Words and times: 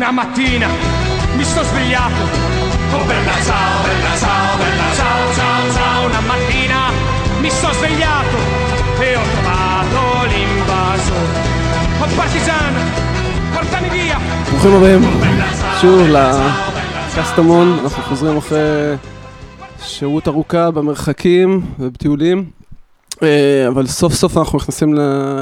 Una 0.00 0.12
mattina 0.12 0.68
mi 1.36 1.44
sto 1.44 1.62
svegliato. 1.62 2.22
Oh 2.94 3.04
bella 3.04 3.36
ciao, 3.48 3.82
bella 3.86 4.14
ciao, 4.22 4.56
bella 4.60 4.88
ciao, 4.98 5.22
ciao, 5.38 5.72
ciao. 5.76 6.06
Una 6.06 6.20
mattina 6.20 6.78
mi 7.42 7.50
sto 7.50 7.70
svegliato 7.78 8.36
e 8.98 9.16
ho 9.16 9.24
trovato 9.32 10.00
l'invasore. 10.30 11.32
Oh 12.00 12.08
partigiano, 12.16 12.80
portami 13.52 13.88
via. 13.90 14.18
ברוכים 14.50 14.74
הבאים 14.74 15.02
שוב 15.80 16.08
לקסטמון, 17.16 17.78
אנחנו 17.82 18.02
חוזרים 18.02 18.36
אחרי 18.36 18.96
שהות 19.82 20.28
ארוכה 20.28 20.70
במרחקים 20.70 21.62
ובטיולים, 21.78 22.50
אה, 23.22 23.68
אבל 23.68 23.86
סוף 23.86 24.14
סוף 24.14 24.36
אנחנו 24.36 24.58
נכנסים 24.58 24.94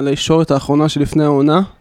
לישורת 0.03 0.51
האחרונה 0.51 0.89
שלפני 0.89 1.25
העונה, 1.25 1.57
אה, 1.57 1.78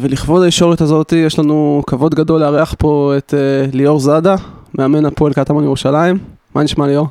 ולכבוד 0.00 0.42
הישורת 0.42 0.80
הזאת 0.80 1.12
יש 1.12 1.38
לנו 1.38 1.82
כבוד 1.86 2.14
גדול 2.14 2.40
לארח 2.40 2.74
פה 2.78 3.12
את 3.16 3.34
אה, 3.34 3.70
ליאור 3.72 4.00
זאדה, 4.00 4.34
מאמן 4.78 5.04
הפועל 5.04 5.32
קטמון 5.32 5.64
ירושלים. 5.64 6.18
מה 6.54 6.62
נשמע 6.62 6.86
ליאור? 6.86 7.08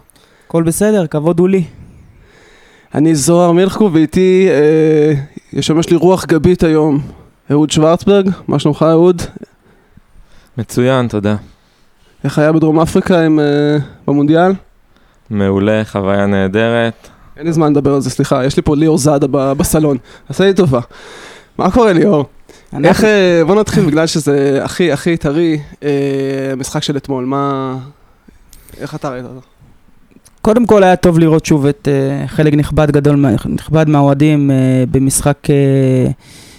הכל 0.47 0.63
בסדר, 0.63 1.07
כבוד 1.07 1.39
הוא 1.39 1.49
לי. 1.49 1.63
אני 2.95 3.15
זוהר 3.15 3.51
מלכו 3.51 3.89
ואיתי 3.93 4.47
אה, 4.49 5.13
ישמש 5.53 5.89
לי 5.89 5.95
רוח 5.95 6.25
גבית 6.25 6.63
היום 6.63 6.99
אהוד 7.51 7.71
שוורצברג, 7.71 8.29
מה 8.47 8.59
שלומך 8.59 8.85
אהוד? 8.89 9.21
מצוין, 10.57 11.07
תודה. 11.07 11.35
איך 12.23 12.39
היה 12.39 12.51
בדרום 12.51 12.79
אפריקה 12.79 13.25
עם, 13.25 13.39
אה, 13.39 13.77
במונדיאל? 14.07 14.51
מעולה, 15.29 15.81
חוויה 15.85 16.25
נהדרת. 16.25 17.07
אין 17.37 17.45
לי 17.45 17.53
זמן 17.53 17.71
לדבר 17.71 17.93
על 17.93 18.01
זה, 18.01 18.09
סליחה, 18.09 18.45
יש 18.45 18.57
לי 18.57 18.63
פה 18.63 18.75
ליאור 18.75 18.97
זאדה 18.97 19.27
בסלון, 19.53 19.97
עשה 20.29 20.45
לי 20.45 20.53
טובה. 20.53 20.79
מה 21.57 21.71
קורה 21.71 21.93
ליאור? 21.93 22.25
איך, 22.83 23.03
אה, 23.03 23.41
בוא 23.47 23.55
נתחיל 23.55 23.85
בגלל 23.85 24.07
שזה 24.07 24.59
הכי 24.63 24.91
הכי 24.91 25.17
טרי, 25.17 25.59
אה, 25.83 25.89
משחק 26.57 26.83
של 26.83 26.97
אתמול, 26.97 27.25
מה... 27.25 27.75
איך 28.81 28.95
אתה 28.95 29.09
ראית 29.09 29.25
אותו? 29.25 29.41
קודם 30.41 30.65
כל 30.65 30.83
היה 30.83 30.95
טוב 30.95 31.19
לראות 31.19 31.45
שוב 31.45 31.65
את 31.65 31.87
uh, 31.87 32.27
חלק 32.27 32.53
נכבד 32.53 32.91
גדול, 32.91 33.25
נכבד 33.45 33.89
מהאוהדים 33.89 34.51
uh, 34.51 34.53
במשחק 34.91 35.37
uh, 35.45 36.11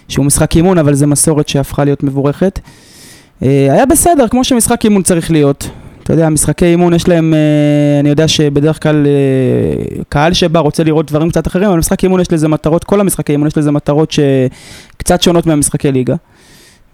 שהוא 0.09 0.27
משחק 0.27 0.57
אימון, 0.57 0.79
אבל 0.79 0.95
זו 0.95 1.07
מסורת 1.07 1.49
שהפכה 1.49 1.85
להיות 1.85 2.03
מבורכת. 2.03 2.59
Uh, 2.59 3.45
היה 3.45 3.87
בסדר, 3.87 4.29
כמו 4.29 4.45
שמשחק 4.45 4.85
אימון 4.85 5.03
צריך 5.03 5.31
להיות. 5.31 5.69
אתה 6.03 6.13
יודע, 6.13 6.29
משחקי 6.29 6.65
אימון 6.65 6.95
יש 6.95 7.09
להם, 7.09 7.35
uh, 7.35 8.01
אני 8.01 8.09
יודע 8.09 8.29
שבדרך 8.29 8.83
כלל 8.83 9.07
uh, 9.07 10.03
קהל 10.09 10.33
שבא 10.33 10.61
רוצה 10.61 10.85
לראות 10.85 11.07
דברים 11.07 11.31
קצת 11.31 11.47
אחרים, 11.47 11.69
אבל 11.69 11.79
משחק 11.79 12.05
אימון 12.05 12.21
יש 12.21 12.33
לזה 12.33 12.49
מטרות, 12.49 12.85
כל 12.85 13.01
המשחקי 13.01 13.33
אימון 13.33 13.47
יש 13.47 13.59
לזה 13.59 13.71
מטרות 13.71 14.13
שקצת 14.13 15.23
שונות 15.23 15.47
מהמשחקי 15.47 15.93
ליגה. 15.93 16.15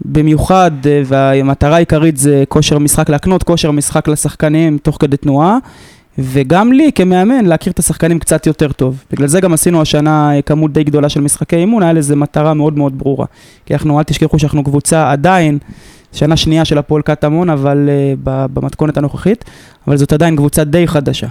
במיוחד, 0.05 0.70
uh, 0.83 0.87
והמטרה 1.05 1.77
העיקרית 1.77 2.17
זה 2.17 2.45
כושר 2.48 2.78
משחק, 2.78 3.09
להקנות 3.09 3.42
כושר 3.42 3.70
משחק 3.70 4.09
לשחקנים 4.09 4.78
תוך 4.78 4.97
כדי 5.00 5.17
תנועה. 5.17 5.59
וגם 6.19 6.72
לי 6.72 6.91
כמאמן 6.95 7.45
להכיר 7.45 7.72
את 7.72 7.78
השחקנים 7.78 8.19
קצת 8.19 8.47
יותר 8.47 8.72
טוב. 8.72 9.05
בגלל 9.11 9.27
זה 9.27 9.41
גם 9.41 9.53
עשינו 9.53 9.83
השנה 9.83 10.37
אה, 10.37 10.43
כמות 10.43 10.72
די 10.72 10.84
גדולה 10.84 11.09
של 11.09 11.20
משחקי 11.20 11.56
אימון, 11.56 11.83
היה 11.83 11.93
לזה 11.93 12.17
מטרה 12.17 12.55
מאוד 12.55 12.78
מאוד 12.78 12.98
ברורה. 12.98 13.27
כי 13.67 13.75
אנחנו, 13.75 13.98
אל 13.98 14.05
תשכחו 14.05 14.39
שאנחנו 14.39 14.65
קבוצה 14.65 15.12
עדיין, 15.12 15.59
שנה 16.12 16.37
שנייה 16.37 16.64
של 16.64 16.78
הפועל 16.78 17.03
קטמון, 17.03 17.51
אבל 17.51 17.89
uh, 17.89 18.19
במתכונת 18.27 18.97
הנוכחית, 18.97 19.45
אבל 19.87 19.97
זאת 19.97 20.12
עדיין 20.12 20.37
קבוצה 20.37 20.65
די 20.65 20.87
חדשה. 20.87 21.27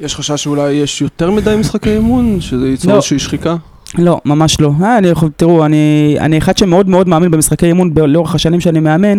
יש 0.00 0.14
חשש 0.14 0.42
שאולי 0.42 0.72
יש 0.72 1.02
יותר 1.02 1.30
מדי 1.30 1.56
משחקי 1.58 1.90
אימון, 1.90 2.40
שזה 2.40 2.68
ייצור 2.68 2.90
לא. 2.90 2.96
איזושהי 2.96 3.18
שחיקה? 3.18 3.56
לא, 3.98 4.20
ממש 4.24 4.60
לא. 4.60 4.72
אה, 4.82 4.98
אני, 4.98 5.08
תראו, 5.36 5.64
אני, 5.66 6.16
אני 6.20 6.38
אחד 6.38 6.58
שמאוד 6.58 6.88
מאוד 6.88 7.08
מאמין 7.08 7.30
במשחקי 7.30 7.66
אימון 7.66 7.94
ב- 7.94 7.98
לאורך 7.98 8.34
השנים 8.34 8.60
שאני 8.60 8.80
מאמן, 8.80 9.18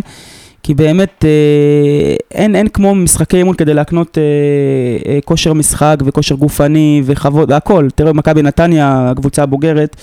כי 0.64 0.74
באמת 0.74 1.26
אה, 1.26 2.16
אין, 2.32 2.56
אין 2.56 2.68
כמו 2.68 2.96
משחקי 2.96 3.38
אימון 3.38 3.56
כדי 3.56 3.74
להקנות 3.74 4.18
אה, 4.18 4.24
אה, 5.12 5.20
כושר 5.26 5.54
משחק 5.54 5.98
וכושר 6.06 6.36
גופני 6.36 7.02
וכבוד, 7.06 7.52
הכל. 7.52 7.88
תראו, 7.96 8.14
מכבי 8.14 8.42
נתניה, 8.42 9.10
הקבוצה 9.12 9.44
הבוגרת, 9.44 9.96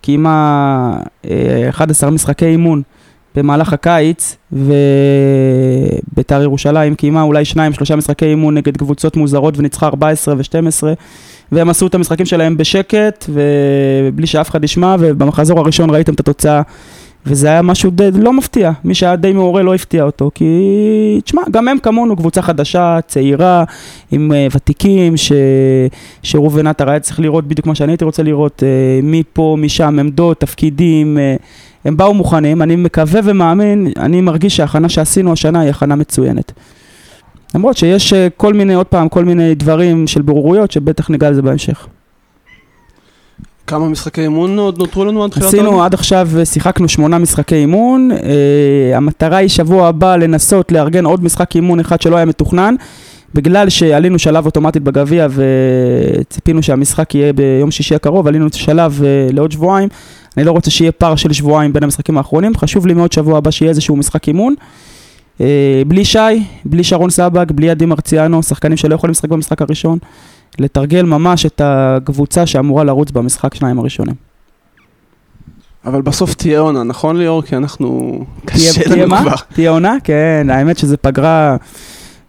קיימה 0.00 0.98
אה, 1.30 1.68
11 1.68 2.10
משחקי 2.10 2.46
אימון 2.46 2.82
במהלך 3.38 3.72
הקיץ, 3.72 4.36
ובית"ר 4.52 6.42
ירושלים 6.42 6.94
קיימה 6.94 7.22
אולי 7.22 7.44
שניים, 7.44 7.72
שלושה 7.72 7.96
משחקי 7.96 8.26
אימון 8.26 8.54
נגד 8.54 8.76
קבוצות 8.76 9.16
מוזרות 9.16 9.58
וניצחה 9.58 9.86
14 9.86 10.34
ו-12. 10.38 10.82
והם 11.52 11.70
עשו 11.70 11.86
את 11.86 11.94
המשחקים 11.94 12.26
שלהם 12.26 12.56
בשקט 12.56 13.24
ובלי 13.28 14.26
שאף 14.26 14.50
אחד 14.50 14.64
ישמע, 14.64 14.96
ובמחזור 14.98 15.60
הראשון 15.60 15.90
ראיתם 15.90 16.14
את 16.14 16.20
התוצאה. 16.20 16.62
וזה 17.26 17.48
היה 17.48 17.62
משהו 17.62 17.90
די, 17.90 18.10
לא 18.14 18.32
מפתיע, 18.32 18.70
מי 18.84 18.94
שהיה 18.94 19.16
די 19.16 19.32
מעורה 19.32 19.62
לא 19.62 19.74
הפתיע 19.74 20.02
אותו, 20.02 20.30
כי 20.34 21.20
תשמע, 21.24 21.42
גם 21.50 21.68
הם 21.68 21.78
כמונו 21.78 22.16
קבוצה 22.16 22.42
חדשה, 22.42 22.98
צעירה, 23.06 23.64
עם 24.10 24.32
uh, 24.32 24.56
ותיקים, 24.56 25.16
ש... 25.16 25.32
שראובן 26.22 26.66
עטר 26.66 26.90
היה 26.90 27.00
צריך 27.00 27.20
לראות 27.20 27.48
בדיוק 27.48 27.66
מה 27.66 27.74
שאני 27.74 27.92
הייתי 27.92 28.04
רוצה 28.04 28.22
לראות, 28.22 28.62
uh, 28.62 29.04
מפה, 29.04 29.56
משם, 29.58 29.98
עמדות, 29.98 30.40
תפקידים, 30.40 31.16
uh, 31.16 31.42
הם 31.84 31.96
באו 31.96 32.14
מוכנים, 32.14 32.62
אני 32.62 32.76
מקווה 32.76 33.20
ומאמין, 33.24 33.92
אני 33.96 34.20
מרגיש 34.20 34.56
שההכנה 34.56 34.88
שעשינו 34.88 35.32
השנה 35.32 35.60
היא 35.60 35.70
הכנה 35.70 35.96
מצוינת. 35.96 36.52
למרות 37.54 37.76
שיש 37.76 38.12
uh, 38.12 38.16
כל 38.36 38.54
מיני, 38.54 38.74
עוד 38.74 38.86
פעם, 38.86 39.08
כל 39.08 39.24
מיני 39.24 39.54
דברים 39.54 40.06
של 40.06 40.22
בוררויות, 40.22 40.70
שבטח 40.70 41.10
ניגע 41.10 41.30
לזה 41.30 41.42
בהמשך. 41.42 41.86
כמה 43.66 43.88
משחקי 43.88 44.20
אימון 44.20 44.58
עוד 44.58 44.78
נותרו 44.78 45.04
לנו 45.04 45.24
עד 45.24 45.30
תחילת 45.30 45.46
עשינו 45.46 45.82
עד 45.82 45.94
עכשיו, 45.94 46.28
אה, 46.38 46.44
שיחקנו 46.44 46.88
שמונה 46.88 47.18
משחקי 47.18 47.54
אימון. 47.54 48.10
אה, 48.12 48.96
המטרה 48.96 49.36
היא 49.36 49.48
שבוע 49.48 49.88
הבא 49.88 50.16
לנסות 50.16 50.72
לארגן 50.72 51.04
עוד 51.04 51.24
משחק 51.24 51.56
אימון 51.56 51.80
אחד 51.80 52.00
שלא 52.00 52.16
היה 52.16 52.24
מתוכנן. 52.24 52.74
בגלל 53.34 53.68
שעלינו 53.68 54.18
שלב 54.18 54.46
אוטומטית 54.46 54.82
בגביע 54.82 55.26
וציפינו 55.30 56.62
שהמשחק 56.62 57.14
יהיה 57.14 57.32
ביום 57.32 57.70
שישי 57.70 57.94
הקרוב, 57.94 58.26
עלינו 58.26 58.46
שלב 58.52 59.00
אה, 59.04 59.28
לעוד 59.32 59.52
שבועיים. 59.52 59.88
אני 60.36 60.44
לא 60.44 60.52
רוצה 60.52 60.70
שיהיה 60.70 60.92
פער 60.92 61.16
של 61.16 61.32
שבועיים 61.32 61.72
בין 61.72 61.82
המשחקים 61.82 62.18
האחרונים. 62.18 62.56
חשוב 62.56 62.86
לי 62.86 62.94
מאוד 62.94 63.12
שבוע 63.12 63.38
הבא 63.38 63.50
שיהיה 63.50 63.68
איזשהו 63.70 63.96
משחק 63.96 64.28
אימון. 64.28 64.54
אה, 65.40 65.82
בלי 65.86 66.04
שי, 66.04 66.18
בלי 66.64 66.84
שרון 66.84 67.10
סבג, 67.10 67.52
בלי 67.52 67.70
עדי 67.70 67.86
מרציאנו, 67.86 68.42
שחקנים 68.42 68.76
שלא 68.76 68.94
יכולים 68.94 69.10
לשחק 69.10 69.28
במשחק 69.28 69.62
הראשון. 69.62 69.98
לתרגל 70.58 71.02
ממש 71.02 71.46
את 71.46 71.60
הקבוצה 71.64 72.46
שאמורה 72.46 72.84
לרוץ 72.84 73.10
במשחק 73.10 73.54
שניים 73.54 73.78
הראשונים. 73.78 74.14
אבל 75.86 76.02
בסוף 76.02 76.34
תהיה 76.34 76.58
עונה, 76.60 76.82
נכון 76.82 77.16
ליאור? 77.16 77.42
כי 77.42 77.56
אנחנו... 77.56 78.18
תהיה- 78.44 78.72
קשה 78.72 78.94
לנו 78.96 79.08
מה? 79.08 79.20
כבר. 79.22 79.34
תהיה 79.54 79.70
עונה? 79.70 79.96
כן, 80.04 80.46
האמת 80.50 80.78
שזה 80.78 80.96
פגרה... 80.96 81.56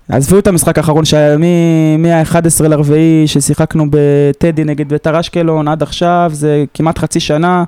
עזבו 0.09 0.39
את 0.39 0.47
המשחק 0.47 0.77
האחרון 0.77 1.05
שהיה 1.05 1.37
מ-11 1.37 2.67
לרביעי 2.67 3.27
ששיחקנו 3.27 3.85
בטדי 3.89 4.63
נגד 4.63 4.89
ביתר 4.89 5.19
אשקלון 5.19 5.67
עד 5.67 5.83
עכשיו, 5.83 6.31
זה 6.33 6.65
כמעט 6.73 6.97
חצי 6.97 7.19
שנה, 7.19 7.63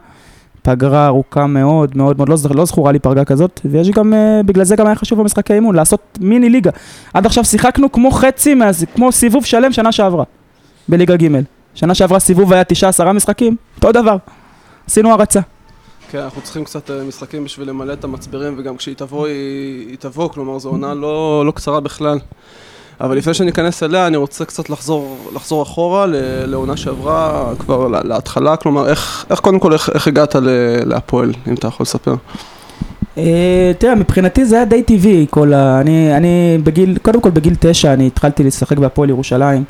פגרה 0.62 1.07
ארוכה 1.07 1.47
מאוד 1.47 1.97
מאוד 1.97 2.18
מאוד, 2.18 2.29
לא, 2.29 2.35
לא 2.56 2.66
זכורה 2.66 2.91
לי 2.91 3.00
פגרה 3.00 3.25
כזאת, 3.25 3.62
ויש 3.66 3.90
גם, 3.90 4.13
אה, 4.13 4.41
בגלל 4.46 4.63
זה 4.63 4.75
גם 4.75 4.85
היה 4.85 4.96
חשוב 4.96 5.19
במשחקי 5.19 5.53
אימון, 5.53 5.75
לעשות 5.75 6.19
מיני 6.22 6.50
ליגה. 6.50 6.72
עד 7.13 7.25
עכשיו 7.25 7.46
שיחקנו 7.46 7.91
כמו 7.91 8.12
חצי, 8.12 8.53
מה, 8.53 8.69
כמו 8.96 9.12
סיבוב 9.12 9.46
שלם 9.46 9.72
שנה 9.72 9.91
שעברה, 9.91 10.23
בליגה 10.90 11.16
ג'. 11.16 11.28
שנה 11.75 11.96
שעברה 11.96 12.19
סיבוב 12.19 12.53
היה 12.53 12.63
תשעה 12.63 12.90
עשרה 12.90 13.13
משחקים, 13.13 13.56
אותו 13.75 13.91
דבר. 13.91 14.18
עשינו 14.88 15.12
הרצה. 15.12 15.40
כן, 16.12 16.20
אנחנו 16.20 16.42
צריכים 16.42 16.64
קצת 16.64 16.92
אה, 16.92 17.04
משחקים 17.04 17.44
בשביל 17.44 17.70
למלא 17.70 17.94
את 17.94 18.04
המצברים, 18.04 18.56
וגם 18.58 18.78
כשהיא 18.78 18.96
תבוא, 18.96 19.28
היא, 19.28 19.88
היא 19.90 19.98
תבוא, 20.00 20.30
כלומר 20.30 20.60
זו 20.60 20.70
עונה 20.70 20.94
לא, 20.94 21.44
לא 21.46 21.52
קצרה 21.52 21.80
בכלל. 21.80 22.20
אבל 23.02 23.18
לפני 23.18 23.34
שניכנס 23.34 23.84
אליה, 23.84 24.08
אני 24.08 24.18
רוצה 24.18 24.46
קצת 24.46 24.70
לחזור, 24.70 25.18
לחזור 25.36 25.64
אחורה 25.64 26.06
לעונה 26.46 26.78
שעברה, 26.78 27.54
כבר 27.60 27.88
לה- 27.88 28.04
להתחלה, 28.04 28.56
כלומר, 28.56 28.90
איך, 28.90 29.26
איך 29.30 29.40
קודם 29.40 29.60
כל, 29.60 29.74
איך, 29.74 29.90
איך 29.94 30.08
הגעת 30.08 30.36
להפועל, 30.85 31.34
אם 31.47 31.53
אתה 31.53 31.68
יכול 31.68 31.84
לספר? 31.84 32.16
אה, 33.18 33.72
תראה, 33.78 33.96
מבחינתי 33.96 34.46
זה 34.46 34.56
היה 34.56 34.66
די 34.66 34.84
טבעי, 34.84 35.26
כל 35.30 35.53
ה... 35.53 35.82
אני, 35.82 36.18
אני 36.18 36.58
בגיל, 36.64 36.97
קודם 37.02 37.22
כל 37.22 37.30
בגיל 37.30 37.53
תשע 37.59 37.94
אני 37.94 38.08
התחלתי 38.08 38.44
לשחק 38.44 38.78
בהפועל 38.78 39.09
ירושלים, 39.09 39.64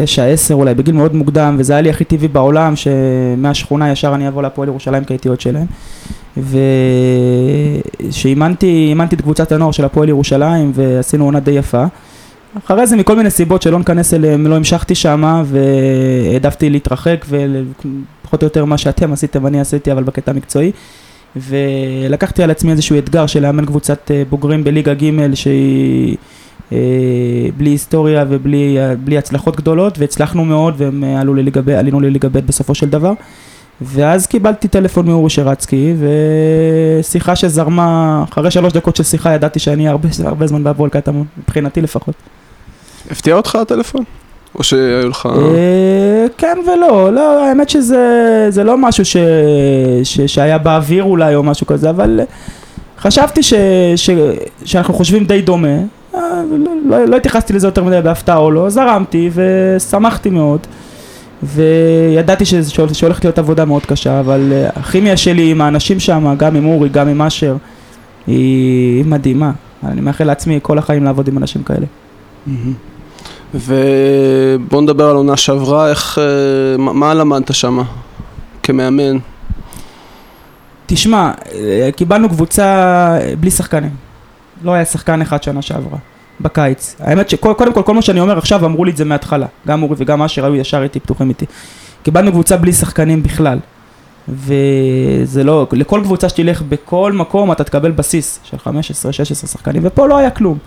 תשע, 0.00 0.24
עשר 0.24 0.54
אולי, 0.54 0.74
בגיל 0.74 0.94
מאוד 0.94 1.14
מוקדם, 1.14 1.56
וזה 1.58 1.72
היה 1.72 1.82
לי 1.82 1.90
הכי 1.90 2.04
טבעי 2.04 2.28
בעולם, 2.28 2.74
שמהשכונה 2.76 3.92
ישר 3.92 4.14
אני 4.14 4.28
אבוא 4.28 4.42
להפועל 4.42 4.68
ירושלים 4.68 5.04
כי 5.04 5.12
הייתי 5.12 5.28
עוד 5.28 5.40
שלהם. 5.40 5.66
ושאימנתי 8.08 8.86
אימנתי 8.88 9.16
את 9.16 9.20
קבוצת 9.20 9.52
הנוער 9.52 9.70
של 9.70 9.84
הפועל 9.84 10.08
ירושלים, 10.08 10.72
ועשינו 10.74 11.24
עונה 11.24 11.40
די 11.40 11.50
יפה. 11.50 11.84
אחרי 12.64 12.86
זה 12.86 12.96
מכל 12.96 13.16
מיני 13.16 13.30
סיבות 13.30 13.62
שלא 13.62 13.78
ניכנס 13.78 14.14
אליהם, 14.14 14.46
לא 14.46 14.56
המשכתי 14.56 14.94
שמה, 14.94 15.42
והעדפתי 15.46 16.70
להתרחק, 16.70 17.26
ופחות 17.28 18.42
או 18.42 18.46
יותר 18.46 18.64
מה 18.64 18.78
שאתם 18.78 19.12
עשיתם 19.12 19.46
אני 19.46 19.60
עשיתי, 19.60 19.92
אבל 19.92 20.02
בקטע 20.02 20.30
המקצועי. 20.30 20.72
ולקחתי 21.36 22.42
על 22.42 22.50
עצמי 22.50 22.70
איזשהו 22.70 22.98
אתגר 22.98 23.26
של 23.26 23.42
לאמן 23.42 23.66
קבוצת 23.66 24.10
אה, 24.10 24.22
בוגרים 24.30 24.64
בליגה 24.64 24.94
ג' 24.94 25.34
שהיא 25.34 26.16
בלי 27.56 27.70
היסטוריה 27.70 28.24
ובלי 28.28 28.78
אה, 28.78 29.18
הצלחות 29.18 29.56
גדולות, 29.56 29.98
והצלחנו 29.98 30.44
מאוד 30.44 30.74
והם 30.76 31.04
אה, 31.04 31.20
עלו 31.20 31.34
לליגה 31.34 31.78
עלינו 31.78 32.00
לליגה 32.00 32.28
ב' 32.28 32.38
בסופו 32.38 32.74
של 32.74 32.88
דבר. 32.88 33.12
ואז 33.80 34.26
קיבלתי 34.26 34.68
טלפון 34.68 35.06
מאורי 35.06 35.30
שרצקי, 35.30 35.94
ושיחה 37.00 37.36
שזרמה, 37.36 38.24
אחרי 38.32 38.50
שלוש 38.50 38.72
דקות 38.72 38.96
של 38.96 39.02
שיחה 39.02 39.32
ידעתי 39.32 39.58
שאני 39.58 39.88
הרבה, 39.88 40.08
הרבה 40.24 40.46
זמן 40.46 40.64
בהפועל 40.64 40.90
קטמון, 40.90 41.26
מבחינתי 41.38 41.80
לפחות. 41.80 42.14
הפתיע 43.10 43.34
אותך 43.34 43.54
הטלפון? 43.54 44.04
או 44.54 44.62
שהיו 44.62 45.08
לך... 45.08 45.28
אה, 45.36 46.26
כן 46.38 46.58
ולא, 46.66 47.12
לא, 47.12 47.44
האמת 47.44 47.68
שזה 47.68 48.46
זה 48.48 48.64
לא 48.64 48.78
משהו 48.78 49.04
ש, 49.04 49.16
ש, 50.04 50.20
שהיה 50.20 50.58
באוויר 50.58 51.04
אולי 51.04 51.34
או 51.34 51.42
משהו 51.42 51.66
כזה, 51.66 51.90
אבל 51.90 52.20
חשבתי 52.98 53.42
ש, 53.42 53.54
ש, 53.96 54.10
שאנחנו 54.64 54.94
חושבים 54.94 55.24
די 55.24 55.42
דומה, 55.42 55.68
אה, 55.68 55.82
לא, 56.14 56.20
לא, 56.84 57.04
לא 57.04 57.16
התייחסתי 57.16 57.52
לזה 57.52 57.66
יותר 57.66 57.84
מדי 57.84 58.00
בהפתעה 58.04 58.36
או 58.36 58.50
לא, 58.50 58.68
זרמתי 58.70 59.30
ושמחתי 59.34 60.30
מאוד. 60.30 60.60
וידעתי 61.42 62.44
שהולכת 62.92 63.24
להיות 63.24 63.38
עבודה 63.38 63.64
מאוד 63.64 63.86
קשה, 63.86 64.20
אבל 64.20 64.52
אה, 64.52 64.68
הכימיה 64.76 65.16
שלי 65.16 65.50
עם 65.50 65.60
האנשים 65.60 66.00
שם, 66.00 66.34
גם 66.38 66.56
עם 66.56 66.66
אורי, 66.66 66.88
גם 66.88 67.08
עם 67.08 67.22
אשר, 67.22 67.56
היא 68.26 69.04
מדהימה. 69.04 69.50
אני 69.86 70.00
מאחל 70.00 70.24
לעצמי 70.24 70.58
כל 70.62 70.78
החיים 70.78 71.04
לעבוד 71.04 71.28
עם 71.28 71.38
אנשים 71.38 71.62
כאלה. 71.62 71.86
ובוא 73.54 74.82
נדבר 74.82 75.10
על 75.10 75.16
עונה 75.16 75.36
שעברה, 75.36 75.88
איך... 75.90 76.18
אה, 76.18 76.24
מה- 76.78 76.92
מה 76.92 77.14
למדת 77.14 77.54
שם 77.54 77.78
כמאמן? 78.62 79.16
תשמע, 80.86 81.30
אה, 81.54 81.88
קיבלנו 81.96 82.28
קבוצה 82.28 82.64
אה, 83.20 83.32
בלי 83.40 83.50
שחקנים. 83.50 83.90
לא 84.62 84.72
היה 84.72 84.84
שחקן 84.84 85.22
אחד 85.22 85.42
שנה 85.42 85.62
שעברה, 85.62 85.98
בקיץ. 86.40 86.96
האמת 87.00 87.30
שקודם 87.30 87.72
כל, 87.72 87.82
כל 87.82 87.94
מה 87.94 88.02
שאני 88.02 88.20
אומר 88.20 88.38
עכשיו, 88.38 88.66
אמרו 88.66 88.84
לי 88.84 88.90
את 88.90 88.96
זה 88.96 89.04
מההתחלה. 89.04 89.46
גם 89.66 89.82
אורי 89.82 89.94
וגם 89.98 90.22
אשר 90.22 90.44
היו 90.44 90.56
ישר 90.56 90.82
איתי, 90.82 91.00
פתוחים 91.00 91.28
איתי. 91.28 91.46
קיבלנו 92.02 92.32
קבוצה 92.32 92.56
בלי 92.56 92.72
שחקנים 92.72 93.22
בכלל. 93.22 93.58
וזה 94.28 95.44
לא, 95.44 95.66
לכל 95.72 96.00
קבוצה 96.04 96.28
שתלך 96.28 96.62
בכל 96.62 97.12
מקום 97.12 97.52
אתה 97.52 97.64
תקבל 97.64 97.90
בסיס 97.90 98.40
של 98.44 98.56
15-16 98.56 98.70
שחקנים, 99.46 99.82
ופה 99.84 100.06
לא 100.06 100.16
היה 100.16 100.30
כלום. 100.30 100.58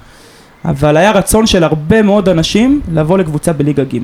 אבל 0.66 0.98
היה 0.98 1.12
רצון 1.12 1.48
של 1.48 1.64
הרבה 1.64 2.02
מאוד 2.02 2.30
אנשים 2.30 2.82
לבוא 2.92 3.18
לקבוצה 3.18 3.54
בליגה 3.54 3.84
ג'. 3.84 3.98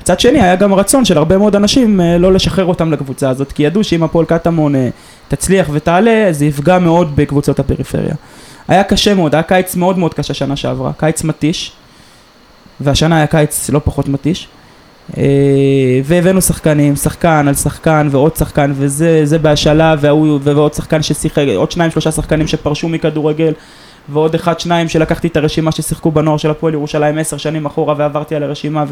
מצד 0.00 0.20
שני, 0.20 0.40
היה 0.40 0.56
גם 0.56 0.74
רצון 0.74 1.04
של 1.04 1.18
הרבה 1.18 1.38
מאוד 1.38 1.56
אנשים 1.56 2.00
אה, 2.00 2.18
לא 2.18 2.32
לשחרר 2.32 2.64
אותם 2.64 2.92
לקבוצה 2.92 3.30
הזאת, 3.30 3.52
כי 3.52 3.62
ידעו 3.62 3.84
שאם 3.84 4.02
הפועל 4.02 4.26
קטמון 4.26 4.74
אה, 4.74 4.88
תצליח 5.28 5.68
ותעלה, 5.72 6.28
זה 6.30 6.44
יפגע 6.46 6.78
מאוד 6.78 7.16
בקבוצות 7.16 7.58
הפריפריה. 7.58 8.14
היה 8.68 8.84
קשה 8.84 9.14
מאוד, 9.14 9.34
היה 9.34 9.42
קיץ 9.42 9.76
מאוד 9.76 9.98
מאוד 9.98 10.14
קשה 10.14 10.34
שנה 10.34 10.56
שעברה, 10.56 10.92
קיץ 10.96 11.24
מתיש, 11.24 11.72
והשנה 12.80 13.16
היה 13.16 13.26
קיץ 13.26 13.70
לא 13.70 13.80
פחות 13.84 14.08
מתיש. 14.08 14.48
אה, 15.16 15.22
והבאנו 16.04 16.42
שחקנים, 16.42 16.96
שחקן 16.96 17.48
על 17.48 17.54
שחקן 17.54 18.08
ועוד 18.10 18.36
שחקן 18.36 18.72
וזה, 18.74 19.20
זה 19.24 19.38
בהשאלה 19.38 19.94
ועוד 20.00 20.74
שחקן 20.74 21.02
ששיחק, 21.02 21.44
עוד 21.56 21.70
שניים 21.70 21.90
שלושה 21.90 22.12
שחקנים 22.12 22.46
שפרשו 22.46 22.88
מכדורגל 22.88 23.52
ועוד 24.08 24.34
אחד 24.34 24.60
שניים 24.60 24.88
שלקחתי 24.88 25.28
את 25.28 25.36
הרשימה 25.36 25.72
ששיחקו 25.72 26.10
בנוער 26.10 26.36
של 26.36 26.50
הפועל 26.50 26.74
ירושלים 26.74 27.18
עשר 27.18 27.36
שנים 27.36 27.66
אחורה 27.66 27.94
ועברתי 27.98 28.34
על 28.34 28.42
הרשימה 28.42 28.84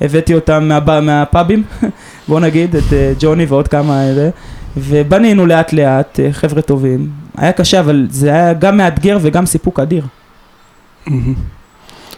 והבאתי 0.00 0.34
אותם 0.34 0.68
מה, 0.68 1.00
מהפאבים, 1.00 1.62
בוא 2.28 2.40
נגיד, 2.40 2.76
את 2.76 2.92
אה, 2.92 3.12
ג'וני 3.18 3.44
ועוד 3.44 3.68
כמה 3.68 4.08
אלה, 4.08 4.28
ובנינו 4.76 5.46
לאט 5.46 5.72
לאט, 5.72 6.20
אה, 6.20 6.32
חבר'ה 6.32 6.62
טובים. 6.62 7.08
היה 7.36 7.52
קשה, 7.52 7.80
אבל 7.80 8.06
זה 8.10 8.28
היה 8.28 8.52
גם 8.52 8.76
מאתגר 8.76 9.18
וגם 9.20 9.46
סיפוק 9.46 9.80
אדיר. 9.80 10.04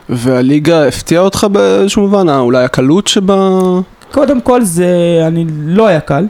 והליגה 0.09 0.89
הפתיעה 0.89 1.23
אותך 1.23 1.47
באיזשהו 1.53 2.03
מובן? 2.03 2.29
אה, 2.29 2.39
אולי 2.39 2.65
הקלות 2.65 3.07
שבה... 3.07 3.61
קודם 4.13 4.41
כל 4.41 4.63
זה, 4.63 4.89
אני, 5.27 5.47
לא 5.65 5.87
היה 5.87 6.01
קל. 6.01 6.27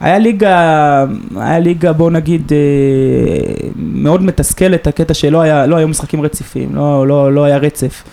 היה 0.00 0.18
ליגה, 0.18 1.04
היה 1.36 1.58
ליגה 1.58 1.92
בוא 1.92 2.10
נגיד 2.10 2.52
אה, 2.52 3.68
מאוד 3.76 4.22
מתסכלת, 4.22 4.86
הקטע 4.86 5.14
שלא 5.14 5.40
היה, 5.40 5.66
לא 5.66 5.76
היו 5.76 5.88
משחקים 5.88 6.22
רציפים, 6.22 6.74
לא, 6.74 7.06
לא, 7.08 7.32
לא 7.32 7.44
היה 7.44 7.56
רצף. 7.56 8.04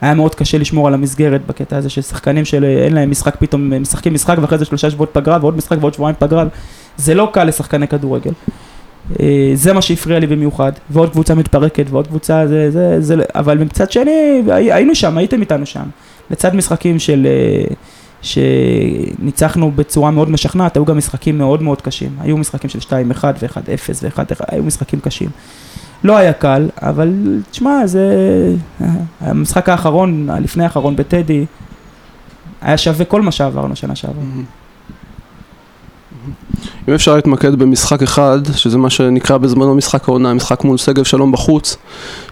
היה 0.00 0.14
מאוד 0.14 0.34
קשה 0.34 0.58
לשמור 0.58 0.88
על 0.88 0.94
המסגרת 0.94 1.46
בקטע 1.46 1.76
הזה 1.76 1.90
של 1.90 2.02
שחקנים 2.02 2.44
שאין 2.44 2.92
להם 2.92 3.10
משחק 3.10 3.36
פתאום, 3.38 3.82
משחקים 3.82 4.14
משחק 4.14 4.36
ואחרי 4.40 4.58
זה 4.58 4.64
שלושה 4.64 4.90
שבועות 4.90 5.10
פגרה 5.12 5.38
ועוד 5.40 5.56
משחק 5.56 5.76
ועוד 5.80 5.94
שבועיים 5.94 6.16
פגרה. 6.18 6.44
זה 6.96 7.14
לא 7.14 7.28
קל 7.32 7.44
לשחקני 7.44 7.88
כדורגל. 7.88 8.32
אה, 9.20 9.50
זה 9.54 9.72
מה 9.72 9.82
שהפריע 9.82 10.18
לי 10.18 10.26
במיוחד, 10.26 10.72
ועוד 10.90 11.10
קבוצה 11.10 11.34
מתפרקת 11.34 11.86
ועוד 11.90 12.06
קבוצה 12.06 12.46
זה, 12.46 12.70
זה, 12.70 13.00
זה, 13.00 13.14
אבל 13.34 13.58
מצד 13.58 13.90
שני 13.92 14.42
הי- 14.52 14.72
היינו 14.72 14.94
שם, 14.94 15.18
הייתם 15.18 15.40
איתנו 15.40 15.66
שם, 15.66 15.82
לצד 16.30 16.56
משחקים 16.56 16.98
של, 16.98 17.26
אה, 17.26 17.74
שניצחנו 18.22 19.70
בצורה 19.70 20.10
מאוד 20.10 20.30
משכנעת, 20.30 20.76
היו 20.76 20.84
גם 20.84 20.98
משחקים 20.98 21.38
מאוד 21.38 21.62
מאוד 21.62 21.82
קשים, 21.82 22.10
היו 22.20 22.36
משחקים 22.36 22.70
של 22.70 22.78
2-1 22.78 22.92
ו-1-0 23.42 23.58
ו-1-1, 24.02 24.20
היו 24.48 24.62
משחקים 24.62 25.00
קשים. 25.00 25.28
לא 26.04 26.16
היה 26.16 26.32
קל, 26.32 26.68
אבל 26.82 27.12
תשמע, 27.50 27.86
זה... 27.86 28.04
המשחק 29.20 29.68
האחרון, 29.68 30.28
לפני 30.40 30.64
האחרון 30.64 30.96
בטדי, 30.96 31.44
היה 32.62 32.78
שווה 32.78 33.04
כל 33.04 33.22
מה 33.22 33.32
שעברנו 33.32 33.76
שנה 33.76 33.94
שעברה. 33.94 34.24
אם 36.88 36.94
אפשר 36.94 37.16
להתמקד 37.16 37.54
במשחק 37.54 38.02
אחד, 38.02 38.38
שזה 38.56 38.78
מה 38.78 38.90
שנקרא 38.90 39.38
בזמנו 39.38 39.74
משחק 39.74 40.08
העונה, 40.08 40.34
משחק 40.34 40.64
מול 40.64 40.76
שגב 40.76 41.04
שלום 41.04 41.32
בחוץ, 41.32 41.76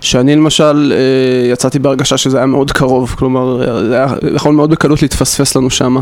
שאני 0.01 0.37
למשל 0.37 0.93
אה, 0.97 1.53
יצאתי 1.53 1.79
בהרגשה 1.79 2.17
שזה 2.17 2.37
היה 2.37 2.47
מאוד 2.47 2.73
קרוב, 2.73 3.15
כלומר, 3.19 3.63
אה, 3.63 3.85
זה 3.89 3.95
היה 3.95 4.07
יכול 4.35 4.55
מאוד 4.55 4.71
בקלות 4.71 5.03
להתפספס 5.03 5.57
לנו 5.57 5.71
שם. 5.71 5.97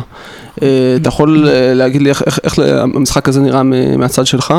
אה, 0.63 0.69
אתה 0.97 1.09
יכול 1.09 1.49
להגיד 1.75 2.03
לי 2.03 2.09
איך, 2.09 2.23
איך, 2.27 2.39
איך 2.45 2.59
המשחק 2.59 3.29
הזה 3.29 3.41
נראה 3.41 3.63
מהצד 3.99 4.27
שלך? 4.27 4.55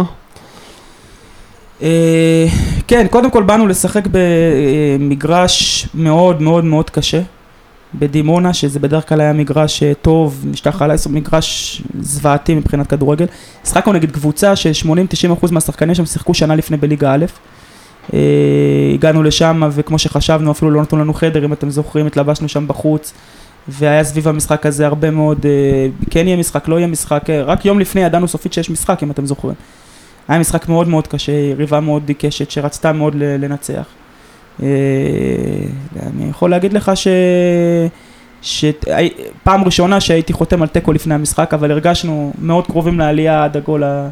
כן, 2.87 3.07
קודם 3.09 3.31
כל 3.31 3.43
באנו 3.43 3.67
לשחק 3.67 4.03
במגרש 4.11 5.87
מאוד 5.93 6.41
מאוד 6.41 6.65
מאוד 6.65 6.89
קשה, 6.89 7.21
בדימונה, 7.95 8.53
שזה 8.53 8.79
בדרך 8.79 9.09
כלל 9.09 9.21
היה 9.21 9.33
מגרש 9.33 9.83
אה, 9.83 9.93
טוב, 9.93 10.45
משטח 10.51 10.81
על 10.81 10.91
העשר, 10.91 11.09
מגרש 11.09 11.81
זוועתי 11.99 12.55
מבחינת 12.55 12.87
כדורגל. 12.87 13.25
שחקנו 13.65 13.93
נגד 13.93 14.11
קבוצה 14.11 14.55
ש-80-90% 14.55 15.51
מהשחקנים 15.51 15.95
שם 15.95 16.05
שיחקו 16.05 16.33
שנה 16.33 16.55
לפני 16.55 16.77
בליגה 16.77 17.13
א'. 17.13 17.25
אה, 18.13 18.19
הגענו 18.93 19.23
לשם 19.23 19.61
וכמו 19.71 19.99
שחשבנו 19.99 20.51
אפילו 20.51 20.71
לא 20.71 20.81
נתנו 20.81 20.99
לנו 20.99 21.13
חדר 21.13 21.45
אם 21.45 21.53
אתם 21.53 21.69
זוכרים 21.69 22.07
התלבשנו 22.07 22.49
שם 22.49 22.67
בחוץ 22.67 23.13
והיה 23.67 24.03
סביב 24.03 24.27
המשחק 24.27 24.65
הזה 24.65 24.85
הרבה 24.85 25.11
מאוד 25.11 25.45
אה, 25.45 25.87
כן 26.09 26.27
יהיה 26.27 26.37
משחק 26.37 26.67
לא 26.67 26.75
יהיה 26.75 26.87
משחק 26.87 27.29
אה, 27.29 27.43
רק 27.43 27.65
יום 27.65 27.79
לפני 27.79 28.01
ידענו 28.01 28.27
סופית 28.27 28.53
שיש 28.53 28.69
משחק 28.69 29.03
אם 29.03 29.11
אתם 29.11 29.25
זוכרים 29.25 29.55
היה 30.27 30.39
משחק 30.39 30.69
מאוד 30.69 30.87
מאוד 30.87 31.07
קשה, 31.07 31.31
יריבה 31.31 31.79
מאוד 31.79 32.09
עיקשת 32.09 32.51
שרצתה 32.51 32.93
מאוד 32.93 33.15
לנצח. 33.15 33.85
אה, 34.63 34.67
אני 36.13 36.29
יכול 36.29 36.49
להגיד 36.49 36.73
לך 36.73 36.91
ש... 36.95 37.07
שפעם 38.41 39.63
ראשונה 39.63 40.01
שהייתי 40.01 40.33
חותם 40.33 40.61
על 40.61 40.67
תיקו 40.67 40.93
לפני 40.93 41.13
המשחק, 41.13 41.53
אבל 41.53 41.71
הרגשנו 41.71 42.33
מאוד 42.41 42.67
קרובים 42.67 42.99
לעלייה 42.99 43.43
עד 43.43 43.57
הגול 43.57 43.83
ה... 43.83 44.09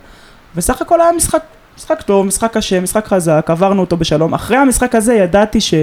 וסך 0.56 0.82
הכל 0.82 1.02
היה 1.02 1.12
משחק, 1.12 1.44
משחק 1.78 2.02
טוב, 2.02 2.25
משחק 2.25 2.54
קשה, 2.54 2.80
משחק 2.80 3.08
חזק, 3.08 3.46
עברנו 3.50 3.82
אותו 3.82 3.98
בשלום. 3.98 4.34
אחרי 4.34 4.58
המשחק 4.58 4.96
הזה 4.96 5.14
ידעתי 5.14 5.62
ש... 5.62 5.74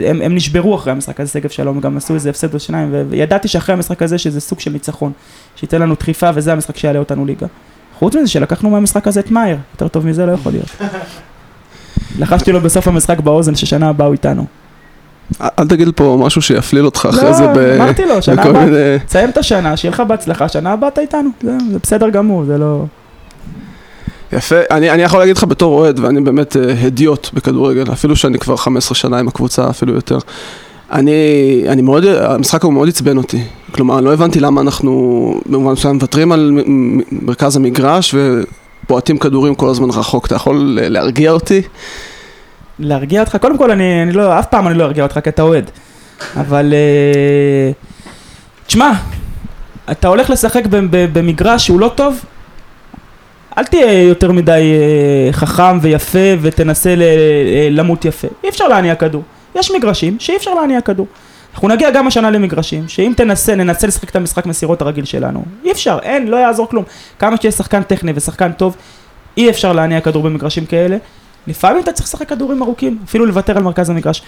הם, 0.00 0.22
הם 0.22 0.34
נשברו 0.34 0.74
אחרי 0.74 0.92
המשחק 0.92 1.20
הזה, 1.20 1.32
שגב 1.32 1.50
שלום, 1.50 1.80
גם 1.80 1.96
עשו 1.96 2.14
איזה 2.14 2.30
הפסד 2.30 2.54
או 2.54 2.60
שניים, 2.60 2.94
וידעתי 3.10 3.48
שאחרי 3.48 3.72
המשחק 3.72 4.02
הזה 4.02 4.18
שזה 4.18 4.40
סוג 4.40 4.60
של 4.60 4.70
ניצחון, 4.70 5.12
שייתן 5.56 5.82
לנו 5.82 5.94
דחיפה 5.94 6.30
וזה 6.34 6.52
המשחק 6.52 6.76
שיעלה 6.76 6.98
אותנו 6.98 7.26
ליגה. 7.26 7.46
חוץ 7.98 8.16
מזה 8.16 8.26
שלקחנו 8.26 8.70
מהמשחק 8.70 9.06
הזה 9.08 9.20
את 9.20 9.30
מאייר, 9.30 9.58
יותר 9.72 9.88
טוב 9.88 10.06
מזה 10.06 10.26
לא 10.26 10.32
יכול 10.32 10.52
להיות. 10.52 10.76
לחשתי 12.18 12.52
לו 12.52 12.60
בסוף 12.60 12.88
המשחק 12.88 13.20
באוזן 13.20 13.54
ששנה 13.54 13.88
הבאה 13.88 14.06
הוא 14.06 14.12
איתנו. 14.12 14.46
אל 15.40 15.68
תגיד 15.68 15.88
פה 15.96 16.18
משהו 16.20 16.42
שיפליל 16.42 16.84
אותך 16.84 17.08
אחרי 17.10 17.34
זה 17.34 17.46
ב... 17.46 17.58
לא, 17.58 17.76
אמרתי 17.76 18.04
לו, 18.04 18.22
שנה 18.22 18.42
הבאה. 18.42 18.98
תסיים 19.06 19.30
את 19.30 19.38
השנה, 19.38 19.76
שיהיה 19.76 19.92
לך 19.92 20.00
בהצלחה, 20.00 20.48
שנה 20.48 20.72
הבאה 20.72 20.88
אתה 20.88 21.00
איתנו, 21.00 21.30
זה, 21.42 21.78
בסדר 21.82 22.08
גמור, 22.08 22.44
זה 22.44 22.58
לא... 22.58 22.84
יפה, 24.32 24.56
אני, 24.70 24.90
אני 24.90 25.02
יכול 25.02 25.18
להגיד 25.18 25.36
לך 25.36 25.44
בתור 25.44 25.78
אוהד, 25.78 25.98
ואני 25.98 26.20
באמת 26.20 26.56
אה, 26.56 26.86
הדיוט 26.86 27.30
בכדורגל, 27.34 27.92
אפילו 27.92 28.16
שאני 28.16 28.38
כבר 28.38 28.56
15 28.56 28.94
שנה 28.94 29.18
עם 29.18 29.28
הקבוצה, 29.28 29.70
אפילו 29.70 29.94
יותר. 29.94 30.18
אני, 30.92 31.12
אני 31.68 31.82
מאוד, 31.82 32.04
המשחק 32.04 32.62
הוא 32.62 32.72
מאוד 32.72 32.88
עצבן 32.88 33.16
אותי. 33.16 33.42
כלומר, 33.70 33.98
אני 33.98 34.04
לא 34.04 34.12
הבנתי 34.12 34.40
למה 34.40 34.60
אנחנו 34.60 35.34
במובן 35.46 35.72
מסוים 35.72 35.94
מוותרים 35.94 36.32
על 36.32 36.52
מרכז 37.12 37.56
המגרש 37.56 38.14
ובועטים 38.84 39.18
כדורים 39.18 39.54
כל 39.54 39.68
הזמן 39.68 39.90
רחוק. 39.90 40.26
אתה 40.26 40.34
יכול 40.34 40.78
להרגיע 40.82 41.30
אותי? 41.30 41.62
להרגיע 42.78 43.20
אותך, 43.20 43.36
קודם 43.40 43.58
כל 43.58 43.70
אני, 43.70 44.02
אני 44.02 44.12
לא, 44.12 44.38
אף 44.38 44.46
פעם 44.46 44.68
אני 44.68 44.78
לא 44.78 44.84
ארגיע 44.84 45.04
אותך 45.04 45.18
כי 45.24 45.28
אתה 45.28 45.42
אוהד, 45.42 45.70
אבל 46.36 46.74
אה, 46.74 47.72
תשמע, 48.66 48.92
אתה 49.90 50.08
הולך 50.08 50.30
לשחק 50.30 50.62
במגרש 50.90 51.66
שהוא 51.66 51.80
לא 51.80 51.90
טוב, 51.94 52.24
אל 53.58 53.64
תהיה 53.64 54.02
יותר 54.02 54.32
מדי 54.32 54.52
אה, 54.52 55.32
חכם 55.32 55.78
ויפה 55.82 56.18
ותנסה 56.40 56.90
אה, 56.90 57.68
למות 57.70 58.04
יפה, 58.04 58.28
אי 58.44 58.48
אפשר 58.48 58.68
להניע 58.68 58.94
כדור, 58.94 59.22
יש 59.54 59.70
מגרשים 59.70 60.16
שאי 60.20 60.36
אפשר 60.36 60.54
להניע 60.54 60.80
כדור, 60.80 61.06
אנחנו 61.54 61.68
נגיע 61.68 61.90
גם 61.90 62.06
השנה 62.06 62.30
למגרשים, 62.30 62.88
שאם 62.88 63.12
תנסה, 63.16 63.54
ננסה 63.54 63.86
לשחק 63.86 64.10
את 64.10 64.16
המשחק 64.16 64.46
מסירות 64.46 64.82
הרגיל 64.82 65.04
שלנו. 65.04 65.44
אי 65.64 65.72
אפשר, 65.72 65.98
אין, 66.02 66.28
לא 66.28 66.36
יעזור 66.36 66.68
כלום. 66.68 66.84
כמה 67.18 67.36
שיש 67.36 67.54
שחקן 67.54 67.82
טכני 67.82 68.12
ושחקן 68.14 68.52
טוב, 68.52 68.76
אי 69.36 69.50
אפשר 69.50 69.72
להניע 69.72 70.00
כדור 70.00 70.22
במגרשים 70.22 70.66
כאלה. 70.66 70.96
לפעמים 71.46 71.82
אתה 71.82 71.92
צריך 71.92 72.08
לשחק 72.08 72.28
כדורים 72.28 72.62
ארוכים, 72.62 72.98
אפילו 73.04 73.26
לוותר 73.26 73.56
על 73.56 73.62
מרכז 73.62 73.90
המגרש. 73.90 74.22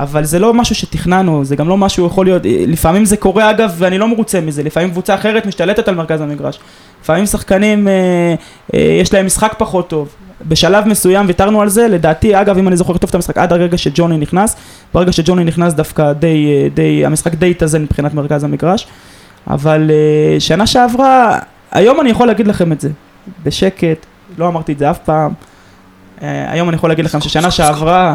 אבל 0.00 0.24
זה 0.24 0.38
לא 0.38 0.54
משהו 0.54 0.74
שתכננו, 0.74 1.44
זה 1.44 1.56
גם 1.56 1.68
לא 1.68 1.76
משהו 1.76 2.06
יכול 2.06 2.26
להיות, 2.26 2.42
לפעמים 2.44 3.04
זה 3.04 3.16
קורה 3.16 3.50
אגב 3.50 3.74
ואני 3.78 3.98
לא 3.98 4.08
מרוצה 4.08 4.40
מזה, 4.40 4.62
לפעמים 4.62 4.90
קבוצה 4.90 5.14
אחרת 5.14 5.46
משתלטת 5.46 5.88
על 5.88 5.94
מרכז 5.94 6.20
המגרש. 6.20 6.58
לפעמים 7.02 7.26
שחקנים, 7.26 7.88
אה, 7.88 8.34
אה, 8.74 8.80
יש 9.00 9.14
להם 9.14 9.26
משחק 9.26 9.54
פחות 9.58 9.88
טוב. 9.88 10.08
בשלב 10.48 10.88
מסוים 10.88 11.26
ויתרנו 11.26 11.62
על 11.62 11.68
זה, 11.68 11.88
לדעתי, 11.88 12.40
אגב, 12.40 12.58
אם 12.58 12.68
אני 12.68 12.76
זוכר 12.76 12.96
טוב 12.96 13.08
את 13.08 13.14
המשחק, 13.14 13.38
עד 13.38 13.52
הרגע 13.52 13.78
שג'וני 13.78 14.18
נכנס, 14.18 14.56
ברגע 14.94 15.12
שג'וני 15.12 15.44
נכנס 15.44 15.74
דווקא 15.74 16.12
די, 16.12 16.46
אה, 16.46 16.68
די, 16.74 17.06
המשחק 17.06 17.34
די 17.34 17.50
התאזן 17.50 17.82
מבחינת 17.82 18.14
מרכז 18.14 18.44
המגרש, 18.44 18.86
אבל 19.46 19.90
אה, 19.90 20.40
שנה 20.40 20.66
שעברה, 20.66 21.38
היום 21.72 22.00
אני 22.00 22.10
יכול 22.10 22.26
להגיד 22.26 22.46
לכם 22.46 22.72
את 22.72 22.80
זה, 22.80 22.90
בשקט, 23.44 24.06
לא 24.38 24.48
אמרתי 24.48 24.72
את 24.72 24.78
זה 24.78 24.90
אף 24.90 24.98
פעם, 24.98 25.32
אה, 26.22 26.52
היום 26.52 26.68
אני 26.68 26.76
יכול 26.76 26.90
להגיד 26.90 27.04
לכם 27.04 27.20
ששנה 27.20 27.50
שעברה, 27.50 28.14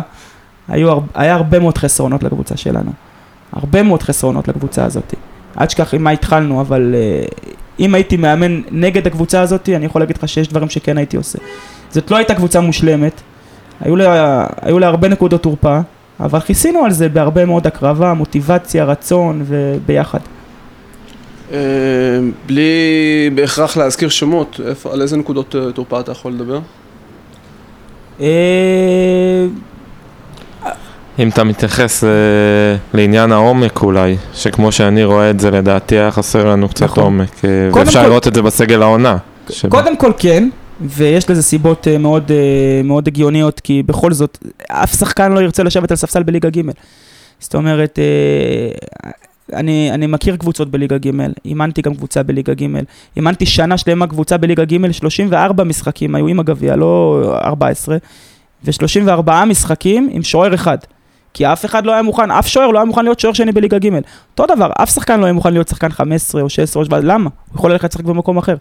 היו, 0.67 0.99
היה 1.15 1.33
הרבה 1.33 1.59
מאוד 1.59 1.77
חסרונות 1.77 2.23
לקבוצה 2.23 2.57
שלנו, 2.57 2.91
הרבה 3.53 3.83
מאוד 3.83 4.03
חסרונות 4.03 4.47
לקבוצה 4.47 4.85
הזאת. 4.85 5.13
אל 5.61 5.65
תשכח 5.65 5.93
עם 5.93 6.03
מה 6.03 6.09
התחלנו, 6.09 6.61
אבל 6.61 6.95
אם 7.79 7.95
הייתי 7.95 8.17
מאמן 8.17 8.61
נגד 8.71 9.07
הקבוצה 9.07 9.41
הזאת, 9.41 9.69
אני 9.69 9.85
יכול 9.85 10.01
להגיד 10.01 10.17
לך 10.17 10.27
שיש 10.27 10.47
דברים 10.47 10.69
שכן 10.69 10.97
הייתי 10.97 11.17
עושה. 11.17 11.39
זאת 11.91 12.12
לא 12.12 12.17
הייתה 12.17 12.36
קבוצה 12.36 12.62
מושלמת, 12.62 13.21
היו 13.81 13.95
לה, 13.95 14.48
היו 14.62 14.79
לה 14.79 14.88
הרבה 14.88 15.07
נקודות 15.07 15.43
תורפה, 15.43 15.79
אבל 16.19 16.39
כיסינו 16.39 16.86
על 16.86 16.91
זה 16.91 17.10
בהרבה 17.10 17.45
מאוד 17.45 17.67
הקרבה, 17.67 18.13
מוטיבציה, 18.13 18.83
רצון 18.86 19.43
וביחד. 19.48 20.19
אה, 21.53 21.57
בלי 22.45 23.29
בהכרח 23.36 23.77
להזכיר 23.77 24.10
שמות, 24.10 24.60
איפה, 24.67 24.93
על 24.93 25.01
איזה 25.01 25.17
נקודות 25.17 25.55
אה, 25.55 25.71
תורפה 25.71 26.00
אתה 26.00 26.12
יכול 26.12 26.31
לדבר? 26.31 26.60
אה, 28.21 28.27
אם 31.19 31.29
אתה 31.29 31.43
מתייחס 31.43 32.03
לעניין 32.93 33.31
העומק 33.31 33.81
אולי, 33.83 34.17
שכמו 34.33 34.71
שאני 34.71 35.03
רואה 35.03 35.29
את 35.29 35.39
זה 35.39 35.51
לדעתי 35.51 35.95
היה 35.95 36.12
חסר 36.12 36.45
לנו 36.45 36.69
קצת 36.69 36.83
נכון. 36.83 37.03
עומק, 37.03 37.29
ואפשר 37.74 38.01
כל... 38.01 38.07
לראות 38.07 38.27
את 38.27 38.36
זה 38.36 38.41
בסגל 38.41 38.81
העונה. 38.81 39.17
קודם 39.69 39.98
כל 39.98 40.12
כן, 40.17 40.50
ויש 40.83 41.29
לזה 41.29 41.43
סיבות 41.43 41.88
uh, 41.88 41.97
מאוד, 41.97 42.27
uh, 42.27 42.83
מאוד 42.83 43.07
הגיוניות, 43.07 43.59
כי 43.59 43.83
בכל 43.83 44.13
זאת, 44.13 44.38
אף 44.67 44.95
שחקן 44.95 45.31
לא 45.31 45.39
ירצה 45.39 45.63
לשבת 45.63 45.91
על 45.91 45.97
ספסל 45.97 46.23
בליגה 46.23 46.50
ג'. 46.50 46.61
זאת 47.39 47.55
אומרת, 47.55 48.00
uh, 48.00 49.07
אני, 49.53 49.91
אני 49.91 50.07
מכיר 50.07 50.35
קבוצות 50.35 50.71
בליגה 50.71 50.97
ג', 50.97 51.11
אימנתי 51.45 51.81
גם 51.81 51.95
קבוצה 51.95 52.23
בליגה 52.23 52.53
ג', 52.53 52.65
אימנתי 53.15 53.45
שנה 53.45 53.77
שלמה 53.77 54.07
קבוצה 54.07 54.38
בליגה 54.38 54.65
ג', 54.65 54.91
34 54.91 55.63
משחקים 55.63 56.15
היו 56.15 56.27
עם 56.27 56.39
הגביע, 56.39 56.75
לא 56.75 57.21
14, 57.43 57.97
ו-34 58.65 59.45
משחקים 59.45 60.09
עם 60.11 60.23
שוער 60.23 60.53
אחד. 60.53 60.77
כי 61.33 61.45
אף 61.45 61.65
אחד 61.65 61.85
לא 61.85 61.91
היה 61.91 62.01
מוכן, 62.01 62.31
אף 62.31 62.47
שוער 62.47 62.67
לא 62.67 62.79
היה 62.79 62.85
מוכן 62.85 63.03
להיות 63.03 63.19
שוער 63.19 63.33
שני 63.33 63.51
בליגה 63.51 63.79
ג'. 63.79 63.89
אותו 64.31 64.55
דבר, 64.55 64.71
אף 64.83 64.89
שחקן 64.89 65.19
לא 65.19 65.25
היה 65.25 65.33
מוכן 65.33 65.53
להיות 65.53 65.67
שחקן 65.67 65.89
15 65.89 66.41
או 66.41 66.50
16 66.50 66.81
או 66.81 66.85
17, 66.85 67.13
למה? 67.13 67.29
הוא 67.50 67.57
יכול 67.57 67.71
ללכת 67.71 67.89
לשחק 67.93 68.05
במקום 68.05 68.38
אחר. 68.38 68.55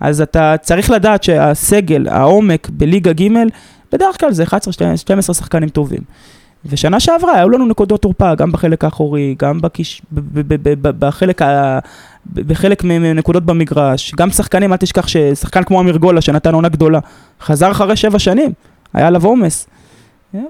אז 0.00 0.20
אתה 0.20 0.54
צריך 0.60 0.90
לדעת 0.90 1.22
שהסגל, 1.22 2.08
העומק 2.08 2.68
בליגה 2.72 3.12
ג', 3.12 3.28
בדרך 3.92 4.20
כלל 4.20 4.32
זה 4.32 4.44
11-12 4.44 4.46
שחקנים 5.32 5.68
טובים. 5.68 6.00
ושנה 6.64 7.00
שעברה 7.00 7.32
היו 7.32 7.48
לנו 7.48 7.66
נקודות 7.66 8.02
תורפה, 8.02 8.34
גם 8.34 8.52
בחלק 8.52 8.84
האחורי, 8.84 9.34
גם 9.38 9.60
בקיש... 9.60 10.02
בחלק, 10.82 11.42
ה... 11.42 11.78
בחלק 12.34 12.84
מנקודות 12.84 13.44
במגרש, 13.44 14.14
גם 14.14 14.30
שחקנים, 14.30 14.72
אל 14.72 14.76
תשכח 14.76 15.08
ששחקן 15.08 15.62
כמו 15.62 15.80
אמיר 15.80 15.96
גולה, 15.96 16.20
שנתן 16.20 16.54
עונה 16.54 16.68
גדולה, 16.68 16.98
חזר 17.40 17.70
אחרי 17.70 17.96
שבע 17.96 18.18
שנים, 18.18 18.52
היה 18.94 19.06
עליו 19.06 19.24
עומס. 19.24 19.66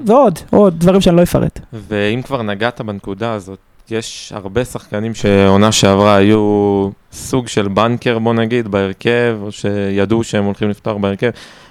ועוד, 0.06 0.38
עוד 0.50 0.78
דברים 0.78 1.00
שאני 1.00 1.16
לא 1.16 1.23
אפרט. 1.23 1.61
ואם 1.73 2.23
כבר 2.23 2.42
נגעת 2.42 2.80
בנקודה 2.80 3.32
הזאת, 3.32 3.58
יש 3.90 4.32
הרבה 4.37 4.64
שחקנים 4.64 5.14
שעונה 5.14 5.73
שעברה 5.73 6.16
היו 6.16 6.88
סוג 7.12 7.49
של 7.49 7.68
בנקר, 7.68 8.18
בוא 8.18 8.35
נגיד, 8.35 8.68
בהרכב, 8.68 9.38
או 9.42 9.52
שידעו 9.52 10.25
שהם 10.25 10.44
הולכים 10.44 10.70
לפתוח 10.70 10.97
בהרכב, 10.97 11.30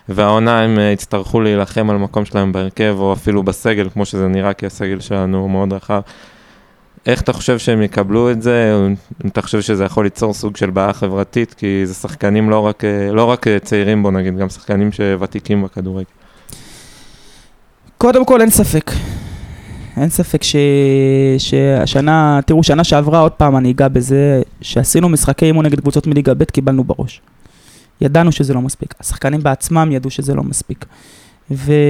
והעונה 0.09 0.61
הם 0.61 0.79
אה, 0.79 0.83
יצטרכו 0.83 1.41
להילחם 1.41 1.89
על 1.89 1.97
מקום 1.97 2.25
שלהם 2.25 2.51
בהרכב, 2.51 2.95
או 2.99 3.13
אפילו 3.13 3.43
בסגל, 3.43 3.89
כמו 3.89 4.05
שזה 4.05 4.27
נראה, 4.27 4.53
כי 4.53 4.65
הסגל 4.65 4.99
שלנו 4.99 5.37
הוא 5.37 5.49
מאוד 5.49 5.73
רחב. 5.73 6.01
איך 7.05 7.21
אתה 7.21 7.33
חושב 7.33 7.57
שהם 7.57 7.81
יקבלו 7.81 8.31
את 8.31 8.41
זה? 8.41 8.75
אם 9.25 9.29
אתה 9.29 9.41
חושב 9.41 9.61
שזה 9.61 9.85
יכול 9.85 10.03
ליצור 10.03 10.33
סוג 10.33 10.57
של 10.57 10.69
בעיה 10.69 10.93
חברתית, 10.93 11.53
כי 11.53 11.85
זה 11.85 11.93
שחקנים 11.93 12.49
לא 12.49 12.59
רק, 12.59 12.85
אה, 12.85 13.11
לא 13.11 13.23
רק 13.23 13.47
אה, 13.47 13.59
צעירים, 13.59 14.03
בוא 14.03 14.11
נגיד, 14.11 14.37
גם 14.37 14.49
שחקנים 14.49 14.91
שוותיקים 14.91 15.63
בכדורגל. 15.63 16.16
קודם 17.97 18.25
כל 18.25 18.41
אין 18.41 18.49
ספק. 18.49 18.91
אין 19.97 20.09
ספק 20.09 20.43
ש... 20.43 20.55
שהשנה, 21.37 22.39
תראו, 22.45 22.63
שנה 22.63 22.83
שעברה, 22.83 23.19
עוד 23.19 23.31
פעם 23.31 23.57
אני 23.57 23.71
אגע 23.71 23.87
בזה, 23.87 24.41
שעשינו 24.61 25.09
משחקי 25.09 25.45
אימון 25.45 25.65
נגד 25.65 25.79
קבוצות 25.79 26.07
מליגה 26.07 26.33
ב', 26.33 26.43
קיבלנו 26.43 26.83
בראש. 26.83 27.21
ידענו 28.01 28.31
שזה 28.31 28.53
לא 28.53 28.61
מספיק. 28.61 28.93
השחקנים 28.99 29.43
בעצמם 29.43 29.91
ידעו 29.91 30.09
שזה 30.09 30.33
לא 30.33 30.43
מספיק. 30.43 30.85
ויש 31.51 31.89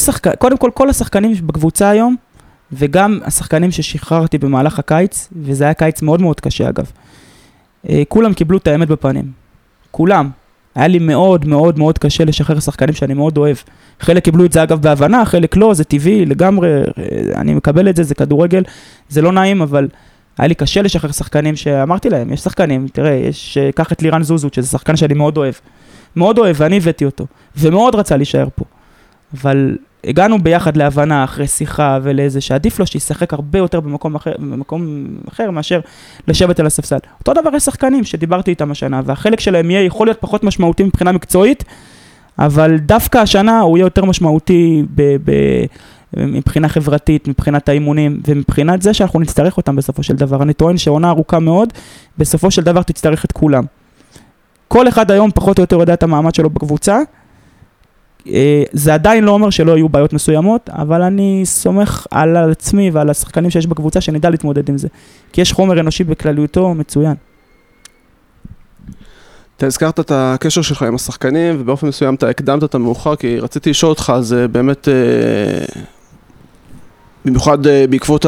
שחקנים, 0.00 0.36
קודם 0.36 0.58
כל, 0.58 0.70
כל 0.74 0.90
השחקנים 0.90 1.34
בקבוצה 1.46 1.90
היום, 1.90 2.16
וגם 2.72 3.20
השחקנים 3.24 3.70
ששחררתי 3.70 4.38
במהלך 4.38 4.78
הקיץ, 4.78 5.28
וזה 5.42 5.64
היה 5.64 5.74
קיץ 5.74 6.02
מאוד 6.02 6.22
מאוד 6.22 6.40
קשה 6.40 6.68
אגב, 6.68 6.92
אה, 7.88 8.02
כולם 8.08 8.34
קיבלו 8.34 8.58
את 8.58 8.66
האמת 8.66 8.88
בפנים. 8.88 9.32
כולם. 9.90 10.30
היה 10.74 10.88
לי 10.88 10.98
מאוד 10.98 11.46
מאוד 11.46 11.78
מאוד 11.78 11.98
קשה 11.98 12.24
לשחרר 12.24 12.60
שחקנים 12.60 12.94
שאני 12.94 13.14
מאוד 13.14 13.38
אוהב. 13.38 13.56
חלק 14.00 14.24
קיבלו 14.24 14.44
את 14.44 14.52
זה 14.52 14.62
אגב 14.62 14.82
בהבנה, 14.82 15.24
חלק 15.24 15.56
לא, 15.56 15.74
זה 15.74 15.84
טבעי 15.84 16.26
לגמרי, 16.26 16.68
אני 17.34 17.54
מקבל 17.54 17.88
את 17.88 17.96
זה, 17.96 18.02
זה 18.02 18.14
כדורגל, 18.14 18.62
זה 19.08 19.22
לא 19.22 19.32
נעים, 19.32 19.62
אבל 19.62 19.88
היה 20.38 20.48
לי 20.48 20.54
קשה 20.54 20.82
לשחרר 20.82 21.12
שחקנים 21.12 21.56
שאמרתי 21.56 22.10
להם, 22.10 22.32
יש 22.32 22.40
שחקנים, 22.40 22.88
תראה, 22.92 23.12
יש, 23.12 23.58
קח 23.74 23.92
את 23.92 24.02
לירן 24.02 24.22
זוזות, 24.22 24.54
שזה 24.54 24.66
שחקן 24.66 24.96
שאני 24.96 25.14
מאוד 25.14 25.36
אוהב. 25.36 25.54
מאוד 26.16 26.38
אוהב, 26.38 26.56
ואני 26.58 26.76
הבאתי 26.76 27.04
אותו, 27.04 27.26
ומאוד 27.56 27.94
רצה 27.94 28.16
להישאר 28.16 28.48
פה. 28.54 28.64
אבל 29.34 29.76
הגענו 30.04 30.38
ביחד 30.38 30.76
להבנה 30.76 31.24
אחרי 31.24 31.46
שיחה 31.46 31.98
ולאיזה 32.02 32.40
שעדיף 32.40 32.78
לו 32.78 32.86
שישחק 32.86 33.32
הרבה 33.32 33.58
יותר 33.58 33.80
במקום 33.80 34.14
אחר, 34.14 34.32
במקום 34.38 35.06
אחר 35.28 35.50
מאשר 35.50 35.80
לשבת 36.28 36.60
על 36.60 36.66
הספסל. 36.66 36.98
אותו 37.20 37.32
דבר 37.34 37.56
יש 37.56 37.62
שחקנים 37.62 38.04
שדיברתי 38.04 38.50
איתם 38.50 38.70
השנה, 38.70 39.00
והחלק 39.04 39.40
שלהם 39.40 39.70
יהיה 39.70 39.84
יכול 39.84 40.06
להיות 40.06 40.18
פחות 40.20 40.44
משמעותי 40.44 40.82
מבחינה 40.82 41.12
מקצועית, 41.12 41.64
אבל 42.38 42.76
דווקא 42.78 43.18
השנה 43.18 43.60
הוא 43.60 43.78
יהיה 43.78 43.86
יותר 43.86 44.04
משמעותי 44.04 44.82
ב... 44.94 45.16
ב 45.24 45.32
מבחינה 46.16 46.68
חברתית, 46.68 47.28
מבחינת 47.28 47.68
האימונים, 47.68 48.20
ומבחינת 48.26 48.82
זה 48.82 48.94
שאנחנו 48.94 49.20
נצטרך 49.20 49.56
אותם 49.56 49.76
בסופו 49.76 50.02
של 50.02 50.16
דבר. 50.16 50.42
אני 50.42 50.52
טוען 50.52 50.76
שעונה 50.76 51.10
ארוכה 51.10 51.38
מאוד, 51.38 51.72
בסופו 52.18 52.50
של 52.50 52.62
דבר 52.62 52.82
תצטרך 52.82 53.24
את 53.24 53.32
כולם. 53.32 53.64
כל 54.68 54.88
אחד 54.88 55.10
היום 55.10 55.30
פחות 55.34 55.58
או 55.58 55.62
יותר 55.62 55.76
יודע 55.76 55.94
את 55.94 56.02
המעמד 56.02 56.34
שלו 56.34 56.50
בקבוצה, 56.50 57.00
אה, 58.28 58.62
זה 58.72 58.94
עדיין 58.94 59.24
לא 59.24 59.30
אומר 59.30 59.50
שלא 59.50 59.76
יהיו 59.76 59.88
בעיות 59.88 60.12
מסוימות, 60.12 60.70
אבל 60.72 61.02
אני 61.02 61.42
סומך 61.44 62.06
על 62.10 62.36
עצמי 62.36 62.90
ועל 62.90 63.10
השחקנים 63.10 63.50
שיש 63.50 63.66
בקבוצה 63.66 64.00
שנדע 64.00 64.30
להתמודד 64.30 64.68
עם 64.68 64.78
זה. 64.78 64.88
כי 65.32 65.40
יש 65.40 65.52
חומר 65.52 65.80
אנושי 65.80 66.04
בכלליותו 66.04 66.74
מצוין. 66.74 67.14
אתה 69.58 69.66
הזכרת 69.66 70.00
את 70.00 70.12
הקשר 70.14 70.62
שלך 70.62 70.82
עם 70.82 70.94
השחקנים, 70.94 71.56
ובאופן 71.60 71.86
מסוים 71.86 72.14
אתה 72.14 72.28
הקדמת 72.28 72.64
את 72.64 72.74
המאוחר, 72.74 73.16
כי 73.16 73.38
רציתי 73.38 73.70
לשאול 73.70 73.90
אותך, 73.90 74.12
זה 74.20 74.48
באמת, 74.48 74.88
אה, 74.88 74.94
במיוחד 77.24 77.66
אה, 77.66 77.84
בעקבות 77.90 78.26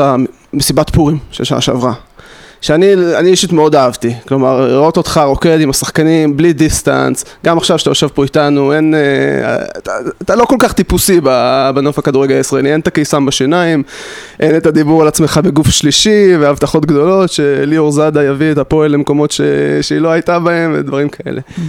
מסיבת 0.53 0.91
פורים 0.91 1.19
של 1.31 1.45
שנה 1.45 1.61
שעברה. 1.61 1.95
שאני 2.61 3.31
אישית 3.31 3.53
מאוד 3.53 3.75
אהבתי, 3.75 4.15
כלומר 4.29 4.67
לראות 4.67 4.97
אותך 4.97 5.21
רוקד 5.25 5.61
עם 5.61 5.71
השחקנים 5.71 6.37
בלי 6.37 6.53
דיסטנס, 6.53 7.25
גם 7.45 7.59
עכשיו 7.59 7.79
שאתה 7.79 7.91
יושב 7.91 8.09
פה 8.09 8.25
איתנו, 8.25 8.73
אין, 8.73 8.95
אה, 8.95 9.67
אתה, 9.79 9.93
אתה 10.23 10.37
לא 10.37 10.45
כל 10.45 10.57
כך 10.59 10.73
טיפוסי 10.73 11.21
בנוף 11.75 11.99
הכדורגל 11.99 12.35
הישראלי, 12.35 12.73
אין 12.73 12.81
את 12.81 12.87
הקיסם 12.87 13.27
בשיניים, 13.27 13.83
אין 14.41 14.57
את 14.57 14.67
הדיבור 14.67 15.03
על 15.03 15.09
עצמך 15.09 15.41
בגוף 15.45 15.69
שלישי 15.69 16.37
והבטחות 16.41 16.87
גדולות 16.87 17.31
שליאור 17.31 17.91
זאדה 17.91 18.25
יביא 18.25 18.53
את 18.53 18.59
הפועל 18.59 18.91
למקומות 18.91 19.31
ש, 19.31 19.41
שהיא 19.81 20.01
לא 20.01 20.09
הייתה 20.09 20.39
בהם 20.39 20.75
ודברים 20.79 21.09
כאלה. 21.09 21.41
Mm-hmm. 21.41 21.61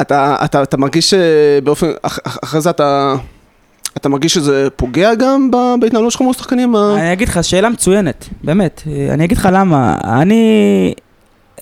אתה, 0.00 0.36
אתה, 0.44 0.62
אתה 0.62 0.76
מרגיש 0.76 1.14
שבאופן, 1.14 1.90
אחרי 2.42 2.60
זה 2.60 2.70
אתה... 2.70 3.14
אתה 3.96 4.08
מרגיש 4.08 4.34
שזה 4.34 4.68
פוגע 4.76 5.14
גם 5.14 5.50
בהתנהלות 5.80 6.12
שלך 6.12 6.20
מול 6.20 6.30
השחקנים? 6.30 6.76
אני 6.76 7.12
אגיד 7.12 7.28
לך, 7.28 7.44
שאלה 7.44 7.68
מצוינת, 7.68 8.28
באמת. 8.44 8.82
אני 9.10 9.24
אגיד 9.24 9.38
לך 9.38 9.48
למה. 9.52 9.98
אני... 10.04 10.94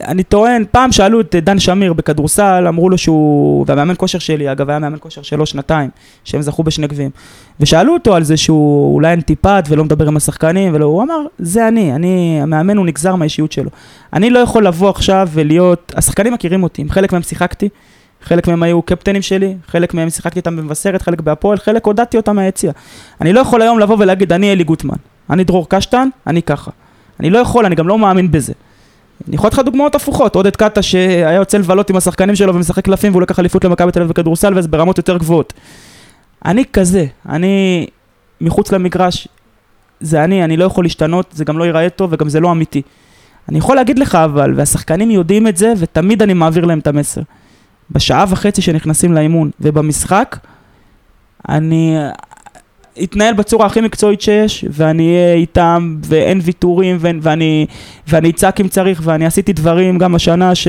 אני 0.01 0.23
טוען, 0.23 0.65
פעם 0.71 0.93
שאלו 0.93 1.21
את 1.21 1.35
דן 1.35 1.59
שמיר 1.59 1.93
בכדורסל, 1.93 2.65
אמרו 2.69 2.91
לו 2.91 2.99
שהוא, 2.99 3.65
והמאמן 3.69 3.95
כושר 3.97 4.19
שלי, 4.19 4.53
אגב, 4.53 4.71
היה 4.71 4.79
מאמן 4.79 4.97
כושר 5.01 5.23
שלו 5.23 5.47
שנתיים, 5.47 5.91
שהם 6.25 6.43
זכו 6.43 6.63
בשני 6.63 6.87
גביעים. 6.87 7.11
ושאלו 7.61 7.95
אותו 7.95 8.15
על 8.15 8.23
זה 8.23 8.37
שהוא 8.37 8.95
אולי 8.95 9.13
אנטיפט 9.13 9.65
ולא 9.69 9.85
מדבר 9.85 10.07
עם 10.09 10.17
השחקנים, 10.17 10.75
והוא 10.75 11.03
אמר, 11.03 11.17
זה 11.39 11.69
אני, 11.69 11.95
אני, 11.95 12.39
המאמן 12.43 12.77
הוא 12.77 12.87
נגזר 12.87 13.17
מהאישיות 13.17 13.53
שלו. 13.53 13.71
אני 14.13 14.31
לא 14.31 14.39
יכול 14.39 14.67
לבוא 14.67 14.91
עכשיו 14.91 15.29
ולהיות, 15.33 15.93
השחקנים 15.97 16.33
מכירים 16.33 16.63
אותי, 16.63 16.83
עם 16.83 16.91
חלק 16.91 17.13
מהם 17.13 17.23
שיחקתי, 17.23 17.69
חלק 18.23 18.49
מהם 18.49 18.63
היו 18.63 18.83
קפטנים 18.83 19.23
שלי, 19.23 19.57
חלק 19.67 19.95
מהם 19.95 20.11
שיחקתי 20.11 20.39
איתם 20.39 20.57
במבשרת, 20.57 21.03
חלק 21.03 21.21
בהפועל, 21.21 21.59
חלק 21.59 21.87
הודעתי 21.87 22.17
אותם 22.17 22.37
מהיציע. 22.37 22.73
אני 23.21 23.33
לא 23.33 23.41
יכול 23.41 23.63
היום 23.63 23.79
לבוא 23.79 23.97
ולהגיד, 23.99 24.33
אני 24.33 24.53
אלי 24.53 24.65
גוטמן, 24.65 24.97
אני 25.31 25.45
דרור 25.45 25.69
קשטן, 25.69 26.09
אני 26.27 26.43
ככה. 26.43 26.71
אני 27.21 27.31
לא 27.31 27.39
יכול, 27.39 27.67
אני 27.67 27.75
גם 27.75 27.89
לא 27.89 27.99
מאמין 27.99 28.31
בזה. 28.31 28.53
אני 29.29 29.37
יכול 29.37 29.47
לתת 29.47 29.59
לך 29.59 29.65
דוגמאות 29.65 29.95
הפוכות, 29.95 30.37
עודד 30.37 30.57
קאטה 30.57 30.83
שהיה 30.83 31.33
יוצא 31.33 31.59
לבלות 31.59 31.91
עם 31.91 31.97
השחקנים 31.97 32.37
שלו 32.37 32.55
ומשחק 32.55 32.85
קלפים 32.85 33.13
והוא 33.13 33.23
לקח 33.23 33.39
אליפות 33.39 33.65
למכבי 33.65 33.93
תל 33.93 34.01
אביב 34.01 34.11
בכדורסל 34.11 34.59
וזה 34.59 34.69
ברמות 34.69 34.99
יותר 34.99 35.17
גבוהות. 35.17 35.53
אני 36.45 36.65
כזה, 36.73 37.07
אני 37.29 37.87
מחוץ 38.41 38.73
למגרש, 38.73 39.29
זה 40.01 40.25
אני, 40.25 40.45
אני 40.45 40.57
לא 40.57 40.65
יכול 40.65 40.85
להשתנות, 40.85 41.27
זה 41.33 41.45
גם 41.45 41.59
לא 41.59 41.65
ייראה 41.65 41.91
טוב 41.91 42.13
וגם 42.13 42.29
זה 42.29 42.41
לא 42.41 42.51
אמיתי. 42.51 42.83
אני 43.49 43.59
יכול 43.59 43.77
להגיד 43.77 43.99
לך 43.99 44.15
אבל, 44.15 44.53
והשחקנים 44.57 45.11
יודעים 45.11 45.49
את 45.49 45.57
זה 45.57 45.73
ותמיד 45.79 46.23
אני 46.23 46.35
מעביר 46.35 46.65
להם 46.65 46.79
את 46.79 46.87
המסר. 46.87 47.21
בשעה 47.91 48.25
וחצי 48.29 48.63
שנכנסים 48.63 49.13
לאימון 49.13 49.51
ובמשחק, 49.61 50.37
אני 51.49 51.97
אתנהל 53.03 53.35
בצורה 53.35 53.67
הכי 53.67 53.81
מקצועית 53.81 54.21
שיש, 54.21 54.65
ואני 54.71 55.09
אהיה 55.09 55.35
איתם, 55.35 55.97
ואין 56.05 56.41
ויתורים, 56.43 56.99
ואני, 57.01 57.67
ואני 58.09 58.31
אצעק 58.31 58.61
אם 58.61 58.69
צריך, 58.69 59.01
ואני 59.05 59.27
עשיתי 59.27 59.53
דברים 59.53 59.99
גם 59.99 60.15
השנה, 60.15 60.55
ש... 60.55 60.69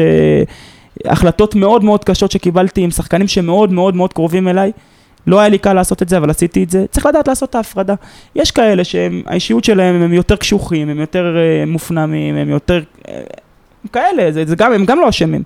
החלטות 1.05 1.55
מאוד 1.55 1.83
מאוד 1.83 2.03
קשות 2.03 2.31
שקיבלתי 2.31 2.81
עם 2.81 2.91
שחקנים 2.91 3.27
שמאוד 3.27 3.71
מאוד 3.71 3.95
מאוד 3.95 4.13
קרובים 4.13 4.47
אליי. 4.47 4.71
לא 5.27 5.39
היה 5.39 5.49
לי 5.49 5.57
קל 5.57 5.73
לעשות 5.73 6.01
את 6.01 6.09
זה, 6.09 6.17
אבל 6.17 6.29
עשיתי 6.29 6.63
את 6.63 6.69
זה. 6.69 6.85
צריך 6.91 7.05
לדעת 7.05 7.27
לעשות 7.27 7.49
את 7.49 7.55
ההפרדה. 7.55 7.95
יש 8.35 8.51
כאלה 8.51 8.83
שהאישיות 8.83 9.63
שלהם 9.63 10.01
הם 10.01 10.13
יותר 10.13 10.35
קשוחים, 10.35 10.89
הם 10.89 10.99
יותר 10.99 11.35
uh, 11.35 11.69
מופנמים, 11.69 12.35
הם 12.35 12.49
יותר... 12.49 12.81
Uh, 13.01 13.09
כאלה, 13.93 14.31
זה, 14.31 14.45
זה 14.45 14.55
גם, 14.55 14.73
הם 14.73 14.85
גם 14.85 14.99
לא 14.99 15.09
אשמים. 15.09 15.43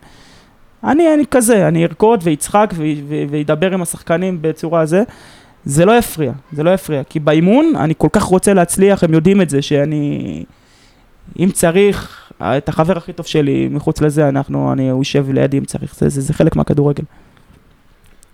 אני, 0.83 1.13
אני 1.13 1.23
כזה, 1.31 1.67
אני 1.67 1.85
ארקוד 1.85 2.19
ואצחק 2.23 2.73
וידבר 3.29 3.73
עם 3.73 3.81
השחקנים 3.81 4.37
בצורה 4.41 4.85
זה. 4.85 5.03
זה 5.65 5.85
לא 5.85 5.97
יפריע, 5.97 6.31
זה 6.51 6.63
לא 6.63 6.73
יפריע. 6.73 7.03
כי 7.03 7.19
באימון, 7.19 7.73
אני 7.75 7.93
כל 7.97 8.07
כך 8.11 8.23
רוצה 8.23 8.53
להצליח, 8.53 9.03
הם 9.03 9.13
יודעים 9.13 9.41
את 9.41 9.49
זה, 9.49 9.61
שאני... 9.61 10.43
אם 11.39 11.49
צריך, 11.51 12.29
את 12.41 12.69
החבר 12.69 12.97
הכי 12.97 13.13
טוב 13.13 13.25
שלי, 13.25 13.67
מחוץ 13.71 14.01
לזה, 14.01 14.29
אנחנו, 14.29 14.73
אני, 14.73 14.89
הוא 14.89 15.01
יושב 15.01 15.25
לידי 15.29 15.57
אם 15.57 15.65
צריך, 15.65 15.95
זה, 15.95 16.09
זה, 16.09 16.21
זה 16.21 16.33
חלק 16.33 16.55
מהכדורגל. 16.55 17.03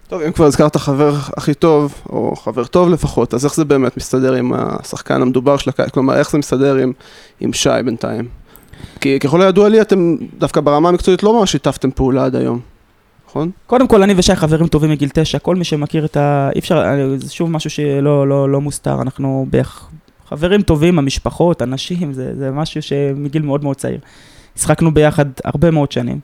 טוב, 0.07 0.21
אם 0.21 0.31
כבר 0.31 0.45
הזכרת 0.45 0.77
חבר 0.77 1.15
הכי 1.37 1.53
טוב, 1.53 1.93
או 2.09 2.35
חבר 2.35 2.65
טוב 2.65 2.89
לפחות, 2.89 3.33
אז 3.33 3.45
איך 3.45 3.55
זה 3.55 3.65
באמת 3.65 3.97
מסתדר 3.97 4.33
עם 4.33 4.53
השחקן 4.55 5.21
המדובר 5.21 5.57
של 5.57 5.69
הקיץ? 5.69 5.89
כלומר, 5.89 6.15
איך 6.15 6.31
זה 6.31 6.37
מסתדר 6.37 6.75
עם, 6.75 6.91
עם 7.39 7.53
שי 7.53 7.69
בינתיים? 7.85 8.42
כי 9.01 9.19
ככל 9.19 9.41
הידוע 9.41 9.69
לי, 9.69 9.81
אתם 9.81 10.15
דווקא 10.37 10.61
ברמה 10.61 10.89
המקצועית 10.89 11.23
לא 11.23 11.39
ממש 11.39 11.51
שיתפתם 11.51 11.91
פעולה 11.91 12.25
עד 12.25 12.35
היום. 12.35 12.59
נכון? 13.27 13.51
קודם 13.67 13.87
כל, 13.87 14.03
אני 14.03 14.13
ושי 14.17 14.35
חברים 14.35 14.67
טובים 14.67 14.89
מגיל 14.89 15.09
תשע, 15.13 15.39
כל 15.39 15.55
מי 15.55 15.63
שמכיר 15.63 16.05
את 16.05 16.17
ה... 16.17 16.49
אי 16.55 16.59
אפשר, 16.59 16.83
זה 17.17 17.31
שוב 17.31 17.51
משהו 17.51 17.69
שלא 17.69 18.27
לא, 18.27 18.49
לא 18.49 18.61
מוסתר, 18.61 19.01
אנחנו 19.01 19.45
בערך 19.49 19.89
חברים 20.27 20.61
טובים, 20.61 20.99
המשפחות, 20.99 21.61
אנשים, 21.61 22.13
זה, 22.13 22.35
זה 22.35 22.51
משהו 22.51 22.81
שמגיל 22.81 23.41
מאוד 23.41 23.63
מאוד 23.63 23.75
צעיר. 23.75 23.99
השחקנו 24.57 24.93
ביחד 24.93 25.25
הרבה 25.43 25.71
מאוד 25.71 25.91
שנים. 25.91 26.19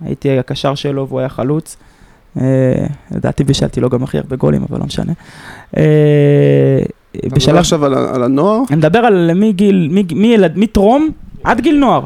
הייתי 0.00 0.38
הקשר 0.38 0.74
שלו 0.74 1.08
והוא 1.08 1.20
היה 1.20 1.28
חלוץ. 1.28 1.76
אה, 2.40 2.86
לדעתי 3.10 3.44
בישלתי 3.44 3.80
לו 3.80 3.88
גם 3.88 4.02
הכי 4.02 4.18
הרבה 4.18 4.36
גולים, 4.36 4.62
אבל 4.70 4.78
לא 4.78 4.84
משנה. 4.84 5.12
אה, 5.76 5.82
אתה 7.16 7.36
מדבר 7.36 7.58
עכשיו 7.58 7.84
על 7.84 8.22
הנוער? 8.22 8.60
אני 8.70 8.76
מדבר 8.76 8.98
על 8.98 9.30
מגיל, 9.34 9.88
מטרום 10.56 11.08
עד 11.44 11.60
גיל 11.60 11.78
נוער. 11.78 12.04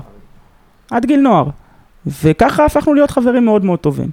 עד 0.90 1.06
גיל 1.06 1.20
נוער. 1.20 1.46
וככה 2.22 2.64
הפכנו 2.64 2.94
להיות 2.94 3.10
חברים 3.10 3.44
מאוד 3.44 3.64
מאוד 3.64 3.78
טובים. 3.78 4.10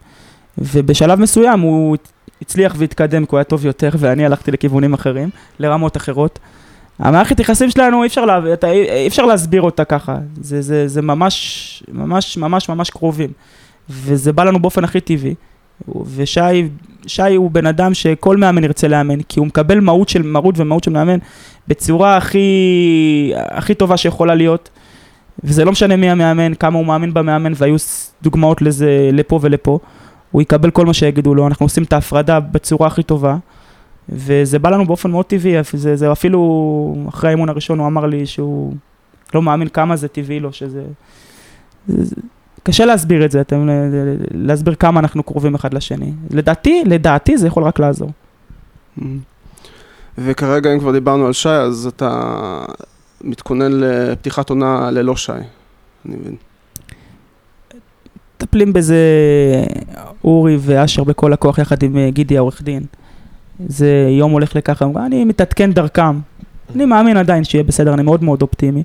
ובשלב 0.58 1.20
מסוים 1.20 1.60
הוא 1.60 1.98
הצליח 2.42 2.76
והתקדם, 2.78 3.26
כי 3.26 3.32
הוא 3.32 3.38
היה 3.38 3.44
טוב 3.44 3.66
יותר, 3.66 3.90
ואני 3.98 4.26
הלכתי 4.26 4.52
לכיוונים 4.52 4.94
אחרים, 4.94 5.30
לרמות 5.60 5.98
אחרות. 5.98 6.40
המערכת 7.00 7.40
יחסים 7.40 7.70
שלנו, 7.70 8.04
אי 8.04 8.08
אפשר, 8.08 8.26
לה, 8.26 8.40
אי 8.64 9.08
אפשר 9.08 9.26
להסביר 9.26 9.62
אותה 9.62 9.86
ככה. 9.86 10.18
זה, 10.42 10.62
זה, 10.62 10.88
זה 10.88 11.02
ממש, 11.02 11.84
ממש, 11.92 12.38
ממש, 12.38 12.70
ממש 12.70 12.90
קרובים. 12.90 13.30
וזה 13.90 14.34
בא 14.34 14.44
לנו 14.44 14.60
באופן 14.60 14.84
הכי 14.84 15.00
טבעי. 15.00 15.36
ושי 16.16 16.70
שי 17.08 17.36
הוא 17.36 17.52
בן 17.52 17.66
אדם 17.66 17.94
שכל 17.94 18.38
מאמן 18.38 18.64
ירצה 18.64 18.88
לאמן, 18.88 19.22
כי 19.22 19.40
הוא 19.40 19.48
מקבל 19.48 19.80
מהות 19.80 20.10
של 20.10 20.22
מרות 20.22 20.56
ומהות 20.58 20.84
של 20.84 20.92
מאמן 20.92 21.18
בצורה 21.68 22.18
הכי, 22.18 23.32
הכי 23.36 23.74
טובה 23.74 23.98
שיכולה 23.98 24.36
להיות. 24.36 24.70
וזה 25.44 25.66
לא 25.66 25.72
משנה 25.72 25.96
מי 25.96 26.10
המאמן, 26.10 26.54
כמה 26.54 26.78
הוא 26.78 26.86
מאמין 26.86 27.14
במאמן, 27.14 27.54
והיו 27.56 27.76
דוגמאות 28.22 28.62
לזה 28.62 29.10
לפה 29.14 29.40
ולפה. 29.42 29.80
הוא 30.32 30.42
יקבל 30.42 30.72
כל 30.72 30.86
מה 30.86 30.94
שיגידו 30.94 31.36
לו, 31.36 31.48
אנחנו 31.48 31.66
עושים 31.66 31.84
את 31.84 31.94
ההפרדה 31.94 32.40
בצורה 32.40 32.88
הכי 32.88 33.04
טובה, 33.04 33.38
וזה 34.10 34.60
בא 34.60 34.70
לנו 34.70 34.86
באופן 34.86 35.12
מאוד 35.12 35.26
טבעי, 35.26 35.54
זה, 35.74 35.96
זה 35.96 36.12
אפילו 36.12 36.96
אחרי 37.10 37.30
האימון 37.30 37.50
הראשון 37.50 37.80
הוא 37.80 37.88
אמר 37.88 38.06
לי 38.06 38.26
שהוא 38.26 38.74
לא 39.34 39.42
מאמין 39.42 39.68
כמה 39.68 39.96
זה 39.96 40.08
טבעי 40.08 40.40
לו, 40.40 40.54
שזה... 40.54 40.84
זה, 41.88 42.16
קשה 42.64 42.86
להסביר 42.86 43.26
את 43.26 43.32
זה, 43.32 43.42
אתם, 43.42 43.70
להסביר 44.32 44.76
כמה 44.76 45.00
אנחנו 45.00 45.24
קרובים 45.24 45.56
אחד 45.56 45.74
לשני. 45.74 46.14
לדעתי, 46.32 46.84
לדעתי 46.86 47.38
זה 47.38 47.48
יכול 47.48 47.64
רק 47.64 47.80
לעזור. 47.80 48.12
Mm. 49.00 49.04
וכרגע 50.18 50.74
אם 50.74 50.80
כבר 50.80 50.92
דיברנו 50.92 51.26
על 51.26 51.34
שי, 51.34 51.50
אז 51.50 51.86
אתה 51.96 52.66
מתכונן 53.24 53.72
לפתיחת 53.72 54.50
עונה 54.50 54.92
ללא 54.92 55.16
שי, 55.16 55.32
אני 56.06 56.16
מבין. 56.16 56.36
מטפלים 58.36 58.74
בזה 58.74 58.96
אורי 60.24 60.58
ואשר 60.60 61.04
בכל 61.04 61.34
הכוח 61.34 61.58
יחד 61.58 61.84
עם 61.84 61.98
אה, 61.98 62.10
גידי 62.12 62.38
העורך 62.38 62.62
דין. 62.62 62.84
זה 63.68 64.08
יום 64.10 64.32
הולך 64.32 64.56
לככה, 64.56 64.86
אני 65.06 65.26
מתעדכן 65.26 65.72
דרכם. 65.72 66.20
אני 66.76 66.86
מאמין 66.86 67.18
עדיין 67.18 67.44
שיהיה 67.44 67.64
בסדר, 67.64 67.94
אני 67.94 68.04
מאוד 68.04 68.24
מאוד 68.24 68.42
אופטימי. 68.42 68.84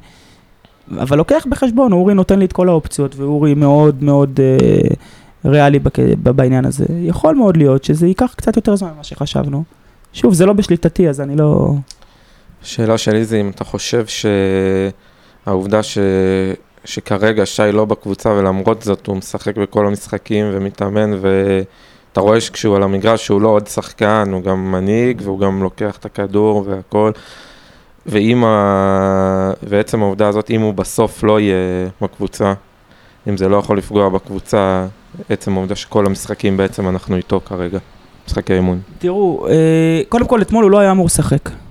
אבל 0.98 1.16
לוקח 1.16 1.46
בחשבון, 1.48 1.92
אורי 1.92 2.14
נותן 2.14 2.38
לי 2.38 2.44
את 2.44 2.52
כל 2.52 2.68
האופציות, 2.68 3.16
ואורי 3.16 3.54
מאוד 3.54 4.04
מאוד 4.04 4.40
אה, 4.42 4.94
ריאלי 5.44 5.78
בק... 5.78 5.98
בעניין 6.22 6.64
הזה. 6.64 6.84
יכול 6.90 7.34
מאוד 7.34 7.56
להיות 7.56 7.84
שזה 7.84 8.06
ייקח 8.06 8.34
קצת 8.36 8.56
יותר 8.56 8.76
זמן 8.76 8.90
ממה 8.94 9.04
שחשבנו. 9.04 9.64
שוב, 10.12 10.34
זה 10.34 10.46
לא 10.46 10.52
בשליטתי, 10.52 11.08
אז 11.08 11.20
אני 11.20 11.36
לא... 11.36 11.74
השאלה 12.64 12.98
שלי 12.98 13.24
זה 13.24 13.40
אם 13.40 13.50
אתה 13.50 13.64
חושב 13.64 14.04
שהעובדה 15.46 15.82
ש... 15.82 15.98
שכרגע 16.84 17.46
שי 17.46 17.72
לא 17.72 17.84
בקבוצה 17.84 18.30
ולמרות 18.30 18.82
זאת 18.82 19.06
הוא 19.06 19.16
משחק 19.16 19.56
בכל 19.56 19.86
המשחקים 19.86 20.46
ומתאמן 20.52 21.10
ואתה 21.20 22.20
רואה 22.20 22.40
שכשהוא 22.40 22.76
על 22.76 22.82
המגרש 22.82 23.26
שהוא 23.26 23.40
לא 23.40 23.48
עוד 23.48 23.66
שחקן, 23.66 24.30
הוא 24.32 24.42
גם 24.42 24.72
מנהיג 24.72 25.20
והוא 25.24 25.40
גם 25.40 25.62
לוקח 25.62 25.96
את 25.96 26.04
הכדור 26.04 26.64
והכל 26.66 27.10
ואם 28.06 28.44
ה... 28.44 29.52
ועצם 29.62 30.02
העובדה 30.02 30.28
הזאת, 30.28 30.50
אם 30.50 30.60
הוא 30.60 30.74
בסוף 30.74 31.22
לא 31.22 31.40
יהיה 31.40 31.88
בקבוצה, 32.00 32.52
אם 33.28 33.36
זה 33.36 33.48
לא 33.48 33.56
יכול 33.56 33.78
לפגוע 33.78 34.08
בקבוצה, 34.08 34.86
עצם 35.28 35.56
העובדה 35.56 35.74
שכל 35.74 36.06
המשחקים 36.06 36.56
בעצם 36.56 36.88
אנחנו 36.88 37.16
איתו 37.16 37.40
כרגע, 37.44 37.78
משחקי 38.26 38.54
אימון. 38.54 38.80
תראו, 38.98 39.46
אה, 39.48 40.02
קודם 40.08 40.26
כל 40.26 40.42
אתמול 40.42 40.64
הוא 40.64 40.70
לא 40.70 40.78
היה 40.78 40.90
אמור 40.90 41.06
לשחק. 41.06 41.63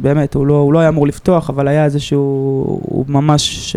באמת, 0.00 0.34
הוא 0.34 0.46
לא, 0.46 0.54
הוא 0.54 0.72
לא 0.72 0.78
היה 0.78 0.88
אמור 0.88 1.06
לפתוח, 1.06 1.50
אבל 1.50 1.68
היה 1.68 1.84
איזשהו, 1.84 2.18
הוא 2.82 3.04
ממש 3.08 3.76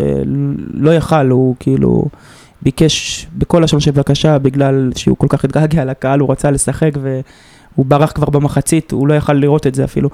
לא 0.74 0.96
יכל, 0.96 1.30
הוא 1.30 1.56
כאילו 1.60 2.06
ביקש 2.62 3.28
בכל 3.38 3.60
לשון 3.64 3.80
של 3.80 3.92
בקשה, 3.92 4.40
בגלל 4.40 4.92
שהוא 4.96 5.18
כל 5.18 5.28
כך 5.30 5.46
התגעגע 5.46 5.86
לקהל, 5.86 6.20
הוא 6.20 6.32
רצה 6.32 6.52
לשחק 6.52 6.92
והוא 7.02 7.86
ברח 7.86 8.12
כבר 8.12 8.30
במחצית, 8.30 8.92
הוא 8.92 9.08
לא 9.08 9.14
יכל 9.14 9.34
לראות 9.34 9.68
את 9.68 9.76
זה 9.76 9.84
אפילו. 9.84 10.10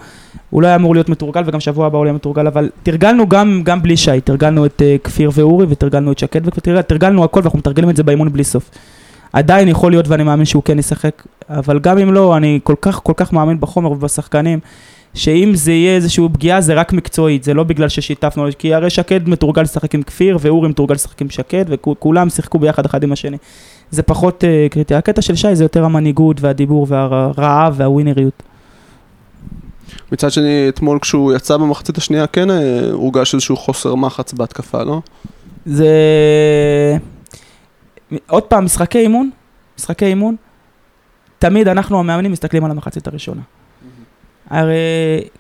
הוא 0.50 0.62
לא 0.62 0.68
היה 0.68 0.76
אמור 0.76 0.96
להיות 0.96 1.10
מתורגל, 1.10 1.44
וגם 1.46 1.60
שבוע 1.60 1.88
הבא 1.88 1.98
הוא 1.98 2.06
יהיה 2.06 2.14
מתורגל, 2.14 2.48
אבל 2.48 2.70
תרגלנו 2.84 3.30
גם, 3.30 3.62
גם 3.64 3.82
בלי 3.82 3.98
שי, 3.98 4.22
תרגלנו 4.22 4.66
את 4.66 4.82
uh, 4.82 5.04
כפיר 5.04 5.32
ואורי, 5.34 5.66
ותרגלנו 5.70 6.12
את 6.12 6.20
שקד, 6.20 6.42
ותרגלנו 6.46 7.24
הכל, 7.24 7.40
ואנחנו 7.40 7.60
מתרגלים 7.60 7.90
את 7.90 7.96
זה 7.96 8.04
באימון 8.04 8.34
בלי 8.34 8.44
סוף. 8.44 8.70
עדיין 9.34 9.68
יכול 9.68 9.92
להיות, 9.92 10.08
ואני 10.08 10.24
מאמין 10.24 10.46
שהוא 10.46 10.64
כן 10.64 10.80
ישחק, 10.80 11.24
אבל 11.50 11.80
גם 11.80 11.98
אם 11.98 12.14
לא, 12.14 12.38
אני 12.38 12.60
כל 12.64 12.76
כך, 12.82 13.00
כל 13.04 13.14
כך 13.16 13.34
מאמין 13.34 13.60
בחומר 13.60 13.92
ובשחקנים. 13.92 14.60
שאם 15.14 15.52
זה 15.56 15.72
יהיה 15.72 15.96
איזושהי 15.96 16.24
פגיעה 16.34 16.62
זה 16.62 16.74
רק 16.74 16.94
מקצועית, 16.94 17.44
זה 17.44 17.54
לא 17.54 17.64
בגלל 17.64 17.90
ששיתפנו, 17.90 18.46
כי 18.58 18.74
הרי 18.74 18.90
שקד 18.90 19.30
מתורגל 19.30 19.62
לשחק 19.62 19.96
עם 19.96 20.04
כפיר 20.04 20.38
ואורי 20.42 20.70
מתורגל 20.70 20.94
לשחק 20.94 21.22
עם 21.22 21.30
שקד 21.30 21.66
וכולם 21.68 22.30
שיחקו 22.30 22.60
ביחד 22.60 22.86
אחד 22.86 23.04
עם 23.04 23.12
השני. 23.12 23.38
זה 23.92 24.04
פחות 24.04 24.44
uh, 24.44 24.74
קריטי. 24.74 24.96
הקטע 24.96 25.22
של 25.22 25.36
שי 25.36 25.56
זה 25.56 25.64
יותר 25.64 25.86
המנהיגות 25.86 26.42
והדיבור 26.42 26.86
והרעב 26.90 27.74
והווינריות. 27.78 28.44
מצד 30.12 30.32
שני, 30.32 30.70
אתמול 30.70 31.00
כשהוא 31.00 31.34
יצא 31.34 31.58
במחצית 31.58 31.98
השנייה 31.98 32.28
כן 32.28 32.52
אה, 32.52 32.92
הורגש 32.92 33.34
איזשהו 33.34 33.58
חוסר 33.58 33.96
מחץ 33.96 34.34
בהתקפה, 34.34 34.84
לא? 34.84 35.02
זה... 35.66 35.88
עוד 38.28 38.44
פעם, 38.44 38.66
משחקי 38.66 39.00
אימון, 39.00 39.30
משחקי 39.78 40.06
אימון, 40.06 40.36
תמיד 41.40 41.68
אנחנו 41.68 42.00
המאמנים 42.00 42.32
מסתכלים 42.32 42.66
על 42.66 42.72
המחצית 42.72 43.08
הראשונה. 43.08 43.42
הרי 44.50 44.76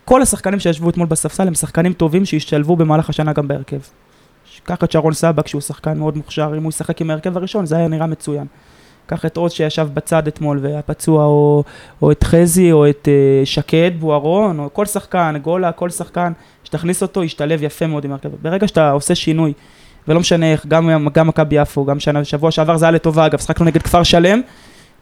כל 0.05 0.21
השחקנים 0.21 0.59
שישבו 0.59 0.89
אתמול 0.89 1.07
בספסל 1.07 1.47
הם 1.47 1.53
שחקנים 1.53 1.93
טובים 1.93 2.25
שהשתלבו 2.25 2.75
במהלך 2.75 3.09
השנה 3.09 3.33
גם 3.33 3.47
בהרכב. 3.47 3.79
קח 4.63 4.83
את 4.83 4.91
שרון 4.91 5.13
סבק 5.13 5.47
שהוא 5.47 5.61
שחקן 5.61 5.97
מאוד 5.97 6.17
מוכשר, 6.17 6.53
אם 6.57 6.63
הוא 6.63 6.69
ישחק 6.69 7.01
עם 7.01 7.09
ההרכב 7.09 7.37
הראשון 7.37 7.65
זה 7.65 7.77
היה 7.77 7.87
נראה 7.87 8.07
מצוין. 8.07 8.45
קח 9.05 9.25
את 9.25 9.37
עוז 9.37 9.51
שישב 9.51 9.87
בצד 9.93 10.27
אתמול 10.27 10.59
והיה 10.61 10.81
פצוע, 10.81 11.25
או, 11.25 11.63
או 12.01 12.11
את 12.11 12.23
חזי, 12.23 12.71
או 12.71 12.89
את 12.89 13.07
uh, 13.07 13.45
שקד, 13.45 13.91
בוארון, 13.99 14.59
או 14.59 14.69
כל 14.73 14.85
שחקן, 14.85 15.35
גולה, 15.41 15.71
כל 15.71 15.89
שחקן, 15.89 16.31
שתכניס 16.63 17.01
אותו, 17.01 17.23
ישתלב 17.23 17.63
יפה 17.63 17.87
מאוד 17.87 18.05
עם 18.05 18.11
ההרכב. 18.11 18.29
ברגע 18.41 18.67
שאתה 18.67 18.91
עושה 18.91 19.15
שינוי, 19.15 19.53
ולא 20.07 20.19
משנה 20.19 20.51
איך, 20.51 20.65
גם, 20.65 21.07
גם 21.13 21.27
מכבי 21.27 21.55
יפו, 21.55 21.85
גם 21.85 21.99
שנה, 21.99 22.23
שבוע 22.23 22.51
שעבר 22.51 22.77
זה 22.77 22.85
היה 22.85 22.91
לטובה, 22.91 23.25
אגב, 23.25 23.39
שחקנו 23.39 23.65
נגד 23.65 23.81
כפר 23.81 24.03
שלם, 24.03 24.41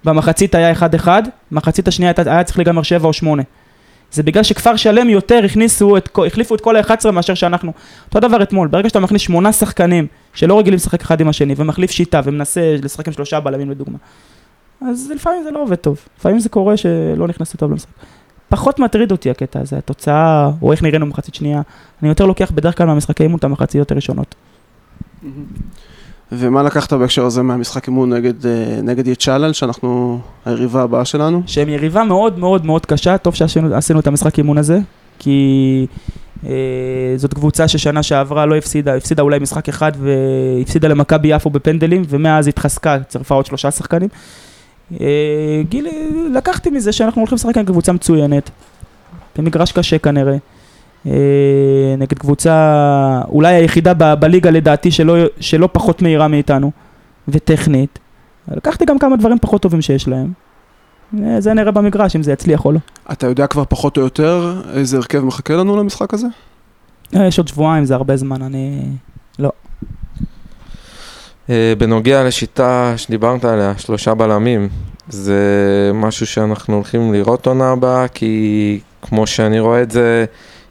במחצית 0.04 0.56
היה 0.56 0.74
1-1, 0.74 1.08
מחצית 1.52 1.88
השנייה 1.88 2.12
היה 2.26 2.44
צריך 2.44 2.58
להיגמר 2.58 2.84
7 2.84 3.08
או 3.08 3.14
8. 3.14 3.44
זה 4.12 4.24
בגלל 4.24 4.44
שכפר 4.44 4.76
שלם 4.76 5.10
יותר 5.10 5.40
הכניסו, 5.46 5.98
את, 5.98 6.10
החליפו 6.28 6.56
את 6.56 6.62
כל 6.62 6.76
ה-11 6.76 7.12
מאשר 7.12 7.34
שאנחנו. 7.34 7.74
אותו 8.06 8.20
דבר 8.20 8.44
אתמול, 8.44 8.68
ברגע 8.68 8.90
שאתה 8.90 9.00
מכניס 9.00 9.22
שמונה 9.22 9.54
שחקנים 9.54 10.08
שלא 10.34 10.60
רגילים 10.60 10.78
לשחק 10.78 11.02
אחד 11.02 11.22
עם 11.22 11.30
השני 11.30 11.54
ומחליף 11.58 11.92
שיטה 11.92 12.22
ומנסה 12.24 12.76
לשחק 12.84 13.08
עם 13.08 13.14
שלושה 13.14 13.40
בלמים 13.40 13.72
לדוגמה, 13.72 13.98
אז 14.82 15.12
לפעמים 15.16 15.44
זה 15.44 15.52
לא 15.52 15.62
עובד 15.62 15.76
טוב. 15.76 16.00
לפעמים 16.20 16.40
זה 16.40 16.50
קורה 16.50 16.78
שלא 16.78 17.28
נכנסו 17.28 17.58
טוב 17.58 17.72
למשחק. 17.72 17.92
פחות 18.50 18.80
מטריד 18.80 19.12
אותי 19.12 19.30
הקטע 19.30 19.60
הזה, 19.60 19.78
התוצאה, 19.78 20.50
או 20.62 20.72
איך 20.72 20.84
נראינו 20.84 21.06
במחצית 21.06 21.36
שנייה. 21.36 21.62
אני 22.02 22.10
יותר 22.10 22.26
לוקח 22.26 22.52
בדרך 22.52 22.78
כלל 22.78 22.88
מהמשחקי 22.88 23.24
אימון 23.24 23.38
את 23.38 23.44
המחציות 23.44 23.92
הראשונות. 23.92 24.36
ומה 26.32 26.64
לקחת 26.64 26.94
בהקשר 26.94 27.26
הזה 27.26 27.42
מהמשחק 27.42 27.88
אימון 27.88 28.14
נגד, 28.14 28.46
אה, 28.46 28.80
נגד 28.84 29.08
יצ'אלל, 29.08 29.54
שאנחנו 29.54 30.20
היריבה 30.46 30.82
הבאה 30.82 31.06
שלנו? 31.06 31.42
שהם 31.46 31.70
יריבה 31.70 32.04
מאוד 32.04 32.40
מאוד 32.40 32.66
מאוד 32.66 32.86
קשה, 32.86 33.18
טוב 33.18 33.36
שעשינו 33.36 34.00
את 34.00 34.08
המשחק 34.08 34.38
אימון 34.38 34.58
הזה, 34.58 34.80
כי 35.20 35.88
אה, 36.46 36.52
זאת 37.16 37.34
קבוצה 37.34 37.68
ששנה 37.68 38.04
שעברה 38.04 38.46
לא 38.46 38.56
הפסידה, 38.56 38.96
הפסידה 38.96 39.24
אולי 39.24 39.40
משחק 39.40 39.70
אחד 39.70 39.92
והפסידה 40.00 40.88
למכבי 40.88 41.28
יפו 41.28 41.50
בפנדלים, 41.50 42.04
ומאז 42.10 42.48
התחזקה, 42.48 42.98
צירפה 43.08 43.36
עוד 43.36 43.46
שלושה 43.46 43.72
שחקנים. 43.72 44.10
אה, 45.02 45.62
גילי, 45.70 46.10
לקחתי 46.34 46.70
מזה 46.70 46.92
שאנחנו 46.92 47.22
הולכים 47.22 47.36
לשחק 47.36 47.58
עם 47.58 47.66
קבוצה 47.66 47.92
מצוינת, 47.92 48.50
במגרש 49.38 49.72
קשה 49.72 49.98
כנראה. 49.98 50.38
אה, 51.06 51.12
נגד 51.98 52.20
קבוצה 52.20 53.22
אולי 53.30 53.56
היחידה 53.56 53.94
ב- 53.94 54.14
בליגה 54.14 54.50
לדעתי 54.50 54.92
שלא, 54.92 55.16
שלא 55.40 55.70
פחות 55.72 56.02
מהירה 56.02 56.28
מאיתנו 56.28 56.72
וטכנית. 57.28 58.00
לקחתי 58.52 58.86
גם 58.86 59.00
כמה 59.00 59.16
דברים 59.18 59.40
פחות 59.40 59.62
טובים 59.62 59.82
שיש 59.82 60.08
להם. 60.08 60.32
אה, 61.24 61.42
זה 61.42 61.54
נראה 61.54 61.72
במגרש 61.72 62.16
אם 62.16 62.24
זה 62.24 62.32
יצליח 62.32 62.66
או 62.66 62.72
לא. 62.72 62.80
אתה 63.12 63.28
יודע 63.28 63.48
כבר 63.48 63.64
פחות 63.70 63.98
או 63.98 64.02
יותר 64.02 64.62
איזה 64.74 64.98
הרכב 64.98 65.20
מחכה 65.20 65.54
לנו 65.54 65.78
למשחק 65.78 66.14
הזה? 66.14 66.28
אה, 67.16 67.28
יש 67.28 67.38
עוד 67.38 67.48
שבועיים, 67.48 67.86
זה 67.86 67.96
הרבה 67.96 68.18
זמן, 68.18 68.42
אני... 68.42 68.84
לא. 69.40 69.52
בנוגע 71.78 72.24
לשיטה 72.24 72.94
שדיברת 72.98 73.46
עליה, 73.46 73.74
שלושה 73.78 74.14
בלמים, 74.14 74.70
זה 75.10 75.42
משהו 75.94 76.28
שאנחנו 76.28 76.76
הולכים 76.76 77.14
לראות 77.14 77.48
עונה 77.48 77.72
הבאה, 77.72 78.08
כי 78.08 78.80
כמו 79.02 79.28
שאני 79.28 79.60
רואה 79.60 79.82
את 79.82 79.92
זה, 79.92 80.26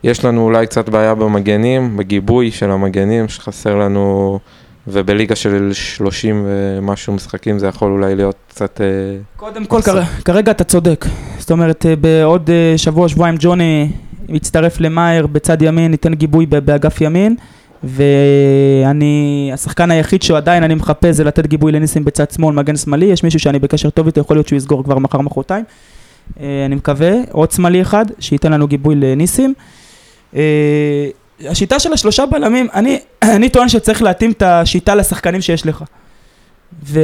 יש 0.04 0.24
לנו 0.24 0.44
אולי 0.44 0.66
קצת 0.66 0.88
בעיה 0.88 1.14
במגנים, 1.14 1.96
בגיבוי 1.96 2.50
של 2.50 2.70
המגנים, 2.70 3.28
שחסר 3.28 3.76
לנו, 3.76 4.38
ובליגה 4.88 5.36
של 5.36 5.70
30 5.72 6.46
ומשהו 6.46 7.12
משחקים 7.12 7.58
זה 7.58 7.66
יכול 7.66 7.92
אולי 7.92 8.14
להיות 8.14 8.36
קצת... 8.48 8.80
אה, 8.80 8.86
קודם 9.36 9.64
כל, 9.64 9.82
כר, 9.82 10.02
כרגע 10.24 10.50
אתה 10.52 10.64
צודק. 10.64 11.04
זאת 11.38 11.50
אומרת, 11.50 11.86
אה, 11.86 11.96
בעוד 11.96 12.50
אה, 12.50 12.78
שבוע, 12.78 13.08
שבועיים 13.08 13.36
ג'וני 13.38 13.88
יצטרף 14.28 14.80
למאייר 14.80 15.26
בצד 15.26 15.62
ימין, 15.62 15.92
ייתן 15.92 16.14
גיבוי 16.14 16.46
באגף 16.46 17.00
ימין. 17.00 17.36
ואני, 17.84 19.50
השחקן 19.54 19.90
היחיד 19.90 20.22
שעדיין 20.22 20.62
אני 20.62 20.74
מחפש 20.74 21.14
זה 21.14 21.24
לתת 21.24 21.46
גיבוי 21.46 21.72
לניסים 21.72 22.04
בצד 22.04 22.30
שמאל, 22.30 22.54
מגן 22.54 22.76
שמאלי, 22.76 23.06
יש 23.06 23.24
מישהו 23.24 23.40
שאני 23.40 23.58
בקשר 23.58 23.90
טוב 23.90 24.06
איתו, 24.06 24.20
יכול 24.20 24.36
להיות 24.36 24.48
שהוא 24.48 24.56
יסגור 24.56 24.84
כבר 24.84 24.98
מחר 24.98 25.20
מחרתיים. 25.20 25.64
אני 26.40 26.74
מקווה, 26.74 27.12
עוד 27.32 27.50
שמאלי 27.50 27.82
אחד, 27.82 28.04
שייתן 28.18 28.52
לנו 28.52 28.66
גיבוי 28.66 28.94
לניסים. 28.94 29.54
אה, 30.34 31.08
השיטה 31.44 31.78
של 31.78 31.92
השלושה 31.92 32.26
בלמים, 32.26 32.66
אני, 32.74 32.98
אני 33.36 33.48
טוען 33.48 33.68
שצריך 33.68 34.02
להתאים 34.02 34.30
את 34.30 34.42
השיטה 34.42 34.94
לשחקנים 34.94 35.40
שיש 35.40 35.66
לך. 35.66 35.84
ואני 36.82 37.00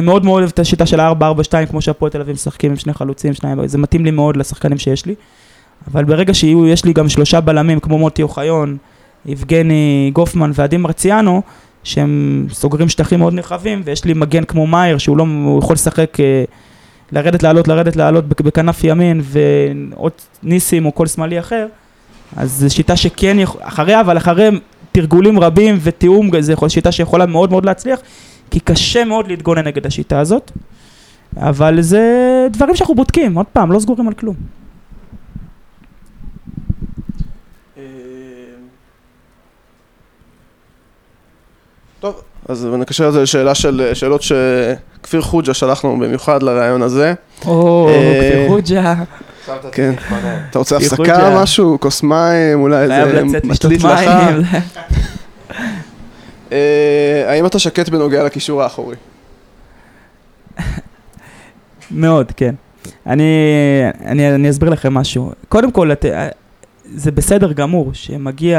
מאוד 0.00 0.24
מאוד 0.24 0.40
אוהב 0.40 0.50
את 0.50 0.58
השיטה 0.58 0.86
של 0.86 1.00
ה-4-4-2, 1.00 1.66
כמו 1.70 1.80
שהפועל 1.80 2.10
תל 2.10 2.20
אביב 2.20 2.34
משחקים 2.34 2.70
עם 2.70 2.76
שני 2.76 2.94
חלוצים, 2.94 3.34
שניים, 3.34 3.66
זה 3.66 3.78
מתאים 3.78 4.04
לי 4.04 4.10
מאוד 4.10 4.36
לשחקנים 4.36 4.78
שיש 4.78 5.06
לי. 5.06 5.14
אבל 5.92 6.04
ברגע 6.04 6.34
שיהיו, 6.34 6.66
יש 6.66 6.84
לי 6.84 6.92
גם 6.92 7.08
שלושה 7.08 7.40
בלמים, 7.40 7.80
כמו 7.80 7.98
מוטי 7.98 8.22
אוחיון, 8.22 8.76
יבגני 9.26 10.10
גופמן 10.12 10.50
ועדי 10.54 10.76
מרציאנו, 10.76 11.42
שהם 11.84 12.46
סוגרים 12.52 12.88
שטחים 12.88 13.18
מאוד 13.18 13.34
נרחבים, 13.34 13.82
ויש 13.84 14.04
לי 14.04 14.14
מגן 14.14 14.44
כמו 14.44 14.66
מאייר, 14.66 14.98
שהוא 14.98 15.16
לא, 15.16 15.24
יכול 15.58 15.74
לשחק... 15.74 16.20
אה, 16.20 16.44
לרדת 17.12 17.42
לעלות, 17.42 17.68
לרדת 17.68 17.96
לעלות 17.96 18.28
בכנף 18.28 18.84
ימין 18.84 19.20
ועוד 19.22 20.12
ניסים 20.42 20.86
או 20.86 20.94
כל 20.94 21.06
שמאלי 21.06 21.40
אחר, 21.40 21.66
אז 22.36 22.52
זו 22.52 22.74
שיטה 22.74 22.96
שכן, 22.96 23.36
יכול, 23.38 23.60
אחריה, 23.64 24.00
אבל 24.00 24.16
אחרי 24.16 24.50
תרגולים 24.92 25.38
רבים 25.40 25.78
ותיאום, 25.82 26.30
זו 26.40 26.54
שיטה 26.68 26.92
שיכולה 26.92 27.26
מאוד 27.26 27.50
מאוד 27.50 27.64
להצליח, 27.64 28.00
כי 28.50 28.60
קשה 28.60 29.04
מאוד 29.04 29.28
להתגונן 29.28 29.66
נגד 29.66 29.86
השיטה 29.86 30.20
הזאת, 30.20 30.52
אבל 31.36 31.80
זה 31.80 32.46
דברים 32.50 32.76
שאנחנו 32.76 32.94
בודקים, 32.94 33.34
עוד 33.34 33.46
פעם, 33.46 33.72
לא 33.72 33.80
סגורים 33.80 34.08
על 34.08 34.14
כלום. 34.14 34.36
אה, 37.76 37.82
טוב, 42.00 42.22
אז 42.48 42.68
נקשר 42.78 43.08
את 43.08 43.12
זה 43.12 43.22
לשאלה 43.22 43.54
של 43.54 43.90
שאלות 43.94 44.22
שכפיר 44.22 45.22
חוג'ה 45.22 45.54
שלחנו 45.54 45.98
במיוחד 45.98 46.42
לרעיון 46.42 46.82
הזה. 46.82 47.14
או, 47.46 47.88
אה, 47.88 48.20
כפיר 48.30 48.48
חוג'ה. 48.48 48.94
כן. 49.72 49.94
אתה 50.50 50.58
רוצה 50.58 50.76
הפסקה 50.76 51.40
משהו? 51.42 51.78
כוס 51.80 52.02
מים? 52.02 52.60
אולי 52.60 52.82
איזה 52.82 53.24
מטלית 53.44 53.82
לך? 53.82 54.00
אה, 56.52 57.24
האם 57.26 57.46
אתה 57.46 57.58
שקט 57.58 57.88
בנוגע 57.88 58.24
לקישור 58.24 58.62
האחורי? 58.62 58.96
מאוד, 61.90 62.32
כן. 62.36 62.54
אני, 63.06 63.24
אני, 64.04 64.34
אני 64.34 64.50
אסביר 64.50 64.70
לכם 64.70 64.94
משהו. 64.94 65.32
קודם 65.48 65.70
כל, 65.70 65.92
את, 65.92 66.04
זה 66.94 67.10
בסדר 67.12 67.52
גמור 67.52 67.90
שמגיע, 67.92 68.58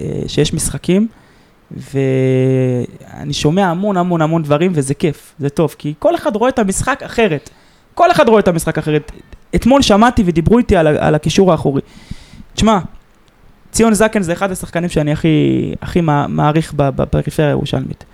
אה, 0.00 0.04
שיש 0.26 0.54
משחקים 0.54 1.08
ואני 1.70 3.32
שומע 3.32 3.66
המון 3.66 3.96
המון 3.96 4.22
המון 4.22 4.42
דברים 4.42 4.72
וזה 4.74 4.94
כיף, 4.94 5.34
זה 5.38 5.48
טוב, 5.48 5.74
כי 5.78 5.94
כל 5.98 6.14
אחד 6.14 6.36
רואה 6.36 6.48
את 6.48 6.58
המשחק 6.58 7.02
אחרת. 7.02 7.50
כל 7.94 8.10
אחד 8.10 8.28
רואה 8.28 8.40
את 8.40 8.48
המשחק 8.48 8.78
אחרת. 8.78 9.12
אתמול 9.54 9.82
שמעתי 9.82 10.22
ודיברו 10.26 10.58
איתי 10.58 10.76
על, 10.76 10.86
על 10.86 11.14
הקישור 11.14 11.52
האחורי. 11.52 11.80
תשמע, 12.54 12.78
ציון 13.70 13.94
זקן 13.94 14.22
זה 14.22 14.32
אחד 14.32 14.50
השחקנים 14.50 14.88
שאני 14.88 15.12
הכי, 15.12 15.74
הכי 15.82 16.00
מעריך 16.28 16.72
בפריפריה 16.76 17.48
הירושלמית. 17.48 18.04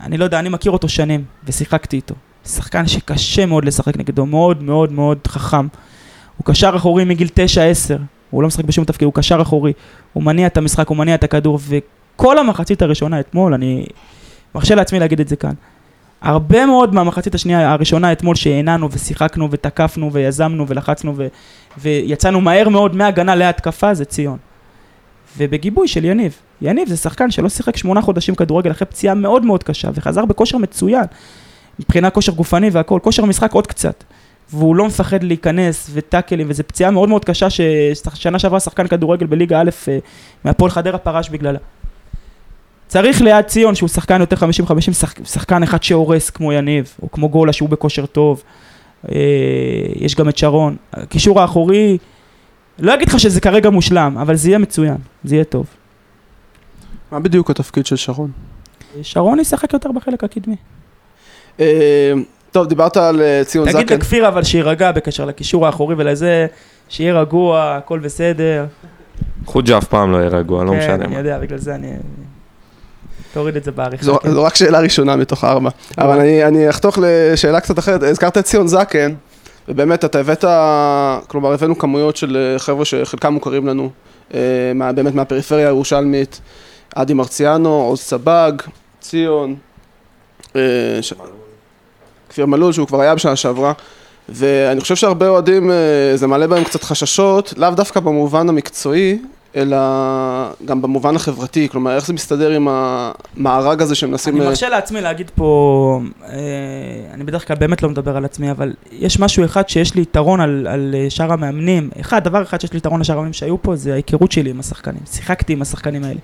אני 0.00 0.18
לא 0.18 0.24
יודע, 0.24 0.38
אני 0.38 0.48
מכיר 0.48 0.72
אותו 0.72 0.88
שנים 0.88 1.24
ושיחקתי 1.44 1.96
איתו. 1.96 2.14
שחקן 2.46 2.86
שקשה 2.86 3.46
מאוד 3.46 3.64
לשחק 3.64 3.96
נגדו, 3.96 4.26
מאוד 4.26 4.62
מאוד 4.62 4.92
מאוד 4.92 5.18
חכם. 5.26 5.66
הוא 6.36 6.44
קשר 6.44 6.72
אחורי 6.76 7.04
מגיל 7.04 7.28
9-10, 7.28 7.38
הוא 8.30 8.42
לא 8.42 8.48
משחק 8.48 8.64
בשום 8.64 8.84
תפקיד, 8.84 9.06
הוא 9.06 9.14
קשר 9.14 9.42
אחורי. 9.42 9.72
הוא 10.12 10.22
מניע 10.22 10.46
את 10.46 10.56
המשחק, 10.56 10.88
הוא 10.88 10.96
מניע 10.96 11.14
את 11.14 11.24
הכדור, 11.24 11.58
כל 12.16 12.38
המחצית 12.38 12.82
הראשונה 12.82 13.20
אתמול, 13.20 13.54
אני 13.54 13.86
מרשה 14.54 14.74
לעצמי 14.74 14.98
להגיד 14.98 15.20
את 15.20 15.28
זה 15.28 15.36
כאן. 15.36 15.54
הרבה 16.22 16.66
מאוד 16.66 16.94
מהמחצית 16.94 17.34
השנייה 17.34 17.72
הראשונה 17.72 18.12
אתמול 18.12 18.36
שהנענו 18.36 18.88
ושיחקנו 18.92 19.48
ותקפנו 19.50 20.12
ויזמנו 20.12 20.68
ולחצנו 20.68 21.12
ו... 21.16 21.26
ויצאנו 21.78 22.40
מהר 22.40 22.68
מאוד 22.68 22.96
מהגנה 22.96 23.34
להתקפה 23.34 23.94
זה 23.94 24.04
ציון. 24.04 24.38
ובגיבוי 25.38 25.88
של 25.88 26.04
יניב. 26.04 26.36
יניב 26.62 26.88
זה 26.88 26.96
שחקן 26.96 27.30
שלא 27.30 27.48
שיחק 27.48 27.76
שמונה 27.76 28.02
חודשים 28.02 28.34
כדורגל 28.34 28.70
אחרי 28.70 28.86
פציעה 28.86 29.14
מאוד 29.14 29.44
מאוד 29.44 29.62
קשה 29.62 29.88
וחזר 29.94 30.24
בכושר 30.24 30.58
מצוין. 30.58 31.04
מבחינה 31.80 32.10
כושר 32.10 32.32
גופני 32.32 32.70
והכל, 32.70 32.98
כושר 33.02 33.24
משחק 33.24 33.52
עוד 33.52 33.66
קצת. 33.66 34.04
והוא 34.52 34.76
לא 34.76 34.86
מפחד 34.86 35.22
להיכנס 35.22 35.90
וטאקלים 35.92 36.46
וזו 36.50 36.62
פציעה 36.66 36.90
מאוד 36.90 37.08
מאוד 37.08 37.24
קשה 37.24 37.46
ששנה 37.50 38.38
שעברה 38.38 38.60
שחקן 38.60 38.86
כדורגל 38.86 39.26
בליגה 39.26 39.60
א' 39.60 39.70
אה, 39.88 39.98
מהפועל 40.44 40.70
חדרה 40.70 40.98
פרש 40.98 41.28
בגללה. 41.28 41.58
צריך 42.90 43.22
ליד 43.22 43.44
ציון 43.44 43.74
שהוא 43.74 43.88
שחקן 43.88 44.20
יותר 44.20 44.36
50-50, 44.36 44.92
שחק, 44.92 45.24
שחקן 45.24 45.62
אחד 45.62 45.82
שהורס 45.82 46.30
כמו 46.30 46.52
יניב, 46.52 46.94
או 47.02 47.10
כמו 47.10 47.28
גולה 47.28 47.52
שהוא 47.52 47.68
בכושר 47.68 48.06
טוב. 48.06 48.42
אה, 49.08 49.16
יש 49.94 50.14
גם 50.14 50.28
את 50.28 50.38
שרון. 50.38 50.76
הקישור 50.92 51.40
האחורי, 51.40 51.98
לא 52.78 52.94
אגיד 52.94 53.08
לך 53.08 53.20
שזה 53.20 53.40
כרגע 53.40 53.70
מושלם, 53.70 54.18
אבל 54.18 54.34
זה 54.34 54.48
יהיה 54.48 54.58
מצוין, 54.58 54.96
זה 55.24 55.34
יהיה 55.34 55.44
טוב. 55.44 55.66
מה 57.12 57.20
בדיוק 57.20 57.50
התפקיד 57.50 57.86
של 57.86 57.96
שרון? 57.96 58.30
שרון 59.02 59.40
ישחק 59.40 59.72
יותר 59.72 59.92
בחלק 59.92 60.24
הקדמי. 60.24 60.56
אה, 61.60 62.12
טוב, 62.50 62.66
דיברת 62.66 62.96
על 62.96 63.20
אה, 63.20 63.42
ציון 63.44 63.68
זקן. 63.68 63.82
תגיד 63.82 63.92
לכפיר 63.92 64.28
אבל 64.28 64.44
שיירגע 64.44 64.92
בקשר 64.92 65.24
לקישור 65.24 65.66
האחורי 65.66 65.94
ולזה, 65.98 66.46
שיהיה 66.88 67.20
רגוע, 67.20 67.74
הכל 67.76 67.98
בסדר. 67.98 68.66
חוג'ה 69.46 69.78
אף 69.78 69.84
פעם 69.84 70.12
לא 70.12 70.16
יהיה 70.16 70.28
רגוע, 70.28 70.64
לא 70.64 70.70
כן, 70.70 70.78
משנה 70.78 70.94
אני 70.94 71.06
מה. 71.06 71.18
יודע, 71.18 71.38
בגלל 71.38 71.58
זה 71.58 71.74
אני... 71.74 71.92
תוריד 73.32 73.56
את 73.56 73.64
זה 73.64 73.72
בעריכה. 73.72 74.04
זו, 74.04 74.18
כן. 74.18 74.30
זו 74.30 74.42
רק 74.42 74.54
שאלה 74.54 74.80
ראשונה 74.80 75.16
מתוך 75.16 75.44
ארבע. 75.44 75.70
אבל 75.98 76.20
אני, 76.20 76.44
אני 76.44 76.70
אחתוך 76.70 76.98
לשאלה 77.02 77.60
קצת 77.60 77.78
אחרת. 77.78 78.02
הזכרת 78.02 78.38
את 78.38 78.44
ציון 78.44 78.68
זקן, 78.68 79.14
ובאמת 79.68 80.04
אתה 80.04 80.18
הבאת, 80.18 80.44
כלומר 81.28 81.52
הבאנו 81.52 81.78
כמויות 81.78 82.16
של 82.16 82.36
אה, 82.36 82.58
חבר'ה 82.58 82.84
שחלקם 82.84 83.32
מוכרים 83.32 83.66
לנו, 83.66 83.90
אה, 84.34 84.40
מה, 84.74 84.92
באמת 84.92 85.14
מהפריפריה 85.14 85.66
הירושלמית, 85.66 86.40
אדי 86.94 87.14
מרציאנו, 87.14 87.68
עוז 87.68 88.00
סבג, 88.00 88.52
ציון, 89.00 89.56
אה, 90.56 90.60
ש... 91.00 91.12
כפיר 92.28 92.46
מלול 92.46 92.72
שהוא 92.72 92.86
כבר 92.86 93.00
היה 93.00 93.14
בשנה 93.14 93.36
שעברה. 93.36 93.72
ואני 94.28 94.80
חושב 94.80 94.96
שהרבה 94.96 95.28
אוהדים, 95.28 95.70
זה 96.14 96.26
מעלה 96.26 96.46
בהם 96.46 96.64
קצת 96.64 96.84
חששות, 96.84 97.54
לאו 97.56 97.70
דווקא 97.70 98.00
במובן 98.00 98.48
המקצועי, 98.48 99.18
אלא 99.56 99.76
גם 100.64 100.82
במובן 100.82 101.16
החברתי, 101.16 101.68
כלומר 101.68 101.96
איך 101.96 102.06
זה 102.06 102.12
מסתדר 102.12 102.50
עם 102.50 102.68
המארג 102.70 103.82
הזה 103.82 103.94
שמנסים... 103.94 104.34
אני 104.34 104.44
אה, 104.44 104.48
מרשה 104.48 104.68
לעצמי 104.68 105.00
להגיד 105.00 105.30
פה, 105.34 106.00
אה, 106.28 106.28
אני 107.14 107.24
בדרך 107.24 107.48
כלל 107.48 107.56
באמת 107.56 107.82
לא 107.82 107.88
מדבר 107.88 108.16
על 108.16 108.24
עצמי, 108.24 108.50
אבל 108.50 108.72
יש 108.92 109.20
משהו 109.20 109.44
אחד 109.44 109.68
שיש 109.68 109.94
לי 109.94 110.02
יתרון 110.02 110.40
על, 110.40 110.66
על 110.70 110.94
אה, 110.98 111.10
שאר 111.10 111.32
המאמנים. 111.32 111.90
אחד, 112.00 112.24
דבר 112.24 112.42
אחד 112.42 112.60
שיש 112.60 112.72
לי 112.72 112.78
יתרון 112.78 113.00
לשאר 113.00 113.14
המאמנים 113.14 113.32
שהיו 113.32 113.62
פה, 113.62 113.76
זה 113.76 113.92
ההיכרות 113.92 114.32
שלי 114.32 114.50
עם 114.50 114.60
השחקנים. 114.60 115.00
שיחקתי 115.12 115.52
עם 115.52 115.62
השחקנים 115.62 116.04
האלה. 116.04 116.20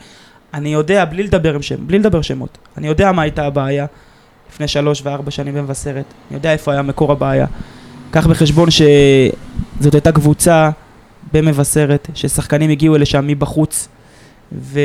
אני 0.55 0.69
יודע, 0.73 1.05
בלי 1.05 1.23
לדבר 1.23 1.55
עם 1.55 1.63
שם, 1.63 1.87
בלי 1.87 1.99
לדבר 1.99 2.23
שמות, 2.23 2.59
אני 2.77 2.87
יודע 2.87 3.13
מה 3.13 3.23
הייתה 3.23 3.47
הבעיה 3.47 3.87
לפני 4.53 4.69
שלוש 4.69 5.03
וארבע 5.05 5.31
שנים 5.31 5.55
במבשרת. 5.55 6.05
אני 6.31 6.37
יודע 6.37 6.53
איפה 6.53 6.73
היה 6.73 6.83
מקור 6.83 7.13
הבעיה. 7.13 7.47
קח 8.11 8.27
בחשבון 8.27 8.69
שזאת 8.71 9.95
הייתה 9.95 10.13
קבוצה 10.13 10.71
במבשרת, 11.33 12.09
ששחקנים 12.15 12.71
הגיעו 12.71 12.97
לשם 12.97 13.27
מבחוץ, 13.27 13.89
ו... 14.53 14.81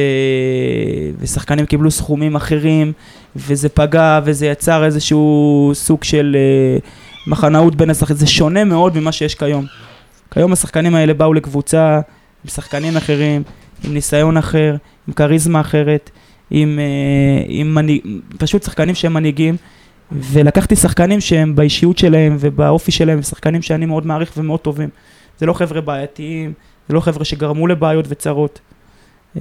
ושחקנים 1.19 1.65
קיבלו 1.65 1.91
סכומים 1.91 2.35
אחרים, 2.35 2.93
וזה 3.35 3.69
פגע, 3.69 4.19
וזה 4.23 4.47
יצר 4.47 4.85
איזשהו 4.85 5.71
סוג 5.73 6.03
של 6.03 6.37
uh, 6.79 7.29
מחנאות 7.29 7.75
בין 7.75 7.89
השחקנים, 7.89 8.17
זה 8.17 8.27
שונה 8.27 8.63
מאוד 8.63 8.99
ממה 8.99 9.11
שיש 9.11 9.35
כיום. 9.35 9.65
כיום 10.31 10.53
השחקנים 10.53 10.95
האלה 10.95 11.13
באו 11.13 11.33
לקבוצה 11.33 11.95
עם 12.43 12.49
שחקנים 12.49 12.97
אחרים, 12.97 13.43
עם 13.83 13.93
ניסיון 13.93 14.37
אחר, 14.37 14.75
עם 15.07 15.13
כריזמה 15.13 15.61
אחרת, 15.61 16.09
עם, 16.51 16.79
uh, 16.79 17.45
עם 17.47 17.75
מנהיג... 17.75 18.01
פשוט 18.37 18.63
שחקנים 18.63 18.95
שהם 18.95 19.13
מנהיגים, 19.13 19.55
ולקחתי 20.11 20.75
שחקנים 20.75 21.21
שהם 21.21 21.55
באישיות 21.55 21.97
שלהם 21.97 22.37
ובאופי 22.39 22.91
שלהם, 22.91 23.19
ושחקנים 23.19 23.61
שאני 23.61 23.85
מאוד 23.85 24.05
מעריך 24.05 24.31
ומאוד 24.37 24.59
טובים. 24.59 24.89
זה 25.41 25.45
לא 25.45 25.53
חבר'ה 25.53 25.81
בעייתיים, 25.81 26.53
זה 26.87 26.93
לא 26.93 26.99
חבר'ה 26.99 27.25
שגרמו 27.25 27.67
לבעיות 27.67 28.05
וצרות. 28.09 28.59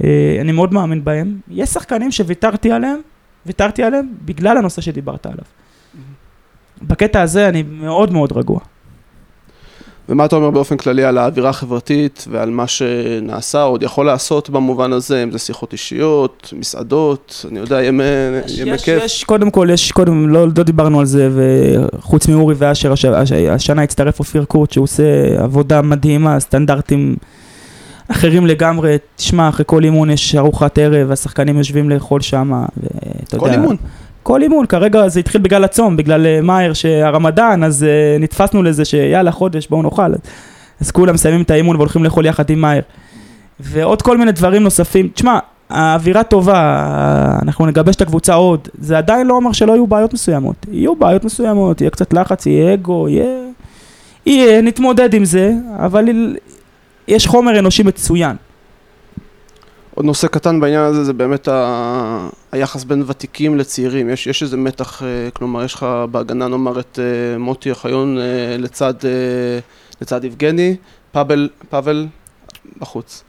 אה, 0.03 0.37
אני 0.41 0.51
מאוד 0.51 0.73
מאמין 0.73 1.03
בהם. 1.03 1.39
יש 1.49 1.69
שחקנים 1.69 2.11
שוויתרתי 2.11 2.71
עליהם, 2.71 2.99
ויתרתי 3.45 3.83
עליהם 3.83 4.13
בגלל 4.25 4.57
הנושא 4.57 4.81
שדיברת 4.81 5.25
עליו. 5.25 5.43
בקטע 6.81 7.21
הזה 7.21 7.49
אני 7.49 7.63
מאוד 7.63 8.13
מאוד 8.13 8.31
רגוע. 8.37 8.59
ומה 10.09 10.25
אתה 10.25 10.35
אומר 10.35 10.49
באופן 10.49 10.77
כללי 10.77 11.03
על 11.03 11.17
האווירה 11.17 11.49
החברתית 11.49 12.25
ועל 12.31 12.49
מה 12.49 12.67
שנעשה, 12.67 13.61
עוד 13.61 13.83
יכול 13.83 14.05
לעשות 14.05 14.49
במובן 14.49 14.93
הזה, 14.93 15.23
אם 15.23 15.31
זה 15.31 15.39
שיחות 15.39 15.73
אישיות, 15.73 16.53
מסעדות, 16.57 17.45
אני 17.51 17.59
יודע, 17.59 17.83
ימי, 17.83 18.03
ימי 18.57 18.71
יש, 18.71 18.83
כיף. 18.83 19.03
יש, 19.03 19.23
קודם 19.23 19.51
כל, 19.51 19.67
יש, 19.73 19.91
קודם, 19.91 20.29
לא, 20.29 20.47
לא 20.57 20.63
דיברנו 20.63 20.99
על 20.99 21.05
זה, 21.05 21.29
וחוץ 21.33 22.27
מאורי 22.27 22.55
ואשר, 22.57 22.91
הש, 22.91 23.05
הש, 23.05 23.31
השנה 23.31 23.81
הצטרף 23.81 24.19
אופיר 24.19 24.45
קורט, 24.45 24.71
שהוא 24.71 24.83
עושה 24.83 25.03
עבודה 25.43 25.81
מדהימה, 25.81 26.39
סטנדרטים 26.39 27.15
אחרים 28.07 28.47
לגמרי. 28.47 28.97
תשמע, 29.15 29.49
אחרי 29.49 29.65
כל 29.67 29.83
אימון 29.83 30.09
יש 30.09 30.35
ארוחת 30.35 30.77
ערב, 30.77 31.11
השחקנים 31.11 31.57
יושבים 31.57 31.89
לאכול 31.89 32.21
שם, 32.21 32.63
ואתה 32.77 33.37
כל 33.37 33.45
יודע... 33.45 33.57
אימון. 33.57 33.75
כל 34.23 34.41
אימון, 34.41 34.65
כרגע 34.65 35.07
זה 35.07 35.19
התחיל 35.19 35.41
בגלל 35.41 35.63
הצום, 35.63 35.97
בגלל 35.97 36.25
אה, 36.25 36.41
מאייר 36.41 36.73
שהרמדאן, 36.73 37.63
אז 37.63 37.85
uh, 37.85 38.21
נתפסנו 38.21 38.63
לזה 38.63 38.85
שיאללה 38.85 39.31
חודש 39.31 39.67
בואו 39.67 39.81
נאכל. 39.81 40.13
אז 40.81 40.91
כולם 40.91 41.13
מסיימים 41.13 41.41
את 41.41 41.51
האימון 41.51 41.75
והולכים 41.75 42.03
לאכול 42.03 42.25
יחד 42.25 42.49
עם 42.49 42.61
מאייר. 42.61 42.83
ועוד 43.59 44.01
כל 44.01 44.17
מיני 44.17 44.31
דברים 44.31 44.63
נוספים. 44.63 45.09
תשמע, 45.13 45.39
האווירה 45.69 46.23
טובה, 46.23 46.53
אה, 46.53 47.39
אנחנו 47.41 47.65
נגבש 47.65 47.95
את 47.95 48.01
הקבוצה 48.01 48.33
עוד, 48.33 48.67
זה 48.79 48.97
עדיין 48.97 49.27
לא 49.27 49.33
אומר 49.33 49.51
שלא 49.51 49.71
יהיו 49.71 49.87
בעיות 49.87 50.13
מסוימות. 50.13 50.65
יהיו 50.71 50.95
בעיות 50.95 51.25
מסוימות, 51.25 51.81
יהיה 51.81 51.91
קצת 51.91 52.13
לחץ, 52.13 52.45
יהיה 52.45 52.73
אגו, 52.73 53.09
יהיה... 53.09 53.41
יהיה, 54.25 54.61
נתמודד 54.61 55.13
עם 55.13 55.25
זה, 55.25 55.53
אבל 55.79 56.05
יש 57.07 57.27
חומר 57.27 57.59
אנושי 57.59 57.83
מצוין. 57.83 58.35
עוד 59.95 60.05
נושא 60.05 60.27
קטן 60.27 60.59
בעניין 60.59 60.81
הזה 60.81 61.03
זה 61.03 61.13
באמת 61.13 61.47
ה... 61.47 62.29
היחס 62.51 62.83
בין 62.83 63.03
ותיקים 63.07 63.57
לצעירים, 63.57 64.09
יש, 64.09 64.27
יש 64.27 64.43
איזה 64.43 64.57
מתח, 64.57 65.03
אה, 65.03 65.07
כלומר 65.33 65.63
יש 65.63 65.73
לך 65.73 65.85
בהגנה 66.11 66.47
נאמר 66.47 66.79
את 66.79 66.99
אה, 67.01 67.37
מוטי 67.37 67.71
אוחיון 67.71 68.17
אה, 68.17 68.57
לצד, 68.57 68.93
לצד 70.01 70.23
יבגני, 70.23 70.75
פאבל, 71.11 71.49
פאבל 71.69 72.07
בחוץ. 72.77 73.23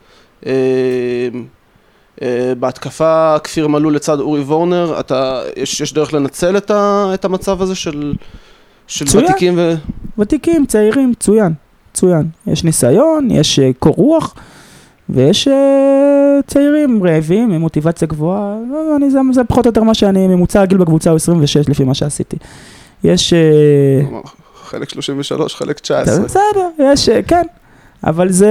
בהתקפה 2.59 3.37
כפיר 3.45 3.69
מלול 3.69 3.95
לצד 3.95 4.21
אורי 4.21 4.41
וורנר, 4.41 5.01
אתה, 5.01 5.41
יש, 5.57 5.81
יש 5.81 5.93
דרך 5.93 6.15
לנצל 6.15 6.57
את, 6.57 6.71
ה, 6.71 7.11
את 7.15 7.25
המצב 7.25 7.63
הזה 7.63 7.75
של, 7.75 8.15
של 8.87 9.05
מצוין. 9.05 9.25
ותיקים 9.25 9.55
ו... 9.57 9.75
ותיקים, 10.19 10.67
צעירים, 10.67 11.11
מצוין, 11.11 11.53
מצוין. 11.93 12.29
יש 12.47 12.65
ניסיון, 12.65 13.31
יש 13.31 13.61
קור 13.79 13.95
רוח, 13.95 14.35
ויש 15.13 15.49
uh, 15.49 15.53
צעירים 16.47 17.07
רעבים 17.07 17.51
עם 17.53 17.61
מוטיבציה 17.61 18.09
גבוהה. 18.09 18.57
לא, 18.71 18.89
לא, 18.89 18.97
אני, 18.97 19.11
זה, 19.11 19.19
זה 19.33 19.45
פחות 19.45 19.67
או 19.67 19.69
יותר 19.69 19.83
מה 19.83 19.95
שאני, 19.95 20.27
ממוצע 20.27 20.63
הגיל 20.63 20.79
בקבוצה 20.79 21.11
הוא 21.11 21.17
26 21.17 21.69
לפי 21.69 21.85
מה 21.85 21.95
שעשיתי. 21.95 22.37
יש... 23.05 23.35
כלומר, 24.09 24.21
חלק 24.65 24.89
33, 24.89 25.55
חלק 25.55 25.79
19. 25.79 26.25
בסדר, 26.25 26.69
יש, 26.79 27.09
uh, 27.09 27.13
כן. 27.27 27.43
אבל 28.05 28.33
זה... 28.33 28.51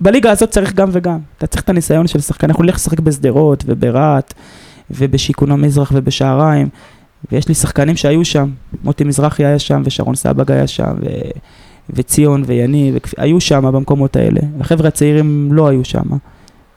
בליגה 0.00 0.30
הזאת 0.30 0.50
צריך 0.50 0.74
גם 0.74 0.88
וגם. 0.92 1.18
אתה 1.38 1.46
צריך 1.46 1.62
את 1.62 1.68
הניסיון 1.68 2.06
של 2.06 2.20
שחקן. 2.20 2.46
אנחנו 2.50 2.64
נלך 2.64 2.74
לשחק 2.74 3.00
בשדרות 3.00 3.64
וברהט 3.66 4.34
ובשיכון 4.90 5.50
המזרח 5.50 5.92
ובשעריים. 5.94 6.68
ויש 7.32 7.48
לי 7.48 7.54
שחקנים 7.54 7.96
שהיו 7.96 8.24
שם. 8.24 8.50
מוטי 8.84 9.04
מזרחי 9.04 9.44
היה 9.44 9.58
שם 9.58 9.82
ושרון 9.84 10.14
סבג 10.14 10.52
היה 10.52 10.66
שם 10.66 10.94
ו... 11.00 11.06
וציון 11.90 12.42
ויני, 12.46 12.92
וכפ... 12.94 13.14
היו 13.16 13.40
שם 13.40 13.72
במקומות 13.72 14.16
האלה. 14.16 14.40
החבר'ה 14.60 14.88
הצעירים 14.88 15.48
לא 15.52 15.68
היו 15.68 15.84
שם. 15.84 16.04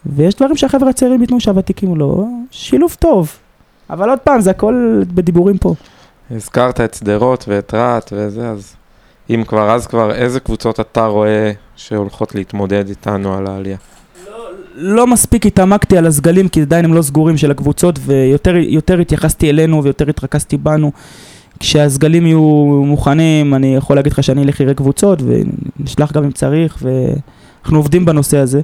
ויש 0.06 0.36
דברים 0.36 0.58
שהחבר'ה 0.58 0.90
הצעירים 0.90 1.22
ייתנו 1.22 1.40
שהוותיקים 1.40 1.96
לא. 1.96 2.26
שילוב 2.52 2.96
טוב. 3.00 3.32
אבל 3.90 4.10
עוד 4.10 4.20
פעם, 4.20 4.42
זה 4.42 4.50
הכל 4.50 5.02
בדיבורים 5.14 5.58
פה. 5.58 5.74
הזכרת 6.32 6.82
את 6.82 6.94
שדרות 6.94 7.46
ואת 7.48 7.74
רהט 7.74 8.14
וזה, 8.16 8.50
אז 8.50 8.76
אם 9.30 9.44
כבר, 9.48 9.72
אז 9.72 9.88
כבר, 9.88 10.12
איזה 10.12 10.40
קבוצות 10.40 10.80
אתה 10.80 11.06
רואה 11.06 11.52
שהולכות 11.76 12.36
להתמודד 12.36 12.90
איתנו 12.90 13.38
על 13.38 13.48
העלייה? 13.48 13.78
לא 14.76 15.08
מספיק 15.08 15.46
התעמקתי 15.46 15.98
על 15.98 16.06
הסגלים, 16.06 16.48
כי 16.48 16.62
עדיין 16.62 16.86
הם 16.86 16.94
לא 16.94 17.02
סגורים 17.02 17.38
של 17.38 17.52
הקבוצות, 17.52 18.00
ויותר 18.06 18.56
יותר 18.56 19.00
התייחסתי 19.00 19.50
אלינו 19.50 19.84
ויותר 19.84 20.10
התרכזתי 20.10 20.58
בנו. 20.58 20.92
כשהסגלים 21.60 22.26
יהיו 22.26 22.42
מוכנים, 22.86 23.54
אני 23.54 23.76
יכול 23.76 23.96
להגיד 23.96 24.12
לך 24.12 24.24
שאני 24.24 24.44
אלך 24.44 24.62
לראה 24.62 24.74
קבוצות, 24.74 25.20
ונשלח 25.80 26.12
גם 26.12 26.24
אם 26.24 26.32
צריך, 26.32 26.78
ואנחנו 26.82 27.78
עובדים 27.78 28.06
בנושא 28.06 28.38
הזה. 28.38 28.62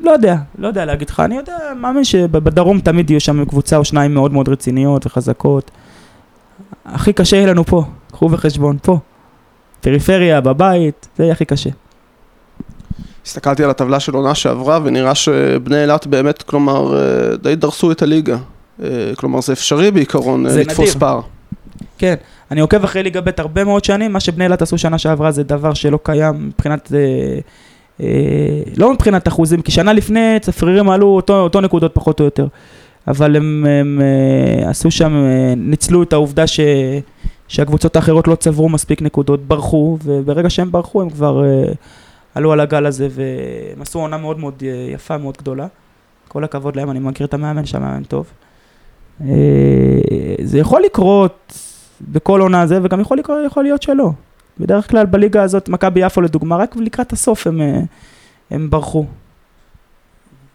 לא 0.00 0.10
יודע, 0.10 0.36
לא 0.58 0.66
יודע 0.68 0.84
להגיד 0.84 1.10
לך, 1.10 1.20
אני 1.20 1.36
יודע, 1.36 1.56
מאמין 1.76 2.04
שבדרום 2.04 2.80
תמיד 2.80 3.10
יהיו 3.10 3.20
שם 3.20 3.44
קבוצה 3.44 3.76
או 3.76 3.84
שניים 3.84 4.14
מאוד 4.14 4.32
מאוד 4.32 4.48
רציניות 4.48 5.06
וחזקות. 5.06 5.70
הכי 6.84 7.12
קשה 7.12 7.36
יהיה 7.36 7.46
לנו 7.46 7.64
פה, 7.64 7.84
קחו 8.12 8.28
בחשבון, 8.28 8.76
פה. 8.82 8.98
פריפריה, 9.80 10.40
בבית, 10.40 11.08
זה 11.16 11.24
יהיה 11.24 11.32
הכי 11.32 11.44
קשה. 11.44 11.70
הסתכלתי 13.26 13.64
על 13.64 13.70
הטבלה 13.70 14.00
של 14.00 14.14
עונה 14.14 14.34
שעברה 14.34 14.80
ונראה 14.84 15.14
שבני 15.14 15.82
אילת 15.82 16.06
באמת, 16.06 16.42
כלומר, 16.42 16.96
אה, 16.96 17.36
די 17.36 17.56
דרסו 17.56 17.92
את 17.92 18.02
הליגה. 18.02 18.36
אה, 18.82 19.12
כלומר, 19.16 19.40
זה 19.40 19.52
אפשרי 19.52 19.90
בעיקרון 19.90 20.46
אה, 20.46 20.52
זה 20.52 20.60
לתפוס 20.60 20.88
נדיר. 20.88 21.00
פער. 21.00 21.20
כן, 21.98 22.14
אני 22.50 22.60
עוקב 22.60 22.84
אחרי 22.84 23.02
ליגה 23.02 23.20
ב' 23.20 23.30
הרבה 23.38 23.64
מאוד 23.64 23.84
שנים, 23.84 24.12
מה 24.12 24.20
שבני 24.20 24.44
אילת 24.44 24.62
עשו 24.62 24.78
שנה 24.78 24.98
שעברה 24.98 25.30
זה 25.30 25.42
דבר 25.42 25.74
שלא 25.74 25.98
קיים 26.02 26.46
מבחינת, 26.46 26.92
אה, 26.94 27.38
אה, 28.00 28.62
לא 28.76 28.92
מבחינת 28.92 29.28
אחוזים, 29.28 29.62
כי 29.62 29.72
שנה 29.72 29.92
לפני 29.92 30.36
צפרירים 30.40 30.90
עלו 30.90 31.06
אותו, 31.06 31.40
אותו 31.40 31.60
נקודות 31.60 31.94
פחות 31.94 32.20
או 32.20 32.24
יותר, 32.24 32.46
אבל 33.08 33.36
הם, 33.36 33.66
הם 33.80 34.00
אה, 34.02 34.70
עשו 34.70 34.90
שם, 34.90 35.24
ניצלו 35.56 36.02
את 36.02 36.12
העובדה 36.12 36.46
ש, 36.46 36.60
שהקבוצות 37.48 37.96
האחרות 37.96 38.28
לא 38.28 38.34
צברו 38.34 38.68
מספיק 38.68 39.02
נקודות, 39.02 39.40
ברחו, 39.40 39.98
וברגע 40.04 40.50
שהם 40.50 40.72
ברחו 40.72 41.02
הם 41.02 41.10
כבר 41.10 41.42
עלו 42.34 42.52
על 42.52 42.60
הגל 42.60 42.86
הזה, 42.86 43.08
והם 43.10 43.82
עשו 43.82 43.98
עונה 43.98 44.16
מאוד 44.16 44.38
מאוד 44.38 44.62
יפה, 44.94 45.18
מאוד 45.18 45.36
גדולה. 45.36 45.66
כל 46.28 46.44
הכבוד 46.44 46.76
להם, 46.76 46.90
אני 46.90 46.98
מכיר 46.98 47.26
את 47.26 47.34
המאמן 47.34 47.66
שהמאמן 47.66 48.02
טוב. 48.02 48.26
אה, 49.20 49.26
זה 50.42 50.58
יכול 50.58 50.82
לקרות 50.82 51.58
בכל 52.00 52.40
עונה 52.40 52.66
זה, 52.66 52.78
וגם 52.82 53.00
יכול, 53.00 53.18
לקרות, 53.18 53.38
יכול 53.46 53.64
להיות 53.64 53.82
שלא. 53.82 54.10
בדרך 54.58 54.90
כלל 54.90 55.06
בליגה 55.06 55.42
הזאת, 55.42 55.68
מכבי 55.68 56.00
יפו 56.00 56.20
לדוגמה, 56.20 56.56
רק 56.56 56.76
לקראת 56.76 57.12
הסוף 57.12 57.46
הם, 57.46 57.60
אה, 57.60 57.80
הם 58.50 58.70
ברחו. 58.70 59.06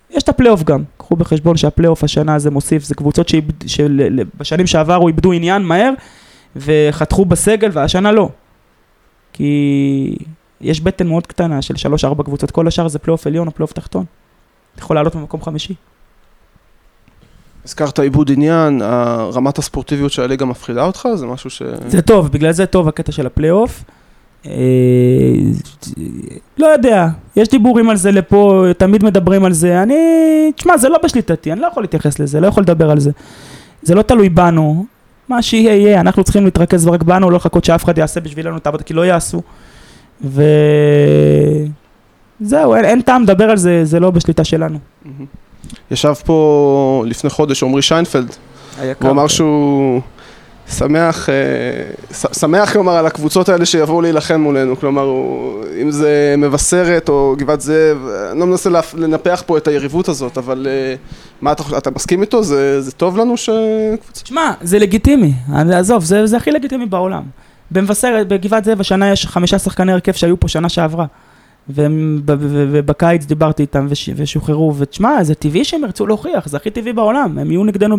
יש 0.09 0.23
את 0.23 0.29
הפלייאוף 0.29 0.63
גם, 0.63 0.83
קחו 0.97 1.15
בחשבון 1.15 1.57
שהפלייאוף 1.57 2.03
השנה 2.03 2.35
הזה 2.35 2.51
מוסיף, 2.51 2.83
זה 2.83 2.95
קבוצות 2.95 3.29
שבשנים 3.65 4.67
שעברו 4.67 5.07
איבדו 5.07 5.31
עניין 5.31 5.61
מהר 5.61 5.93
וחתכו 6.55 7.25
בסגל 7.25 7.69
והשנה 7.73 8.11
לא. 8.11 8.29
כי 9.33 10.15
יש 10.61 10.81
בטן 10.81 11.07
מאוד 11.07 11.27
קטנה 11.27 11.61
של 11.61 11.73
3-4 11.73 12.23
קבוצות, 12.23 12.51
כל 12.51 12.67
השאר 12.67 12.87
זה 12.87 12.99
פלייאוף 12.99 13.27
עליון 13.27 13.47
או 13.47 13.51
פלייאוף 13.51 13.73
תחתון. 13.73 14.05
אתה 14.75 14.83
יכול 14.83 14.95
לעלות 14.95 15.15
במקום 15.15 15.41
חמישי. 15.41 15.73
הזכרת 17.67 17.99
עוד 17.99 18.31
עניין, 18.31 18.81
רמת 19.33 19.57
הספורטיביות 19.57 20.11
של 20.11 20.21
הליגה 20.21 20.45
מפחידה 20.45 20.85
אותך? 20.85 21.07
זה 21.15 21.25
משהו 21.25 21.49
ש... 21.49 21.61
זה 21.87 22.01
טוב, 22.01 22.31
בגלל 22.31 22.51
זה 22.51 22.65
טוב 22.65 22.87
הקטע 22.87 23.11
של 23.11 23.25
הפלייאוף. 23.25 23.83
אה, 24.45 24.51
לא 26.57 26.67
יודע, 26.67 27.07
יש 27.35 27.49
דיבורים 27.49 27.89
על 27.89 27.95
זה 27.95 28.11
לפה, 28.11 28.65
תמיד 28.77 29.05
מדברים 29.05 29.45
על 29.45 29.53
זה. 29.53 29.83
אני, 29.83 29.95
תשמע, 30.55 30.77
זה 30.77 30.89
לא 30.89 30.99
בשליטתי, 31.03 31.51
אני 31.51 31.61
לא 31.61 31.67
יכול 31.67 31.83
להתייחס 31.83 32.19
לזה, 32.19 32.39
לא 32.39 32.47
יכול 32.47 32.63
לדבר 32.63 32.91
על 32.91 32.99
זה. 32.99 33.11
זה 33.81 33.95
לא 33.95 34.01
תלוי 34.01 34.29
בנו, 34.29 34.85
מה 35.29 35.41
שיהיה 35.41 35.75
יהיה, 35.75 35.99
אנחנו 35.99 36.23
צריכים 36.23 36.45
להתרכז 36.45 36.87
רק 36.87 37.03
בנו, 37.03 37.29
לא 37.29 37.35
לחכות 37.35 37.65
שאף 37.65 37.83
אחד 37.83 37.97
יעשה 37.97 38.19
בשבילנו 38.19 38.57
את 38.57 38.65
העבודה, 38.65 38.83
כי 38.83 38.93
לא 38.93 39.05
יעשו. 39.05 39.41
וזהו, 40.21 40.41
אין, 42.75 42.85
אין 42.85 43.01
טעם 43.01 43.23
לדבר 43.23 43.49
על 43.49 43.57
זה, 43.57 43.85
זה 43.85 43.99
לא 43.99 44.11
בשליטה 44.11 44.43
שלנו. 44.43 44.79
ישב 45.91 46.13
פה 46.25 47.03
לפני 47.07 47.29
חודש 47.29 47.63
עמרי 47.63 47.81
שיינפלד, 47.81 48.35
הוא 48.99 49.09
אמר 49.09 49.27
שהוא 49.27 50.01
שמח, 50.71 51.29
אה, 51.29 51.35
שמח 52.33 52.73
כלומר 52.73 52.91
על 52.91 53.05
הקבוצות 53.05 53.49
האלה 53.49 53.65
שיבואו 53.65 54.01
להילחם 54.01 54.41
מולנו, 54.41 54.79
כלומר 54.79 55.09
אם 55.81 55.91
זה 55.91 56.35
מבשרת 56.37 57.09
או 57.09 57.35
גבעת 57.37 57.61
זאב, 57.61 57.97
אני 58.31 58.39
לא 58.39 58.45
מנסה 58.45 58.69
לנפח 58.93 59.43
פה 59.45 59.57
את 59.57 59.67
היריבות 59.67 60.09
הזאת, 60.09 60.37
אבל 60.37 60.67
אה, 60.69 60.95
מה 61.41 61.51
אתה, 61.51 61.63
אתה 61.77 61.89
מסכים 61.95 62.21
איתו? 62.21 62.43
זה, 62.43 62.81
זה 62.81 62.91
טוב 62.91 63.17
לנו 63.17 63.37
ש... 63.37 63.49
תשמע, 64.11 64.51
זה 64.61 64.79
לגיטימי, 64.79 65.33
עזוב, 65.73 66.03
זה, 66.03 66.25
זה 66.25 66.37
הכי 66.37 66.51
לגיטימי 66.51 66.85
בעולם. 66.85 67.23
במבשרת, 67.71 68.27
בגבעת 68.27 68.65
זאב 68.65 68.81
השנה 68.81 69.11
יש 69.11 69.25
חמישה 69.25 69.59
שחקני 69.59 69.91
הרכב 69.91 70.11
שהיו 70.11 70.39
פה 70.39 70.47
שנה 70.47 70.69
שעברה. 70.69 71.05
ובקיץ 71.69 73.25
דיברתי 73.25 73.61
איתם 73.63 73.87
ושוחררו, 74.15 74.75
ותשמע, 74.77 75.23
זה 75.23 75.35
טבעי 75.35 75.65
שהם 75.65 75.83
ירצו 75.83 76.07
להוכיח, 76.07 76.47
זה 76.47 76.57
הכי 76.57 76.69
טבעי 76.69 76.93
בעולם, 76.93 77.37
הם 77.37 77.51
יהיו 77.51 77.63
נגדנו 77.63 77.97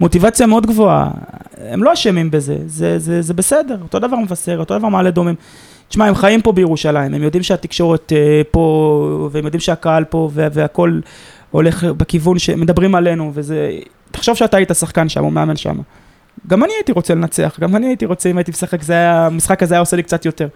במוטיבציה 0.00 0.46
מאוד 0.46 0.66
גבוהה, 0.66 1.10
הם 1.58 1.82
לא 1.82 1.92
אשמים 1.92 2.30
בזה, 2.30 2.56
זה, 2.66 2.98
זה, 2.98 3.22
זה 3.22 3.34
בסדר, 3.34 3.76
אותו 3.82 3.98
דבר 3.98 4.16
מבשר, 4.16 4.58
אותו 4.58 4.78
דבר 4.78 4.88
מעלה 4.88 5.10
דומים. 5.10 5.34
תשמע, 5.88 6.06
הם 6.06 6.14
חיים 6.14 6.42
פה 6.42 6.52
בירושלים, 6.52 7.14
הם 7.14 7.22
יודעים 7.22 7.42
שהתקשורת 7.42 8.12
אה, 8.12 8.42
פה, 8.50 9.28
והם 9.32 9.44
יודעים 9.44 9.60
שהקהל 9.60 10.04
פה, 10.04 10.30
והכל 10.34 11.00
הולך 11.50 11.84
בכיוון 11.84 12.38
שמדברים 12.38 12.94
עלינו, 12.94 13.30
וזה... 13.34 13.70
תחשוב 14.10 14.34
שאתה 14.34 14.56
היית 14.56 14.70
שחקן 14.74 15.08
שם, 15.08 15.24
או 15.24 15.30
מאמן 15.30 15.56
שם. 15.56 15.76
גם 16.46 16.64
אני 16.64 16.72
הייתי 16.72 16.92
רוצה 16.92 17.14
לנצח, 17.14 17.60
גם 17.60 17.76
אני 17.76 17.86
הייתי 17.86 18.06
רוצה, 18.06 18.30
אם 18.30 18.38
הייתי 18.38 18.50
משחק, 18.50 18.82
זה 18.82 18.92
היה, 18.92 19.26
המשחק 19.26 19.62
הזה 19.62 19.74
היה 19.74 19.80
עושה 19.80 19.96
לי 19.96 20.02
קצת 20.02 20.24
יותר. 20.24 20.48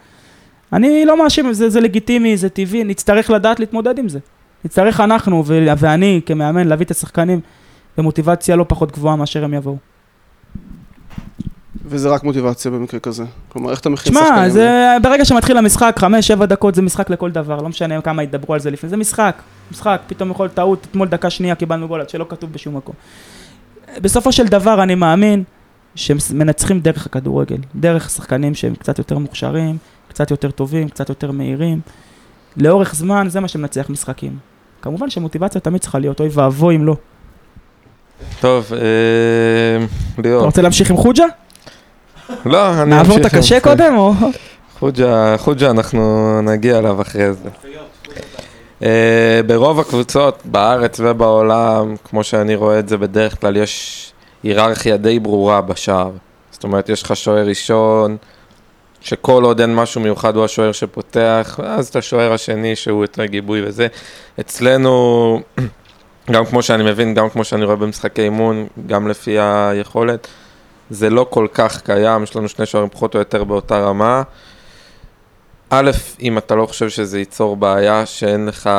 אני 0.73 1.05
לא 1.05 1.23
מאשים, 1.23 1.53
זה, 1.53 1.71
זה 1.71 1.81
לגיטימי, 1.81 2.37
זה 2.37 2.49
טבעי, 2.49 2.85
נצטרך 2.85 3.31
לדעת 3.31 3.61
להתמודד 3.61 3.99
עם 3.99 4.09
זה. 4.09 4.19
נצטרך 4.65 5.01
אנחנו 5.01 5.43
ו- 5.47 5.67
ואני 5.79 6.21
כמאמן 6.27 6.69
להביא 6.69 6.87
את 6.87 6.91
השחקנים 6.91 7.41
במוטיבציה 7.99 8.57
לא 8.57 8.65
פחות 8.69 8.93
גבוהה 8.93 9.17
מאשר 9.17 9.45
הם 9.45 9.55
יבואו. 9.55 9.77
וזה 11.89 12.09
רק 12.09 12.25
מוטיבציה 12.25 12.71
במקרה 12.71 13.01
כזה. 13.01 13.25
כלומר, 13.49 13.71
איך 13.71 13.81
אתה 13.81 13.89
מכין 13.89 14.13
שחקנים? 14.13 14.35
שמע, 14.35 14.49
זה 14.49 14.97
ברגע 15.03 15.25
שמתחיל 15.25 15.57
המשחק, 15.57 15.97
חמש, 15.99 16.27
שבע 16.27 16.47
דקות 16.47 16.75
זה 16.75 16.83
משחק 16.83 17.11
לכל 17.11 17.31
דבר, 17.31 17.63
לא 17.63 17.69
משנה 17.69 18.01
כמה 18.01 18.23
ידברו 18.23 18.55
על 18.55 18.61
זה 18.61 18.71
לפני, 18.71 18.91
זה 18.91 18.97
משחק, 18.97 19.43
משחק, 19.71 20.01
פתאום 20.07 20.31
יכול 20.31 20.49
טעות, 20.49 20.87
אתמול 20.91 21.09
דקה 21.09 21.31
שנייה 21.31 21.55
קיבלנו 21.55 21.89
גול, 21.89 22.03
שלא 22.09 22.27
כתוב 22.29 22.53
בשום 22.53 22.77
מקום. 22.77 22.95
בסופו 24.01 24.33
של 24.33 24.47
דבר 24.47 24.83
אני 24.83 24.95
מאמין 24.95 25.45
שמנצחים 25.95 26.81
דרך 26.81 27.07
הכדורגל, 27.07 27.59
דרך 27.75 28.11
שחקנים 28.11 28.55
שהם 28.55 28.75
קצת 28.75 28.99
יותר 28.99 29.19
מוכשרים, 29.19 29.77
קצת 30.17 30.31
יותר 30.31 30.51
טובים, 30.51 30.89
קצת 30.89 31.09
יותר 31.09 31.31
מהירים. 31.31 31.81
לאורך 32.57 32.95
זמן 32.95 33.27
זה 33.31 33.41
מה 33.41 33.49
שמנצח 33.49 33.91
משחקים. 33.91 34.39
כמובן 34.83 35.11
שמוטיבציה 35.11 35.61
תמיד 35.61 35.81
צריכה 35.81 35.99
להיות, 35.99 36.21
אוי 36.21 36.29
ואבוי 36.33 36.77
אם 36.77 36.85
לא. 36.85 36.97
טוב, 38.41 38.73
אה, 38.73 39.87
ליאור. 40.19 40.39
אתה 40.39 40.47
רוצה 40.47 40.63
להמשיך 40.63 40.91
עם 40.91 40.97
חוג'ה? 40.97 41.25
לא, 42.47 42.69
אני 42.69 42.73
אמשיך 42.73 42.81
עם... 42.83 42.89
נעבור 42.89 43.17
את 43.17 43.25
הקשה 43.25 43.61
קודם 43.61 43.97
או? 43.97 44.13
חוג'ה, 44.79 45.35
חוג'ה 45.39 45.71
אנחנו 45.71 46.41
נגיע 46.43 46.79
אליו 46.79 47.03
אחרי 47.03 47.33
זה. 47.33 47.49
אה, 48.83 49.41
ברוב 49.47 49.81
הקבוצות 49.81 50.43
בארץ 50.45 51.01
ובעולם, 51.01 51.95
כמו 52.05 52.25
שאני 52.25 52.55
רואה 52.55 52.79
את 52.79 52.89
זה, 52.89 52.97
בדרך 52.97 53.41
כלל 53.41 53.57
יש 53.57 54.13
היררכיה 54.43 54.97
די 54.97 55.19
ברורה 55.19 55.61
בשער. 55.61 56.11
זאת 56.51 56.65
אומרת, 56.65 56.89
יש 56.89 57.03
לך 57.03 57.17
שוער 57.17 57.47
ראשון, 57.47 58.17
שכל 59.07 59.45
עוד 59.45 59.61
אין 59.61 59.75
משהו 59.75 60.01
מיוחד 60.01 60.37
הוא 60.37 60.45
השוער 60.45 60.73
שפותח, 60.73 61.61
ואז 61.63 61.89
את 61.89 61.97
השוער 61.97 62.33
השני 62.33 62.77
שהוא 62.77 63.05
יותר 63.05 63.25
גיבוי 63.25 63.63
וזה. 63.67 63.87
אצלנו, 64.41 65.41
גם 66.33 66.47
כמו 66.47 66.63
שאני 66.63 66.85
מבין, 66.85 67.15
גם 67.15 67.31
כמו 67.31 67.45
שאני 67.45 67.65
רואה 67.65 67.77
במשחקי 67.77 68.23
אימון, 68.23 68.67
גם 68.87 69.09
לפי 69.09 69.39
היכולת, 69.41 70.27
זה 70.91 71.11
לא 71.11 71.27
כל 71.31 71.47
כך 71.55 71.81
קיים, 71.81 72.23
יש 72.23 72.37
לנו 72.37 72.49
שני 72.49 72.67
שוערים 72.67 72.91
פחות 72.91 73.15
או 73.15 73.19
יותר 73.19 73.45
באותה 73.45 73.79
רמה. 73.79 74.23
א', 75.71 75.91
אם 76.23 76.39
אתה 76.39 76.55
לא 76.55 76.67
חושב 76.67 76.89
שזה 76.89 77.19
ייצור 77.19 77.57
בעיה 77.57 78.07
שאין 78.07 78.47
לך 78.47 78.71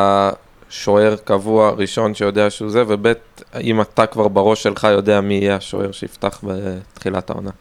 שוער 0.70 1.16
קבוע 1.24 1.70
ראשון 1.70 2.13
שיודע 2.13 2.50
שהוא 2.50 2.70
זה, 2.70 2.84
וב', 2.88 3.13
אם 3.62 3.82
אתה 3.82 4.06
כבר 4.06 4.28
בראש 4.28 4.63
שלך 4.63 4.88
יודע 4.92 5.22
מי 5.22 5.34
יהיה 5.34 5.56
השוער 5.56 5.92
שיפתח 5.92 6.40
בתחילת 6.44 7.30
העונה. 7.30 7.52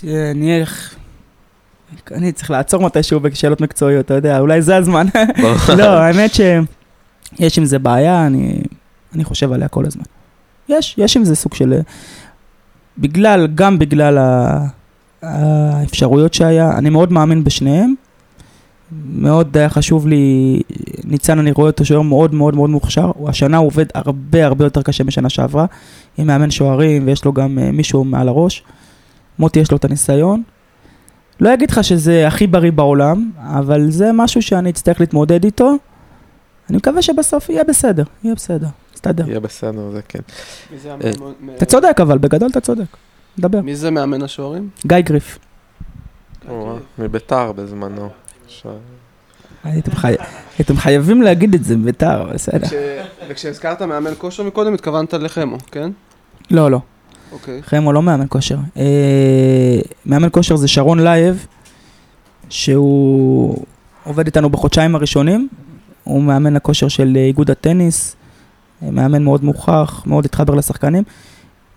שאני 0.00 0.62
אני 2.12 2.32
צריך 2.32 2.50
לעצור 2.50 2.82
מתישהו 2.82 3.20
בשאלות 3.20 3.60
מקצועיות, 3.60 4.04
אתה 4.04 4.14
יודע, 4.14 4.38
אולי 4.38 4.62
זה 4.62 4.76
הזמן. 4.76 5.06
לא, 5.78 5.84
האמת 5.84 6.30
שיש 6.34 7.58
עם 7.58 7.64
זה 7.64 7.78
בעיה, 7.78 8.26
אני, 8.26 8.62
אני 9.14 9.24
חושב 9.24 9.52
עליה 9.52 9.68
כל 9.68 9.86
הזמן. 9.86 10.04
יש, 10.68 10.94
יש 10.98 11.16
עם 11.16 11.24
זה 11.24 11.36
סוג 11.36 11.54
של... 11.54 11.80
בגלל, 12.98 13.46
גם 13.54 13.78
בגלל 13.78 14.18
האפשרויות 15.22 16.34
שהיה, 16.34 16.78
אני 16.78 16.90
מאוד 16.90 17.12
מאמין 17.12 17.44
בשניהם. 17.44 17.94
מאוד 19.08 19.56
היה 19.56 19.68
חשוב 19.68 20.06
לי, 20.06 20.60
ניצן, 21.04 21.38
אני 21.38 21.52
רואה 21.52 21.66
אותו 21.66 21.84
שוער 21.84 22.02
מאוד 22.02 22.34
מאוד 22.34 22.56
מאוד 22.56 22.70
מוכשר. 22.70 23.10
השנה 23.26 23.56
הוא 23.56 23.66
עובד 23.66 23.86
הרבה 23.94 24.46
הרבה 24.46 24.64
יותר 24.64 24.82
קשה 24.82 25.04
משנה 25.04 25.28
שעברה. 25.28 25.66
עם 26.18 26.26
מאמן 26.26 26.50
שוערים 26.50 27.06
ויש 27.06 27.24
לו 27.24 27.32
גם 27.32 27.58
uh, 27.58 27.72
מישהו 27.72 28.04
מעל 28.04 28.28
הראש. 28.28 28.62
מוטי 29.38 29.60
יש 29.60 29.70
לו 29.70 29.76
את 29.76 29.84
הניסיון. 29.84 30.42
לא 31.40 31.54
אגיד 31.54 31.70
לך 31.70 31.84
שזה 31.84 32.26
הכי 32.26 32.46
בריא 32.46 32.72
בעולם, 32.72 33.30
אבל 33.38 33.90
זה 33.90 34.10
משהו 34.12 34.42
שאני 34.42 34.70
אצטרך 34.70 35.00
להתמודד 35.00 35.44
איתו. 35.44 35.74
אני 36.70 36.76
מקווה 36.76 37.02
שבסוף 37.02 37.48
יהיה 37.48 37.64
בסדר, 37.64 38.04
יהיה 38.24 38.34
בסדר, 38.34 38.68
יסתדר. 38.94 39.28
יהיה 39.28 39.40
בסדר, 39.40 39.90
זה 39.92 40.00
כן. 40.08 40.18
אה, 40.86 41.10
אתה 41.56 41.64
צודק 41.64 41.96
אבל, 42.02 42.18
בגדול 42.18 42.50
אתה 42.50 42.60
צודק. 42.60 42.96
דבר. 43.38 43.60
מי 43.60 43.76
זה 43.76 43.90
מאמן 43.90 44.22
השוערים? 44.22 44.68
גיא 44.86 45.00
גריף. 45.00 45.38
מביתר 46.98 47.52
בזמנו. 47.52 48.08
הייתם 49.64 50.76
חייבים 50.76 51.22
להגיד 51.22 51.54
את 51.54 51.64
זה 51.64 51.76
ביתר, 51.76 52.30
בסדר. 52.34 52.66
וכשהזכרת 53.28 53.82
מאמן 53.82 54.10
כושר 54.18 54.42
מקודם, 54.42 54.74
התכוונת 54.74 55.14
לחמו, 55.14 55.56
כן? 55.70 55.90
לא, 56.50 56.70
לא. 56.70 56.78
אוקיי. 57.34 57.62
חמו 57.62 57.92
לא 57.92 58.02
מאמן 58.02 58.26
כושר. 58.28 58.56
אה, 58.76 59.80
מאמן 60.06 60.28
כושר 60.30 60.56
זה 60.56 60.68
שרון 60.68 61.00
לייב, 61.00 61.46
שהוא 62.48 63.56
עובד 64.04 64.26
איתנו 64.26 64.50
בחודשיים 64.50 64.94
הראשונים. 64.94 65.48
הוא 66.04 66.22
מאמן 66.22 66.56
הכושר 66.56 66.88
של 66.88 67.16
איגוד 67.16 67.50
הטניס, 67.50 68.16
מאמן 68.82 69.22
מאוד 69.22 69.44
מוכח, 69.44 70.02
מאוד 70.06 70.24
התחבר 70.24 70.54
לשחקנים. 70.54 71.02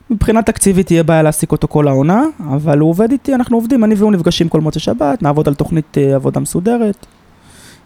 מבחינה 0.09 0.41
תקציבית 0.41 0.85
תהיה 0.85 1.03
בעיה 1.03 1.21
להעסיק 1.21 1.51
אותו 1.51 1.67
כל 1.67 1.87
העונה, 1.87 2.23
אבל 2.49 2.79
הוא 2.79 2.89
עובד 2.89 3.11
איתי, 3.11 3.35
אנחנו 3.35 3.57
עובדים, 3.57 3.83
אני 3.83 3.95
והוא 3.95 4.11
נפגשים 4.11 4.49
כל 4.49 4.61
מוצא 4.61 4.79
שבת, 4.79 5.21
נעבוד 5.21 5.47
על 5.47 5.53
תוכנית 5.53 5.97
אה, 5.97 6.15
עבודה 6.15 6.39
מסודרת. 6.39 7.05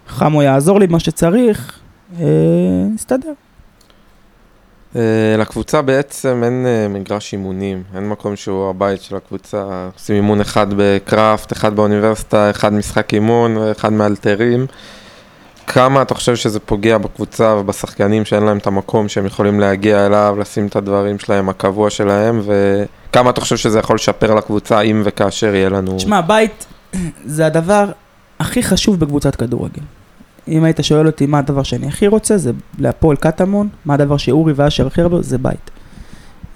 חמו 0.08 0.42
יעזור 0.42 0.80
לי 0.80 0.86
במה 0.86 1.00
שצריך, 1.00 1.78
אה, 2.20 2.24
נסתדר. 2.94 3.32
אה, 4.96 5.00
לקבוצה 5.38 5.82
בעצם 5.82 6.42
אין 6.44 6.66
מגרש 6.90 7.32
אימונים, 7.32 7.82
אין 7.94 8.08
מקום 8.08 8.36
שהוא 8.36 8.70
הבית 8.70 9.02
של 9.02 9.16
הקבוצה. 9.16 9.88
עושים 9.94 10.16
אימון 10.16 10.40
אחד 10.40 10.66
בקראפט, 10.76 11.52
אחד 11.52 11.76
באוניברסיטה, 11.76 12.50
אחד 12.50 12.72
משחק 12.72 13.14
אימון, 13.14 13.56
אחד 13.70 13.92
מאלתרים. 13.92 14.66
כמה 15.66 16.02
אתה 16.02 16.14
חושב 16.14 16.36
שזה 16.36 16.60
פוגע 16.60 16.98
בקבוצה 16.98 17.54
ובשחקנים 17.58 18.24
שאין 18.24 18.42
להם 18.42 18.58
את 18.58 18.66
המקום 18.66 19.08
שהם 19.08 19.26
יכולים 19.26 19.60
להגיע 19.60 20.06
אליו, 20.06 20.36
לשים 20.40 20.66
את 20.66 20.76
הדברים 20.76 21.18
שלהם, 21.18 21.48
הקבוע 21.48 21.90
שלהם, 21.90 22.42
וכמה 22.44 23.30
אתה 23.30 23.40
חושב 23.40 23.56
שזה 23.56 23.78
יכול 23.78 23.96
לשפר 23.96 24.34
לקבוצה 24.34 24.80
אם 24.80 25.02
וכאשר 25.04 25.54
יהיה 25.54 25.68
לנו... 25.68 25.96
תשמע, 25.96 26.20
בית 26.20 26.66
זה 27.24 27.46
הדבר 27.46 27.90
הכי 28.40 28.62
חשוב 28.62 29.00
בקבוצת 29.00 29.36
כדורגל. 29.36 29.82
אם 30.48 30.64
היית 30.64 30.78
שואל 30.82 31.06
אותי 31.06 31.26
מה 31.26 31.38
הדבר 31.38 31.62
שאני 31.62 31.88
הכי 31.88 32.06
רוצה, 32.06 32.38
זה 32.38 32.52
להפועל 32.78 33.16
קטמון, 33.16 33.68
מה 33.84 33.94
הדבר 33.94 34.16
שאורי 34.16 34.52
ואשר 34.56 34.86
הכי 34.86 35.02
הרבה, 35.02 35.22
זה 35.22 35.38
בית. 35.38 35.70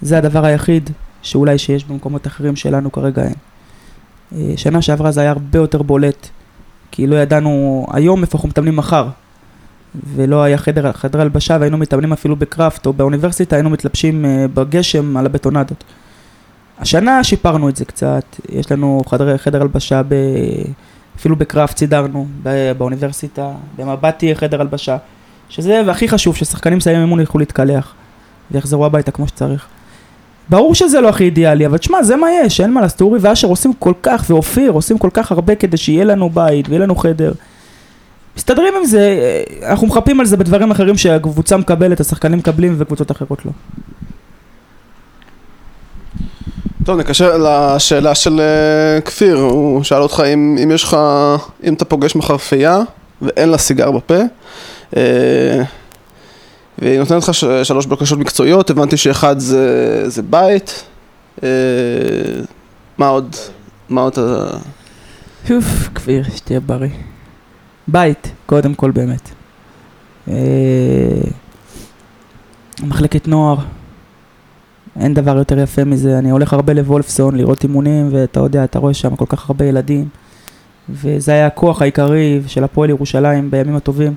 זה 0.01 0.17
הדבר 0.17 0.45
היחיד 0.45 0.89
שאולי 1.21 1.57
שיש 1.57 1.85
במקומות 1.85 2.27
אחרים 2.27 2.55
שלנו 2.55 2.91
כרגע 2.91 3.23
אין. 3.23 3.33
אה, 4.35 4.53
שנה 4.57 4.81
שעברה 4.81 5.11
זה 5.11 5.21
היה 5.21 5.29
הרבה 5.31 5.59
יותר 5.59 5.81
בולט, 5.81 6.29
כי 6.91 7.07
לא 7.07 7.15
ידענו 7.15 7.85
היום 7.91 8.21
איפה 8.21 8.37
אנחנו 8.37 8.49
מתאמנים 8.49 8.75
מחר. 8.75 9.07
ולא 10.15 10.43
היה 10.43 10.57
חדר, 10.57 10.91
חדר 10.91 11.21
הלבשה 11.21 11.57
והיינו 11.59 11.77
מתאמנים 11.77 12.13
אפילו 12.13 12.35
בקראפט 12.35 12.85
או 12.85 12.93
באוניברסיטה, 12.93 13.55
היינו 13.55 13.69
מתלבשים 13.69 14.25
אה, 14.25 14.45
בגשם 14.53 15.17
על 15.17 15.25
הבטונדות. 15.25 15.83
השנה 16.79 17.23
שיפרנו 17.23 17.69
את 17.69 17.75
זה 17.75 17.85
קצת, 17.85 18.25
יש 18.49 18.71
לנו 18.71 19.01
חדר, 19.07 19.37
חדר 19.37 19.61
הלבשה 19.61 20.01
ב... 20.07 20.15
אפילו 21.19 21.35
בקראפט 21.35 21.77
סידרנו, 21.77 22.27
באוניברסיטה, 22.77 23.51
במבט 23.77 24.17
תהיה 24.17 24.35
חדר 24.35 24.61
הלבשה, 24.61 24.97
שזה 25.49 25.81
הכי 25.91 26.07
חשוב, 26.07 26.35
ששחקנים 26.35 26.77
מסיימים 26.77 27.01
אימון 27.01 27.19
ילכו 27.19 27.39
להתקלח 27.39 27.93
ויחזרו 28.51 28.85
הביתה 28.85 29.11
כמו 29.11 29.27
שצריך. 29.27 29.67
ברור 30.49 30.75
שזה 30.75 31.01
לא 31.01 31.09
הכי 31.09 31.23
אידיאלי, 31.23 31.65
אבל 31.65 31.77
תשמע, 31.77 32.03
זה 32.03 32.15
מה 32.15 32.27
יש, 32.31 32.61
אין 32.61 32.73
מה 32.73 32.81
לעשות, 32.81 33.01
אורי 33.01 33.19
ואשר 33.21 33.47
עושים 33.47 33.73
כל 33.79 33.93
כך, 34.03 34.25
ואופיר 34.29 34.71
עושים 34.71 34.97
כל 34.97 35.09
כך 35.13 35.31
הרבה 35.31 35.55
כדי 35.55 35.77
שיהיה 35.77 36.05
לנו 36.05 36.29
בית 36.29 36.69
ויהיה 36.69 36.81
לנו 36.81 36.95
חדר. 36.95 37.31
מסתדרים 38.37 38.73
עם 38.79 38.85
זה, 38.85 39.19
אנחנו 39.65 39.87
מחפים 39.87 40.19
על 40.19 40.25
זה 40.25 40.37
בדברים 40.37 40.71
אחרים 40.71 40.97
שהקבוצה 40.97 41.57
מקבלת, 41.57 41.99
השחקנים 41.99 42.37
מקבלים 42.37 42.75
וקבוצות 42.77 43.11
אחרות 43.11 43.45
לא. 43.45 43.51
טוב, 46.87 46.99
נקשר 46.99 47.37
לשאלה 47.37 48.15
של 48.15 48.39
uh, 48.39 49.01
כפיר, 49.01 49.37
הוא 49.37 49.83
שאל 49.83 50.01
אותך 50.01 50.23
אם, 50.33 50.57
אם 50.63 50.71
יש 50.71 50.83
לך, 50.83 50.97
אם 51.63 51.73
אתה 51.73 51.85
פוגש 51.85 52.15
מחרפייה 52.15 52.79
ואין 53.21 53.49
לה 53.49 53.57
סיגר 53.57 53.91
בפה, 53.91 54.19
uh, 54.91 54.95
והיא 56.79 56.99
נותנת 56.99 57.23
לך 57.23 57.33
שלוש 57.63 57.85
בקשות 57.85 58.19
מקצועיות, 58.19 58.69
הבנתי 58.69 58.97
שאחד 58.97 59.39
זה, 59.39 60.03
זה 60.09 60.21
בית, 60.21 60.83
uh, 61.37 61.41
מה 62.97 63.07
עוד? 63.07 63.35
מה 63.89 64.01
עוד 64.01 64.11
אתה... 64.11 64.57
אוף, 65.51 65.89
כפיר, 65.95 66.23
שתהיה 66.35 66.59
בריא. 66.59 66.89
בית, 67.87 68.31
קודם 68.45 68.73
כל 68.73 68.91
באמת. 68.91 69.29
מחלקת 72.83 73.27
נוער, 73.27 73.57
אין 74.99 75.13
דבר 75.13 75.37
יותר 75.37 75.59
יפה 75.59 75.83
מזה, 75.83 76.19
אני 76.19 76.29
הולך 76.29 76.53
הרבה 76.53 76.73
לוולפסון 76.73 77.35
לראות 77.35 77.63
אימונים, 77.63 78.09
ואתה 78.11 78.39
יודע, 78.39 78.63
אתה 78.63 78.79
רואה 78.79 78.93
שם 78.93 79.15
כל 79.15 79.25
כך 79.29 79.49
הרבה 79.49 79.65
ילדים, 79.65 80.07
וזה 80.89 81.31
היה 81.31 81.47
הכוח 81.47 81.81
העיקרי 81.81 82.41
של 82.47 82.63
הפועל 82.63 82.89
ירושלים 82.89 83.51
בימים 83.51 83.75
הטובים, 83.75 84.13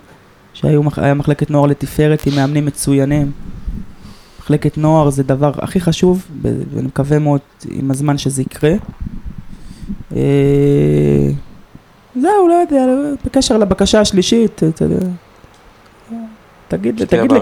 שהיה 0.55 1.15
מחלקת 1.15 1.51
נוער 1.51 1.67
לתפארת 1.67 2.27
עם 2.27 2.35
מאמנים 2.37 2.67
מצוינים. 2.67 3.31
מחלקת 4.41 4.79
נוער 4.79 5.11
זה 5.11 5.23
דבר 5.23 5.53
הכי 5.59 5.81
חשוב, 5.81 6.27
ואני 6.43 6.87
מקווה 6.87 7.19
מאוד 7.19 7.41
עם 7.71 7.91
הזמן 7.91 8.19
שזה 8.19 8.43
יקרה. 8.43 8.73
אה, 10.17 11.31
זהו, 12.21 12.49
לא 12.49 12.55
יודע, 12.55 12.87
בקשר 13.25 13.59
לבקשה 13.59 14.01
השלישית, 14.01 14.63
אתה 14.65 14.85
יודע. 14.85 15.07
תגיד, 16.71 17.05
תגיד 17.05 17.33
לי, 17.33 17.39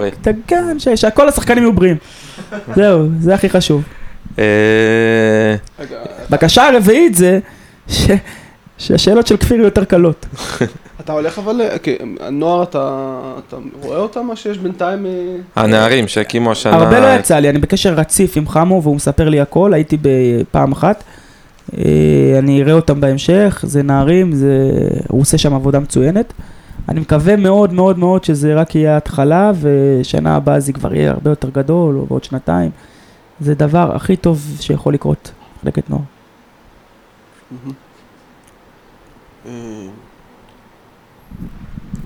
כן, 0.47 0.77
שהכל 0.95 1.29
השחקנים 1.29 1.63
יהיו 1.63 1.73
בריאים. 1.73 1.97
זהו, 2.75 3.07
זה 3.19 3.33
הכי 3.33 3.49
חשוב. 3.49 3.83
אה, 4.39 5.55
בקשה 6.29 6.67
הרביעית 6.67 7.15
זה 7.15 7.39
שהשאלות 8.77 9.27
של 9.27 9.37
כפיר 9.37 9.61
יותר 9.61 9.83
קלות. 9.85 10.25
אתה 10.99 11.13
הולך 11.13 11.39
אבל, 11.39 11.61
הנוער 12.19 12.63
אתה 12.63 13.37
רואה 13.81 13.97
אותם 13.97 14.25
מה 14.27 14.35
שיש 14.35 14.57
בינתיים? 14.57 15.05
אה? 15.05 15.11
הנערים 15.55 16.07
שהקימו 16.07 16.51
השנה... 16.51 16.75
הרבה 16.75 16.99
לא 16.99 17.19
יצא 17.19 17.39
לי, 17.39 17.49
אני 17.49 17.59
בקשר 17.59 17.93
רציף 17.93 18.37
עם 18.37 18.47
חמו 18.47 18.83
והוא 18.83 18.95
מספר 18.95 19.29
לי 19.29 19.41
הכל, 19.41 19.73
הייתי 19.73 19.97
בפעם 20.01 20.71
אחת. 20.71 21.03
אה, 21.77 21.83
אני 22.39 22.61
אראה 22.61 22.73
אותם 22.73 23.01
בהמשך, 23.01 23.63
זה 23.67 23.83
נערים, 23.83 24.33
הוא 25.07 25.21
עושה 25.21 25.37
שם 25.37 25.53
עבודה 25.53 25.79
מצוינת. 25.79 26.33
אני 26.89 26.99
מקווה 26.99 27.35
מאוד 27.35 27.73
מאוד 27.73 27.99
מאוד 27.99 28.23
שזה 28.23 28.55
רק 28.55 28.75
יהיה 28.75 28.97
התחלה, 28.97 29.51
ושנה 29.61 30.35
הבאה 30.35 30.59
זה 30.59 30.73
כבר 30.73 30.95
יהיה 30.95 31.11
הרבה 31.11 31.31
יותר 31.31 31.49
גדול, 31.49 31.97
או 31.97 32.05
בעוד 32.05 32.23
שנתיים. 32.23 32.71
זה 33.39 33.55
דבר 33.55 33.95
הכי 33.95 34.15
טוב 34.15 34.57
שיכול 34.59 34.93
לקרות, 34.93 35.31
מחלקת 35.57 35.89
נוער. 35.89 36.01
אה, 39.45 39.51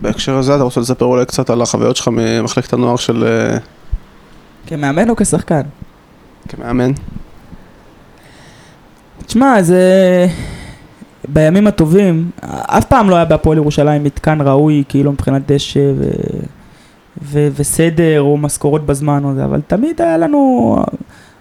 בהקשר 0.02 0.38
הזה 0.38 0.56
אתה 0.56 0.64
רוצה 0.64 0.82
לספר 0.82 1.06
אולי 1.06 1.26
קצת 1.26 1.50
על 1.50 1.62
החוויות 1.62 1.96
שלך 1.96 2.08
ממחלקת 2.08 2.74
הנוער 2.74 2.96
של... 2.96 3.24
אה, 3.24 3.58
כמאמן 4.68 5.10
או 5.10 5.16
כשחקן? 5.16 5.62
כמאמן. 6.50 6.92
תשמע, 9.26 9.62
זה... 9.62 10.28
בימים 11.28 11.68
הטובים, 11.68 12.30
אף 12.46 12.86
פעם 12.86 13.10
לא 13.10 13.16
היה 13.16 13.26
בהפועל 13.26 13.58
ירושלים 13.58 14.04
מתקן 14.04 14.42
ראוי, 14.42 14.84
כאילו 14.90 15.12
מבחינת 15.12 15.52
דשא 15.52 15.92
ו... 15.98 16.04
ו... 17.24 17.48
וסדר 17.56 18.22
או 18.22 18.38
משכורות 18.38 18.86
בזמן 18.86 19.40
אבל 19.44 19.62
תמיד 19.68 20.02
היה 20.02 20.18
לנו, 20.18 20.78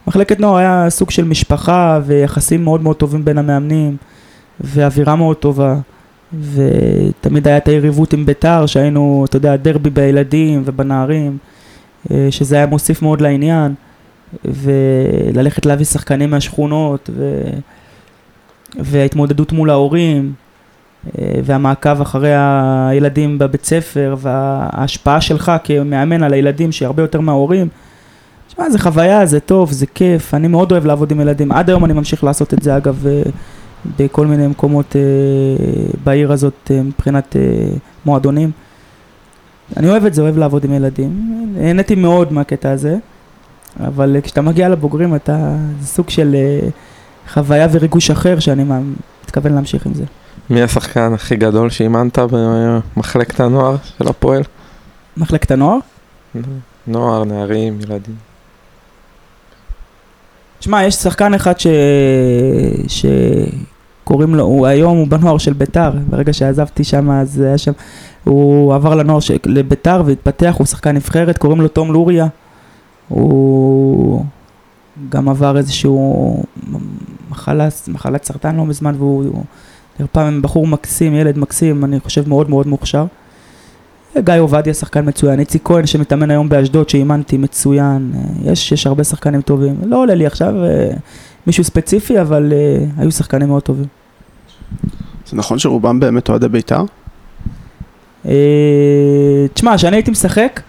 מחלקת 0.06 0.40
נוער 0.40 0.56
היה 0.56 0.90
סוג 0.90 1.10
של 1.10 1.24
משפחה 1.24 2.00
ויחסים 2.06 2.64
מאוד 2.64 2.82
מאוד 2.82 2.96
טובים 2.96 3.24
בין 3.24 3.38
המאמנים 3.38 3.96
ואווירה 4.60 5.16
מאוד 5.16 5.36
טובה. 5.36 5.76
ותמיד 6.54 7.48
היה 7.48 7.56
את 7.56 7.68
היריבות 7.68 8.12
עם 8.12 8.26
ביתר, 8.26 8.66
שהיינו, 8.66 9.24
אתה 9.28 9.36
יודע, 9.36 9.56
דרבי 9.56 9.90
בילדים 9.90 10.62
ובנערים, 10.64 11.38
אה, 12.10 12.26
שזה 12.30 12.56
היה 12.56 12.66
מוסיף 12.66 13.02
מאוד 13.02 13.20
לעניין, 13.20 13.74
וללכת 14.44 15.66
להביא 15.66 15.84
שחקנים 15.84 16.30
מהשכונות, 16.30 17.10
ו... 17.14 17.42
וההתמודדות 18.80 19.52
מול 19.52 19.70
ההורים, 19.70 20.32
אה, 21.18 21.34
והמעקב 21.44 22.00
אחרי 22.00 22.32
הילדים 22.34 23.38
בבית 23.38 23.64
ספר, 23.64 24.14
וההשפעה 24.18 25.20
שלך 25.20 25.52
כמאמן 25.64 26.22
על 26.22 26.32
הילדים 26.32 26.72
שהיא 26.72 26.86
הרבה 26.86 27.02
יותר 27.02 27.20
מההורים. 27.20 27.68
תשמע, 28.48 28.70
זה 28.70 28.78
חוויה, 28.78 29.26
זה 29.26 29.40
טוב, 29.40 29.72
זה 29.72 29.86
כיף, 29.86 30.34
אני 30.34 30.48
מאוד 30.48 30.72
אוהב 30.72 30.86
לעבוד 30.86 31.10
עם 31.12 31.20
ילדים. 31.20 31.52
עד 31.52 31.70
היום 31.70 31.84
אני 31.84 31.92
ממשיך 31.92 32.24
לעשות 32.24 32.54
את 32.54 32.62
זה, 32.62 32.76
אגב, 32.76 33.06
אה, 33.06 33.22
בכל 33.98 34.26
מיני 34.26 34.46
מקומות 34.46 34.96
אה, 34.96 35.02
בעיר 36.04 36.32
הזאת 36.32 36.70
מבחינת 36.84 37.36
מועדונים. 38.04 38.50
אני 39.76 39.88
אוהב 39.88 40.06
את 40.06 40.14
זה, 40.14 40.22
אוהב 40.22 40.38
לעבוד 40.38 40.64
עם 40.64 40.72
ילדים. 40.72 41.10
נהניתי 41.54 41.94
מאוד 41.94 42.32
מהקטע 42.32 42.70
הזה, 42.70 42.96
אבל 43.80 44.16
כשאתה 44.22 44.42
מגיע 44.42 44.68
לבוגרים 44.68 45.14
אתה, 45.14 45.56
זה 45.80 45.86
סוג 45.86 46.10
של... 46.10 46.36
חוויה 47.28 47.68
וריגוש 47.72 48.10
אחר 48.10 48.38
שאני 48.38 48.64
מתכוון 49.24 49.52
להמשיך 49.54 49.86
עם 49.86 49.94
זה. 49.94 50.04
מי 50.50 50.62
השחקן 50.62 51.14
הכי 51.14 51.36
גדול 51.36 51.70
שאימנת 51.70 52.18
במחלקת 52.18 53.40
הנוער 53.40 53.76
של 53.98 54.08
הפועל? 54.08 54.42
מחלקת 55.16 55.50
הנוער? 55.50 55.78
נוער, 56.86 57.24
נערים, 57.24 57.80
ילדים. 57.80 58.14
תשמע, 60.58 60.84
יש 60.84 60.94
שחקן 60.94 61.34
אחד 61.34 61.60
ש... 61.60 61.66
שקוראים 62.86 64.34
לו, 64.34 64.44
הוא 64.44 64.66
היום 64.66 64.98
הוא 64.98 65.08
בנוער 65.08 65.38
של 65.38 65.52
ביתר, 65.52 65.90
ברגע 66.10 66.32
שעזבתי 66.32 66.84
שם 66.84 67.10
אז 67.10 67.40
היה 67.40 67.58
שם, 67.58 67.72
הוא 68.24 68.74
עבר 68.74 68.94
לנוער 68.94 69.20
של... 69.20 69.36
לביתר 69.46 70.02
והתפתח, 70.06 70.54
הוא 70.58 70.66
שחקן 70.66 70.96
נבחרת, 70.96 71.38
קוראים 71.38 71.60
לו 71.60 71.68
תום 71.68 71.92
לוריה. 71.92 72.26
הוא 73.08 74.24
גם 75.08 75.28
עבר 75.28 75.56
איזשהו 75.56 76.42
מחלה, 77.30 77.68
מחלת 77.88 78.24
סרטן 78.24 78.56
לא 78.56 78.66
מזמן 78.66 78.94
והוא 78.98 79.44
נרפא 80.00 80.30
מבחור 80.30 80.66
מקסים, 80.66 81.14
ילד 81.14 81.38
מקסים, 81.38 81.84
אני 81.84 82.00
חושב 82.00 82.28
מאוד 82.28 82.50
מאוד 82.50 82.66
מוכשר. 82.66 83.06
גיא 84.18 84.34
עובדיה 84.40 84.74
שחקן 84.74 85.08
מצוין, 85.08 85.40
איציק 85.40 85.62
כהן 85.64 85.86
שמתאמן 85.86 86.30
היום 86.30 86.48
באשדוד 86.48 86.88
שאימנתי 86.88 87.36
מצוין, 87.36 88.12
יש, 88.44 88.72
יש 88.72 88.86
הרבה 88.86 89.04
שחקנים 89.04 89.40
טובים, 89.40 89.74
לא 89.86 89.96
עולה 89.96 90.14
לי 90.14 90.26
עכשיו 90.26 90.64
אה, 90.64 90.90
מישהו 91.46 91.64
ספציפי 91.64 92.20
אבל 92.20 92.52
אה, 92.52 92.84
היו 92.98 93.12
שחקנים 93.12 93.48
מאוד 93.48 93.62
טובים. 93.62 93.86
זה 95.26 95.36
נכון 95.36 95.58
שרובם 95.58 96.00
באמת 96.00 96.28
אוהדי 96.28 96.48
בית"ר? 96.48 96.84
אה, 98.26 99.46
תשמע, 99.54 99.76
כשאני 99.76 99.96
הייתי 99.96 100.10
משחק 100.10 100.60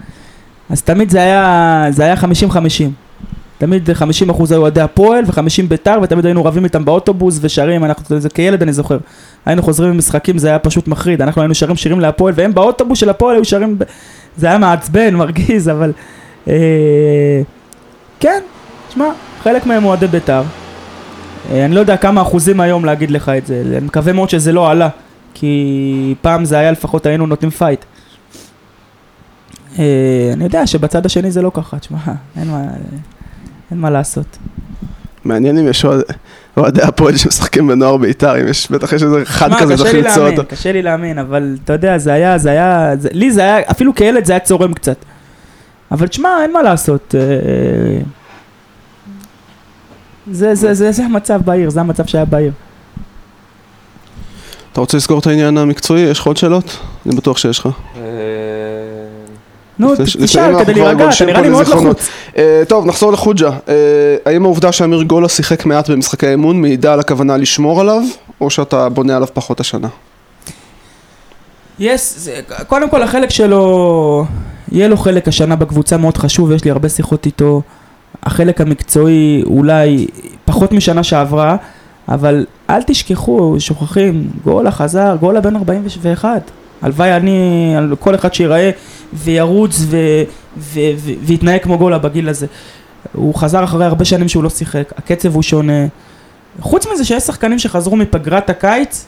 אז 0.69 0.81
תמיד 0.81 1.09
זה 1.09 1.19
היה 1.19 2.15
50-50 2.21 2.23
תמיד 3.57 3.93
50 3.93 4.29
אחוז 4.29 4.51
היו 4.51 4.61
אוהדי 4.61 4.81
הפועל 4.81 5.23
ו-50 5.25 5.67
בית"ר, 5.67 5.99
ותמיד 6.03 6.25
היינו 6.25 6.45
רבים 6.45 6.63
איתם 6.63 6.85
באוטובוס 6.85 7.39
ושרים, 7.41 7.83
אנחנו, 7.83 8.19
זה 8.19 8.29
כילד 8.29 8.61
אני 8.61 8.73
זוכר. 8.73 8.97
היינו 9.45 9.63
חוזרים 9.63 9.91
ממשחקים, 9.91 10.37
זה 10.37 10.47
היה 10.47 10.59
פשוט 10.59 10.87
מחריד, 10.87 11.21
אנחנו 11.21 11.41
היינו 11.41 11.55
שרים 11.55 11.75
שירים 11.75 11.99
להפועל, 11.99 12.33
והם 12.37 12.53
באוטובוס 12.53 12.99
של 12.99 13.09
הפועל 13.09 13.35
היו 13.35 13.45
שרים. 13.45 13.77
זה 14.37 14.47
היה 14.47 14.57
מעצבן, 14.57 15.15
מרגיז, 15.21 15.69
אבל... 15.69 15.91
אה, 16.47 17.41
כן, 18.19 18.41
שמע, 18.89 19.05
חלק 19.43 19.65
מהם 19.65 19.85
אוהדי 19.85 20.07
בית"ר. 20.07 20.43
אה, 21.51 21.65
אני 21.65 21.75
לא 21.75 21.79
יודע 21.79 21.97
כמה 21.97 22.21
אחוזים 22.21 22.59
היום 22.59 22.85
להגיד 22.85 23.11
לך 23.11 23.29
את 23.29 23.45
זה, 23.47 23.63
אני 23.77 23.85
מקווה 23.85 24.13
מאוד 24.13 24.29
שזה 24.29 24.51
לא 24.51 24.71
עלה, 24.71 24.89
כי 25.33 26.15
פעם 26.21 26.45
זה 26.45 26.57
היה 26.57 26.71
לפחות 26.71 27.05
היינו 27.05 27.25
נותנים 27.25 27.51
פייט. 27.51 27.85
אה, 29.79 30.29
אני 30.33 30.43
יודע 30.43 30.67
שבצד 30.67 31.05
השני 31.05 31.31
זה 31.31 31.41
לא 31.41 31.51
ככה, 31.53 31.79
תשמע, 31.79 31.97
אין 32.37 32.47
מה, 32.47 32.61
אין 33.73 33.81
מה 33.81 33.89
לעשות. 33.89 34.25
מעניין 35.25 35.57
אם 35.57 35.67
יש 35.67 35.85
אוהד- 35.85 36.03
אוהדי 36.57 36.81
הפועל 36.81 37.17
שמשחקים 37.17 37.67
בנוער 37.67 37.97
בית"ר, 37.97 38.41
אם 38.41 38.47
יש, 38.47 38.71
בטח 38.71 38.93
יש 38.93 39.03
איזה 39.03 39.21
אחד 39.21 39.49
כזה 39.59 39.73
לי 39.93 40.01
למצוא 40.01 40.17
להאמין, 40.23 40.39
אותו. 40.39 40.49
קשה 40.49 40.71
לי 40.71 40.81
להאמין, 40.81 41.19
אבל 41.19 41.57
אתה 41.63 41.73
יודע, 41.73 41.97
זה 41.97 42.13
היה, 42.13 42.37
זה 42.37 42.49
היה, 42.51 42.91
זה, 42.99 43.09
לי 43.11 43.31
זה 43.31 43.41
היה, 43.41 43.57
אפילו 43.71 43.95
כילד 43.95 44.25
זה 44.25 44.33
היה 44.33 44.39
צורם 44.39 44.73
קצת. 44.73 44.97
אבל 45.91 46.07
תשמע, 46.07 46.29
אין 46.41 46.53
מה 46.53 46.61
לעשות. 46.61 47.15
אה, 47.17 47.21
זה, 50.31 50.55
זה, 50.55 50.73
זה, 50.73 50.91
זה 50.91 51.05
המצב 51.05 51.41
בעיר, 51.45 51.69
זה 51.69 51.79
המצב 51.81 52.05
שהיה 52.05 52.25
בעיר. 52.25 52.51
אתה 54.71 54.81
רוצה 54.81 54.97
לסגור 54.97 55.19
את 55.19 55.27
העניין 55.27 55.57
המקצועי? 55.57 56.01
יש 56.01 56.19
לך 56.19 56.27
עוד 56.27 56.37
שאלות? 56.37 56.77
אני 57.05 57.15
בטוח 57.15 57.37
שיש 57.37 57.59
לך. 57.59 57.67
נו, 59.79 59.93
תשאל 60.23 60.63
כדי 60.63 60.73
להירגע, 60.73 61.09
אתה 61.09 61.25
נראה 61.25 61.41
לי 61.41 61.49
מאוד. 61.49 61.67
לחוץ. 61.67 62.09
אה, 62.37 62.63
טוב, 62.67 62.85
נחזור 62.85 63.11
לחוג'ה. 63.13 63.49
אה, 63.49 63.73
האם 64.25 64.45
העובדה 64.45 64.71
שאמיר 64.71 65.03
גולה 65.03 65.29
שיחק 65.29 65.65
מעט 65.65 65.89
במשחקי 65.89 66.27
האימון 66.27 66.61
מעידה 66.61 66.93
על 66.93 66.99
הכוונה 66.99 67.37
לשמור 67.37 67.81
עליו, 67.81 68.01
או 68.41 68.49
שאתה 68.49 68.89
בונה 68.89 69.15
עליו 69.15 69.27
פחות 69.33 69.59
השנה? 69.59 69.87
יש, 71.79 72.29
קודם 72.67 72.89
כל 72.89 73.03
החלק 73.03 73.29
שלו, 73.29 74.25
יהיה 74.71 74.87
לו 74.87 74.97
חלק 74.97 75.27
השנה 75.27 75.55
בקבוצה 75.55 75.97
מאוד 75.97 76.17
חשוב, 76.17 76.51
יש 76.51 76.63
לי 76.63 76.71
הרבה 76.71 76.89
שיחות 76.89 77.25
איתו. 77.25 77.61
החלק 78.23 78.61
המקצועי 78.61 79.43
אולי 79.45 80.07
פחות 80.45 80.71
משנה 80.71 81.03
שעברה, 81.03 81.55
אבל 82.09 82.45
אל 82.69 82.83
תשכחו, 82.83 83.55
שוכחים, 83.59 84.29
גולה 84.43 84.71
חזר, 84.71 85.15
גולה 85.19 85.41
בן 85.41 85.55
41. 85.55 86.51
הלוואי 86.83 87.15
אני, 87.15 87.73
על 87.77 87.95
כל 87.99 88.15
אחד 88.15 88.33
שיראה 88.33 88.71
וירוץ 89.13 89.81
ו, 89.81 89.97
ו, 90.57 90.79
ו, 90.97 91.11
ויתנהג 91.21 91.61
כמו 91.61 91.77
גולה 91.77 91.97
בגיל 91.97 92.29
הזה. 92.29 92.47
הוא 93.13 93.35
חזר 93.35 93.63
אחרי 93.63 93.85
הרבה 93.85 94.05
שנים 94.05 94.29
שהוא 94.29 94.43
לא 94.43 94.49
שיחק, 94.49 94.93
הקצב 94.97 95.35
הוא 95.35 95.41
שונה. 95.41 95.85
חוץ 96.59 96.87
מזה 96.93 97.05
שיש 97.05 97.23
שחקנים 97.23 97.59
שחזרו 97.59 97.95
מפגרת 97.95 98.49
הקיץ, 98.49 99.05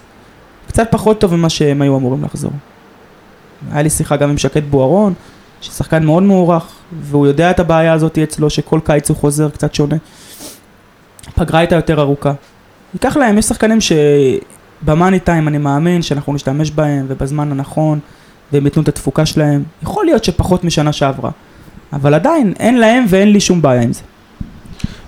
קצת 0.68 0.88
פחות 0.92 1.20
טוב 1.20 1.36
ממה 1.36 1.50
שהם 1.50 1.82
היו 1.82 1.98
אמורים 1.98 2.24
לחזור. 2.24 2.52
היה 3.72 3.82
לי 3.82 3.90
שיחה 3.90 4.16
גם 4.16 4.30
עם 4.30 4.38
שקד 4.38 4.64
בוארון, 4.70 5.14
ששחקן 5.62 6.04
מאוד 6.06 6.24
מוערך, 6.24 6.68
והוא 7.02 7.28
יודע 7.28 7.52
את 7.52 7.60
הבעיה 7.60 7.94
הזאת 7.94 8.18
אצלו, 8.18 8.50
שכל 8.50 8.80
קיץ 8.84 9.10
הוא 9.10 9.18
חוזר 9.18 9.50
קצת 9.50 9.74
שונה. 9.74 9.96
פגרה 11.36 11.60
הייתה 11.60 11.76
יותר 11.76 12.02
ארוכה. 12.02 12.34
ייקח 12.94 13.18
להם, 13.18 13.38
יש 13.38 13.46
שחקנים 13.46 13.82
שבמאני 14.86 15.20
טיים 15.20 15.48
אני 15.48 15.58
מאמין 15.58 16.02
שאנחנו 16.02 16.34
נשתמש 16.34 16.72
בהם, 16.72 17.06
ובזמן 17.10 17.52
הנכון, 17.52 18.00
והם 18.52 18.66
ייתנו 18.66 18.82
את 18.84 18.88
התפוקה 18.88 19.26
שלהם. 19.26 19.64
יכול 19.84 20.06
להיות 20.06 20.24
שפחות 20.24 20.64
משנה 20.64 20.94
שעברה. 20.94 21.32
אבל 21.94 22.14
עדיין, 22.14 22.54
אין 22.60 22.78
להם 22.80 23.06
ואין 23.10 23.32
לי 23.32 23.40
שום 23.40 23.62
בעיה 23.62 23.82
עם 23.82 23.94
זה. 23.94 24.02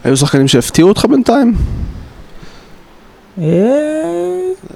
היו 0.04 0.18
שחקנים 0.18 0.48
שהפתיעו 0.48 0.90
אותך 0.90 1.06
בינתיים? 1.06 1.56
אה, 3.42 3.44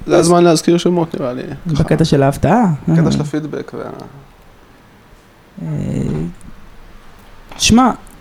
זה 0.08 0.18
הזמן 0.18 0.44
להזכיר 0.44 0.78
שמות 0.78 1.20
נראה 1.20 1.34
לי. 1.34 1.42
בקטע 1.68 2.06
של 2.06 2.24
ההפתעה. 2.24 2.66
בקטע 2.88 3.12
של 3.12 3.22
הפידבק. 3.22 3.72
וה- 3.74 3.84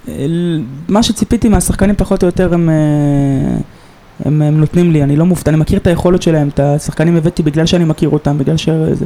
אה, 0.09 0.15
מה 0.89 1.03
שציפיתי 1.03 1.49
מהשחקנים 1.49 1.95
פחות 1.97 2.23
או 2.23 2.29
יותר 2.29 2.55
הם, 2.55 2.71
אה, 2.71 2.75
הם, 4.25 4.43
הם 4.43 4.61
נותנים 4.61 4.93
לי, 4.93 5.03
אני 5.03 5.17
לא 5.17 5.27
מופתע, 5.27 5.51
אני 5.51 5.59
מכיר 5.61 5.79
את 5.79 5.87
היכולת 5.87 6.23
שלהם, 6.23 6.49
את 6.49 6.61
השחקנים 6.61 7.17
הבאתי 7.17 7.43
בגלל 7.43 7.67
שאני 7.67 7.85
מכיר 7.85 8.09
אותם, 8.09 8.39
בגלל 8.39 8.57
ש... 8.57 8.69
זה- 8.93 9.05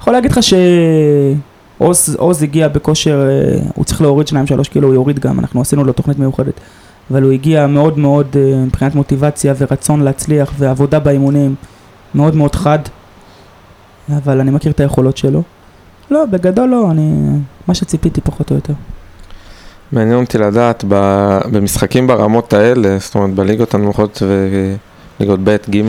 יכול 0.00 0.12
להגיד 0.12 0.30
לך 0.30 0.40
שעוז 0.42 2.16
עוז 2.18 2.42
הגיע 2.42 2.68
בכושר, 2.68 3.28
אה, 3.28 3.58
הוא 3.74 3.84
צריך 3.84 4.00
להוריד 4.00 4.26
2-3 4.28 4.32
קילו, 4.70 4.88
הוא 4.88 4.94
יוריד 4.94 5.18
גם, 5.18 5.38
אנחנו 5.40 5.60
עשינו 5.60 5.84
לו 5.84 5.92
תוכנית 5.92 6.18
מיוחדת, 6.18 6.60
אבל 7.10 7.22
הוא 7.22 7.32
הגיע 7.32 7.66
מאוד 7.66 7.98
מאוד 7.98 8.26
אה, 8.36 8.64
מבחינת 8.66 8.94
מוטיבציה 8.94 9.54
ורצון 9.58 10.00
להצליח 10.02 10.52
ועבודה 10.58 10.98
באימונים, 10.98 11.54
מאוד 12.14 12.36
מאוד 12.36 12.54
חד, 12.54 12.78
אבל 14.16 14.40
אני 14.40 14.50
מכיר 14.50 14.72
את 14.72 14.80
היכולות 14.80 15.16
שלו. 15.16 15.42
לא, 16.10 16.24
בגדול 16.26 16.68
לא, 16.68 16.90
אני... 16.90 17.12
מה 17.68 17.74
שציפיתי 17.74 18.20
פחות 18.20 18.50
או 18.50 18.56
יותר. 18.56 18.72
מעניין 19.92 20.18
אותי 20.18 20.38
לדעת 20.38 20.84
במשחקים 21.50 22.06
ברמות 22.06 22.52
האלה, 22.52 22.98
זאת 22.98 23.14
אומרת 23.14 23.30
בליגות 23.30 23.74
הנמוכות 23.74 24.22
וליגות 25.20 25.40
ב', 25.44 25.56
ג', 25.70 25.82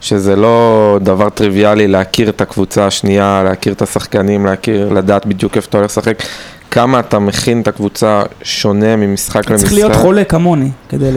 שזה 0.00 0.36
לא 0.36 0.98
דבר 1.02 1.30
טריוויאלי 1.30 1.88
להכיר 1.88 2.28
את 2.28 2.40
הקבוצה 2.40 2.86
השנייה, 2.86 3.42
להכיר 3.44 3.72
את 3.72 3.82
השחקנים, 3.82 4.46
להכיר, 4.46 4.92
לדעת 4.92 5.26
בדיוק 5.26 5.56
איפה 5.56 5.68
אתה 5.68 5.78
הולך 5.78 5.90
לשחק, 5.90 6.22
כמה 6.70 7.00
אתה 7.00 7.18
מכין 7.18 7.60
את 7.60 7.68
הקבוצה 7.68 8.22
שונה 8.42 8.96
ממשחק 8.96 9.50
למשחק. 9.50 9.56
צריך 9.56 9.72
להיות 9.72 9.96
חולה 9.96 10.24
כמוני 10.24 10.70
כדי 10.88 11.12
ל... 11.12 11.16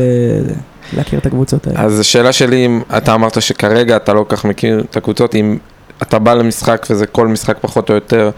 להכיר 0.94 1.20
את 1.20 1.26
הקבוצות 1.26 1.68
האלה. 1.68 1.80
אז 1.82 2.00
השאלה 2.00 2.34
שלי, 2.34 2.66
אם 2.66 2.82
אתה 2.98 3.14
אמרת 3.14 3.42
שכרגע 3.42 3.96
אתה 3.96 4.14
לא 4.14 4.26
כל 4.28 4.36
כך 4.36 4.46
מכיר 4.46 4.84
את 4.90 4.98
הקבוצות, 4.98 5.36
אם 5.36 5.58
אתה 6.02 6.20
בא 6.20 6.34
למשחק 6.34 6.88
וזה 6.90 7.06
כל 7.06 7.28
משחק 7.28 7.58
פחות 7.62 7.90
או 7.90 7.96
יותר 7.96 8.32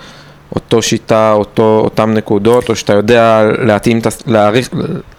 אותו 0.56 0.82
שיטה, 0.82 1.32
אותו, 1.32 1.82
אותם 1.84 2.14
נקודות, 2.14 2.70
או 2.70 2.76
שאתה 2.76 2.93
יודע 2.93 3.43
להתאים, 3.66 4.00
להעריך, 4.28 4.70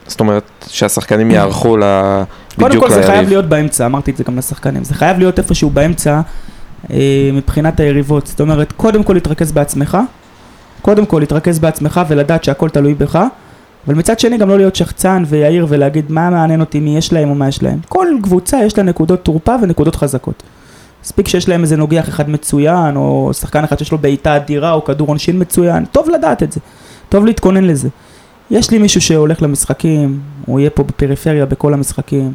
זאת 0.07 0.21
אומרת 0.21 0.45
שהשחקנים 0.69 1.31
יערכו 1.31 1.77
ל... 1.77 1.83
קודם 2.57 2.69
בדיוק 2.69 2.85
כל 2.85 2.91
זה 2.91 3.03
חייב 3.03 3.11
ליריב. 3.11 3.29
להיות 3.29 3.45
באמצע, 3.45 3.87
אמרתי 3.87 4.11
את 4.11 4.17
זה 4.17 4.25
גם 4.25 4.39
לשחקנים, 4.39 4.85
זה 4.85 4.95
חייב 4.95 5.19
להיות 5.19 5.39
איפשהו 5.39 5.71
באמצע 5.71 6.21
אה, 6.91 7.31
מבחינת 7.33 7.81
היריבות. 7.81 8.27
זאת 8.27 8.41
אומרת, 8.41 8.73
קודם 8.73 9.03
כל 9.03 9.13
להתרכז 9.13 9.53
בעצמך, 9.53 9.99
קודם 10.83 11.07
כל 11.07 11.19
להתרכז 11.21 11.59
בעצמך 11.59 12.01
ולדעת 12.09 12.45
שהכל 12.45 12.69
תלוי 12.69 12.95
בך, 12.95 13.25
אבל 13.87 13.95
מצד 13.95 14.21
שני 14.21 14.39
גם 14.39 14.49
לא 14.49 14.57
להיות 14.57 14.77
שחצן 14.77 15.23
ויהיר 15.27 15.67
ולהגיד 15.69 16.13
מה 16.13 16.31
מעניין 16.31 16.61
אותי, 16.61 16.81
מי 16.81 16.97
יש 16.97 17.13
להם 17.13 17.31
או 17.31 17.35
מה 17.35 17.49
יש 17.49 17.63
להם. 17.63 17.79
כל 17.89 18.07
קבוצה 18.23 18.59
יש 18.65 18.79
לה 18.79 18.85
נקודות 18.85 19.25
תורפה 19.25 19.55
ונקודות 19.63 19.97
חזקות. 19.97 20.43
מספיק 21.05 21.29
שיש 21.29 21.49
להם 21.49 21.63
איזה 21.63 21.77
נוגח 21.77 22.09
אחד 22.09 22.31
מצוין, 22.31 22.97
או 22.97 23.31
שחקן 23.35 23.65
אחד 23.65 23.79
שיש 23.79 23.93
לו 23.93 23.99
בעיטה 23.99 24.37
אדירה, 24.37 24.73
או 24.73 24.85
כדור 24.85 25.09
עונשין 25.09 25.41
מצוין, 25.41 25.85
טוב 25.85 26.09
לדעת 26.11 26.43
את 26.43 26.53
זה, 26.53 26.61
טוב 27.09 27.27
להתכונן 27.27 27.65
לזה. 27.65 27.89
יש 28.51 28.71
לי 28.71 28.79
מישהו 28.79 29.01
שהולך 29.01 29.43
למשחקים, 29.43 30.21
הוא 30.47 30.61
יהיה 30.61 30.71
פה 30.71 30.83
בפריפריה 30.83 31.47
בכל 31.47 31.75
המשחקים, 31.75 32.33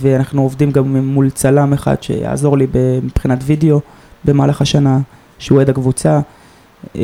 ואנחנו 0.00 0.42
עובדים 0.42 0.70
גם 0.70 0.96
מול 1.06 1.30
צלם 1.30 1.72
אחד 1.72 2.02
שיעזור 2.02 2.58
לי 2.58 2.66
מבחינת 3.02 3.38
וידאו 3.46 3.80
במהלך 4.24 4.62
השנה, 4.62 4.98
שהוא 5.38 5.56
אוהד 5.56 5.70
הקבוצה. 5.70 6.20
אה, 6.96 7.02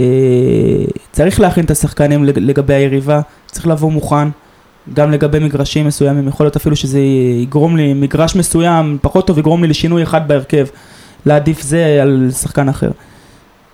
צריך 1.12 1.40
להכין 1.40 1.64
את 1.64 1.70
השחקנים 1.70 2.24
לג- 2.24 2.38
לגבי 2.38 2.74
היריבה, 2.74 3.20
צריך 3.47 3.66
לבוא 3.66 3.92
מוכן, 3.92 4.28
גם 4.95 5.11
לגבי 5.11 5.39
מגרשים 5.39 5.87
מסוימים, 5.87 6.28
יכול 6.28 6.47
להיות 6.47 6.57
אפילו 6.57 6.76
שזה 6.76 7.01
יגרום 7.43 7.76
לי, 7.76 7.95
מגרש 7.95 8.37
מסוים 8.37 8.99
פחות 9.03 9.26
טוב 9.26 9.39
יגרום 9.39 9.62
לי 9.62 9.68
לשינוי 9.68 10.03
אחד 10.03 10.28
בהרכב, 10.28 10.66
להעדיף 11.26 11.62
זה 11.62 11.99
על 12.03 12.28
שחקן 12.30 12.68
אחר. 12.68 12.91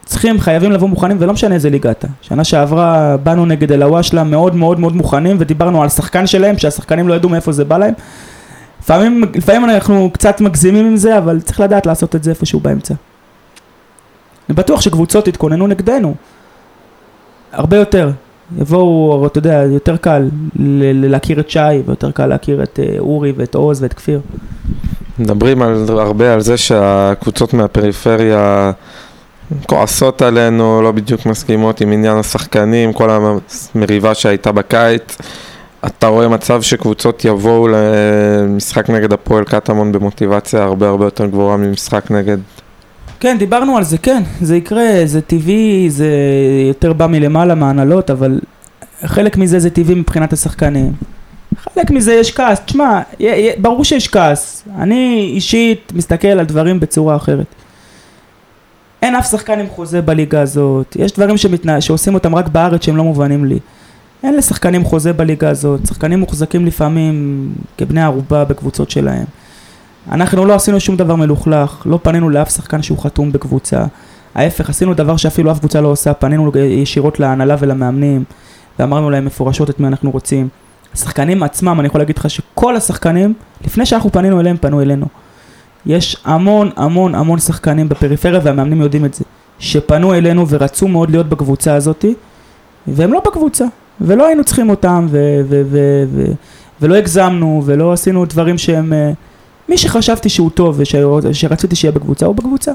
צריכים, 0.04 0.40
חייבים 0.40 0.72
לבוא 0.72 0.88
מוכנים, 0.88 1.16
ולא 1.20 1.32
משנה 1.32 1.54
איזה 1.54 1.70
ליגה 1.70 1.90
אתה. 1.90 2.08
שנה 2.22 2.44
שעברה 2.44 3.16
באנו 3.16 3.46
נגד 3.46 3.72
אלהואשלה 3.72 4.24
מאוד 4.24 4.56
מאוד 4.56 4.80
מאוד 4.80 4.96
מוכנים, 4.96 5.36
ודיברנו 5.40 5.82
על 5.82 5.88
שחקן 5.88 6.26
שלהם, 6.26 6.58
שהשחקנים 6.58 7.08
לא 7.08 7.14
ידעו 7.14 7.30
מאיפה 7.30 7.52
זה 7.52 7.64
בא 7.64 7.78
להם. 7.78 7.94
לפעמים, 8.80 9.24
לפעמים 9.34 9.64
אנחנו 9.64 10.10
קצת 10.12 10.40
מגזימים 10.40 10.86
עם 10.86 10.96
זה, 10.96 11.18
אבל 11.18 11.40
צריך 11.40 11.60
לדעת 11.60 11.86
לעשות 11.86 12.16
את 12.16 12.24
זה 12.24 12.30
איפשהו 12.30 12.60
באמצע. 12.60 12.94
אני 14.48 14.56
בטוח 14.56 14.80
שקבוצות 14.80 15.28
יתכוננו 15.28 15.66
נגדנו. 15.66 16.14
הרבה 17.52 17.76
יותר. 17.76 18.10
יבואו, 18.60 19.26
אתה 19.26 19.38
יודע, 19.38 19.62
יותר 19.62 19.96
קל 19.96 20.28
להכיר 20.94 21.40
את 21.40 21.50
שי, 21.50 21.58
ויותר 21.86 22.10
קל 22.10 22.26
להכיר 22.26 22.62
את 22.62 22.80
אה, 22.82 22.98
אורי 22.98 23.32
ואת 23.36 23.54
עוז 23.54 23.82
ואת 23.82 23.92
כפיר. 23.92 24.20
מדברים 25.18 25.62
על, 25.62 25.86
הרבה 25.88 26.34
על 26.34 26.40
זה 26.40 26.56
שהקבוצות 26.56 27.54
מהפריפריה 27.54 28.72
כועסות 29.66 30.22
עלינו, 30.22 30.82
לא 30.82 30.92
בדיוק 30.92 31.26
מסכימות 31.26 31.80
עם 31.80 31.92
עניין 31.92 32.16
השחקנים, 32.16 32.92
כל 32.92 33.10
המריבה 33.74 34.14
שהייתה 34.14 34.52
בקיץ. 34.52 35.18
אתה 35.86 36.06
רואה 36.06 36.28
מצב 36.28 36.62
שקבוצות 36.62 37.24
יבואו 37.24 37.68
למשחק 37.68 38.90
נגד 38.90 39.12
הפועל 39.12 39.44
קטמון 39.44 39.92
במוטיבציה 39.92 40.62
הרבה 40.62 40.88
הרבה 40.88 41.04
יותר 41.04 41.26
גבוהה 41.26 41.56
ממשחק 41.56 42.10
נגד... 42.10 42.38
כן, 43.22 43.38
דיברנו 43.38 43.76
על 43.76 43.84
זה, 43.84 43.98
כן, 43.98 44.22
זה 44.40 44.56
יקרה, 44.56 44.88
זה 45.04 45.20
טבעי, 45.20 45.90
זה 45.90 46.08
יותר 46.68 46.92
בא 46.92 47.06
מלמעלה 47.06 47.54
מהנהלות, 47.54 48.10
אבל 48.10 48.40
חלק 49.04 49.36
מזה 49.36 49.58
זה 49.58 49.70
טבעי 49.70 49.94
מבחינת 49.94 50.32
השחקנים. 50.32 50.92
חלק 51.56 51.90
מזה 51.90 52.12
יש 52.12 52.32
כעס, 52.32 52.60
תשמע, 52.60 53.00
ברור 53.58 53.84
שיש 53.84 54.08
כעס. 54.08 54.62
אני 54.78 55.30
אישית 55.34 55.92
מסתכל 55.94 56.28
על 56.28 56.44
דברים 56.44 56.80
בצורה 56.80 57.16
אחרת. 57.16 57.46
אין 59.02 59.14
אף 59.14 59.30
שחקן 59.30 59.60
עם 59.60 59.66
חוזה 59.68 60.02
בליגה 60.02 60.40
הזאת, 60.40 60.96
יש 60.98 61.12
דברים 61.12 61.36
שמתנה... 61.36 61.80
שעושים 61.80 62.14
אותם 62.14 62.34
רק 62.34 62.48
בארץ 62.48 62.84
שהם 62.84 62.96
לא 62.96 63.04
מובנים 63.04 63.44
לי. 63.44 63.58
אין 64.22 64.36
לשחקנים 64.36 64.84
חוזה 64.84 65.12
בליגה 65.12 65.50
הזאת, 65.50 65.86
שחקנים 65.86 66.20
מוחזקים 66.20 66.66
לפעמים 66.66 67.48
כבני 67.78 68.02
ערובה 68.02 68.44
בקבוצות 68.44 68.90
שלהם. 68.90 69.24
אנחנו 70.10 70.44
לא 70.44 70.54
עשינו 70.54 70.80
שום 70.80 70.96
דבר 70.96 71.16
מלוכלך, 71.16 71.82
לא 71.86 71.98
פנינו 72.02 72.30
לאף 72.30 72.50
שחקן 72.50 72.82
שהוא 72.82 72.98
חתום 72.98 73.32
בקבוצה. 73.32 73.84
ההפך, 74.34 74.70
עשינו 74.70 74.94
דבר 74.94 75.16
שאפילו 75.16 75.52
אף 75.52 75.58
קבוצה 75.58 75.80
לא 75.80 75.88
עושה, 75.88 76.14
פנינו 76.14 76.52
ישירות 76.58 77.20
להנהלה 77.20 77.56
ולמאמנים, 77.58 78.24
ואמרנו 78.78 79.10
להם 79.10 79.24
מפורשות 79.24 79.70
את 79.70 79.80
מי 79.80 79.86
אנחנו 79.86 80.10
רוצים. 80.10 80.48
השחקנים 80.94 81.42
עצמם, 81.42 81.80
אני 81.80 81.86
יכול 81.86 82.00
להגיד 82.00 82.18
לך 82.18 82.30
שכל 82.30 82.76
השחקנים, 82.76 83.34
לפני 83.64 83.86
שאנחנו 83.86 84.12
פנינו 84.12 84.40
אליהם, 84.40 84.56
פנו 84.56 84.82
אלינו. 84.82 85.06
יש 85.86 86.16
המון 86.24 86.70
המון 86.76 87.14
המון 87.14 87.38
שחקנים 87.38 87.88
בפריפריה, 87.88 88.40
והמאמנים 88.42 88.80
יודעים 88.80 89.04
את 89.04 89.14
זה, 89.14 89.24
שפנו 89.58 90.14
אלינו 90.14 90.48
ורצו 90.48 90.88
מאוד 90.88 91.10
להיות 91.10 91.28
בקבוצה 91.28 91.74
הזאתי, 91.74 92.14
והם 92.86 93.12
לא 93.12 93.22
בקבוצה, 93.26 93.64
ולא 94.00 94.26
היינו 94.26 94.44
צריכים 94.44 94.70
אותם, 94.70 95.06
ו- 95.10 95.40
ו- 95.48 95.62
ו- 96.12 96.32
ולא 96.80 96.94
הגזמנו, 96.94 97.62
ולא 97.64 97.92
עשינו 97.92 98.24
דברים 98.24 98.58
שהם... 98.58 98.92
אה, 98.92 99.12
מי 99.72 99.78
שחשבתי 99.78 100.28
שהוא 100.28 100.50
טוב 100.50 100.80
ושרציתי 101.22 101.76
שיהיה 101.76 101.92
בקבוצה, 101.92 102.26
הוא 102.26 102.34
בקבוצה. 102.34 102.72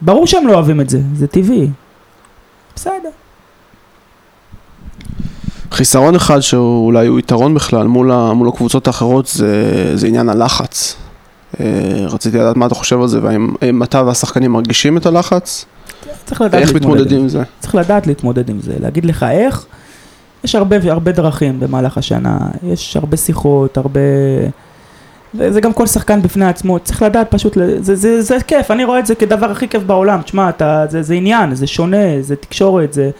ברור 0.00 0.26
שהם 0.26 0.46
לא 0.46 0.54
אוהבים 0.54 0.80
את 0.80 0.90
זה, 0.90 1.00
זה 1.14 1.26
טבעי. 1.26 1.68
בסדר. 2.76 3.08
חיסרון 5.72 6.14
אחד 6.14 6.40
שאולי 6.40 7.06
הוא 7.06 7.18
יתרון 7.18 7.54
בכלל 7.54 7.86
מול, 7.86 8.12
ה, 8.12 8.32
מול 8.32 8.48
הקבוצות 8.48 8.86
האחרות 8.86 9.26
זה, 9.26 9.92
זה 9.96 10.06
עניין 10.06 10.28
הלחץ. 10.28 10.96
אה, 11.60 11.66
רציתי 12.06 12.38
לדעת 12.38 12.56
מה 12.56 12.66
אתה 12.66 12.74
חושב 12.74 13.00
על 13.00 13.08
זה, 13.08 13.22
והאם 13.22 13.54
האם 13.62 13.82
אתה 13.82 14.02
והשחקנים 14.02 14.52
מרגישים 14.52 14.96
את 14.96 15.06
הלחץ? 15.06 15.64
צריך 16.24 16.40
לדעת 16.40 16.62
להתמודד 16.62 16.80
מתמודדים 16.80 17.20
עם 17.20 17.28
זה? 17.28 17.42
צריך 17.60 17.74
לדעת 17.74 18.06
להתמודד 18.06 18.50
עם 18.50 18.60
זה, 18.60 18.74
להגיד 18.80 19.04
לך 19.04 19.26
איך. 19.30 19.66
יש 20.44 20.54
הרבה, 20.54 20.76
הרבה 20.84 21.12
דרכים 21.12 21.60
במהלך 21.60 21.98
השנה, 21.98 22.38
יש 22.62 22.96
הרבה 22.96 23.16
שיחות, 23.16 23.76
הרבה... 23.76 24.00
וזה 25.34 25.60
גם 25.60 25.72
כל 25.72 25.86
שחקן 25.86 26.22
בפני 26.22 26.46
עצמו, 26.46 26.78
צריך 26.78 27.02
לדעת 27.02 27.30
פשוט, 27.30 27.56
ל- 27.56 27.82
זה, 27.82 27.96
זה, 27.96 28.22
זה 28.22 28.36
כיף, 28.46 28.70
אני 28.70 28.84
רואה 28.84 28.98
את 28.98 29.06
זה 29.06 29.14
כדבר 29.14 29.50
הכי 29.50 29.68
כיף 29.68 29.82
בעולם, 29.82 30.22
תשמע, 30.22 30.48
אתה, 30.48 30.84
זה, 30.88 31.02
זה 31.02 31.14
עניין, 31.14 31.54
זה 31.54 31.66
שונה, 31.66 32.20
זה 32.20 32.36
תקשורת, 32.36 32.92
זה, 32.92 33.10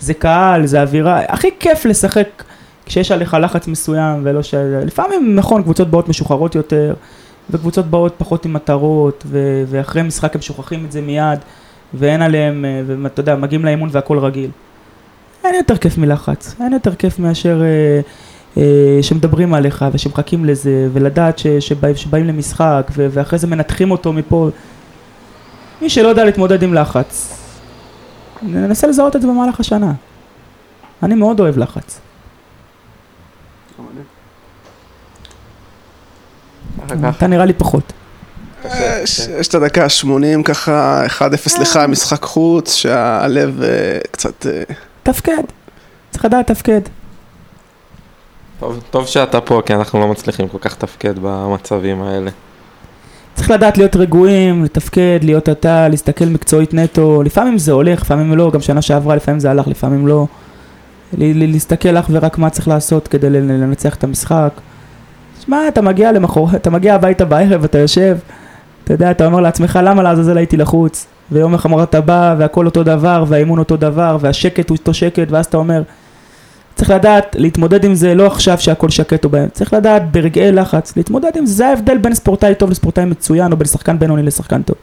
זה 0.00 0.14
קהל, 0.14 0.66
זה 0.66 0.82
אווירה, 0.82 1.20
הכי 1.28 1.48
כיף 1.60 1.84
לשחק 1.84 2.28
כשיש 2.86 3.12
עליך 3.12 3.36
לחץ 3.40 3.68
מסוים 3.68 4.20
ולא 4.22 4.42
ש... 4.42 4.54
לפעמים 4.86 5.34
נכון, 5.34 5.62
קבוצות 5.62 5.90
באות 5.90 6.08
משוחררות 6.08 6.54
יותר, 6.54 6.94
וקבוצות 7.50 7.86
באות 7.86 8.14
פחות 8.18 8.44
עם 8.44 8.52
מטרות, 8.52 9.24
ו, 9.26 9.64
ואחרי 9.66 10.02
משחק 10.02 10.34
הם 10.34 10.42
שוכחים 10.42 10.84
את 10.84 10.92
זה 10.92 11.00
מיד, 11.00 11.38
ואין 11.94 12.22
עליהם, 12.22 12.64
אה, 12.64 12.82
ואתה 13.02 13.20
יודע, 13.20 13.36
מגיעים 13.36 13.64
לאימון 13.64 13.88
והכל 13.92 14.18
רגיל. 14.18 14.50
אין 15.44 15.54
יותר 15.54 15.76
כיף 15.76 15.98
מלחץ, 15.98 16.54
אין 16.60 16.72
יותר 16.72 16.94
כיף 16.94 17.18
מאשר 17.18 17.62
אה, 17.62 18.00
שמדברים 19.02 19.54
עליך 19.54 19.84
ושמחכים 19.92 20.44
לזה, 20.44 20.88
ולדעת 20.92 21.38
ש, 21.38 21.46
שבא, 21.46 21.94
שבאים 21.94 22.26
למשחק, 22.26 22.90
ו, 22.96 23.06
ואחרי 23.10 23.38
זה 23.38 23.46
מנתחים 23.46 23.90
אותו 23.90 24.12
מפה. 24.12 24.48
מי 25.82 25.90
שלא 25.90 26.08
יודע 26.08 26.24
להתמודד 26.24 26.62
עם 26.62 26.74
לחץ, 26.74 27.38
ננסה 28.42 28.86
לזהות 28.86 29.16
את 29.16 29.22
זה 29.22 29.28
במהלך 29.28 29.60
השנה. 29.60 29.92
אני 31.02 31.14
מאוד 31.14 31.40
אוהב 31.40 31.58
לחץ. 31.58 32.00
אתה 37.08 37.26
נראה 37.26 37.44
לי 37.44 37.52
פחות. 37.52 37.92
יש 39.02 39.18
יש 39.18 39.48
את 39.48 39.54
הדקה 39.54 39.84
ה-80 39.84 40.42
ככה, 40.44 41.06
1-0 41.18 41.60
לך, 41.60 41.76
משחק 41.88 42.22
חוץ, 42.22 42.74
שהלב 42.74 43.62
אה, 43.62 43.98
קצת... 44.10 44.46
אה, 44.46 44.62
תפקד. 45.02 45.42
צריך 46.10 46.24
לדעת 46.24 46.46
תפקד. 46.46 46.80
טוב, 48.64 48.82
טוב 48.90 49.06
שאתה 49.06 49.40
פה, 49.40 49.62
כי 49.66 49.74
אנחנו 49.74 50.00
לא 50.00 50.08
מצליחים 50.08 50.48
כל 50.48 50.58
כך 50.60 50.72
לתפקד 50.72 51.14
במצבים 51.22 52.02
האלה. 52.02 52.30
צריך 53.34 53.50
לדעת 53.50 53.78
להיות 53.78 53.96
רגועים, 53.96 54.64
לתפקד, 54.64 55.18
להיות 55.22 55.48
אתה, 55.48 55.88
להסתכל 55.88 56.24
מקצועית 56.24 56.74
נטו, 56.74 57.22
לפעמים 57.22 57.58
זה 57.58 57.72
הולך, 57.72 58.02
לפעמים 58.02 58.36
לא, 58.36 58.50
גם 58.50 58.60
שנה 58.60 58.82
שעברה, 58.82 59.16
לפעמים 59.16 59.40
זה 59.40 59.50
הלך, 59.50 59.68
לפעמים 59.68 60.06
לא. 60.06 60.26
להסתכל 61.18 61.96
אך 61.96 62.06
ורק 62.10 62.38
מה 62.38 62.50
צריך 62.50 62.68
לעשות 62.68 63.08
כדי 63.08 63.30
לנצח 63.30 63.94
את 63.94 64.04
המשחק. 64.04 64.50
שמע, 65.44 65.68
אתה 65.68 65.82
מגיע 65.82 66.12
למחרת, 66.12 66.54
אתה 66.54 66.70
מגיע 66.70 66.94
הביתה 66.94 67.24
בערב, 67.24 67.64
אתה 67.64 67.78
יושב, 67.78 68.16
אתה 68.84 68.94
יודע, 68.94 69.10
אתה 69.10 69.26
אומר 69.26 69.40
לעצמך, 69.40 69.78
למה 69.82 70.02
לעזאזל 70.02 70.36
הייתי 70.36 70.56
לחוץ? 70.56 71.06
ויום 71.32 71.54
אחד 71.54 71.70
אתה 71.82 72.00
בא, 72.00 72.34
והכל 72.38 72.66
אותו 72.66 72.82
דבר, 72.82 73.24
והאימון 73.28 73.58
אותו 73.58 73.76
דבר, 73.76 74.16
והשקט 74.20 74.70
הוא 74.70 74.78
אותו 74.78 74.94
שקט, 74.94 75.30
ואז 75.30 75.46
אתה 75.46 75.56
אומר, 75.56 75.82
צריך 76.84 76.96
לדעת 76.96 77.36
להתמודד 77.38 77.84
עם 77.84 77.94
זה, 77.94 78.14
לא 78.14 78.26
עכשיו 78.26 78.58
שהכל 78.58 78.90
שקט 78.90 79.24
או 79.24 79.30
בהם, 79.30 79.48
צריך 79.52 79.72
לדעת 79.72 80.12
ברגעי 80.12 80.52
לחץ, 80.52 80.96
להתמודד 80.96 81.30
עם 81.36 81.46
זה, 81.46 81.54
זה 81.54 81.66
ההבדל 81.66 81.98
בין 81.98 82.14
ספורטאי 82.14 82.54
טוב 82.54 82.70
לספורטאי 82.70 83.04
מצוין, 83.04 83.52
או 83.52 83.56
בין 83.56 83.66
שחקן 83.66 83.98
בינוני 83.98 84.22
לשחקן 84.22 84.62
טוב. 84.62 84.76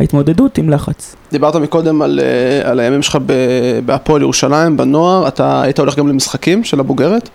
ההתמודדות 0.00 0.58
עם 0.58 0.70
לחץ. 0.70 1.16
דיברת 1.32 1.56
מקודם 1.56 2.02
על, 2.02 2.20
אה, 2.22 2.70
על 2.70 2.80
הימים 2.80 3.02
שלך 3.02 3.18
בהפועל 3.86 4.22
ירושלים, 4.22 4.76
בנוער, 4.76 5.28
אתה 5.28 5.62
היית 5.62 5.78
הולך 5.78 5.96
גם 5.96 6.08
למשחקים 6.08 6.64
של 6.64 6.80
הבוגרת? 6.80 7.28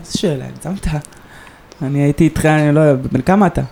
איזה 0.00 0.18
שאלה, 0.18 0.44
הגזמת. 0.56 0.86
אני 1.82 2.02
הייתי 2.02 2.24
איתך, 2.24 2.46
אני 2.46 2.74
לא 2.74 2.80
יודע, 2.80 3.02
בן 3.12 3.20
כמה 3.20 3.46
אתה? 3.46 3.62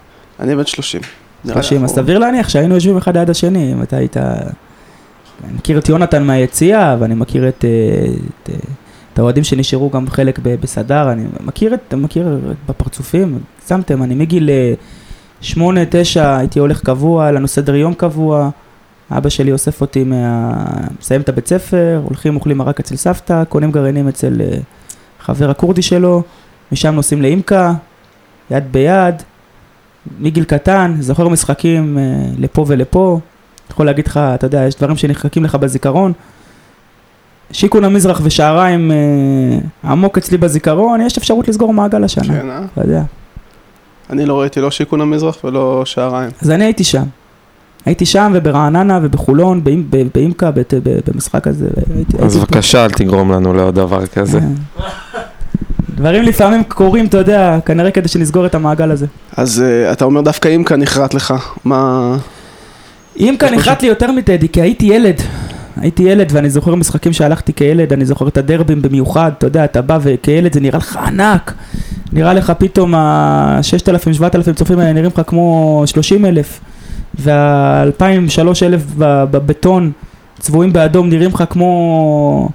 אני 0.40 0.56
בן 0.56 0.66
30. 0.66 1.00
נראה 1.44 1.56
לי 1.56 1.62
30, 1.62 1.84
אז 1.84 1.90
סביר 1.90 2.18
להניח 2.18 2.48
שהיינו 2.48 2.74
יושבים 2.74 2.96
אחד 2.96 3.16
ליד 3.16 3.30
השני, 3.30 3.72
אם 3.72 3.82
אתה 3.82 3.96
היית... 3.96 4.16
אני 4.16 5.52
מכיר 5.56 5.78
את 5.78 5.88
יונתן 5.88 6.22
מהיציאה, 6.22 6.96
ואני 6.98 7.14
מכיר 7.14 7.48
את, 7.48 7.64
אה, 7.64 8.14
את, 8.42 8.50
אה, 8.50 8.54
את 9.16 9.20
האוהדים 9.20 9.44
שנשארו 9.44 9.90
גם 9.90 10.08
חלק 10.08 10.38
בסדר, 10.38 11.12
אני 11.12 11.24
מכיר 11.40 11.74
את, 11.74 11.94
מכיר 11.94 12.40
בפרצופים, 12.68 13.38
שמתם, 13.68 14.02
אני 14.02 14.14
מגיל 14.14 14.50
אה, 14.50 14.74
שמונה, 15.40 15.80
תשע, 15.90 16.36
הייתי 16.36 16.58
הולך 16.58 16.80
קבוע, 16.80 17.22
היה 17.22 17.32
לנו 17.32 17.48
סדר 17.48 17.74
יום 17.74 17.94
קבוע, 17.94 18.50
אבא 19.10 19.28
שלי 19.28 19.52
אוסף 19.52 19.80
אותי 19.80 20.04
מה... 20.04 20.52
מסיים 21.00 21.20
את 21.20 21.28
הבית 21.28 21.46
ספר, 21.46 22.00
הולכים 22.04 22.36
אוכלים 22.36 22.58
מרק 22.58 22.80
אצל 22.80 22.96
סבתא, 22.96 23.44
קונים 23.44 23.72
גרעינים 23.72 24.08
אצל 24.08 24.40
אה, 24.40 24.58
חבר 25.20 25.50
הכורדי 25.50 25.82
שלו, 25.82 26.22
משם 26.72 26.94
נוסעים 26.94 27.22
לאימקה, 27.22 27.74
יד 28.50 28.64
ביד, 28.72 29.22
מגיל 30.20 30.44
קטן, 30.44 30.94
זוכר 31.00 31.28
משחקים 31.28 31.98
אה, 31.98 32.02
לפה 32.38 32.64
ולפה, 32.68 33.18
יכול 33.70 33.86
להגיד 33.86 34.06
לך, 34.06 34.20
אתה 34.34 34.46
יודע, 34.46 34.66
יש 34.66 34.74
דברים 34.74 34.96
שנחקקים 34.96 35.44
לך 35.44 35.54
בזיכרון. 35.54 36.12
שיקון 37.52 37.84
המזרח 37.84 38.20
ושעריים 38.24 38.90
אה, 38.90 38.96
עמוק 39.90 40.18
אצלי 40.18 40.38
בזיכרון, 40.38 41.00
יש 41.00 41.18
אפשרות 41.18 41.48
לסגור 41.48 41.74
מעגל 41.74 42.04
השנה, 42.04 42.24
כן, 42.40 42.50
אה? 42.50 42.60
אתה 42.72 42.80
יודע. 42.80 43.02
אני 44.10 44.26
לא 44.26 44.40
ראיתי 44.40 44.60
לא 44.60 44.70
שיכון 44.70 45.00
המזרח 45.00 45.36
ולא 45.44 45.82
שעריים. 45.84 46.30
אז 46.42 46.50
אני 46.50 46.64
הייתי 46.64 46.84
שם. 46.84 47.02
הייתי 47.86 48.06
שם 48.06 48.32
וברעננה 48.34 48.98
ובחולון, 49.02 49.60
באימקה, 50.14 50.50
במשחק 51.06 51.46
הזה. 51.46 51.66
הייתי- 51.96 52.16
אז 52.18 52.36
הייתי- 52.36 52.52
בבקשה, 52.52 52.84
אל 52.84 52.90
תגרום 52.90 53.32
לנו 53.32 53.52
לעוד 53.54 53.74
דבר 53.74 54.06
כזה. 54.06 54.38
אה. 54.38 54.86
דברים 55.94 56.22
לפעמים 56.22 56.64
קורים, 56.64 57.06
אתה 57.06 57.18
יודע, 57.18 57.58
כנראה 57.66 57.90
כדי 57.90 58.08
שנסגור 58.08 58.46
את 58.46 58.54
המעגל 58.54 58.90
הזה. 58.90 59.06
אז 59.36 59.62
אה, 59.66 59.92
אתה 59.92 60.04
אומר 60.04 60.20
דווקא 60.20 60.48
אימקה 60.48 60.76
נחרט 60.76 61.14
לך. 61.14 61.34
מה... 61.64 62.16
אימקה 63.16 63.50
נחרט 63.50 63.82
לי 63.82 63.88
יותר 63.88 64.12
מטדי, 64.12 64.48
כי 64.48 64.60
הייתי 64.62 64.86
ילד. 64.86 65.20
הייתי 65.80 66.02
ילד 66.02 66.28
ואני 66.32 66.50
זוכר 66.50 66.74
משחקים 66.74 67.12
שהלכתי 67.12 67.52
כילד, 67.52 67.92
אני 67.92 68.04
זוכר 68.04 68.28
את 68.28 68.36
הדרבים 68.36 68.82
במיוחד, 68.82 69.32
אתה 69.38 69.46
יודע, 69.46 69.64
אתה 69.64 69.82
בא 69.82 69.98
וכילד 70.02 70.52
זה 70.52 70.60
נראה 70.60 70.78
לך 70.78 70.96
ענק. 70.96 71.54
נראה 72.12 72.34
לך 72.34 72.52
פתאום 72.58 72.94
ה-6,000-7,000 72.94 74.52
צופים 74.54 74.78
האלה 74.78 74.92
נראים 74.92 75.10
לך 75.14 75.20
כמו 75.26 75.82
30,000 75.86 76.60
וה-2,000-3,000 77.18 78.92
בבטון 78.98 79.92
צבועים 80.38 80.72
באדום 80.72 81.08
נראים 81.08 81.30
לך 81.30 81.44
כמו, 81.50 82.48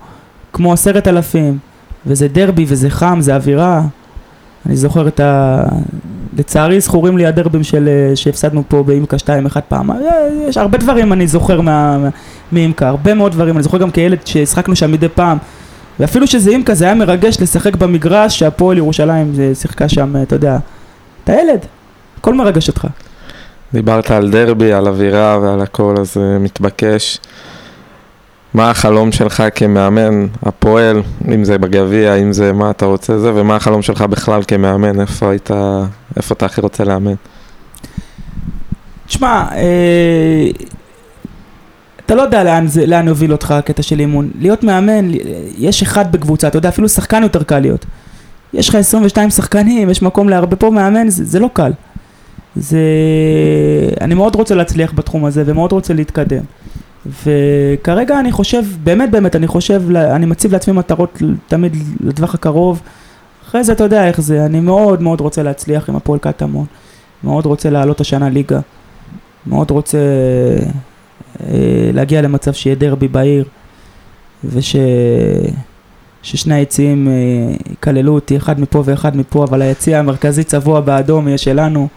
כמו 0.53 0.74
10,000 0.74 1.57
וזה 2.05 2.28
דרבי 2.28 2.65
וזה 2.67 2.89
חם, 2.89 3.17
זה 3.22 3.36
אווירה. 3.36 3.82
אני 4.65 4.76
זוכר 4.76 5.07
את 5.07 5.19
ה... 5.19 5.63
לצערי 6.38 6.80
זכורים 6.80 7.17
לי 7.17 7.26
הדרבים 7.26 7.63
של... 7.63 7.89
שהפסדנו 8.15 8.63
פה 8.67 8.84
באימקה 8.84 9.17
2-1 9.17 9.61
פעם. 9.67 9.89
יש 10.47 10.57
הרבה 10.57 10.78
דברים 10.78 11.13
אני 11.13 11.28
זוכר 11.28 11.61
מה... 11.61 12.09
מאימקה, 12.54 12.88
הרבה 12.88 13.14
מאוד 13.14 13.32
דברים. 13.32 13.56
אני 13.56 13.64
זוכר 13.64 13.78
גם 13.78 13.91
כילד 13.91 14.28
שהשחקנו 14.28 14.76
שם 14.76 14.91
מדי 14.91 15.10
פעם. 15.10 15.38
ואפילו 15.99 16.28
שזה 16.28 16.49
אימקה 16.49 16.74
זה 16.74 16.86
היה 16.86 16.95
מרגש 16.95 17.41
לשחק 17.41 17.76
במגרש 17.76 18.39
שהפועל 18.39 18.78
ירושלים 18.78 19.34
זה 19.34 19.56
שיחקה 19.56 19.89
שם, 19.89 20.16
אתה 20.22 20.36
יודע. 20.36 20.58
אתה 21.24 21.34
ילד, 21.34 21.66
הכל 22.18 22.34
מרגש 22.34 22.68
אותך. 22.68 22.88
דיברת 23.74 24.12
על 24.12 24.30
דרבי, 24.32 24.74
על 24.74 24.88
אווירה 24.88 25.39
ועל 25.41 25.62
הכל, 25.62 25.95
אז 25.99 26.14
זה 26.14 26.38
מתבקש. 26.39 27.20
מה 28.54 28.70
החלום 28.70 29.12
שלך 29.12 29.43
כמאמן 29.56 30.28
הפועל, 30.43 31.02
אם 31.34 31.43
זה 31.43 31.58
בגביע, 31.58 32.16
אם 32.16 32.34
זה 32.34 32.54
מה 32.54 32.70
אתה 32.70 32.86
רוצה 32.86 33.20
זה, 33.20 33.32
ומה 33.36 33.56
החלום 33.56 33.82
שלך 33.82 34.02
בכלל 34.02 34.41
כמאמן, 34.47 35.02
איפה 35.02 35.30
היית, 35.30 35.49
איפה 36.18 36.34
אתה 36.34 36.45
הכי 36.45 36.62
רוצה 36.62 36.84
לאמן? 36.84 37.14
תשמע, 39.08 39.45
אה, 39.52 40.47
אתה 42.06 42.16
לא 42.16 42.22
יודע 42.22 42.43
לאן, 42.43 42.68
זה, 42.68 42.86
לאן 42.86 43.08
יוביל 43.08 43.32
אותך 43.32 43.52
הקטע 43.52 43.84
של 43.84 43.99
אימון. 43.99 44.32
להיות 44.39 44.64
מאמן, 44.64 45.12
יש 45.58 45.82
אחד 45.82 46.12
בקבוצה, 46.12 46.47
אתה 46.47 46.58
יודע, 46.58 46.70
אפילו 46.70 46.89
שחקן 46.89 47.24
יותר 47.24 47.43
קל 47.43 47.60
להיות. 47.60 47.86
יש 48.54 48.70
לך 48.70 48.76
22 48.76 49.30
שחקנים, 49.30 49.89
יש 49.89 50.02
מקום 50.02 50.30
להרבה 50.30 50.56
פה 50.56 50.70
מאמן, 50.70 51.10
זה, 51.10 51.26
זה 51.26 51.39
לא 51.39 51.49
קל. 51.54 51.72
זה... 52.56 52.80
אני 54.02 54.16
מאוד 54.16 54.36
רוצה 54.36 54.56
להצליח 54.56 54.93
בתחום 54.95 55.26
הזה 55.26 55.43
ומאוד 55.45 55.72
רוצה 55.72 55.93
להתקדם. 55.93 56.43
וכרגע 57.06 58.20
אני 58.20 58.32
חושב, 58.32 58.64
באמת 58.84 59.12
באמת, 59.12 59.36
אני 59.36 59.47
חושב, 59.47 59.95
אני 59.95 60.26
מציב 60.26 60.52
לעצמי 60.52 60.74
מטרות 60.74 61.22
תמיד 61.47 61.78
לטווח 61.99 62.36
הקרוב. 62.36 62.82
אחרי 63.47 63.64
זה 63.64 63.72
אתה 63.72 63.84
יודע 63.84 64.08
איך 64.08 64.22
זה, 64.22 64.45
אני 64.45 64.60
מאוד 64.60 65.02
מאוד 65.02 65.22
רוצה 65.22 65.43
להצליח 65.43 65.89
עם 65.89 65.95
הפועל 65.95 66.20
קטמון. 66.20 66.66
מאוד 67.24 67.45
רוצה 67.45 67.70
לעלות 67.70 68.02
השנה 68.02 68.30
ליגה. 68.30 68.60
מאוד 69.47 69.72
רוצה 69.72 69.97
להגיע 71.94 72.22
למצב 72.22 72.54
שיהיה 72.54 72.76
דרבי 72.76 73.08
בעיר. 73.08 73.46
וש... 74.44 74.76
ששני 76.24 76.56
היציאים 76.56 77.08
אה, 77.08 77.14
יכללו 77.82 78.14
אותי, 78.14 78.38
אחד 78.38 78.60
מפה 78.60 78.84
ואחד 78.86 79.18
מפה, 79.18 79.44
אבל 79.44 79.62
היציע 79.62 80.00
המרכזי 80.00 80.44
צבוע 80.44 80.82
באדום 80.82 81.28
יהיה 81.28 81.38
שלנו, 81.38 81.88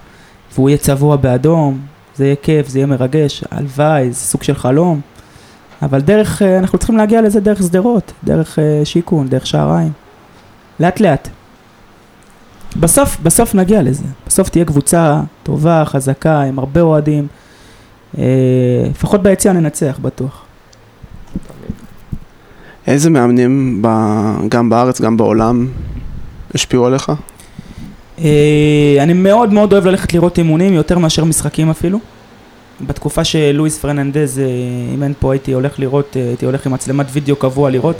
והוא 0.55 0.69
יהיה 0.69 0.79
צבוע 0.79 1.17
באדום, 1.17 1.81
זה 2.17 2.25
יהיה 2.25 2.37
כיף, 2.37 2.69
זה 2.69 2.79
יהיה 2.79 2.87
מרגש, 2.87 3.45
הלוואי, 3.51 4.13
זה 4.13 4.21
סוג 4.21 4.43
של 4.43 4.55
חלום. 4.55 5.01
אבל 5.83 6.01
דרך, 6.01 6.43
אה, 6.43 6.59
אנחנו 6.59 6.79
צריכים 6.79 6.97
להגיע 6.97 7.23
לזה 7.23 7.41
דרך 7.41 7.63
שדרות, 7.63 8.13
דרך 8.25 8.59
אה, 8.59 8.81
שיכון, 8.85 9.29
דרך 9.29 9.47
שעריים. 9.47 9.93
לאט 10.81 11.01
לאט. 11.01 11.29
בסוף, 12.77 13.21
בסוף 13.23 13.55
נגיע 13.55 13.83
לזה. 13.83 14.05
בסוף 14.27 14.49
תהיה 14.49 14.65
קבוצה 14.65 15.21
טובה, 15.43 15.85
חזקה, 15.85 16.43
עם 16.43 16.59
הרבה 16.59 16.81
אוהדים. 16.81 17.27
אה, 18.19 18.25
לפחות 18.91 19.23
ביציאה 19.23 19.55
ננצח, 19.55 19.99
בטוח. 20.03 20.45
איזה 22.87 23.11
מאמנים, 23.11 23.83
ב... 23.83 23.89
גם 24.49 24.71
בארץ, 24.71 25.01
גם 25.01 25.17
בעולם, 25.17 25.69
השפיעו 26.55 26.87
עליך? 26.87 27.12
אה, 28.19 28.97
אני 29.01 29.12
מאוד 29.12 29.53
מאוד 29.53 29.73
אוהב 29.73 29.87
ללכת 29.87 30.15
לראות 30.15 30.39
אימונים, 30.39 30.73
יותר 30.73 30.99
מאשר 30.99 31.25
משחקים 31.25 31.71
אפילו. 31.71 31.99
בתקופה 32.81 33.25
שלואיס 33.25 33.79
פרננדז 33.79 34.39
אה, 34.39 34.45
אימן 34.93 35.12
פה 35.21 35.33
הייתי 35.33 35.53
הולך 35.53 35.79
לראות, 35.79 36.15
הייתי 36.15 36.47
הולך 36.47 36.67
עם 36.67 36.73
מצלמת 36.73 37.07
וידאו 37.12 37.37
קבוע 37.37 37.71
לראות. 37.71 37.97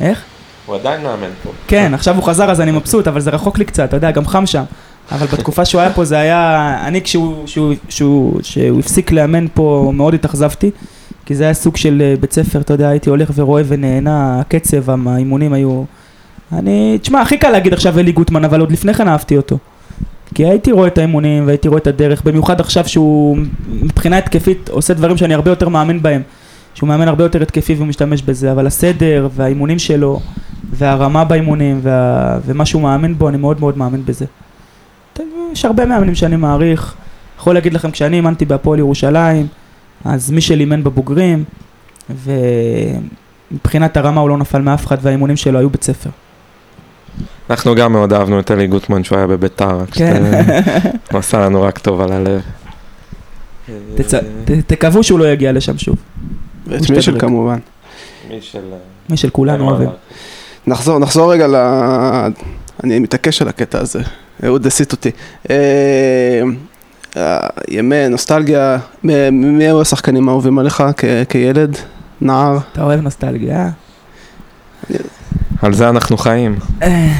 איך? 0.00 0.24
הוא 0.66 0.76
עדיין 0.76 1.02
מאמן 1.02 1.30
פה. 1.42 1.50
כן, 1.66 1.94
עכשיו 1.94 2.16
הוא 2.16 2.24
חזר 2.24 2.50
אז 2.50 2.60
אני 2.60 2.70
מבסוט, 2.70 3.08
אבל 3.08 3.20
זה 3.20 3.30
רחוק 3.30 3.58
לי 3.58 3.64
קצת, 3.64 3.84
אתה 3.84 3.96
יודע, 3.96 4.10
גם 4.10 4.26
חם 4.26 4.46
שם. 4.46 4.62
אבל 5.12 5.26
בתקופה 5.26 5.64
שהוא 5.64 5.80
היה 5.80 5.92
פה 5.92 6.04
זה 6.04 6.18
היה, 6.18 6.78
אני 6.86 7.02
כשהוא, 7.02 7.46
שהוא, 7.46 7.74
שהוא, 7.88 8.40
שהוא 8.42 8.78
הפסיק 8.78 9.12
לאמן 9.12 9.46
פה 9.54 9.92
מאוד 9.94 10.14
התאכזבתי, 10.14 10.70
כי 11.26 11.34
זה 11.34 11.44
היה 11.44 11.54
סוג 11.54 11.76
של 11.76 12.14
בית 12.20 12.32
ספר, 12.32 12.60
אתה 12.60 12.74
יודע, 12.74 12.88
הייתי 12.88 13.10
הולך 13.10 13.30
ורואה 13.34 13.62
ונהנה, 13.66 14.40
הקצב, 14.40 15.08
האימונים 15.08 15.52
היו... 15.52 15.82
אני, 16.52 16.98
תשמע, 17.02 17.20
הכי 17.20 17.38
קל 17.38 17.50
להגיד 17.50 17.72
עכשיו 17.72 17.98
אלי 17.98 18.12
גוטמן, 18.12 18.44
אבל 18.44 18.60
עוד 18.60 18.72
לפני 18.72 18.94
כן 18.94 19.08
אהבתי 19.08 19.36
אותו. 19.36 19.58
כי 20.34 20.44
הייתי 20.46 20.72
רואה 20.72 20.86
את 20.86 20.98
האימונים 20.98 21.46
והייתי 21.46 21.68
רואה 21.68 21.78
את 21.78 21.86
הדרך, 21.86 22.22
במיוחד 22.24 22.60
עכשיו 22.60 22.88
שהוא 22.88 23.38
מבחינה 23.68 24.18
התקפית 24.18 24.68
עושה 24.68 24.94
דברים 24.94 25.16
שאני 25.16 25.34
הרבה 25.34 25.50
יותר 25.50 25.68
מאמין 25.68 26.02
בהם. 26.02 26.22
שהוא 26.74 26.88
מאמן 26.88 27.08
הרבה 27.08 27.24
יותר 27.24 27.42
התקפי 27.42 27.74
והוא 27.74 27.86
משתמש 27.86 28.22
בזה, 28.22 28.52
אבל 28.52 28.66
הסדר 28.66 29.28
והאימונים 29.34 29.78
שלו 29.78 30.20
והרמה 30.72 31.24
באימונים 31.24 31.80
וה... 31.82 32.38
ומה 32.46 32.66
שהוא 32.66 32.82
מאמין 32.82 33.18
בו, 33.18 33.28
אני 33.28 33.36
מאוד 33.36 33.60
מאוד 33.60 33.78
מאמין 33.78 34.02
בזה. 34.04 34.24
יש 35.52 35.64
הרבה 35.64 35.86
מאמנים 35.86 36.14
שאני 36.14 36.36
מעריך. 36.36 36.94
יכול 37.38 37.54
להגיד 37.54 37.74
לכם, 37.74 37.90
כשאני 37.90 38.16
אימנתי 38.16 38.44
בהפועל 38.44 38.78
ירושלים, 38.78 39.46
אז 40.04 40.30
מי 40.30 40.40
שלימן 40.40 40.84
בבוגרים, 40.84 41.44
ומבחינת 43.50 43.96
הרמה 43.96 44.20
הוא 44.20 44.28
לא 44.28 44.38
נפל 44.38 44.58
מאף 44.58 44.86
אחד 44.86 44.96
והאימונים 45.02 45.36
שלו 45.36 45.58
היו 45.58 45.70
בית 45.70 45.84
ספר. 45.84 46.10
אנחנו 47.50 47.74
גם 47.74 47.92
מאוד 47.92 48.12
אהבנו 48.12 48.40
את 48.40 48.50
אלי 48.50 48.66
גוטמן 48.66 49.04
שהוא 49.04 49.18
היה 49.18 49.26
בביתר, 49.26 49.78
כן. 49.92 50.22
הוא 51.10 51.18
עשה 51.18 51.40
לנו 51.40 51.62
רק 51.62 51.78
טוב 51.78 52.00
על 52.00 52.12
הלב. 52.12 52.40
תקוו 54.66 55.02
שהוא 55.02 55.18
לא 55.18 55.32
יגיע 55.32 55.52
לשם 55.52 55.78
שוב. 55.78 55.96
ואת 56.66 56.90
מישל 56.90 57.18
כמובן. 57.20 57.58
מישל 59.08 59.30
כולנו 59.30 59.68
אוהבים. 59.68 59.88
נחזור, 60.66 60.98
נחזור 60.98 61.32
רגע 61.32 61.46
ל... 61.46 61.54
אני 62.84 62.98
מתעקש 62.98 63.42
על 63.42 63.48
הקטע 63.48 63.78
הזה, 63.78 64.00
אהוד 64.44 64.66
הסיט 64.66 64.92
אותי. 64.92 65.10
אה, 65.50 66.42
ימי 67.68 68.08
נוסטלגיה, 68.08 68.78
מי 69.32 69.64
היו 69.64 69.80
השחקנים 69.80 70.28
האהובים 70.28 70.58
עליך 70.58 70.82
כילד, 71.28 71.76
נער? 72.20 72.58
אתה 72.72 72.82
אוהב 72.82 73.00
נוסטלגיה, 73.00 73.56
אה? 73.56 73.70
על 75.62 75.74
זה 75.74 75.88
אנחנו 75.88 76.16
חיים. 76.16 76.58
אה, 76.82 77.12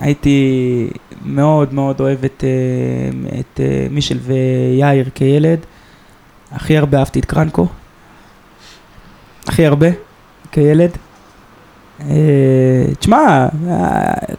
הייתי 0.00 0.90
מאוד 1.24 1.74
מאוד 1.74 2.00
אוהב 2.00 2.24
את, 2.24 2.44
אה, 2.44 3.38
את 3.40 3.60
אה, 3.60 3.86
מישל 3.90 4.18
ויאיר 4.22 5.08
כילד. 5.14 5.58
הכי 6.52 6.76
הרבה 6.76 6.98
אהבתי 6.98 7.20
את 7.20 7.24
קרנקו. 7.24 7.66
הכי 9.46 9.66
הרבה 9.66 9.86
כילד. 10.52 10.90
תשמע, 12.98 13.46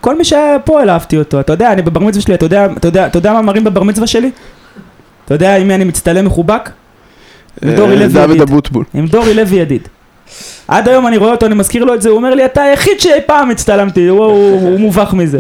כל 0.02 0.18
מי 0.18 0.24
שהיה 0.24 0.60
פועל 0.60 0.90
אהבתי 0.90 1.18
אותו. 1.18 1.40
אתה 1.40 1.54
יודע, 1.54 1.74
אני 1.74 1.82
בבר 1.82 2.02
מצווה 2.02 2.22
שלי, 2.22 2.36
אתה 2.36 2.46
יודע, 2.46 2.66
אתה 2.78 2.88
יודע, 2.88 3.08
אתה 3.08 3.18
יודע 3.18 3.34
מה 3.34 3.42
מראים 3.42 3.64
בבר 3.64 3.84
מצווה 3.84 4.08
שלי? 4.08 4.32
אתה 5.26 5.34
יודע 5.34 5.56
עם 5.58 5.68
מי 5.68 5.76
אני 5.76 5.84
מצטלם 5.84 6.26
מחובק? 6.26 6.70
עם 7.62 7.76
דורי 7.76 7.96
לוי 7.96 8.06
ידיד. 8.06 8.38
דוד 8.38 8.42
אבוטבול. 8.42 8.86
עם 8.94 9.08
דורי 9.08 9.34
לוי 9.34 9.56
ידיד. 9.56 9.88
עד 10.68 10.88
היום 10.88 11.08
אני 11.08 11.18
רואה 11.18 11.32
אותו, 11.32 11.46
אני 11.46 11.56
מזכיר 11.56 11.84
לו 11.84 11.94
את 11.94 12.02
זה, 12.02 12.10
הוא 12.10 12.18
אומר 12.18 12.36
לי, 12.36 12.46
אתה 12.46 12.62
היחיד 12.62 13.00
שאי 13.00 13.22
פעם 13.26 13.52
הצטלמתי, 13.52 14.08
הוא, 14.08 14.80
מובך 14.80 15.14
מזה. 15.14 15.40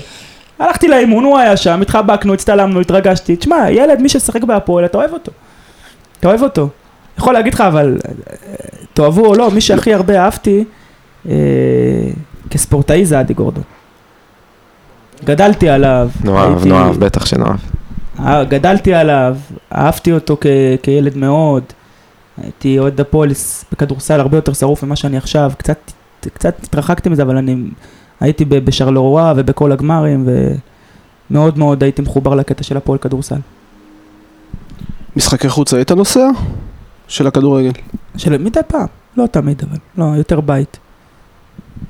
הלכתי 0.59 0.87
לאימון, 0.87 1.23
הוא 1.23 1.37
היה 1.37 1.57
שם, 1.57 1.81
התחבקנו, 1.81 2.33
הצטלמנו, 2.33 2.81
התרגשתי. 2.81 3.35
תשמע, 3.35 3.71
ילד, 3.71 4.01
מי 4.01 4.09
ששחק 4.09 4.43
בהפועל, 4.43 4.85
אתה 4.85 4.97
אוהב 4.97 5.13
אותו. 5.13 5.31
אתה 6.19 6.27
אוהב 6.27 6.43
אותו. 6.43 6.69
יכול 7.17 7.33
להגיד 7.33 7.53
לך, 7.53 7.61
אבל 7.61 7.97
תאהבו 8.93 9.25
או 9.25 9.35
לא, 9.35 9.51
מי 9.51 9.61
שהכי 9.61 9.93
הרבה 9.93 10.19
אהבתי 10.19 10.57
אה, 10.57 10.63
כספורטאי 12.49 13.05
זה 13.05 13.19
אדי 13.19 13.33
גורדון. 13.33 13.63
גדלתי 15.23 15.69
עליו. 15.69 16.09
נאהב, 16.23 16.53
הייתי... 16.53 16.69
נאהב, 16.69 16.95
בטח 17.05 17.25
שנאהב. 17.25 17.59
אה, 18.19 18.43
גדלתי 18.43 18.93
עליו, 18.93 19.37
אהבתי 19.75 20.11
אותו 20.11 20.37
כ- 20.41 20.45
כילד 20.83 21.17
מאוד. 21.17 21.63
הייתי 22.43 22.79
אוהד 22.79 23.01
הפועל 23.01 23.29
בכדורסל 23.71 24.19
הרבה 24.19 24.37
יותר 24.37 24.53
שרוף 24.53 24.83
ממה 24.83 24.95
שאני 24.95 25.17
עכשיו, 25.17 25.51
קצת, 25.57 25.77
קצת 26.33 26.63
התרחקתי 26.63 27.09
מזה, 27.09 27.23
אבל 27.23 27.37
אני 27.37 27.55
הייתי 28.19 28.45
בשרלרואה 28.45 29.33
ובכל 29.35 29.71
הגמרים, 29.71 30.27
ומאוד 31.29 31.57
מאוד 31.57 31.83
הייתי 31.83 32.01
מחובר 32.01 32.35
לקטע 32.35 32.63
של 32.63 32.77
הפועל 32.77 32.97
כדורסל. 32.99 33.39
משחקי 35.15 35.49
חוץ 35.49 35.73
היית 35.73 35.91
נוסע? 35.91 36.27
של 37.07 37.27
הכדורגל? 37.27 37.71
של 38.17 38.37
מדי 38.37 38.59
פעם, 38.67 38.87
לא 39.17 39.25
תמיד 39.31 39.61
אבל, 39.69 39.77
לא, 39.97 40.17
יותר 40.17 40.41
בית. 40.41 40.77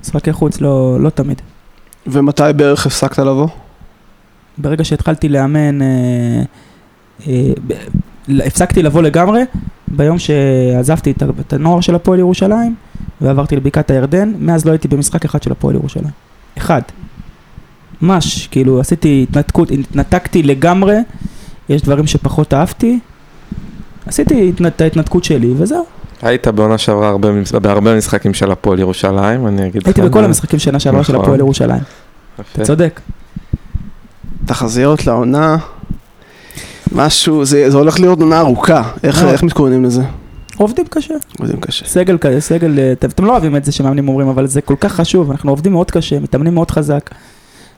משחקי 0.01 0.33
חוץ 0.33 0.61
לא, 0.61 0.97
לא 0.99 1.09
תמיד. 1.09 1.41
ומתי 2.07 2.43
בערך 2.55 2.85
הפסקת 2.85 3.19
לבוא? 3.19 3.47
ברגע 4.57 4.83
שהתחלתי 4.83 5.29
לאמן, 5.29 5.81
אה, 5.81 5.87
אה, 7.27 7.51
הפסקתי 8.45 8.83
לבוא 8.83 9.01
לגמרי 9.01 9.41
ביום 9.87 10.19
שעזבתי 10.19 11.13
את 11.39 11.53
הנוער 11.53 11.81
של 11.81 11.95
הפועל 11.95 12.19
ירושלים 12.19 12.75
ועברתי 13.21 13.55
לבקעת 13.55 13.91
הירדן, 13.91 14.33
מאז 14.39 14.65
לא 14.65 14.71
הייתי 14.71 14.87
במשחק 14.87 15.25
אחד 15.25 15.43
של 15.43 15.51
הפועל 15.51 15.75
ירושלים. 15.75 16.11
אחד. 16.57 16.81
ממש, 18.01 18.47
כאילו 18.47 18.79
עשיתי 18.79 19.25
התנתקות, 19.29 19.71
התנתקתי 19.71 20.43
לגמרי, 20.43 20.97
יש 21.69 21.81
דברים 21.81 22.07
שפחות 22.07 22.53
אהבתי, 22.53 22.99
עשיתי 24.05 24.51
את 24.67 24.81
ההתנתקות 24.81 25.23
שלי 25.23 25.53
וזהו. 25.57 25.85
היית 26.23 26.47
בעונה 26.47 26.77
שעברה 26.77 27.17
בהרבה 27.61 27.97
משחקים 27.97 28.33
של 28.33 28.51
הפועל 28.51 28.79
ירושלים, 28.79 29.47
אני 29.47 29.67
אגיד 29.67 29.81
לך. 29.81 29.87
הייתי 29.87 30.01
בכל 30.01 30.23
המשחקים 30.23 30.59
שנה 30.59 30.79
שעברה 30.79 31.03
של 31.03 31.13
נכון. 31.13 31.23
הפועל 31.25 31.39
ירושלים. 31.39 31.81
אתה 32.53 32.63
צודק. 32.63 33.01
תחזיות 34.45 35.07
לעונה, 35.07 35.57
משהו, 36.91 37.45
זה, 37.45 37.69
זה 37.69 37.77
הולך 37.77 37.99
להיות 37.99 38.19
עונה 38.21 38.39
ארוכה, 38.39 38.91
איך, 39.03 39.23
איך 39.23 39.43
מתכוננים 39.43 39.83
לזה? 39.83 40.03
עובדים 40.57 40.85
קשה. 40.89 41.13
עובדים 41.39 41.59
קשה. 41.59 41.85
סגל, 41.85 42.17
כזה, 42.17 42.41
סגל, 42.41 42.79
אה, 42.79 42.91
אתם, 42.91 43.09
אתם 43.09 43.25
לא 43.25 43.31
אוהבים 43.31 43.55
את 43.55 43.65
זה 43.65 43.71
שמאמנים 43.71 44.07
אומרים, 44.07 44.27
אבל 44.27 44.47
זה 44.47 44.61
כל 44.61 44.75
כך 44.79 44.93
חשוב, 44.93 45.31
אנחנו 45.31 45.51
עובדים 45.51 45.71
מאוד 45.71 45.91
קשה, 45.91 46.19
מתאמנים 46.19 46.53
מאוד 46.53 46.71
חזק, 46.71 47.09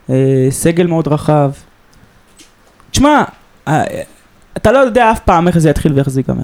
אה, 0.09 0.47
סגל 0.49 0.87
מאוד 0.87 1.07
רחב. 1.07 1.51
תשמע, 2.91 3.23
אה, 3.67 3.83
אתה 4.57 4.71
לא 4.71 4.77
יודע 4.77 5.11
אף 5.11 5.19
פעם 5.19 5.47
איך 5.47 5.57
זה 5.57 5.69
יתחיל 5.69 5.93
ואיך 5.93 6.09
זה 6.09 6.19
ייגמר. 6.19 6.43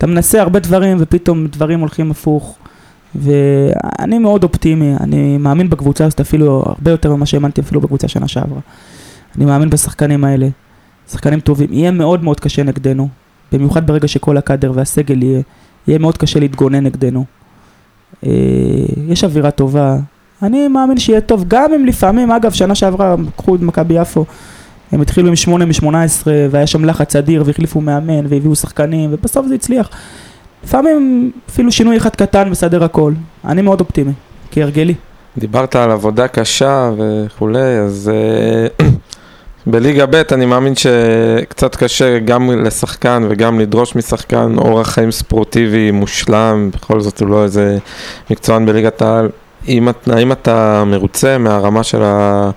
אתה 0.00 0.06
מנסה 0.06 0.42
הרבה 0.42 0.58
דברים 0.58 0.96
ופתאום 1.00 1.46
דברים 1.46 1.80
הולכים 1.80 2.10
הפוך. 2.10 2.58
ואני 3.14 4.18
מאוד 4.18 4.42
אופטימי, 4.42 4.94
אני 5.00 5.38
מאמין 5.38 5.70
בקבוצה 5.70 6.04
הזאת 6.04 6.20
אפילו 6.20 6.62
הרבה 6.66 6.90
יותר 6.90 7.16
ממה 7.16 7.26
שהאמנתי 7.26 7.60
אפילו 7.60 7.80
בקבוצה 7.80 8.08
שנה 8.08 8.28
שעברה. 8.28 8.60
אני 9.36 9.44
מאמין 9.44 9.70
בשחקנים 9.70 10.24
האלה, 10.24 10.48
שחקנים 11.10 11.40
טובים. 11.40 11.68
יהיה 11.72 11.90
מאוד 11.90 12.24
מאוד 12.24 12.40
קשה 12.40 12.62
נגדנו, 12.62 13.08
במיוחד 13.52 13.86
ברגע 13.86 14.08
שכל 14.08 14.36
הקאדר 14.36 14.72
והסגל 14.74 15.22
יהיה, 15.22 15.42
יהיה 15.88 15.98
מאוד 15.98 16.16
קשה 16.16 16.40
להתגונן 16.40 16.84
נגדנו. 16.84 17.24
אה, 18.26 18.30
יש 19.08 19.24
אווירה 19.24 19.50
טובה, 19.50 19.96
אני 20.42 20.68
מאמין 20.68 20.98
שיהיה 20.98 21.20
טוב, 21.20 21.44
גם 21.48 21.72
אם 21.74 21.86
לפעמים, 21.86 22.30
אגב, 22.30 22.52
שנה 22.52 22.74
שעברה, 22.74 23.14
קחו 23.36 23.54
את 23.54 23.60
מכבי 23.60 23.94
יפו, 23.94 24.24
הם 24.92 25.00
התחילו 25.00 25.28
עם 25.28 25.36
8 25.36 25.64
מ-18 25.64 26.26
והיה 26.50 26.66
שם 26.66 26.84
לחץ 26.84 27.16
אדיר 27.16 27.42
והחליפו 27.46 27.80
מאמן 27.80 28.26
והביאו 28.28 28.56
שחקנים 28.56 29.10
ובסוף 29.12 29.46
זה 29.46 29.54
הצליח. 29.54 29.90
לפעמים 30.64 31.30
אפילו 31.50 31.72
שינוי 31.72 31.96
אחד 31.96 32.10
קטן 32.10 32.48
מסדר 32.48 32.84
הכל. 32.84 33.12
אני 33.44 33.62
מאוד 33.62 33.80
אופטימי, 33.80 34.12
כהרגלי. 34.50 34.94
דיברת 35.38 35.76
על 35.76 35.90
עבודה 35.90 36.28
קשה 36.28 36.90
וכולי, 36.98 37.78
אז 37.78 38.10
uh, 38.80 38.82
בליגה 39.70 40.06
ב' 40.06 40.14
אני 40.32 40.46
מאמין 40.46 40.74
שקצת 40.76 41.76
קשה 41.76 42.18
גם 42.18 42.50
לשחקן 42.50 43.26
וגם 43.28 43.60
לדרוש 43.60 43.96
משחקן 43.96 44.58
אורח 44.58 44.90
חיים 44.90 45.10
ספורטיבי 45.10 45.90
מושלם, 45.90 46.70
בכל 46.74 47.00
זאת 47.00 47.20
הוא 47.20 47.28
לא 47.28 47.44
איזה 47.44 47.78
מקצוען 48.30 48.66
בליגת 48.66 49.02
העל. 49.02 49.28
האם 50.06 50.32
אתה 50.32 50.84
מרוצה 50.86 51.38
מהרמה 51.38 51.82
של 51.82 52.02
ה... 52.02 52.50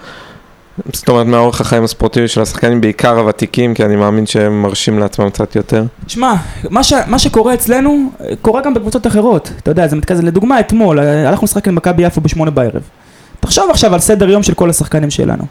זאת 0.93 1.09
אומרת, 1.09 1.25
מהאורך 1.25 1.61
החיים 1.61 1.83
הספורטיבי 1.83 2.27
של 2.27 2.41
השחקנים, 2.41 2.81
בעיקר 2.81 3.19
הוותיקים, 3.19 3.73
כי 3.73 3.85
אני 3.85 3.95
מאמין 3.95 4.25
שהם 4.25 4.61
מרשים 4.61 4.99
לעצמם 4.99 5.29
קצת 5.29 5.55
יותר. 5.55 5.83
שמע, 6.07 6.33
מה, 6.69 6.81
מה 7.07 7.19
שקורה 7.19 7.53
אצלנו, 7.53 8.11
קורה 8.41 8.61
גם 8.61 8.73
בקבוצות 8.73 9.07
אחרות. 9.07 9.51
אתה 9.57 9.71
יודע, 9.71 9.87
זה 9.87 9.95
מתכזה, 9.95 10.21
לדוגמה, 10.21 10.59
אתמול, 10.59 10.99
הלכנו 10.99 11.45
לשחק 11.45 11.67
עם 11.67 11.75
מכבי 11.75 12.03
יפו 12.03 12.21
בשמונה 12.21 12.51
בערב. 12.51 12.81
תחשוב 13.39 13.69
עכשיו 13.69 13.93
על 13.93 13.99
סדר 13.99 14.29
יום 14.29 14.43
של 14.43 14.53
כל 14.53 14.69
השחקנים 14.69 15.09
שלנו. 15.09 15.43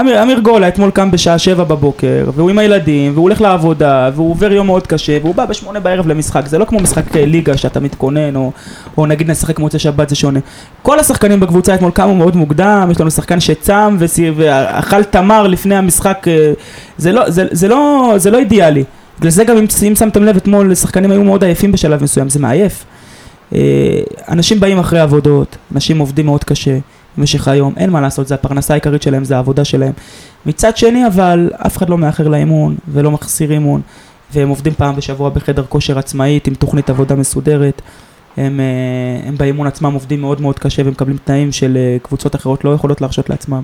אמיר, 0.00 0.22
אמיר 0.22 0.38
גולה 0.38 0.68
אתמול 0.68 0.90
קם 0.90 1.10
בשעה 1.10 1.38
שבע 1.38 1.64
בבוקר, 1.64 2.30
והוא 2.34 2.50
עם 2.50 2.58
הילדים, 2.58 3.12
והוא 3.12 3.22
הולך 3.22 3.40
לעבודה, 3.40 4.10
והוא 4.14 4.30
עובר 4.30 4.52
יום 4.52 4.66
מאוד 4.66 4.86
קשה, 4.86 5.18
והוא 5.22 5.34
בא 5.34 5.44
בשמונה 5.46 5.80
בערב 5.80 6.06
למשחק, 6.06 6.46
זה 6.46 6.58
לא 6.58 6.64
כמו 6.64 6.80
משחק 6.80 7.16
אה, 7.16 7.26
ליגה 7.26 7.56
שאתה 7.56 7.80
מתכונן, 7.80 8.36
או, 8.36 8.52
או 8.98 9.06
נגיד 9.06 9.30
נשחק 9.30 9.58
מוצאי 9.58 9.78
שבת, 9.78 10.08
זה 10.08 10.14
שונה. 10.14 10.40
כל 10.82 10.98
השחקנים 10.98 11.40
בקבוצה 11.40 11.74
אתמול 11.74 11.90
קמו 11.90 12.14
מאוד 12.14 12.36
מוקדם, 12.36 12.88
יש 12.90 13.00
לנו 13.00 13.10
שחקן 13.10 13.40
שצם 13.40 13.96
ואכל 14.36 15.04
תמר 15.04 15.46
לפני 15.46 15.76
המשחק, 15.76 16.24
אה, 16.28 16.52
זה 16.98 17.12
לא, 17.12 17.30
זה, 17.30 17.46
זה 17.50 17.68
לא, 17.68 18.12
זה 18.16 18.30
לא 18.30 18.38
אידיאלי. 18.38 18.84
בגלל 19.18 19.30
זה 19.30 19.44
גם 19.44 19.56
אם, 19.56 19.66
אם 19.88 19.94
שמתם 19.94 20.22
לב 20.22 20.36
אתמול, 20.36 20.74
שחקנים 20.74 21.10
היו 21.10 21.24
מאוד 21.24 21.44
עייפים 21.44 21.72
בשלב 21.72 22.02
מסוים, 22.02 22.28
זה 22.28 22.40
מעייף. 22.40 22.84
אה, 23.54 23.60
אנשים 24.28 24.60
באים 24.60 24.78
אחרי 24.78 25.00
עבודות, 25.00 25.56
אנשים 25.74 25.98
עובדים 25.98 26.26
מאוד 26.26 26.44
קשה. 26.44 26.78
במשך 27.18 27.48
היום, 27.48 27.74
אין 27.76 27.90
מה 27.90 28.00
לעשות, 28.00 28.28
זה 28.28 28.34
הפרנסה 28.34 28.74
העיקרית 28.74 29.02
שלהם, 29.02 29.24
זה 29.24 29.36
העבודה 29.36 29.64
שלהם. 29.64 29.92
מצד 30.46 30.76
שני 30.76 31.06
אבל, 31.06 31.50
אף 31.66 31.76
אחד 31.76 31.88
לא 31.88 31.98
מאחר 31.98 32.28
לאימון 32.28 32.76
ולא 32.88 33.10
מחסיר 33.10 33.52
אימון, 33.52 33.80
והם 34.32 34.48
עובדים 34.48 34.72
פעם 34.72 34.96
בשבוע 34.96 35.30
בחדר 35.30 35.64
כושר 35.68 35.98
עצמאית 35.98 36.46
עם 36.46 36.54
תוכנית 36.54 36.90
עבודה 36.90 37.14
מסודרת. 37.14 37.82
הם, 38.36 38.60
אה, 38.60 39.28
הם 39.28 39.36
באימון 39.36 39.66
עצמם 39.66 39.92
עובדים 39.92 40.20
מאוד 40.20 40.40
מאוד 40.40 40.58
קשה 40.58 40.82
ומקבלים 40.84 41.16
תנאים 41.24 41.52
של 41.52 41.76
אה, 41.76 41.96
קבוצות 42.02 42.34
אחרות 42.34 42.64
לא 42.64 42.74
יכולות 42.74 43.00
להרשות 43.00 43.30
לעצמם. 43.30 43.62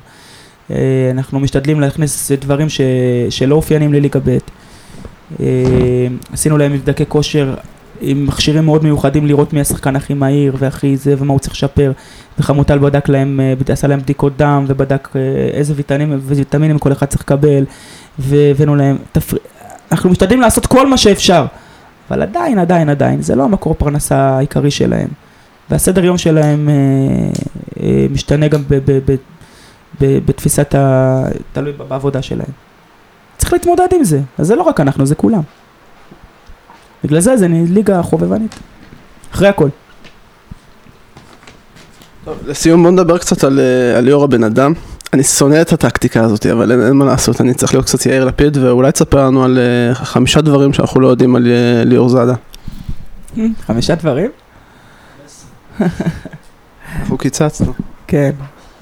אה, 0.70 0.76
אנחנו 1.10 1.40
משתדלים 1.40 1.80
להכניס 1.80 2.32
דברים 2.32 2.68
ש, 2.68 2.80
שלא 3.30 3.54
אופיינים 3.54 3.92
לליגה 3.92 4.20
ב'. 4.24 4.38
עשינו 6.32 6.58
להם 6.58 6.72
מבדקי 6.72 7.04
כושר 7.08 7.54
עם 8.00 8.26
מכשירים 8.26 8.64
מאוד 8.64 8.84
מיוחדים 8.84 9.26
לראות 9.26 9.52
מי 9.52 9.60
השחקן 9.60 9.96
הכי 9.96 10.14
מהיר 10.14 10.56
והכי 10.58 10.96
זה 10.96 11.14
ומה 11.18 11.32
הוא 11.32 11.40
צריך 11.40 11.54
לשפר 11.54 11.92
וחמוטל 12.38 12.78
בדק 12.78 13.08
להם, 13.08 13.40
אה, 13.40 13.72
עשה 13.72 13.86
להם 13.88 14.00
בדיקות 14.00 14.36
דם 14.36 14.64
ובדק 14.68 15.08
אה, 15.16 15.20
איזה 15.52 15.74
ויטמינים, 15.76 16.20
ויטמינים 16.22 16.78
כל 16.78 16.92
אחד 16.92 17.06
צריך 17.06 17.22
לקבל 17.22 17.64
והבאנו 18.18 18.76
להם, 18.76 18.96
תפר... 19.12 19.36
אנחנו 19.92 20.10
משתדלים 20.10 20.40
לעשות 20.40 20.66
כל 20.66 20.86
מה 20.86 20.96
שאפשר 20.96 21.46
אבל 22.10 22.22
עדיין, 22.22 22.58
עדיין, 22.58 22.88
עדיין, 22.88 23.22
זה 23.22 23.34
לא 23.34 23.44
המקור 23.44 23.74
פרנסה 23.74 24.16
העיקרי 24.16 24.70
שלהם 24.70 25.08
והסדר 25.70 26.04
יום 26.04 26.18
שלהם 26.18 26.68
אה, 27.80 28.06
משתנה 28.10 28.48
גם 28.48 28.62
ב, 28.68 28.74
ב, 28.74 28.98
ב, 29.12 29.14
ב, 30.00 30.18
בתפיסת 30.26 30.74
ה... 30.74 31.22
תלוי 31.52 31.72
בעבודה 31.72 32.22
שלהם. 32.22 32.50
צריך 33.38 33.52
להתמודד 33.52 33.86
עם 33.92 34.04
זה, 34.04 34.20
אז 34.38 34.46
זה 34.46 34.56
לא 34.56 34.62
רק 34.62 34.80
אנחנו, 34.80 35.06
זה 35.06 35.14
כולם. 35.14 35.42
בגלל 37.04 37.20
זה 37.20 37.36
זה 37.36 37.46
ליגה 37.50 38.02
חובבנית. 38.02 38.54
אחרי 39.34 39.48
הכל. 39.48 39.68
טוב, 42.24 42.34
לסיום 42.46 42.82
בוא 42.82 42.90
נדבר 42.90 43.18
קצת 43.18 43.44
על, 43.44 43.60
אה, 43.60 43.98
על 43.98 44.04
ליאור 44.04 44.24
הבן 44.24 44.44
אדם. 44.44 44.72
אני 45.12 45.22
שונא 45.22 45.60
את 45.60 45.72
הטקטיקה 45.72 46.24
הזאת, 46.24 46.46
אבל 46.46 46.72
אין, 46.72 46.82
אין 46.82 46.92
מה 46.92 47.04
לעשות, 47.04 47.40
אני 47.40 47.54
צריך 47.54 47.74
להיות 47.74 47.84
קצת 47.84 48.06
יאיר 48.06 48.24
לפיד, 48.24 48.56
ואולי 48.56 48.92
תספר 48.92 49.26
לנו 49.26 49.44
על 49.44 49.58
uh, 49.58 49.94
חמישה 49.94 50.40
דברים 50.40 50.72
שאנחנו 50.72 51.00
לא 51.00 51.08
יודעים 51.08 51.36
על 51.36 51.42
uh, 51.42 51.88
ליאור 51.88 52.08
זאדה. 52.08 52.34
חמישה 53.66 53.94
דברים? 53.94 54.30
אנחנו 57.00 57.18
קיצצנו. 57.18 57.72
כן. 58.06 58.30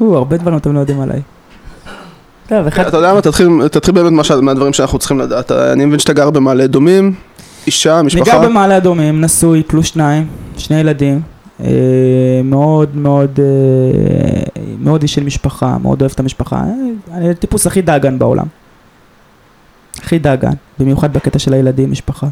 או, 0.01 0.17
הרבה 0.17 0.37
דברים 0.37 0.57
אתם 0.57 0.75
לא 0.75 0.81
יודעים 0.81 1.01
עליי. 1.01 1.23
טוב, 2.49 2.67
אחד... 2.67 2.87
אתה 2.87 2.97
יודע 2.97 3.15
מה, 3.15 3.21
תתחיל, 3.21 3.69
תתחיל 3.69 3.95
באמת 3.95 4.27
מהדברים 4.43 4.73
שאנחנו 4.73 4.99
צריכים 4.99 5.19
לדעת. 5.19 5.53
אני 5.53 5.85
מבין 5.85 5.99
שאתה 5.99 6.13
גר 6.13 6.31
במעלה 6.31 6.65
אדומים, 6.65 7.15
אישה, 7.69 8.03
משפחה? 8.03 8.31
אני 8.31 8.41
גר 8.41 8.49
במעלה 8.49 8.77
אדומים, 8.77 9.21
נשוי, 9.21 9.63
פלוס 9.63 9.87
שניים, 9.87 10.27
שני 10.57 10.77
ילדים. 10.77 11.21
אה, 11.61 12.41
מאוד 12.45 12.97
מאוד, 12.97 13.41
אה, 13.41 14.63
מאוד 14.79 15.03
איש 15.03 15.15
של 15.15 15.25
משפחה, 15.25 15.79
מאוד 15.79 16.01
אוהב 16.01 16.13
את 16.15 16.21
המשפחה. 16.21 16.57
אה, 16.57 17.17
אני 17.17 17.31
הטיפוס 17.31 17.67
הכי 17.67 17.83
דאגן 17.83 18.19
בעולם. 18.19 18.47
הכי 19.99 20.19
דאגן, 20.19 20.53
במיוחד 20.79 21.13
בקטע 21.13 21.39
של 21.39 21.53
הילדים, 21.53 21.91
משפחה. 21.91 22.27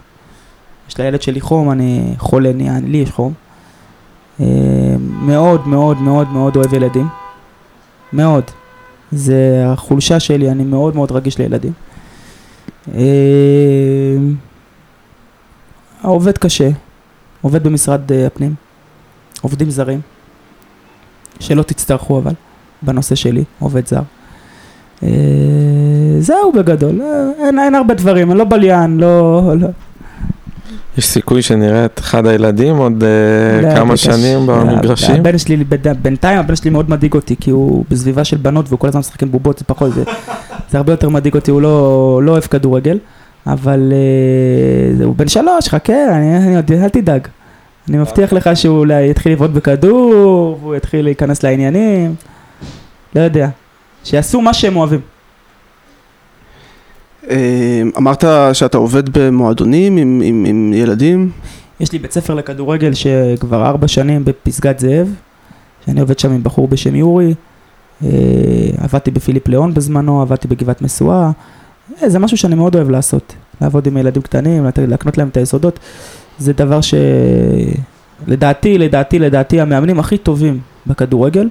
יש 0.88 0.98
לילד 0.98 1.22
שלי 1.22 1.40
חום, 1.40 1.70
אני 1.70 2.14
חולה, 2.18 2.50
אני, 2.50 2.90
לי 2.90 2.98
יש 2.98 3.10
חום. 3.10 3.32
מאוד 5.02 5.68
מאוד 5.68 6.00
מאוד 6.00 6.28
מאוד 6.28 6.56
אוהב 6.56 6.74
ילדים. 6.74 7.06
מאוד. 8.12 8.44
זה 9.12 9.64
החולשה 9.66 10.20
שלי, 10.20 10.50
אני 10.50 10.64
מאוד 10.64 10.94
מאוד 10.94 11.12
רגיש 11.12 11.38
לילדים. 11.38 11.72
אה, 16.06 16.10
עובד 16.10 16.38
קשה, 16.38 16.68
עובד 17.40 17.62
במשרד 17.62 18.12
אה, 18.12 18.26
הפנים, 18.26 18.54
עובדים 19.40 19.70
זרים, 19.70 20.00
שלא 21.40 21.62
תצטרכו 21.62 22.18
אבל, 22.18 22.32
בנושא 22.82 23.14
שלי, 23.14 23.44
עובד 23.58 23.86
זר. 23.86 24.00
אה, 25.02 25.08
זהו 26.18 26.52
בגדול, 26.52 27.02
אה, 27.02 27.46
אין, 27.46 27.58
אין 27.58 27.74
הרבה 27.74 27.94
דברים, 27.94 28.30
אני 28.30 28.38
לא 28.38 28.44
בליין, 28.44 28.96
לא, 28.96 29.52
לא. 29.58 29.68
יש 30.98 31.06
סיכוי 31.06 31.42
שנראה 31.42 31.84
את 31.84 31.98
אחד 31.98 32.26
הילדים 32.26 32.76
עוד 32.76 33.04
לא, 33.62 33.74
כמה 33.74 33.96
שנים 33.96 34.46
במגרשים? 34.46 35.14
הבן 35.14 35.38
שלי, 35.38 35.64
בינתיים 36.02 36.38
הבן 36.38 36.56
שלי 36.56 36.70
מאוד 36.70 36.90
מדאיג 36.90 37.14
אותי, 37.14 37.36
כי 37.40 37.50
הוא 37.50 37.84
בסביבה 37.90 38.24
של 38.24 38.36
בנות 38.36 38.64
והוא 38.68 38.78
כל 38.78 38.88
הזמן 38.88 39.00
משחק 39.00 39.22
עם 39.22 39.30
בובות, 39.30 39.58
זה 39.58 39.64
פחות, 39.64 39.94
זה, 39.94 40.04
זה 40.70 40.78
הרבה 40.78 40.92
יותר 40.92 41.08
מדאיג 41.08 41.34
אותי, 41.34 41.50
הוא 41.50 41.62
לא, 41.62 42.20
לא 42.24 42.32
אוהב 42.32 42.42
כדורגל. 42.42 42.98
אבל 43.46 43.92
uh, 45.00 45.04
הוא 45.04 45.16
בן 45.16 45.28
שלוש, 45.28 45.68
חכה, 45.68 46.16
אני, 46.16 46.36
אני 46.36 46.56
עוד, 46.56 46.72
אל 46.72 46.88
תדאג. 46.88 47.28
אני 47.88 47.98
מבטיח 47.98 48.32
לך 48.32 48.50
שהוא 48.54 48.78
אולי 48.78 49.10
יתחיל 49.10 49.32
לבעוט 49.32 49.50
בכדור, 49.50 50.58
והוא 50.60 50.74
יתחיל 50.74 51.04
להיכנס 51.04 51.42
לעניינים, 51.42 52.14
לא 53.14 53.20
יודע. 53.20 53.48
שיעשו 54.04 54.40
מה 54.40 54.54
שהם 54.54 54.76
אוהבים. 54.76 55.00
אה, 57.30 57.82
אמרת 57.96 58.24
שאתה 58.52 58.78
עובד 58.78 59.18
במועדונים 59.18 59.96
עם, 59.96 60.22
עם, 60.24 60.44
עם 60.48 60.72
ילדים? 60.74 61.30
יש 61.80 61.92
לי 61.92 61.98
בית 61.98 62.12
ספר 62.12 62.34
לכדורגל 62.34 62.94
שכבר 62.94 63.66
ארבע 63.66 63.88
שנים 63.88 64.24
בפסגת 64.24 64.78
זאב, 64.78 65.14
שאני 65.86 66.00
עובד 66.00 66.18
שם 66.18 66.32
עם 66.32 66.42
בחור 66.42 66.68
בשם 66.68 66.94
יורי. 66.94 67.34
אה, 68.04 68.08
עבדתי 68.78 69.10
בפיליפ 69.10 69.48
ליאון 69.48 69.74
בזמנו, 69.74 70.22
עבדתי 70.22 70.48
בגבעת 70.48 70.82
משואה. 70.82 71.30
אה, 72.02 72.08
זה 72.08 72.18
משהו 72.18 72.36
שאני 72.36 72.54
מאוד 72.54 72.74
אוהב 72.74 72.90
לעשות, 72.90 73.34
לעבוד 73.60 73.86
עם 73.86 73.96
ילדים 73.96 74.22
קטנים, 74.22 74.66
להקנות 74.88 75.18
להם 75.18 75.28
את 75.28 75.36
היסודות. 75.36 75.78
זה 76.38 76.52
דבר 76.52 76.80
שלדעתי, 78.26 78.78
לדעתי, 78.78 79.18
לדעתי, 79.18 79.60
המאמנים 79.60 80.00
הכי 80.00 80.18
טובים 80.18 80.60
בכדורגל, 80.86 81.48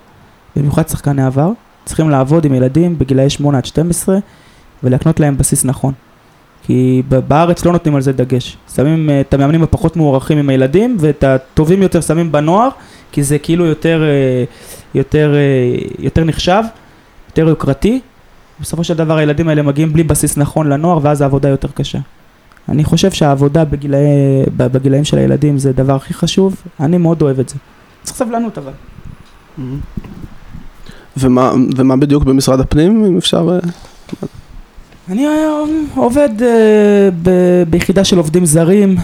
במיוחד 0.56 0.88
שחקני 0.88 1.24
עבר, 1.24 1.52
צריכים 1.86 2.10
לעבוד 2.10 2.46
עם 2.46 2.54
ילדים 2.54 2.98
בגילאי 2.98 3.30
8 3.30 3.58
עד 3.58 3.66
12 3.66 4.18
ולהקנות 4.84 5.20
להם 5.20 5.38
בסיס 5.38 5.66
נכון. 5.66 5.94
כי 6.64 7.04
בארץ 7.10 7.66
לא 7.66 7.72
נותנים 7.72 7.96
על 7.96 8.02
זה 8.02 8.14
דגש. 8.14 8.58
שמים 8.76 9.10
אה, 9.10 9.22
את 9.22 9.34
המאמנים 9.34 9.64
הפחות 9.64 9.96
מוערכים 9.96 10.38
עם 10.38 10.50
הילדים 10.50 10.98
ואת 11.00 11.24
הטובים 11.24 11.82
יותר 11.82 12.02
שמים 12.02 12.32
בנוער, 12.32 12.70
כי 13.12 13.24
זה 13.24 13.40
כאילו 13.40 13.66
יותר, 13.66 14.04
אה, 14.04 14.44
יותר, 14.94 15.34
יותר 16.00 16.24
נחשב, 16.24 16.64
יותר 17.30 17.48
יוקרתי, 17.48 18.00
בסופו 18.62 18.84
של 18.84 18.94
דבר 18.94 19.18
הילדים 19.18 19.48
האלה 19.48 19.62
מגיעים 19.62 19.94
בלי 19.94 20.04
בסיס 20.04 20.38
נכון 20.38 20.70
לנוער 20.70 21.00
ואז 21.02 21.22
העבודה 21.22 21.50
יותר 21.50 21.68
קשה. 21.68 22.00
אני 22.70 22.84
חושב 22.84 23.12
שהעבודה 23.12 23.66
בגילאי, 23.66 24.00
בגילאים 24.58 25.04
של 25.04 25.18
הילדים 25.18 25.58
זה 25.58 25.70
הדבר 25.70 25.96
הכי 25.96 26.14
חשוב, 26.14 26.56
אני 26.80 26.98
מאוד 26.98 27.22
אוהב 27.22 27.40
את 27.40 27.50
זה. 27.50 27.56
צריך 28.04 28.18
סבלנות 28.18 28.58
אבל. 28.58 28.72
ומה, 31.18 31.52
ומה 31.76 31.98
בדיוק 31.98 32.24
במשרד 32.24 32.60
הפנים, 32.60 33.06
אם 33.06 33.18
אפשר... 33.18 33.50
אה? 33.50 33.70
אני 35.10 35.28
אה, 35.28 35.64
עובד 35.96 36.30
אה, 36.42 37.10
ב- 37.24 37.64
ביחידה 37.70 38.04
של 38.04 38.18
עובדים 38.18 38.46
זרים, 38.46 38.96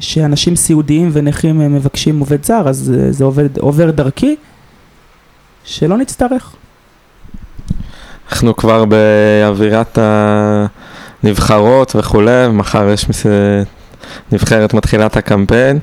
שאנשים 0.00 0.56
סיעודיים 0.56 1.10
ונכים 1.12 1.58
מבקשים 1.74 2.20
עובד 2.20 2.44
זר, 2.44 2.68
אז 2.68 2.92
זה 3.10 3.24
עובד, 3.24 3.58
עובר 3.58 3.90
דרכי, 3.90 4.36
שלא 5.64 5.96
נצטרך. 5.96 6.54
אנחנו 8.30 8.56
כבר 8.56 8.84
באווירת 8.84 9.98
הנבחרות 11.22 11.96
וכולי, 11.96 12.48
מחר 12.48 12.88
יש 12.88 13.08
מס... 13.08 13.26
נבחרת 14.32 14.74
מתחילת 14.74 15.16
הקמפיין. 15.16 15.78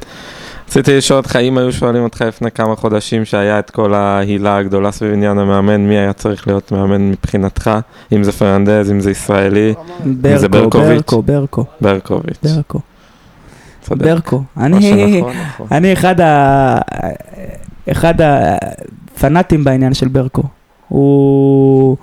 רציתי 0.68 0.98
לשאול 0.98 1.18
אותך, 1.18 1.36
אם 1.36 1.58
היו 1.58 1.72
שואלים 1.72 2.04
אותך 2.04 2.22
לפני 2.22 2.52
כמה 2.52 2.76
חודשים 2.76 3.26
שהיה 3.26 3.60
את 3.60 3.70
כל 3.70 3.94
ההילה 3.94 4.58
הגדולה 4.58 4.92
סביב 4.92 5.14
עניין 5.14 5.40
המאמן, 5.40 5.88
מי 5.88 5.98
היה 5.98 6.14
צריך 6.14 6.48
להיות 6.48 6.72
מאמן 6.72 7.10
מבחינתך? 7.12 7.72
אם 8.12 8.24
זה 8.24 8.32
פרננדז, 8.32 8.92
אם 8.92 9.00
זה 9.00 9.12
ישראלי, 9.12 9.74
זה 10.36 10.50
ברקו, 10.50 10.70
ברקוביץ'? 10.70 10.98
ברקו, 10.98 11.22
ברקו, 11.22 11.66
ברקוביץ'. 11.82 12.38
ברקו, 12.44 12.80
צודק. 13.82 14.06
ברקו. 14.06 14.36
או 14.36 14.62
אני, 14.62 14.82
שנכון, 14.82 15.34
נכון. 15.48 15.68
אני 15.72 15.94
אחד, 15.94 16.22
ה... 16.22 16.78
אחד 17.92 18.14
הפנאטים 18.22 19.64
בעניין 19.64 19.94
של 19.94 20.08
ברקו. 20.08 20.44
הוא... 20.88 21.98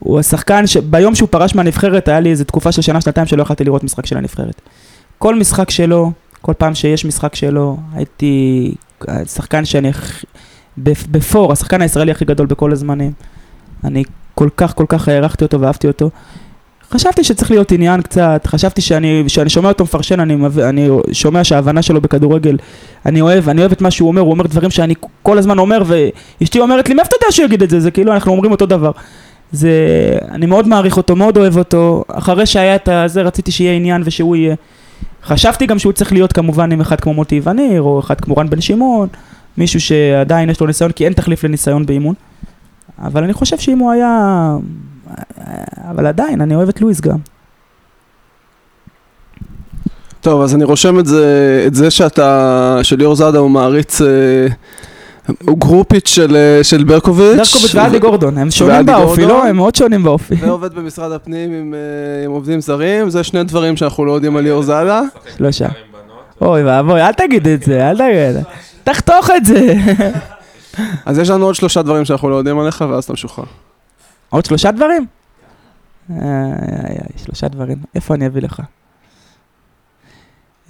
הוא 0.00 0.20
השחקן 0.20 0.66
שביום 0.66 1.14
שהוא 1.14 1.28
פרש 1.28 1.54
מהנבחרת 1.54 2.08
היה 2.08 2.20
לי 2.20 2.30
איזה 2.30 2.44
תקופה 2.44 2.72
של 2.72 2.82
שנה 2.82 3.00
שנתיים 3.00 3.26
שלא 3.26 3.42
יכולתי 3.42 3.64
לראות 3.64 3.84
משחק 3.84 4.06
של 4.06 4.16
הנבחרת. 4.16 4.60
כל 5.18 5.34
משחק 5.34 5.70
שלו, 5.70 6.12
כל 6.40 6.52
פעם 6.58 6.74
שיש 6.74 7.04
משחק 7.04 7.34
שלו, 7.34 7.76
הייתי 7.94 8.74
שחקן 9.26 9.64
שאני 9.64 9.92
בפור, 10.78 11.52
השחקן 11.52 11.82
הישראלי 11.82 12.10
הכי 12.10 12.24
גדול 12.24 12.46
בכל 12.46 12.72
הזמנים. 12.72 13.12
אני 13.84 14.04
כל 14.34 14.48
כך 14.56 14.74
כל 14.74 14.84
כך 14.88 15.08
הערכתי 15.08 15.44
אותו 15.44 15.60
ואהבתי 15.60 15.86
אותו. 15.86 16.10
חשבתי 16.92 17.24
שצריך 17.24 17.50
להיות 17.50 17.72
עניין 17.72 18.02
קצת, 18.02 18.42
חשבתי 18.46 18.80
שאני, 18.80 19.24
שאני 19.28 19.50
שומע 19.50 19.68
אותו 19.68 19.84
מפרשן, 19.84 20.20
אני, 20.20 20.36
אני 20.68 20.88
שומע 21.12 21.44
שההבנה 21.44 21.82
שלו 21.82 22.00
בכדורגל, 22.00 22.56
אני 23.06 23.20
אוהב, 23.20 23.48
אני 23.48 23.60
אוהב 23.60 23.72
את 23.72 23.80
מה 23.80 23.90
שהוא 23.90 24.08
אומר, 24.08 24.20
הוא 24.20 24.30
אומר 24.30 24.46
דברים 24.46 24.70
שאני 24.70 24.94
כל 25.22 25.38
הזמן 25.38 25.58
אומר, 25.58 25.82
ואשתי 25.86 26.60
אומרת 26.60 26.88
לי, 26.88 26.94
מאיפה 26.94 27.08
אתה 27.08 27.16
יודע 27.16 27.32
שהוא 27.32 27.44
יגיד 27.44 27.62
את 27.62 27.70
זה? 27.70 27.80
זה 27.80 27.90
כאילו 27.90 28.12
אנחנו 28.12 28.32
אומרים 28.32 28.52
אותו 28.52 28.66
דבר. 28.66 28.90
זה, 29.52 29.70
אני 30.30 30.46
מאוד 30.46 30.68
מעריך 30.68 30.96
אותו, 30.96 31.16
מאוד 31.16 31.36
אוהב 31.36 31.56
אותו, 31.56 32.04
אחרי 32.08 32.46
שהיה 32.46 32.76
את 32.76 32.88
הזה 32.88 33.22
רציתי 33.22 33.52
שיהיה 33.52 33.72
עניין 33.72 34.02
ושהוא 34.04 34.36
יהיה. 34.36 34.54
חשבתי 35.24 35.66
גם 35.66 35.78
שהוא 35.78 35.92
צריך 35.92 36.12
להיות 36.12 36.32
כמובן 36.32 36.72
עם 36.72 36.80
אחד 36.80 37.00
כמו 37.00 37.14
מוטי 37.14 37.40
וניר, 37.44 37.82
או 37.82 38.00
אחד 38.00 38.20
כמו 38.20 38.36
רן 38.36 38.50
בן 38.50 38.60
שמעון, 38.60 39.08
מישהו 39.58 39.80
שעדיין 39.80 40.50
יש 40.50 40.60
לו 40.60 40.66
ניסיון, 40.66 40.92
כי 40.92 41.04
אין 41.04 41.12
תחליף 41.12 41.44
לניסיון 41.44 41.86
באימון. 41.86 42.14
אבל 43.02 43.24
אני 43.24 43.32
חושב 43.32 43.58
שאם 43.58 43.78
הוא 43.78 43.90
היה... 43.90 44.56
אבל 45.90 46.06
עדיין, 46.06 46.40
אני 46.40 46.54
אוהב 46.54 46.68
את 46.68 46.80
לואיס 46.80 47.00
גם. 47.00 47.18
טוב, 50.20 50.42
אז 50.42 50.54
אני 50.54 50.64
רושם 50.64 50.98
את 50.98 51.06
זה, 51.06 51.64
את 51.66 51.74
זה 51.74 51.90
שאתה, 51.90 52.78
שליאור 52.82 53.14
זאדה 53.14 53.38
הוא 53.38 53.50
מעריץ, 53.50 54.00
הוא 55.44 55.58
גרופיץ' 55.58 56.08
של, 56.08 56.36
אה, 56.36 56.64
של 56.64 56.84
ברקוביץ'. 56.84 57.36
דרקוביץ' 57.36 57.74
ואדי 57.74 57.98
גורדון, 57.98 58.38
הם 58.38 58.50
שונים 58.50 58.86
באופי, 58.86 59.20
גורדון. 59.20 59.28
לא? 59.28 59.46
הם 59.46 59.56
מאוד 59.56 59.74
שונים 59.74 60.02
באופי. 60.02 60.34
ועובד 60.34 60.74
במשרד 60.74 61.12
הפנים 61.12 61.52
עם, 61.52 61.74
אה, 61.74 62.24
עם 62.24 62.30
עובדים 62.30 62.60
זרים, 62.60 63.10
זה 63.10 63.24
שני 63.24 63.44
דברים 63.44 63.76
שאנחנו 63.76 64.04
לא 64.04 64.12
יודעים 64.12 64.36
על 64.36 64.42
ליאור 64.44 64.62
זאדה. 64.62 65.02
שלושה. 65.36 65.68
אוי 66.40 66.64
ואבוי, 66.64 67.02
אל 67.02 67.12
תגיד 67.12 67.48
את 67.48 67.62
זה, 67.62 67.90
אל 67.90 67.96
תגיד 67.98 68.32
זה. 68.32 68.42
תחתוך 68.84 69.30
את 69.36 69.44
זה. 69.44 69.74
אז 71.06 71.18
יש 71.18 71.30
לנו 71.30 71.44
עוד 71.44 71.54
שלושה 71.54 71.82
דברים 71.82 72.04
שאנחנו 72.04 72.30
לא 72.30 72.34
יודעים 72.36 72.58
עליך, 72.58 72.84
ואז 72.90 73.04
אתה 73.04 73.12
משוחרר. 73.12 73.44
עוד 74.30 74.44
שלושה 74.44 74.70
דברים? 74.70 75.06
איי, 76.10 76.18
איי, 76.18 76.90
איי, 76.90 77.24
שלושה 77.24 77.48
דברים. 77.48 77.76
איפה 77.94 78.14
אני 78.14 78.26
אביא 78.26 78.42
לך? 78.42 78.60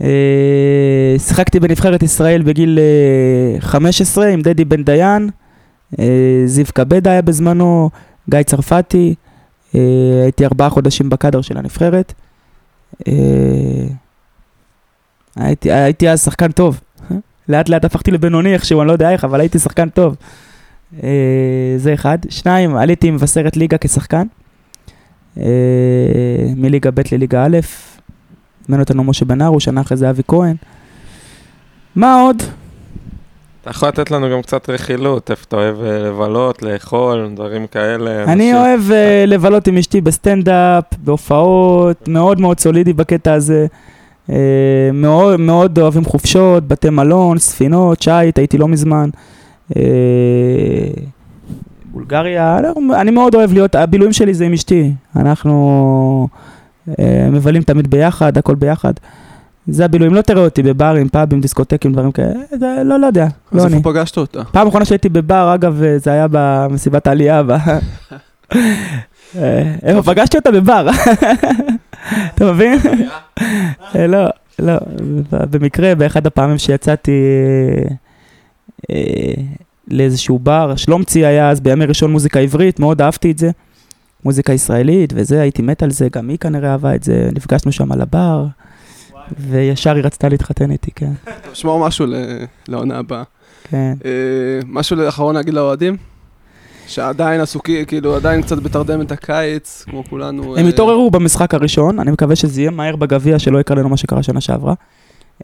אה, 0.03 1.15
שיחקתי 1.19 1.61
בנבחרת 1.61 2.03
ישראל 2.03 2.43
בגיל 2.43 2.79
אה, 2.79 3.61
15 3.61 4.27
עם 4.27 4.41
דדי 4.43 4.65
בן 4.65 4.85
דיין, 4.85 5.31
אה, 5.99 6.43
זיו 6.47 6.65
קבדה 6.75 7.11
היה 7.11 7.23
בזמנו, 7.23 7.91
גיא 8.31 8.43
צרפתי, 8.43 9.15
אה, 9.75 9.81
הייתי 10.23 10.45
ארבעה 10.45 10.71
חודשים 10.71 11.11
בקאדר 11.11 11.41
של 11.41 11.59
הנבחרת. 11.59 12.13
אה, 13.09 13.13
הייתי, 15.37 15.73
הייתי 15.73 16.11
אז 16.11 16.25
שחקן 16.25 16.53
טוב. 16.53 16.81
לאט 17.49 17.69
לאט 17.69 17.85
הפכתי 17.85 18.11
לבינוני 18.11 18.55
איכשהו, 18.55 18.81
אני 18.81 18.89
לא 18.89 18.93
יודע 18.93 19.11
איך, 19.11 19.25
אבל 19.25 19.41
הייתי 19.41 19.59
שחקן 19.59 19.89
טוב. 19.89 20.17
אה, 21.03 21.09
זה 21.77 21.95
אחד. 21.95 22.19
שניים, 22.29 22.77
עליתי 22.77 23.09
עם 23.09 23.15
מבשרת 23.15 23.57
ליגה 23.57 23.77
כשחקן. 23.81 24.27
אה, 25.39 25.45
מליגה 26.57 26.91
ב' 26.91 27.01
לליגה 27.13 27.45
א', 27.45 27.59
הזמין 28.65 28.81
אותנו 28.81 29.05
משה 29.05 29.25
בן 29.25 29.43
ארו, 29.43 29.61
שנה 29.61 29.81
אחרי 29.81 29.97
זה 29.97 30.11
אבי 30.11 30.23
כהן. 30.29 30.57
מה 31.97 32.21
עוד? 32.21 32.43
אתה 33.63 33.71
יכול 33.71 33.89
לתת 33.89 34.11
לנו 34.11 34.27
גם 34.33 34.43
קצת 34.43 34.71
רכילות, 34.71 35.31
איפה 35.31 35.45
אתה 35.49 35.57
אוהב 35.57 35.81
אה, 35.83 35.99
לבלות, 35.99 36.63
לאכול, 36.63 37.31
דברים 37.35 37.67
כאלה. 37.67 38.25
אני 38.25 38.33
אנשים- 38.33 38.57
אוהב 38.57 38.91
אה, 38.91 39.25
לבלות 39.27 39.67
עם 39.67 39.77
אשתי 39.79 40.01
בסטנדאפ, 40.01 40.85
בהופעות, 41.05 42.09
מאוד 42.09 42.41
מאוד 42.41 42.61
סולידי 42.61 42.93
בקטע 42.93 43.33
הזה. 43.33 43.67
אה, 44.31 44.37
מאוד, 44.93 45.41
מאוד 45.41 45.79
אוהבים 45.79 46.05
חופשות, 46.05 46.69
בתי 46.69 46.91
מלון, 46.91 47.39
ספינות, 47.39 48.03
שיט, 48.03 48.39
הייתי 48.39 48.59
לא 48.59 48.69
מזמן. 48.69 49.11
אה, 49.77 49.83
בולגריה, 51.85 52.59
אנחנו- 52.59 52.95
אני 52.95 53.11
מאוד 53.11 53.35
אוהב 53.35 53.53
להיות, 53.53 53.75
הבילויים 53.75 54.13
שלי 54.13 54.35
זה 54.35 54.45
עם 54.47 54.53
אשתי. 54.53 54.93
אנחנו 55.17 56.29
מבלים 57.33 57.63
תמיד 57.63 57.91
ביחד, 57.91 58.39
הכל 58.39 58.55
ביחד. 58.55 58.93
זה 59.67 59.85
הבילויים, 59.85 60.15
לא 60.15 60.23
תראה 60.23 60.45
אותי 60.45 60.63
בברים, 60.63 61.09
פאבים, 61.09 61.41
דיסקוטקים, 61.41 61.93
דברים 61.93 62.13
כאלה, 62.13 62.33
זה 62.51 62.83
לא, 62.85 63.01
לא 63.01 63.07
יודע, 63.07 63.27
לא 63.53 63.61
אז 63.61 63.67
אני. 63.67 63.77
איפה 63.77 63.91
פגשת 63.91 64.17
אותה? 64.19 64.45
פעם 64.45 64.67
אחרונה 64.69 64.85
שהייתי 64.85 65.09
בבר, 65.09 65.55
אגב, 65.55 65.83
אה, 65.83 65.99
זה 65.99 66.13
היה 66.13 66.27
במסיבת 66.31 67.07
העלייה. 67.07 67.43
ב- 67.43 67.51
אה, 69.39 69.75
איפה 69.83 70.03
פגשתי 70.03 70.37
אותה 70.37 70.51
בבר? 70.51 70.89
אתה 72.35 72.53
מבין? 72.53 72.79
אה, 73.97 74.07
לא, 74.07 74.27
לא, 74.59 74.73
במקרה, 75.33 75.95
באחד 75.95 76.27
הפעמים 76.27 76.59
שיצאתי 76.59 77.13
אה, 77.13 77.95
אה, 78.91 79.43
לאיזשהו 79.89 80.39
בר, 80.39 80.77
שלומצי 80.77 81.27
היה 81.27 81.51
אז 81.51 81.61
בימי 81.61 81.85
ראשון 81.85 82.13
מוזיקה 82.13 82.41
עברית, 82.41 82.81
מאוד 82.81 83.03
אהבתי 83.03 83.31
את 83.31 83.39
זה. 83.39 83.51
מוזיקה 84.25 84.53
ישראלית 84.53 85.13
וזה, 85.17 85.41
הייתי 85.41 85.63
מת 85.63 85.83
על 85.83 85.91
זה, 85.91 86.09
גם 86.13 86.29
היא 86.29 86.39
כנראה 86.39 86.73
אהבה 86.73 86.95
את 86.95 87.03
זה, 87.03 87.29
נפגשנו 87.35 87.73
שם 87.73 87.93
על 87.93 88.01
הבר, 88.01 88.47
וישר 89.39 89.95
היא 89.95 90.05
רצתה 90.05 90.29
להתחתן 90.29 90.71
איתי, 90.71 90.91
כן, 90.95 91.13
שמור 91.55 91.87
משהו 91.87 92.07
לעונה 92.69 92.99
הבאה. 92.99 93.23
כן. 93.65 93.93
אה, 94.05 94.11
משהו 94.67 95.09
אחרון 95.09 95.35
להגיד 95.35 95.55
לאוהדים? 95.55 95.97
שעדיין 96.87 97.41
עסוקים, 97.41 97.85
כאילו 97.85 98.17
עדיין 98.17 98.43
קצת 98.43 98.59
בתרדמת 98.59 99.13
הקיץ, 99.13 99.85
כמו 99.91 100.05
כולנו. 100.05 100.57
הם 100.57 100.65
אה, 100.65 100.69
התעוררו 100.69 101.11
במשחק 101.11 101.55
הראשון, 101.55 101.99
אני 101.99 102.11
מקווה 102.11 102.37
שזה 102.37 102.61
יהיה 102.61 102.71
מהר 102.71 102.97
בגביע, 102.97 103.39
שלא 103.39 103.59
יקרה 103.59 103.77
לנו 103.77 103.89
מה 103.89 103.97
שקרה 103.97 104.23
שנה 104.23 104.41
שעברה. 104.41 104.75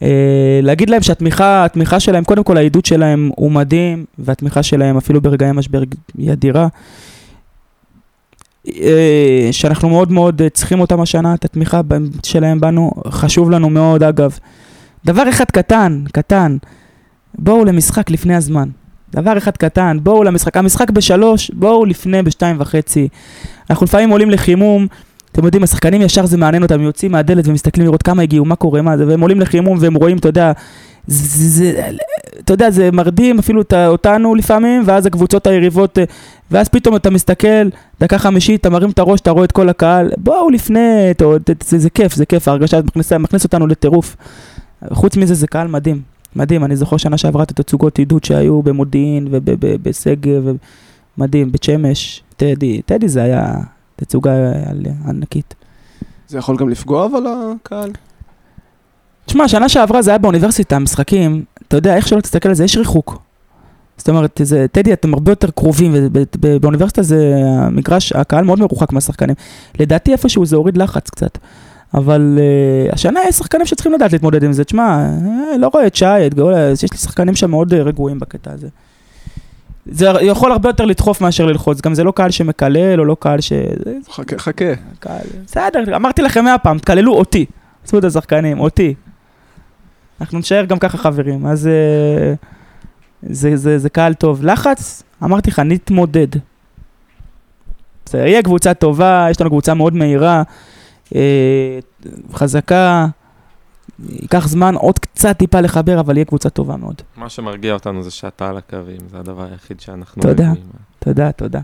אה, 0.03 0.61
להגיד 0.63 0.91
להם 0.91 1.03
שהתמיכה, 1.03 1.65
התמיכה 1.65 2.01
שלהם, 2.01 2.25
קודם 2.25 2.45
כל 2.45 2.57
העידוד 2.57 2.85
שלהם 2.85 3.31
הוא 3.37 3.53
מדהים, 3.53 4.05
והתמיכה 4.19 4.63
שלהם 4.63 4.97
אפילו 4.97 5.21
ברגעי 5.21 5.53
משבר 5.53 5.83
היא 6.19 6.33
אדירה. 6.33 6.69
אה, 8.69 9.49
שאנחנו 9.53 9.89
מאוד 9.89 10.13
מאוד 10.13 10.43
אה, 10.43 10.49
צריכים 10.49 10.81
אותם 10.81 11.01
השנה, 11.01 11.35
את 11.35 11.45
התמיכה 11.45 11.81
שלהם 12.23 12.61
בנו, 12.61 12.91
חשוב 13.09 13.51
לנו 13.51 13.71
מאוד 13.71 14.03
אגב. 14.03 14.39
דבר 15.05 15.29
אחד 15.29 15.45
קטן, 15.45 16.05
קטן, 16.13 16.57
בואו 17.39 17.65
למשחק 17.65 18.11
לפני 18.11 18.35
הזמן. 18.35 18.69
דבר 19.13 19.39
אחד 19.39 19.57
קטן, 19.57 19.99
בואו 20.03 20.25
למשחק, 20.25 20.57
המשחק 20.57 20.91
בשלוש, 20.91 21.51
בואו 21.51 21.85
לפני 21.85 22.23
בשתיים 22.23 22.57
וחצי. 22.59 23.09
אנחנו 23.71 23.85
לפעמים 23.85 24.11
עולים 24.11 24.31
לחימום, 24.31 24.87
אתם 25.33 25.45
יודעים, 25.45 25.63
השחקנים 25.63 26.03
ישר 26.03 26.27
זה 26.27 26.37
מעניין 26.37 26.63
אותם, 26.63 26.81
יוצאים 26.81 27.13
מהדלת 27.13 27.49
ומסתכלים 27.49 27.87
לראות 27.87 28.03
כמה 28.03 28.23
הגיעו, 28.23 28.45
מה 28.45 28.57
קורה, 28.57 28.83
מה 28.83 28.97
זה, 28.97 29.07
והם 29.07 29.21
עולים 29.21 29.41
לחימום 29.41 29.79
והם 29.81 29.95
רואים, 29.95 30.17
אתה 30.19 30.29
יודע, 30.29 30.53
זה, 31.07 31.49
זה, 31.49 31.89
אתה 32.39 32.53
יודע, 32.53 32.71
זה 32.71 32.91
מרדים 32.93 33.39
אפילו 33.39 33.63
אותנו 33.87 34.35
לפעמים, 34.35 34.83
ואז 34.87 35.07
הקבוצות 35.07 35.47
היריבות, 35.47 35.99
אה, 35.99 36.05
ואז 36.51 36.69
פתאום 36.69 36.97
אתה 36.97 37.11
מסתכל, 37.11 37.69
דקה 38.01 38.19
חמישית, 38.19 38.61
אתה 38.61 38.71
מרים 38.71 38.91
את 38.91 38.99
הראש, 38.99 39.21
אתה 39.21 39.31
רואה 39.31 39.45
את 39.45 39.53
כל 39.53 39.69
הקהל, 39.69 40.11
בואו 40.19 40.51
לפני, 40.51 41.11
אתה, 41.11 41.25
יודע, 41.25 41.55
זה, 41.65 41.79
זה 41.79 41.91
כיף, 41.91 42.15
זה 42.15 42.27
כיף, 42.27 42.49
ההרגשה 42.49 42.77
הזאת 42.77 42.89
מכניסה- 42.91 43.19
מכניס 43.19 43.45
אותנו 43.45 43.67
לטירוף. 43.67 44.17
חוץ 44.93 45.17
מזה, 45.17 45.35
זה 45.35 45.47
קהל 45.47 45.69
מדהים, 45.69 46.03
מדהים, 46.37 46.65
אני 46.65 46.77
זוכר 46.77 46.97
שנה 46.97 47.19
שעברה 47.19 47.43
את 47.43 47.51
התצוגות 47.51 47.99
עידוד 47.99 48.25
שהיו 48.25 48.63
במודיעין 48.63 49.29
ובשגב, 49.31 50.43
מדהים, 51.19 51.53
בית 51.53 51.63
שמש, 51.63 52.23
טדי, 52.37 52.83
טדי 52.83 53.09
זה 53.09 53.23
היה 53.23 53.55
תצוגה 53.97 54.33
על- 54.71 54.87
ענקית. 55.09 55.55
זה 56.29 56.39
יכול 56.39 56.57
גם 56.57 56.69
לפגוע 56.69 57.07
אבל 57.07 57.23
הקהל. 57.27 57.91
תשמע, 59.27 59.49
שנה 59.49 59.69
שעברה 59.69 60.03
זה 60.03 60.11
היה 60.11 60.19
באוניברסיטה, 60.19 60.79
משחקים, 60.79 61.45
אתה 61.69 61.77
יודע, 61.77 61.97
איך 61.97 62.09
שלא 62.09 62.21
תסתכל 62.21 62.49
על 62.49 62.55
זה, 62.55 62.65
יש 62.65 62.77
ריחוק. 62.77 63.23
זאת 63.97 64.09
אומרת, 64.09 64.41
זה, 64.45 64.67
טדי, 64.73 64.93
אתם 64.93 65.15
הרבה 65.15 65.33
יותר 65.33 65.51
קרובים, 65.51 65.93
ובאוניברסיטה 66.43 67.03
זה 67.03 67.35
המגרש, 67.47 68.13
הקהל 68.13 68.45
מאוד 68.45 68.59
מרוחק 68.59 68.93
מהשחקנים. 68.93 69.35
לדעתי 69.81 70.13
איפשהו 70.13 70.47
זה 70.47 70.57
הוריד 70.57 70.77
לחץ 70.77 71.11
קצת. 71.11 71.39
אבל 71.95 72.39
uh, 72.39 72.95
השנה 72.95 73.21
יש 73.29 73.35
שחקנים 73.37 73.67
שצריכים 73.67 73.93
לדעת 73.93 74.13
להתמודד 74.13 74.45
עם 74.45 74.53
זה. 74.53 74.65
תשמע, 74.65 75.09
uh, 75.55 75.59
לא 75.59 75.71
רואה 75.73 75.87
את 75.87 75.97
שי, 75.97 76.27
את 76.27 76.35
גאול, 76.35 76.55
יש 76.73 76.93
לי 76.93 76.99
שחקנים 76.99 77.35
שם 77.35 77.51
מאוד 77.51 77.73
uh, 77.73 77.77
רגועים 77.77 78.19
בקטע 78.19 78.53
הזה. 78.53 78.69
זה 79.87 80.07
יכול 80.21 80.53
הרבה 80.53 80.69
יותר 80.69 80.85
לדחוף 80.85 81.21
מאשר 81.21 81.47
ללחוץ, 81.47 81.81
גם 81.81 81.95
זה 81.95 82.05
לא 82.05 82.11
קהל 82.11 82.31
שמקלל, 82.31 83.01
או 83.01 83.05
לא 83.05 83.17
קהל 83.21 83.41
ש... 83.41 83.53
חכה, 84.11 84.39
חכה. 84.39 84.65
בסדר, 85.47 85.97
אמרתי 85.97 86.23
לכם 86.23 86.45
מאה 86.45 86.59
פעם, 86.59 86.79
תקללו 86.79 87.15
אותי. 87.15 87.47
עשו 87.85 87.99
את 87.99 88.05
השחקנים, 88.05 88.61
אותי. 88.61 88.95
אנחנו 90.21 90.39
נשאר 90.39 90.65
גם 90.65 90.79
ככה 90.79 90.99
חברים, 90.99 91.47
אז 91.47 91.67
אה, 91.67 92.35
זה, 93.23 93.57
זה, 93.57 93.79
זה 93.79 93.89
קהל 93.89 94.15
טוב. 94.15 94.45
לחץ, 94.45 95.03
אמרתי 95.25 95.51
לך, 95.51 95.59
נתמודד. 95.59 96.29
זה 98.09 98.19
יהיה 98.19 98.43
קבוצה 98.43 98.75
טובה, 98.75 99.27
יש 99.31 99.41
לנו 99.41 99.51
קבוצה 99.51 99.75
מאוד 99.75 99.95
מהירה, 99.95 100.43
אה, 101.15 101.79
חזקה, 102.33 103.07
ייקח 104.09 104.49
זמן 104.49 104.75
עוד 104.75 104.99
קצת 104.99 105.37
טיפה 105.39 105.61
לחבר, 105.61 106.01
אבל 106.01 106.17
יהיה 106.17 106.25
קבוצה 106.25 106.51
טובה 106.51 106.77
מאוד. 106.77 107.03
מה 107.17 107.29
שמרגיע 107.29 107.75
אותנו 107.75 108.03
זה 108.03 108.11
שאתה 108.11 108.49
על 108.49 108.57
הקווים, 108.57 109.01
זה 109.11 109.19
הדבר 109.19 109.47
היחיד 109.51 109.81
שאנחנו... 109.81 110.23
תודה. 110.23 110.51
מבינים. 110.51 110.67
תודה, 110.99 111.33
תודה. 111.33 111.61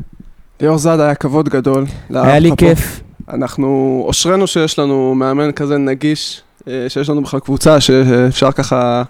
ליאור 0.61 0.79
זאד 0.79 1.01
היה 1.01 1.15
כבוד 1.15 1.49
גדול. 1.49 1.85
היה 2.11 2.39
לי. 2.39 2.51
כיף. 2.57 3.01
אנחנו, 3.29 4.07
אשרינו 4.11 4.47
שיש 4.47 4.79
לנו 4.79 5.15
מאמן 5.15 5.53
כזה 5.53 5.79
נגיש, 5.79 6.43
שיש 6.89 7.09
לנו 7.09 7.23
בכלל 7.23 7.41
קבוצה 7.41 7.81
שאפשר 7.81 8.53
ככה 8.53 9.03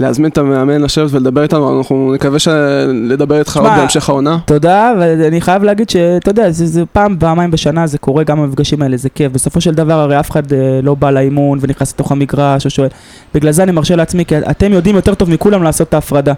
להזמין 0.00 0.30
את 0.30 0.38
המאמן 0.38 0.82
לשבת 0.82 1.12
ולדבר 1.12 1.42
איתנו, 1.42 1.78
אנחנו 1.78 2.14
נקווה 2.14 2.38
לדבר 2.92 3.38
איתך 3.38 3.56
עוד 3.56 3.70
בהמשך 3.76 4.08
העונה. 4.08 4.38
תודה, 4.44 4.92
ואני 4.98 5.40
חייב 5.40 5.62
להגיד 5.62 5.90
שאתה 5.90 6.30
יודע, 6.30 6.50
זה, 6.50 6.66
זה 6.66 6.86
פעם, 6.92 7.16
פעמיים 7.20 7.50
בשנה 7.50 7.86
זה 7.86 7.98
קורה, 7.98 8.24
גם 8.24 8.40
המפגשים 8.40 8.82
האלה, 8.82 8.96
זה 8.96 9.08
כיף. 9.08 9.32
בסופו 9.32 9.60
של 9.60 9.74
דבר 9.74 9.92
הרי 9.92 10.20
אף 10.20 10.30
אחד 10.30 10.52
אה, 10.52 10.80
לא 10.82 10.94
בא 10.94 11.10
לאימון 11.10 11.58
ונכנס 11.62 11.92
לתוך 11.92 12.12
המגרש 12.12 12.64
או 12.64 12.70
שואל. 12.70 12.88
בגלל 13.34 13.52
זה 13.52 13.62
אני 13.62 13.72
מרשה 13.72 13.96
לעצמי, 13.96 14.24
כי 14.24 14.38
אתם 14.38 14.72
יודעים 14.72 14.96
יותר 14.96 15.14
טוב 15.14 15.30
מכולם 15.30 15.62
לעשות 15.62 15.88
את 15.88 15.94
ההפרדה. 15.94 16.32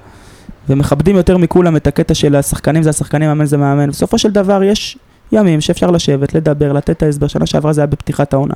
ומכבדים 0.69 1.17
יותר 1.17 1.37
מכולם 1.37 1.77
את 1.77 1.87
הקטע 1.87 2.15
של 2.15 2.37
השחקנים 2.37 2.83
זה 2.83 2.91
השחקנים, 2.91 3.29
מאמן 3.29 3.45
זה 3.45 3.57
מאמן. 3.57 3.91
בסופו 3.91 4.19
של 4.19 4.31
דבר 4.31 4.63
יש 4.63 4.99
ימים 5.33 5.61
שאפשר 5.61 5.91
לשבת, 5.91 6.35
לדבר, 6.35 6.73
לתת 6.73 6.91
את 6.91 7.03
ההסבר. 7.03 7.27
שנה 7.27 7.47
שעברה 7.47 7.73
זה 7.73 7.81
היה 7.81 7.87
בפתיחת 7.87 8.33
העונה. 8.33 8.55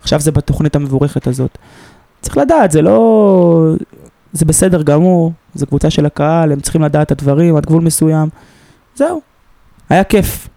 עכשיו 0.00 0.20
זה 0.20 0.32
בתוכנית 0.32 0.76
המבורכת 0.76 1.26
הזאת. 1.26 1.58
צריך 2.20 2.36
לדעת, 2.36 2.70
זה 2.70 2.82
לא... 2.82 3.74
זה 4.32 4.44
בסדר 4.44 4.82
גמור, 4.82 5.32
זו 5.54 5.66
קבוצה 5.66 5.90
של 5.90 6.06
הקהל, 6.06 6.52
הם 6.52 6.60
צריכים 6.60 6.82
לדעת 6.82 7.06
את 7.06 7.12
הדברים 7.12 7.56
עד 7.56 7.66
גבול 7.66 7.82
מסוים. 7.82 8.28
זהו, 8.94 9.20
היה 9.88 10.04
כיף. 10.04 10.48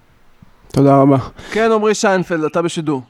תודה 0.68 0.97
רבה. 0.97 1.18
כן, 1.51 1.72
עמרי 1.72 1.95
שיינפלד, 1.95 2.43
אתה 2.43 2.61
בשידור. 2.61 3.01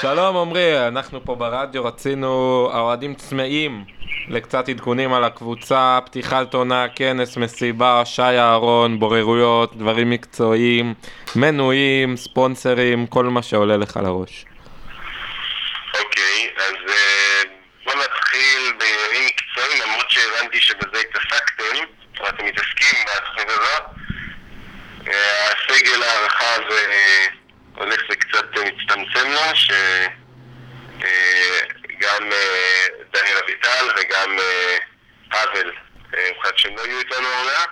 שלום 0.00 0.36
עמרי, 0.36 0.88
אנחנו 0.88 1.24
פה 1.24 1.34
ברדיו 1.34 1.84
רצינו, 1.84 2.28
האוהדים 2.72 3.14
צמאים 3.14 3.84
לקצת 4.28 4.68
עדכונים 4.68 5.12
על 5.12 5.24
הקבוצה, 5.24 5.98
פתיחת 6.06 6.54
עונה, 6.54 6.86
כנס, 6.94 7.36
מסיבה, 7.36 8.02
שי 8.04 8.22
אהרון, 8.22 8.98
בוררויות, 8.98 9.76
דברים 9.76 10.10
מקצועיים, 10.10 10.94
מנויים, 11.36 12.16
ספונסרים, 12.16 13.06
כל 13.06 13.24
מה 13.24 13.42
שעולה 13.42 13.76
לך 13.76 13.96
לראש. 13.96 14.44
אוקיי, 16.00 16.50
אז 16.56 16.74
אה, 16.88 17.42
בוא 17.84 17.94
נתחיל 17.94 18.72
בעניינים 18.78 19.28
מקצועיים, 19.28 19.82
למרות 19.82 20.10
שהבנתי 20.10 20.60
שבזה 20.60 20.98
התעסקתם, 21.08 21.84
אתם 22.28 22.44
מתעסקים 22.44 22.98
בתוכנית 23.06 23.48
הזאת. 23.48 23.82
אה, 25.08 25.48
הסגל 25.48 26.02
הערכה 26.02 26.70
זה 26.70 26.86
אה, 26.90 27.26
הולך 27.84 28.02
וקצת 28.10 28.56
אה, 28.56 28.64
מצטמצם 28.64 29.30
לו, 29.30 29.40
שגם 29.54 31.08
דניאל 33.12 33.38
אביטל 33.44 33.86
וגם 33.96 34.38
אה, 34.38 34.76
אה, 36.14 36.28
הוחלט 36.34 36.58
שהם 36.58 36.76
לא 36.76 36.82
יהיו 36.82 36.98
איתנו 36.98 37.28
העונה. 37.28 37.64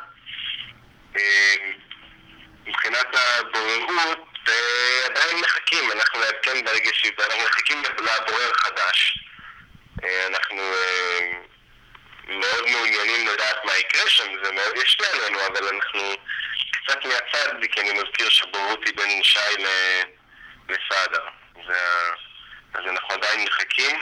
אה, 1.17 1.55
מבחינת 2.67 3.07
הבוררות, 3.15 4.29
אה, 4.49 5.07
עדיין 5.07 5.41
מחכים, 5.41 5.93
אנחנו 5.93 6.21
נעדכן 6.21 6.65
ברגע 6.65 6.91
ש... 6.93 7.07
אנחנו 7.19 7.45
מחכים 7.45 7.83
לבורר 7.99 8.53
חדש. 8.55 9.19
אה, 10.05 10.27
אנחנו 10.27 10.61
אה, 10.61 11.21
מאוד 12.29 12.65
מעוניינים 12.71 13.27
לדעת 13.27 13.65
מה 13.65 13.73
יקרה 13.77 14.09
שם, 14.09 14.45
זה 14.45 14.53
מאוד 14.53 14.77
ישפיע 14.77 15.07
עלינו, 15.13 15.39
אבל 15.47 15.69
אנחנו 15.69 16.17
קצת 16.93 17.05
מהצד, 17.05 17.65
כי 17.73 17.81
אני 17.81 17.93
מזכיר 17.93 18.29
שהבוררות 18.29 18.81
היא 18.87 18.93
בין 18.97 19.23
שי 19.23 19.65
לסעדה. 20.69 21.23
אז 22.75 22.83
אנחנו 22.87 23.15
עדיין 23.15 23.45
מחכים, 23.45 23.97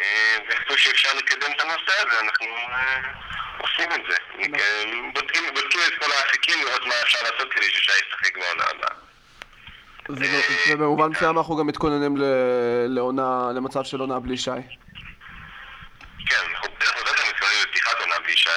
אה, 0.00 0.38
ואיפה 0.48 0.76
שאפשר 0.76 1.14
לקדם 1.14 1.52
את 1.56 1.60
הנושא 1.60 1.92
הזה, 2.00 2.20
אנחנו 2.20 2.46
אה, 2.46 3.00
עושים 3.58 3.92
את 3.92 4.00
זה. 4.10 4.16
אה, 4.58 4.84
בודקים, 5.14 5.44
בודקים 5.54 5.80
את 5.88 6.04
כל 6.04 6.12
האפיקים, 6.12 6.58
לראות 6.66 6.86
מה 6.86 6.94
אפשר 7.02 7.18
לעשות 7.22 7.52
כדי 7.52 7.70
ששי 7.70 7.92
ישחק 7.92 8.38
בעונה 8.38 8.64
הבאה. 8.70 8.96
ובמובן 10.70 11.08
מסוים 11.08 11.38
אנחנו 11.38 11.56
גם 11.56 11.66
מתכוננים 11.66 12.16
לעונה, 12.88 13.50
למצב 13.56 13.84
של 13.84 14.00
עונה 14.00 14.20
בלי 14.20 14.36
שי. 14.36 14.50
כן, 16.26 16.44
אנחנו 16.50 16.68
בטח 16.78 17.28
מתכוננים 17.28 17.58
לפתיחת 17.62 18.00
עונה 18.00 18.18
בלי 18.18 18.36
שי. 18.36 18.50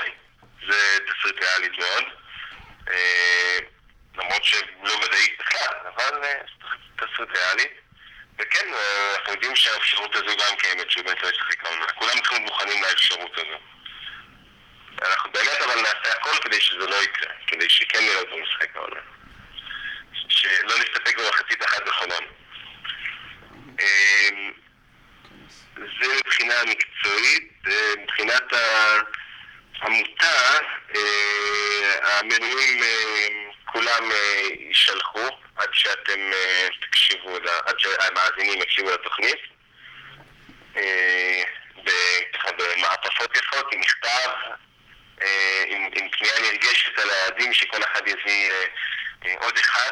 זה 0.68 0.98
תסריט 1.08 1.44
ריאלית 1.44 1.80
מאוד. 1.80 2.25
אה, 2.92 3.58
למרות 4.18 4.44
שלא 4.44 4.94
ודאית 5.04 5.38
בכלל, 5.40 5.76
אבל 5.96 6.24
אה, 6.24 6.42
תסריט 6.96 7.30
ריאלי. 7.38 7.68
וכן, 8.40 8.74
אה, 8.74 9.16
אנחנו 9.16 9.34
יודעים 9.34 9.56
שהאפשרות 9.56 10.16
הזו 10.16 10.38
גם 10.38 10.56
קיימת, 10.58 10.92
שהוא 10.92 11.06
באמת 11.06 11.24
לא 11.24 11.28
ישחק 11.30 11.66
העונה. 11.66 11.86
כולם 11.86 12.22
צריכים 12.22 12.42
מוכנים 12.42 12.84
לאפשרות 12.84 13.32
הזו. 13.38 13.58
אנחנו 15.02 15.32
באמת 15.32 15.62
אבל 15.66 15.82
נעשה 15.82 16.12
הכל 16.12 16.38
כדי 16.44 16.62
שזה 16.62 16.88
לא 16.88 17.04
יקרה, 17.04 17.34
כדי 17.48 17.70
שכן 17.70 18.00
נראה 18.00 18.20
אותו 18.20 18.38
משחק 18.38 18.76
העונה. 18.76 19.00
שלא 20.30 20.80
נסתפק 20.80 21.18
במחצית 21.18 21.66
אחת 21.66 21.88
בחולון. 21.88 22.24
אה, 23.80 24.30
זה 25.76 26.14
מבחינה 26.18 26.56
מקצועית, 26.66 27.52
מבחינת 27.98 28.44
העמותה, 29.82 30.58
אה, 30.96 32.20
המנויים 32.20 32.84
אה, 32.84 33.28
כולם 33.66 34.12
אה, 34.12 34.42
יישלחו 34.60 35.28
עד 35.56 35.70
שאתם 35.74 36.32
תקשיבו, 36.82 37.38
עד 37.66 37.80
שהמאזינים 37.80 38.62
יקשיבו 38.62 38.92
לתוכנית. 38.92 39.40
במעטפות 42.58 43.38
יפות, 43.38 43.74
עם 43.74 43.80
מכתב, 43.80 44.30
עם, 45.68 45.90
עם 45.96 46.10
פנייה 46.10 46.40
נרגשת 46.40 47.00
על 47.00 47.10
היעדים, 47.10 47.54
שכל 47.54 47.84
אחד 47.84 48.08
יביא 48.08 48.52
עוד 49.40 49.58
אחד. 49.58 49.92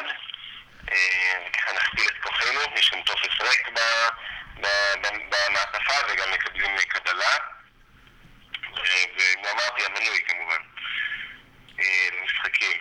ככה 1.52 1.72
נכפיל 1.76 2.04
את 2.08 2.22
כוחנו, 2.22 2.60
יש 2.76 2.90
גם 2.92 3.02
טופס 3.02 3.40
ריק 3.40 3.68
במעטפה 5.02 5.94
וגם 6.08 6.30
מקבלים 6.32 6.76
קבלה. 6.88 7.53
אה, 8.78 9.04
וכמו 9.16 9.50
אמרתי, 9.50 9.84
המנוי 9.86 10.20
כמובן, 10.28 10.60
אה, 11.80 12.08
למשחקים. 12.20 12.78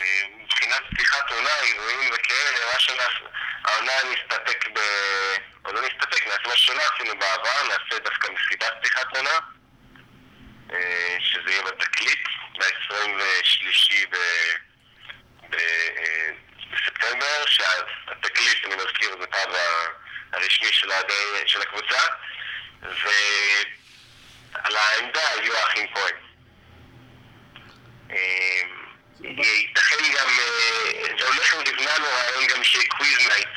אה, 0.00 0.22
מבחינת 0.42 0.82
פתיחת 0.94 1.30
עונה, 1.30 1.56
אירועים 1.62 2.10
וכאלה, 2.14 2.72
מה 2.72 2.80
שנעשה, 2.80 3.24
העונה 3.64 3.92
נסתפק 4.12 4.68
ב... 4.74 4.78
או 5.64 5.72
לא 5.72 5.80
נסתפק, 5.80 6.26
נעשה 6.26 6.48
מה 6.48 6.56
שלא 6.56 6.82
עשינו 6.94 7.18
בעבר, 7.18 7.62
נעשה 7.68 7.98
דווקא 8.04 8.28
מסיבת 8.32 8.72
פתיחת 8.80 9.16
עונה, 9.16 9.38
אה, 10.72 11.16
שזה 11.20 11.50
יהיה 11.50 11.62
בתקליט, 11.62 12.28
ב-23 12.58 14.06
ב... 14.10 14.16
בספטמבר, 16.72 17.46
שהתקליט, 17.46 18.64
אני 18.64 18.74
מזכיר, 18.76 19.16
זה 19.20 19.26
ה- 19.58 19.88
הרשמי 20.32 20.72
של, 20.72 20.88
של 21.46 21.62
הקבוצה, 21.62 22.00
ועל 24.54 24.76
העמדה 24.76 25.20
יהיו 25.42 25.56
האחים 25.56 25.86
כהן. 25.94 26.14
אה, 28.10 28.62
ייתכן 29.24 29.96
גם, 30.16 30.28
אה, 30.28 31.18
זה 31.18 31.26
הולך 31.26 31.54
ונבנה 31.54 31.98
לו 31.98 32.06
רעיון 32.06 32.46
גם 32.46 32.64
שיהיה 32.64 32.88
quiz 32.88 33.18
night, 33.28 33.48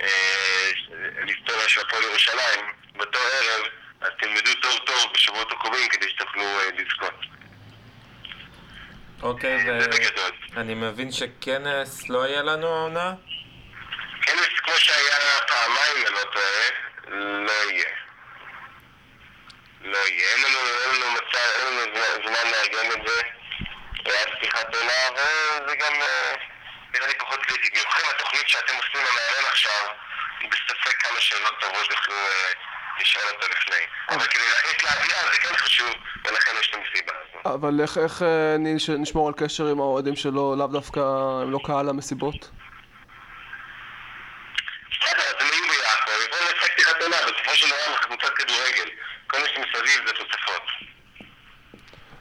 אה, 0.00 0.70
להיסטוריה 1.24 1.68
של 1.68 1.80
הפועל 1.80 2.02
ירושלים, 2.02 2.60
באותו 2.96 3.18
ערב, 3.18 3.66
אז 4.00 4.10
תלמדו 4.20 4.54
טוב 4.62 4.78
טוב 4.86 5.12
בשבועות 5.14 5.52
הקרובים 5.52 5.88
כדי 5.88 6.08
שתוכלו 6.08 6.42
אה, 6.42 6.68
לזכות. 6.76 7.20
אוקיי. 9.22 9.58
ואני 10.54 10.74
מבין 10.74 11.12
שכנס 11.12 12.08
לא 12.08 12.26
יהיה 12.26 12.42
לנו 12.42 12.66
העונה? 12.66 13.14
כנס 14.22 14.60
כמו 14.64 14.74
שהיה 14.76 15.16
פעמיים, 15.46 16.06
אני 16.06 16.14
לא 16.14 16.22
טועה, 16.32 16.68
לא 17.44 17.52
יהיה. 17.70 18.05
יהיה. 19.94 20.28
אין 20.34 20.42
לנו, 20.44 20.58
אין 20.84 21.00
לנו 21.00 21.10
מצב, 21.12 21.48
אין 21.58 21.66
לנו 21.76 21.94
זמן- 22.26 22.50
לארגן 22.50 22.90
את 23.00 23.06
זה 23.08 23.20
עד 24.20 24.28
פתיחת 24.38 24.74
עונה, 24.74 24.92
וזה 25.12 25.76
גם 25.76 25.92
אה, 26.02 26.34
נראה 26.94 27.06
לי 27.06 27.14
פחות 27.18 27.40
קריטי. 27.46 27.68
במיוחד 27.70 28.00
התוכנית 28.14 28.48
שאתם 28.48 28.74
עושים 28.74 28.92
למאמן 29.00 29.48
עכשיו, 29.48 29.86
בספק 30.50 31.02
כמה 31.02 31.20
שאלות 31.20 31.54
טובות 31.60 31.90
יוכלו 31.90 32.14
אה, 32.14 32.52
לשאול 33.00 33.24
אותו 33.34 33.46
לפני. 33.48 33.76
אבל 34.08 34.26
כדי 34.26 34.42
להכניס 34.50 34.82
לאווירה 34.82 35.32
זה 35.32 35.38
כן 35.38 35.56
חשוב, 35.56 35.90
ולכן 36.24 36.52
יש 36.60 36.68
את 36.70 36.74
המסיבה 36.74 37.12
הזו. 37.12 37.54
אבל 37.54 37.80
איך, 37.82 37.98
איך 37.98 38.22
אה, 38.22 38.56
נש- 38.58 38.90
נשמור 38.90 39.28
על 39.28 39.34
קשר 39.36 39.66
עם 39.66 39.78
האוהדים 39.80 40.16
שלו, 40.16 40.54
לאו 40.58 40.66
דווקא, 40.66 41.00
הם 41.42 41.50
לא 41.52 41.58
קהל 41.66 41.88
המסיבות? 41.88 42.50
בסדר, 44.90 45.22
אז 45.22 45.34
הם 45.40 45.46
יהיו 45.52 45.64
ביחד, 45.72 46.10
יבואו 46.26 46.40
לשחק 46.44 46.72
פתיחת 46.72 47.02
עונה, 47.02 47.16
בסופו 47.16 47.54
של 47.54 47.66
דבר 47.68 47.76
אנחנו 47.86 48.06
קבוצת 48.16 48.34
כדורגל. 48.34 48.88
כל 49.26 49.38
מה 49.40 49.46
שמסביב 49.48 50.06
זה 50.06 50.12
תוספות. 50.12 50.62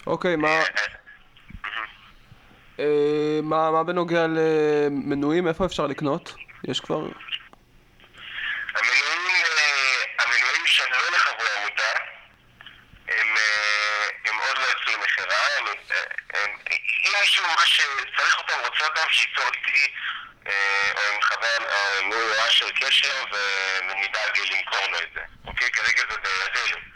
אוקיי, 0.08 0.36
מה, 0.36 0.62
אה, 2.80 3.40
מה, 3.44 3.72
מה 3.72 3.84
בנוגע 3.84 4.26
למנויים, 4.28 5.48
איפה 5.48 5.66
אפשר 5.66 5.88
לקנות? 5.88 6.36
יש 6.68 6.80
כבר... 6.80 6.96
המנויים, 8.76 9.22
אה, 9.58 10.24
המנויים 10.24 10.66
שהם 10.66 10.92
לא 10.92 11.16
לחברי 11.16 11.48
עמותה, 11.58 11.92
הם, 13.08 13.28
אה, 13.38 14.08
הם 14.26 14.36
עוד 14.48 14.58
לא 14.58 14.64
יצאו 14.64 14.94
למכירה, 14.94 15.36
אה, 16.36 16.46
אם 17.06 17.12
מישהו 17.22 17.44
ממש 17.44 17.82
צריך 18.18 18.38
אותם, 18.38 18.54
רוצה 18.66 18.86
אותם, 18.86 19.10
שייצור 19.10 19.46
איתי, 19.54 19.94
אה, 20.48 20.92
או 20.96 21.14
עם 21.14 21.22
חבר, 21.22 21.58
או 21.70 22.00
עם 22.00 22.12
או 22.12 22.48
אשר 22.48 22.70
קשר, 22.70 23.24
ונדאג 23.32 24.38
למכור 24.52 24.88
לו 24.92 25.00
את 25.00 25.10
זה. 25.14 25.22
אוקיי? 25.48 25.72
כרגע 25.72 26.02
זה 26.10 26.18
בידינו. 26.18 26.95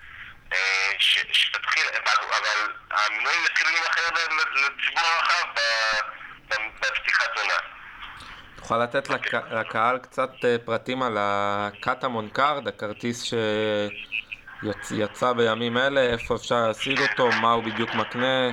אה, 0.54 0.58
ש- 1.00 1.26
שתתחיל, 1.32 1.84
אבל 2.32 2.74
המנויים 2.92 3.42
יתחילו 3.46 3.70
להימכר 3.70 4.02
לציבור 4.56 5.04
הרחב 5.06 5.46
בפתיחת 6.80 7.38
עונה. 7.38 7.54
תוכל 8.56 8.78
לתת 8.84 9.10
לק... 9.10 9.34
לקהל 9.34 9.98
קצת 9.98 10.30
אה, 10.46 10.56
פרטים 10.66 11.04
על 11.04 11.18
הקטמון 11.20 12.30
card, 12.30 12.68
הכרטיס 12.68 13.24
שיצא 14.84 15.34
בימים 15.34 15.78
אלה, 15.78 16.02
איפה 16.02 16.36
אפשר 16.36 16.56
להשיג 16.68 17.02
אותו, 17.02 17.30
מה 17.32 17.52
הוא 17.52 17.64
בדיוק 17.64 17.90
מקנה. 17.94 18.52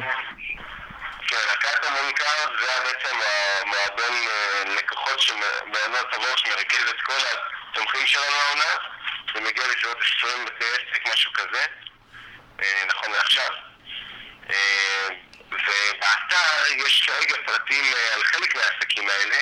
כן, 1.29 1.37
הקטמון 1.53 1.85
card 1.85 2.25
זה 2.61 2.67
בעצם 2.85 3.17
המועדון 3.63 4.15
אה, 4.29 4.75
לקוחות 4.79 6.37
שמרכז 6.37 6.89
את 6.91 7.01
כל 7.03 7.13
התומכים 7.73 8.07
שלנו 8.07 8.25
העונה. 8.47 8.73
זה 9.35 9.41
מגיע 9.41 9.65
לסביבות 9.67 9.97
20 10.19 10.45
בתי 10.47 10.65
עסק, 10.65 11.13
משהו 11.13 11.33
כזה, 11.33 11.65
נכון 12.87 13.13
לעכשיו. 13.13 13.51
אה, 14.51 15.09
ובאתר 15.51 16.87
יש 16.87 17.07
כרגע 17.07 17.35
פרטים 17.47 17.85
אה, 17.85 18.15
על 18.15 18.25
חלק 18.25 18.57
מהעסקים 18.57 19.09
האלה. 19.09 19.37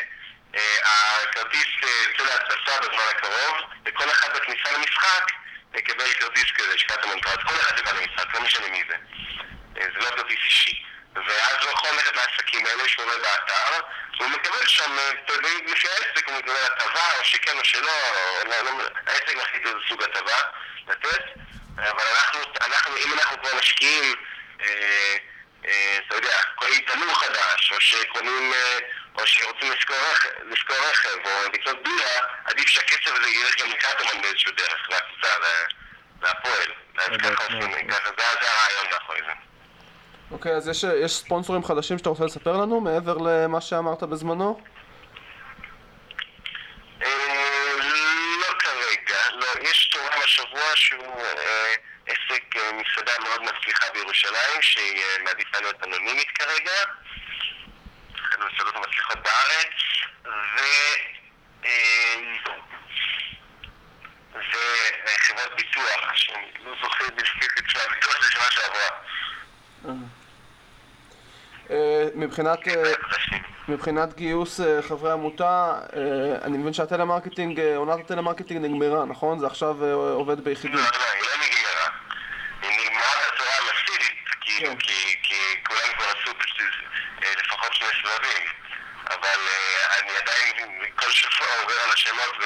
אה, 0.54 1.22
הכרטיס 1.22 1.66
אה, 1.84 1.88
יוצא 2.08 2.24
להדפסה 2.24 2.80
בזמן 2.80 3.04
הקרוב, 3.10 3.56
וכל 3.84 4.10
אחד 4.10 4.36
בכניסה 4.36 4.72
למשחק 4.72 5.30
יקבל 5.74 6.12
כרטיס 6.12 6.52
כזה, 6.54 6.78
שקעת 6.78 7.04
המונקר. 7.04 7.30
אז 7.30 7.38
כל 7.48 7.54
אחד 7.54 7.78
יבוא 7.78 7.92
למשחק, 7.92 8.34
לא 8.34 8.40
משנה 8.40 8.68
מי 8.68 8.82
זה. 8.88 8.94
אה, 9.78 9.86
זה 9.94 10.00
לא 10.00 10.16
כרטיס 10.16 10.38
אישי. 10.44 10.84
ואז 11.14 11.56
הוא 11.62 11.70
יכול 11.72 11.90
ללכת 11.90 12.16
לעסקים 12.16 12.66
האלה 12.66 12.88
שעולה 12.88 13.18
באתר, 13.18 13.80
והוא 14.18 14.30
מקבל 14.30 14.66
שם, 14.66 14.98
אה, 14.98 15.10
יודע, 15.28 15.48
לפי 15.66 15.88
העסק 15.88 16.28
הוא 16.28 16.38
מקבל 16.38 16.64
הטבה, 16.64 17.18
או 17.18 17.24
שכן 17.24 17.58
או 17.58 17.64
שלא, 17.64 17.92
לא, 18.46 18.62
לא, 18.62 18.84
העסק 19.06 19.36
מחליט 19.36 19.66
איזה 19.66 19.78
סוג 19.88 20.02
הטבה 20.02 20.38
לתת, 20.88 21.22
אבל 21.78 22.02
אנחנו, 22.14 22.40
אנחנו, 22.66 22.96
אם 22.96 23.12
אנחנו 23.12 23.36
כבר 23.42 23.58
משקיעים, 23.58 24.14
אה, 24.60 25.16
אה, 25.66 25.98
אתה 26.06 26.16
יודע, 26.16 26.36
קונים 26.54 26.80
תנור 26.86 27.14
חדש, 27.14 27.72
או 27.74 27.80
שקונים, 27.80 28.52
אה, 28.52 28.78
או 29.18 29.26
שרוצים 29.26 29.72
לשכור 29.72 29.96
רכב, 30.12 30.28
לשכור 30.50 30.76
רכב, 30.90 31.18
או 31.24 31.30
לקנות 31.52 31.82
בירה, 31.82 32.20
עדיף 32.44 32.68
שהכסף 32.68 33.10
הזה 33.14 33.28
ילך 33.28 33.60
גם 33.60 33.70
לקטומן 33.70 34.22
באיזשהו 34.22 34.52
דרך, 34.56 34.88
לקבוצה, 34.90 35.38
ל- 35.38 35.66
להפועל. 36.22 36.72
אז 36.98 37.08
ככה 37.22 37.44
עושים, 37.44 37.88
ככה, 37.88 38.08
זה 38.18 38.24
זה 38.42 38.50
הרעיון 38.50 38.86
מאחורי 38.92 39.20
זה. 39.26 39.32
אוקיי, 40.30 40.52
אז 40.52 40.68
יש, 40.68 40.84
יש 40.84 41.12
ספונסורים 41.16 41.64
חדשים 41.64 41.98
שאתה 41.98 42.08
רוצה 42.08 42.24
לספר 42.24 42.52
לנו, 42.56 42.80
מעבר 42.80 43.16
למה 43.18 43.60
שאמרת 43.60 44.02
בזמנו? 44.02 44.60
אה, 47.02 47.08
לא 48.40 48.54
כרגע, 48.58 49.18
לא. 49.32 49.46
יש 49.70 49.88
תורם 49.92 50.13
השבוע 50.24 50.70
שהוא 50.74 51.22
אה, 51.22 51.74
עסק 52.06 52.56
אה, 52.56 52.72
מסעדה 52.72 53.12
מאוד 53.22 53.42
מצליחה 53.42 53.86
בירושלים, 53.92 54.62
שהיא 54.62 55.02
אה, 55.02 55.22
מעדיפה 55.24 55.60
להיות 55.60 55.84
אנונימית 55.84 56.30
כרגע. 56.30 56.72
אחת 58.14 58.40
המסעדות 58.40 58.76
המצליחות 58.76 59.18
בארץ, 59.18 59.74
ו... 60.24 60.60
וחברת 65.04 65.54
ביטוח, 65.56 66.14
שאני 66.14 66.52
לא 66.64 66.74
זוכר 66.82 67.04
בדיוק 67.04 67.58
את 67.58 67.64
שמה, 67.68 67.82
ביטוח 67.94 68.22
של 68.22 68.30
שנה 68.30 68.50
שעברה. 68.50 68.88
אה, 71.70 72.06
מבחינת, 72.14 72.68
אה. 72.68 72.92
מבחינת 73.68 74.14
גיוס 74.14 74.60
אה, 74.60 74.82
חברי 74.82 75.12
עמותה, 75.12 75.72
אני 76.42 76.58
מבין 76.58 76.72
שהטלמרקטינג, 76.72 77.60
עונת 77.60 78.00
הטלמרקטינג 78.04 78.64
נגמרה, 78.64 79.04
נכון? 79.04 79.38
זה 79.38 79.46
עכשיו 79.46 79.84
עובד 79.94 80.44
ביחידים. 80.44 80.76
לא, 80.76 80.82
לא, 80.82 81.04
היא 81.14 81.22
לא 81.22 81.36
נגמרה. 81.46 81.86
היא 82.62 82.86
נגמרה 82.86 83.10
בצורה 83.34 83.50
מסיבית, 83.60 84.18
כאילו, 84.40 84.70
כן. 84.70 84.78
כי, 84.78 85.14
כי 85.22 85.64
כולם 85.68 85.94
כבר 85.96 86.06
עשו 86.06 86.30
לפחות 87.38 87.74
שני 87.74 87.88
סבבים. 88.02 88.46
אבל 89.06 89.40
אני 90.00 90.10
עדיין 90.16 90.68
כל 90.96 91.10
שבוע 91.10 91.48
עובר 91.62 91.74
על 91.84 91.90
השמות 91.92 92.36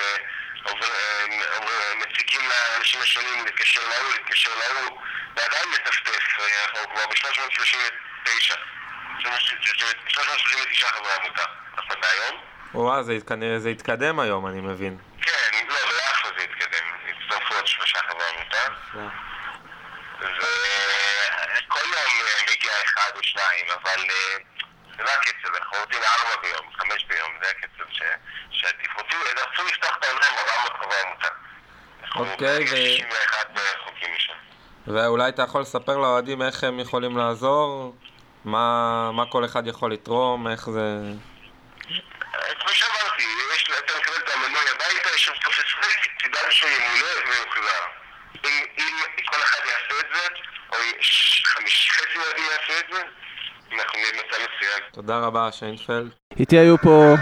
ומציקים 1.66 2.40
לאנשים 2.48 3.00
השונים 3.00 3.44
להתקשר 3.44 3.80
להוא, 3.80 4.12
להתקשר 4.12 4.50
להוא, 4.58 4.98
ועדיין 5.36 5.68
מטפטף, 5.70 6.38
אנחנו 6.64 6.94
כבר 6.94 7.06
ב-339. 7.06 8.77
339 9.20 10.86
חברי 10.88 11.12
עמותה, 11.22 11.42
נכון 11.78 11.96
להיום. 12.02 12.40
וואה, 12.74 13.02
זה 13.02 13.16
כנראה 13.28 13.58
זה 13.58 13.68
התקדם 13.68 14.20
היום, 14.20 14.46
אני 14.46 14.60
מבין. 14.60 14.98
כן, 15.22 15.32
לא, 15.68 15.74
ביחד 15.74 16.28
זה 16.38 16.44
התקדם. 16.44 16.84
הצטרפו 17.08 17.54
עוד 17.54 17.66
שלושה 17.66 17.98
חברי 17.98 18.24
עמותה. 18.36 18.72
וכל 20.20 21.84
יום 21.84 21.94
אה, 22.26 22.42
מגיע 22.52 22.72
אחד 22.84 23.10
או 23.16 23.22
שניים, 23.22 23.66
אבל 23.82 24.00
אה, 24.10 24.36
זה 24.96 25.02
לא 25.02 25.10
הקצב, 25.10 25.54
אנחנו 25.60 25.76
עובדים 25.78 26.00
ארבע 26.02 26.40
ביום, 26.42 26.72
חמש 26.78 27.04
ביום, 27.04 27.30
זה 27.42 27.50
הקצב 27.50 27.90
ש- 27.90 28.02
שעדיף. 28.50 28.90
רוצים, 28.96 29.18
רצו 29.32 29.62
לפתוח 29.68 29.96
את 29.98 30.04
העולם 30.04 30.22
עם 30.30 30.38
400 30.38 30.72
חברי 30.80 31.00
עמותה. 31.06 31.28
אוקיי, 32.16 32.64
ו- 32.64 32.66
61 32.66 33.46
חוקים 33.84 34.08
משם. 34.16 34.32
ואולי 34.86 35.28
אתה 35.28 35.42
יכול 35.42 35.60
לספר 35.60 35.96
לאוהדים 35.96 36.42
איך 36.42 36.64
הם 36.64 36.80
יכולים 36.80 37.16
לעזור? 37.18 37.94
מה, 38.44 39.10
מה 39.12 39.24
כל 39.26 39.44
אחד 39.44 39.66
יכול 39.66 39.92
לתרום? 39.92 40.48
איך 40.48 40.70
זה... 40.70 41.00
כמו 42.60 42.68
שאמרתי, 42.72 43.22
יש, 43.56 43.64
אתה 43.84 43.92
מקבל 44.00 44.16
את 44.24 44.30
המנוי 44.34 44.62
הביתה, 44.74 45.08
יש 45.14 45.24
שם 45.24 45.32
טופס 45.44 45.58
ריק, 45.58 46.12
תדאג 46.22 46.50
שהוא 46.50 46.70
ימולא 46.70 47.08
ויוחזר. 47.28 47.84
אם, 48.44 48.62
אם 48.78 48.94
כל 49.30 49.36
אחד 49.42 49.58
יעשה 49.64 50.00
את 50.00 50.14
זה, 50.14 50.26
או 50.72 50.76
ש- 51.00 51.42
חמיש 51.46 51.90
חצי 51.92 52.18
מהילדים 52.18 52.44
יעשו 52.44 52.80
את 52.80 52.94
זה, 52.94 53.02
אנחנו 53.72 53.98
נהיה 53.98 54.12
במצב 54.12 54.36
מצוין. 54.36 54.82
תודה 54.92 55.18
רבה, 55.18 55.52
שיינפלד. 55.52 56.08
איתי 56.38 56.58
היו 56.58 56.78
פה 56.78 57.14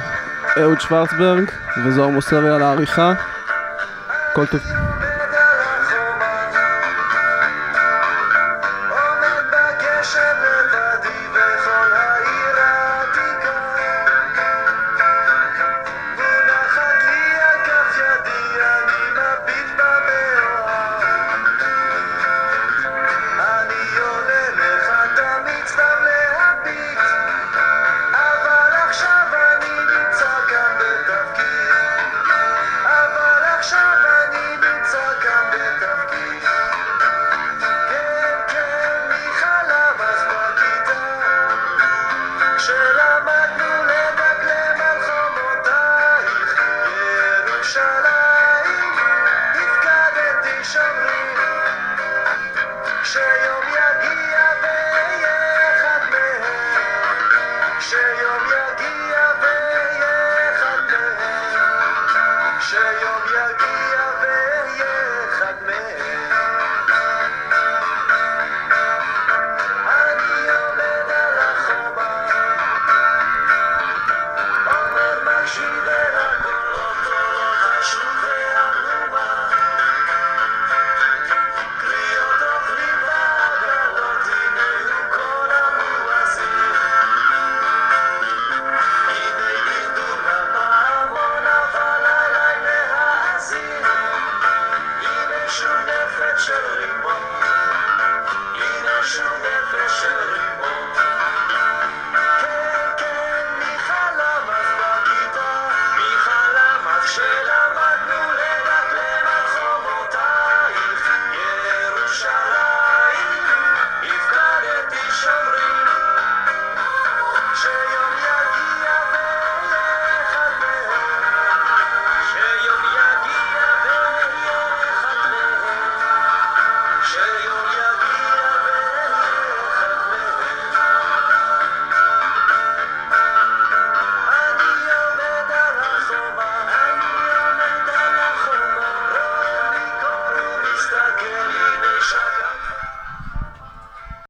אהוד 0.61 0.81
שוורצברג 0.81 1.51
וזוהר 1.85 2.09
מוסרי 2.09 2.55
על 2.55 2.63
העריכה. 2.63 3.13
כל 4.35 4.47
טוב. 4.47 4.61